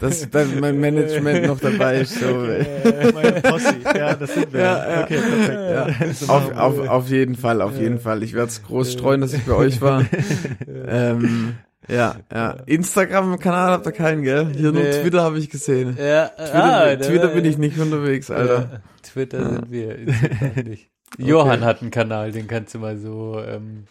[0.00, 2.18] dass dann mein Management noch dabei ist.
[2.20, 2.44] So.
[2.44, 4.60] Äh, meine Posse, ja, das sind wir.
[4.60, 5.02] Ja, ja.
[5.04, 6.22] Okay, perfekt.
[6.22, 6.34] Ja.
[6.34, 8.22] Auf, auf, auf jeden Fall, auf jeden Fall.
[8.22, 10.04] Ich werde es groß streuen, dass ich bei euch war.
[10.88, 11.54] ähm,
[11.88, 12.56] ja, ja.
[12.66, 14.48] Instagram-Kanal habt ihr keinen, gell?
[14.54, 15.00] Hier nur Nee.
[15.02, 15.96] Twitter habe ich gesehen.
[15.98, 18.68] Ja, Twitter, ah, Twitter bin ich nicht unterwegs, Alter.
[18.72, 19.96] Ja, Twitter sind wir.
[19.98, 20.90] Instagram nicht.
[21.16, 23.40] Johann hat einen Kanal, den kannst du mal so.
[23.42, 23.84] Ähm,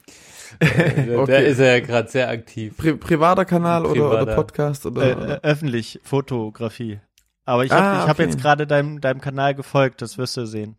[0.60, 0.68] äh,
[1.08, 1.50] da, da Okay.
[1.50, 2.77] ist er ja gerade sehr aktiv.
[2.77, 4.36] Pri privater Kanal oder, oder Privater.
[4.36, 5.02] Podcast oder?
[5.03, 7.00] Äh, äh, öffentlich, Fotografie.
[7.48, 8.24] Aber ich habe Ah, ich hab okay.
[8.30, 10.76] jetzt gerade deinem, deinem Kanal gefolgt, das wirst du sehen.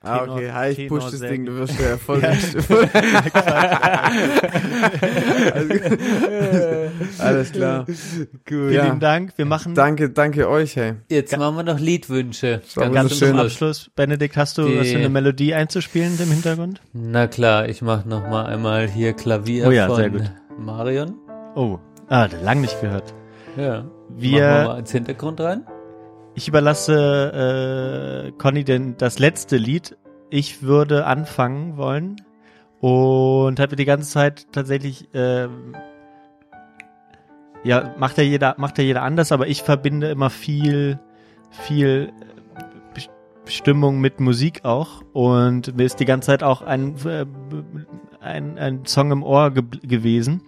[0.00, 0.52] ah, Tenor- okay.
[0.52, 1.54] Hi, ich Tenor push das Ding, gut.
[1.54, 2.54] du wirst ja erfolgreich.
[7.18, 7.86] Alles klar.
[8.46, 8.94] Vielen Ja.
[8.94, 9.32] Dank.
[9.36, 10.94] Wir machen Danke, danke euch, hey.
[11.08, 12.60] Jetzt machen wir noch Liedwünsche.
[12.76, 13.30] war ganz wunderschön.
[13.30, 13.90] zum Abschluss.
[13.96, 16.80] Benedikt, hast du, Die- hast du eine Melodie einzuspielen im Hintergrund?
[16.92, 20.30] Na klar, ich mache noch mal einmal hier Klavier Oh ja, von sehr gut.
[20.58, 21.14] Marion.
[21.54, 21.78] Oh,
[22.08, 23.14] ah, lang nicht gehört.
[23.56, 23.84] Ja.
[24.16, 25.64] Wir- Machen wir mal als Hintergrund rein.
[26.34, 29.96] Ich überlasse äh, Conny denn das letzte Lied.
[30.30, 32.16] Ich würde anfangen wollen
[32.80, 35.76] und habe die ganze Zeit tatsächlich ähm,
[37.62, 40.98] ja macht ja jeder macht ja jeder anders, aber ich verbinde immer viel
[41.50, 42.12] viel
[42.96, 43.00] äh,
[43.48, 47.26] Stimmung mit Musik auch und mir ist die ganze Zeit auch ein äh,
[48.20, 50.42] ein, ein Song im Ohr ge gewesen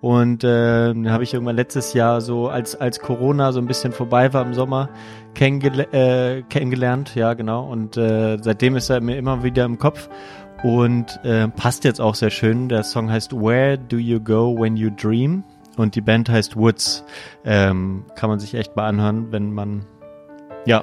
[0.00, 3.92] und äh, den habe ich irgendwann letztes Jahr so, als, als Corona so ein bisschen
[3.92, 4.88] vorbei war im Sommer,
[5.34, 7.70] kennengel äh, kennengelernt, ja genau.
[7.70, 10.08] Und äh, seitdem ist er mir immer wieder im Kopf
[10.62, 12.68] und äh, passt jetzt auch sehr schön.
[12.68, 15.44] Der Song heißt Where Do You Go When You Dream
[15.76, 17.04] und die Band heißt Woods.
[17.44, 19.84] Ähm, kann man sich echt mal anhören, wenn man,
[20.64, 20.82] ja,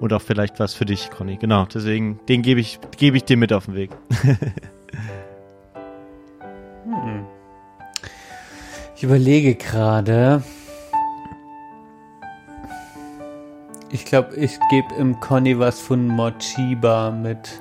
[0.00, 1.36] und auch vielleicht was für dich, Conny.
[1.36, 3.90] Genau, deswegen, den gebe ich, gebe ich dir mit auf den Weg.
[6.84, 7.24] Hm.
[9.04, 10.42] Ich überlege gerade.
[13.90, 17.60] Ich glaube, ich gebe im Conny was von Mochiba mit.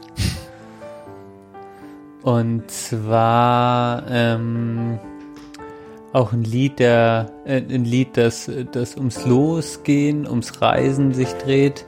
[2.22, 5.00] Und zwar ähm,
[6.14, 11.86] auch ein Lied, der äh, ein Lied, das das ums Losgehen, ums Reisen sich dreht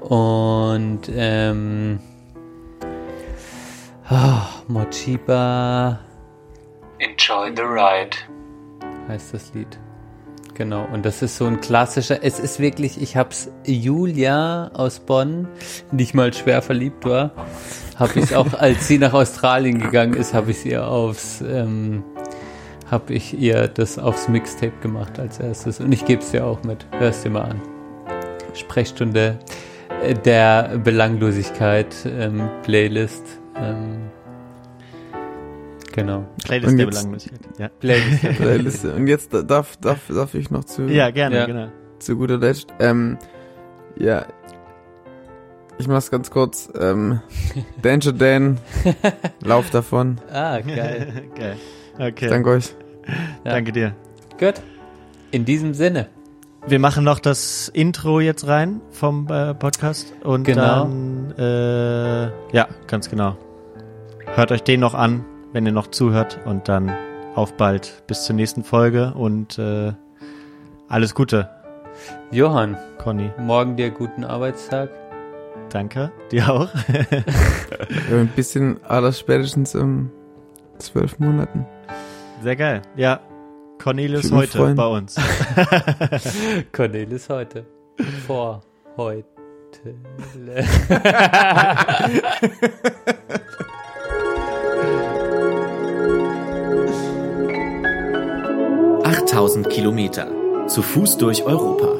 [0.00, 1.98] und ähm,
[4.06, 5.98] ah, Mochiba
[6.98, 8.14] Enjoy the ride.
[9.08, 9.78] Heißt das Lied.
[10.54, 15.46] Genau, und das ist so ein klassischer, es ist wirklich, ich hab's Julia aus Bonn,
[15.92, 17.30] die ich mal schwer verliebt war,
[17.96, 22.02] habe ich auch, als sie nach Australien gegangen ist, habe ich ihr aufs, ähm,
[22.90, 25.78] habe ich ihr das aufs Mixtape gemacht als erstes.
[25.78, 26.86] Und ich gebe es dir auch mit.
[26.98, 27.62] Hörst dir mal an.
[28.54, 29.38] Sprechstunde
[30.02, 33.24] äh, der Belanglosigkeit, ähm, Playlist.
[33.56, 34.10] Ähm,
[36.00, 36.24] genau.
[36.44, 37.40] Playlist Und der jetzt- Belanglosigkeit.
[37.58, 37.68] Ja.
[37.80, 38.22] Playlist.
[38.22, 38.94] der Playliste.
[38.94, 41.46] Und jetzt darf, darf, darf ich noch zu, ja, gerne, Ja.
[41.46, 41.68] genau.
[41.98, 42.68] zu guter Letzt.
[42.80, 43.18] Ähm,
[43.98, 44.24] ja.
[45.78, 46.68] Ich mach's ganz kurz.
[46.78, 47.20] Ähm,
[47.82, 48.58] Danger Dan,
[49.44, 50.18] Lauf davon.
[50.32, 51.24] Ah, geil.
[51.36, 51.56] Geil.
[51.98, 52.74] Okay, Danke euch.
[53.44, 53.52] Ja.
[53.52, 53.94] danke dir.
[54.38, 54.54] Gut.
[55.30, 56.08] In diesem Sinne.
[56.66, 60.84] Wir machen noch das Intro jetzt rein vom äh, Podcast und Genau.
[60.84, 63.36] dann äh, ja, ganz genau.
[64.34, 66.92] Hört euch den noch an, wenn ihr noch zuhört und dann
[67.34, 69.92] auf bald bis zur nächsten Folge und äh,
[70.88, 71.48] alles Gute,
[72.30, 73.30] Johann, Conny.
[73.38, 74.90] morgen dir guten Arbeitstag.
[75.70, 76.68] Danke, dir auch.
[78.10, 80.10] Ja, ein bisschen alles spätestens in
[80.78, 81.66] zwölf Monaten.
[82.42, 82.82] Sehr geil.
[82.96, 83.20] Ja,
[84.30, 84.76] mich heute freuen.
[84.76, 85.16] bei uns.
[86.72, 87.66] Cornelis heute.
[88.26, 88.62] Vor
[88.96, 89.26] heute.
[99.28, 100.26] 8000 Kilometer.
[100.68, 101.98] Zu Fuß durch Europa.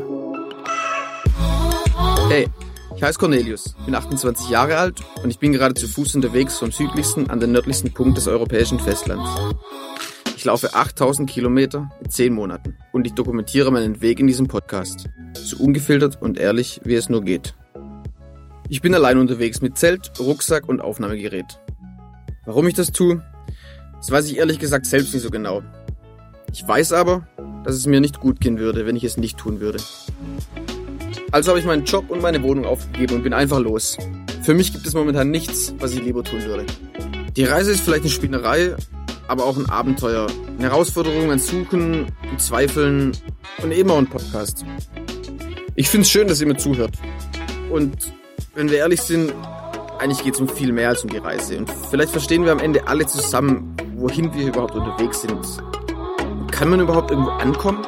[2.30, 2.48] Hey,
[2.96, 6.72] ich heiße Cornelius, bin 28 Jahre alt und ich bin gerade zu Fuß unterwegs vom
[6.72, 9.28] südlichsten an den nördlichsten Punkt des europäischen Festlands.
[10.38, 15.10] Ich laufe 8000 Kilometer in 10 Monaten und ich dokumentiere meinen Weg in diesem Podcast.
[15.34, 17.54] So ungefiltert und ehrlich, wie es nur geht.
[18.70, 21.60] Ich bin allein unterwegs mit Zelt, Rucksack und Aufnahmegerät.
[22.46, 23.22] Warum ich das tue,
[23.98, 25.62] das weiß ich ehrlich gesagt selbst nicht so genau.
[26.52, 27.26] Ich weiß aber,
[27.64, 29.78] dass es mir nicht gut gehen würde, wenn ich es nicht tun würde.
[31.30, 33.98] Also habe ich meinen Job und meine Wohnung aufgegeben und bin einfach los.
[34.42, 36.64] Für mich gibt es momentan nichts, was ich lieber tun würde.
[37.36, 38.74] Die Reise ist vielleicht eine Spinnerei,
[39.28, 40.26] aber auch ein Abenteuer.
[40.58, 43.12] Eine Herausforderung, ein Suchen, ein Zweifeln
[43.62, 44.64] und eben auch ein Podcast.
[45.74, 46.92] Ich finde es schön, dass ihr mir zuhört.
[47.70, 48.12] Und
[48.54, 49.32] wenn wir ehrlich sind,
[49.98, 51.58] eigentlich geht es um viel mehr als um die Reise.
[51.58, 55.46] Und vielleicht verstehen wir am Ende alle zusammen, wohin wir überhaupt unterwegs sind.
[56.58, 57.86] Kann man überhaupt irgendwo ankommen?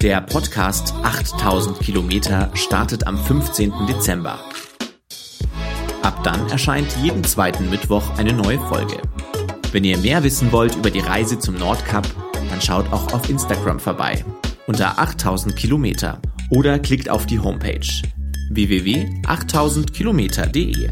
[0.00, 3.72] Der Podcast 8000 Kilometer startet am 15.
[3.88, 4.38] Dezember.
[6.02, 8.98] Ab dann erscheint jeden zweiten Mittwoch eine neue Folge.
[9.72, 12.06] Wenn ihr mehr wissen wollt über die Reise zum Nordkap,
[12.50, 14.24] dann schaut auch auf Instagram vorbei
[14.68, 16.20] unter 8000 Kilometer
[16.50, 17.80] oder klickt auf die Homepage
[18.52, 20.90] www.8000kilometer.de.